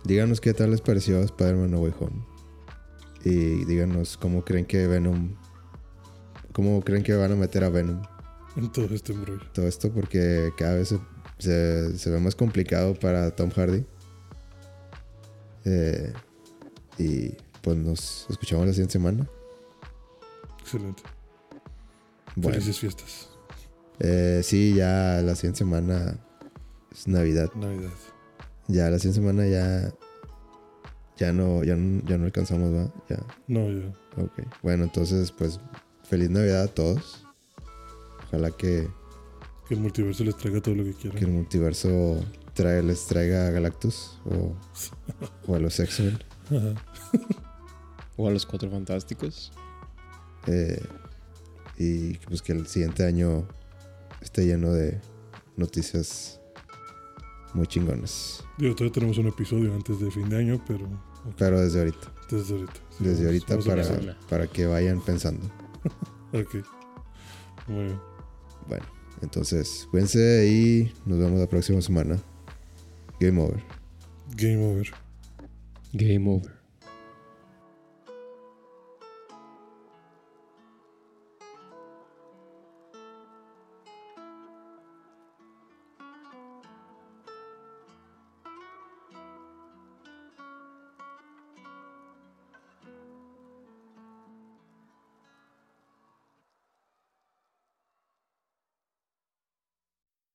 díganos 0.05 0.41
qué 0.41 0.55
tal 0.55 0.71
les 0.71 0.81
pareció 0.81 1.21
Spider-Man 1.21 1.71
No 1.71 1.79
Way 1.81 1.95
Home. 2.01 2.25
Y 3.25 3.65
díganos 3.65 4.17
cómo 4.17 4.45
creen 4.45 4.65
que 4.67 4.87
Venom. 4.87 5.35
¿Cómo 6.53 6.81
creen 6.83 7.03
que 7.03 7.15
van 7.15 7.33
a 7.33 7.37
meter 7.37 7.65
a 7.65 7.69
Venom 7.69 8.01
En 8.57 8.73
todo 8.73 8.95
este 8.95 9.13
embrollo. 9.13 9.43
todo 9.53 9.67
esto 9.69 9.93
porque 9.93 10.51
cada 10.57 10.75
vez 10.77 10.89
se, 10.89 10.99
se- 11.39 11.99
se 11.99 12.11
ve 12.11 12.19
más 12.19 12.35
complicado 12.35 12.95
para 12.95 13.31
Tom 13.35 13.51
Hardy. 13.51 13.85
Eh, 15.65 16.13
y 16.99 17.31
pues 17.63 17.77
nos 17.77 18.27
escuchamos 18.31 18.67
la 18.67 18.73
siguiente 18.73 18.93
semana. 18.93 19.29
Excelente. 20.67 21.03
Bueno, 22.35 22.55
Felices 22.59 22.81
fiestas. 22.81 23.29
eh, 24.01 24.41
sí, 24.43 24.75
ya 24.75 25.23
la 25.23 25.35
siguiente 25.37 25.59
semana 25.59 26.19
es 26.93 27.07
Navidad. 27.07 27.51
Navidad. 27.55 27.91
Ya 28.67 28.91
la 28.91 28.99
siguiente 28.99 29.21
semana 29.21 29.47
ya 29.47 29.93
ya 31.17 31.33
no 31.33 31.63
ya 31.63 31.77
no, 31.77 32.03
ya 32.05 32.19
no 32.19 32.25
alcanzamos, 32.27 32.75
¿va? 32.75 32.93
Ya. 33.09 33.25
No, 33.47 33.71
ya. 33.71 33.87
Ok. 34.23 34.43
Bueno, 34.63 34.85
entonces 34.85 35.31
pues 35.33 35.61
feliz 36.03 36.31
Navidad 36.31 36.65
a 36.65 36.69
todos. 36.69 37.25
Ojalá 38.27 38.51
que, 38.51 38.89
Que 39.69 39.75
el 39.75 39.81
multiverso 39.81 40.25
les 40.25 40.37
traiga 40.37 40.61
todo 40.61 40.75
lo 40.75 40.83
que 40.85 40.95
que 40.95 41.09
el 41.09 41.15
quieran. 41.15 41.33
multiverso 41.37 42.21
trae- 42.57 42.83
les 42.83 43.07
traiga 43.07 43.47
a 43.47 43.51
Galactus 43.51 44.19
o, 44.27 44.53
o 45.47 45.55
a 45.55 45.59
los 45.61 45.79
X-Men. 45.79 46.19
Ajá. 46.47 46.75
O 48.17 48.27
a 48.29 48.31
los 48.33 48.45
cuatro 48.45 48.69
fantásticos. 48.71 49.53
Eh, 50.47 50.81
y 51.79 52.15
pues 52.19 52.41
que 52.43 52.53
el 52.53 52.67
siguiente 52.67 53.05
año 53.05 53.47
esté 54.23 54.47
lleno 54.47 54.73
de 54.73 55.01
noticias 55.57 56.41
muy 57.55 57.67
chingonas. 57.67 58.45
Digo, 58.59 58.75
todavía 58.75 58.93
tenemos 58.95 59.19
un 59.19 59.27
episodio 59.29 59.75
antes 59.75 59.99
de 60.01 60.11
fin 60.11 60.29
de 60.29 60.39
año, 60.39 60.63
pero 60.67 60.89
Pero 61.37 61.61
desde 61.61 61.81
ahorita, 61.81 62.13
desde 62.31 62.55
ahorita. 62.55 62.73
Sí, 62.99 63.05
desde 63.05 63.25
vamos- 63.25 63.27
ahorita 63.51 63.73
vamos 63.73 63.89
para, 63.89 64.19
para 64.29 64.47
que 64.47 64.67
vayan 64.67 65.01
pensando. 65.01 65.51
Ok. 66.33 66.57
Muy 67.69 67.85
bien. 67.85 68.01
Bueno, 68.69 68.85
entonces 69.23 69.87
cuídense 69.91 70.47
y 70.49 70.93
nos 71.07 71.19
vemos 71.19 71.39
la 71.41 71.47
próxima 71.49 71.81
semana. 71.81 72.19
Game 73.21 73.41
over. 73.41 73.63
Game 74.37 74.59
over. 74.67 74.91
Game 75.93 76.29
over. 76.29 76.53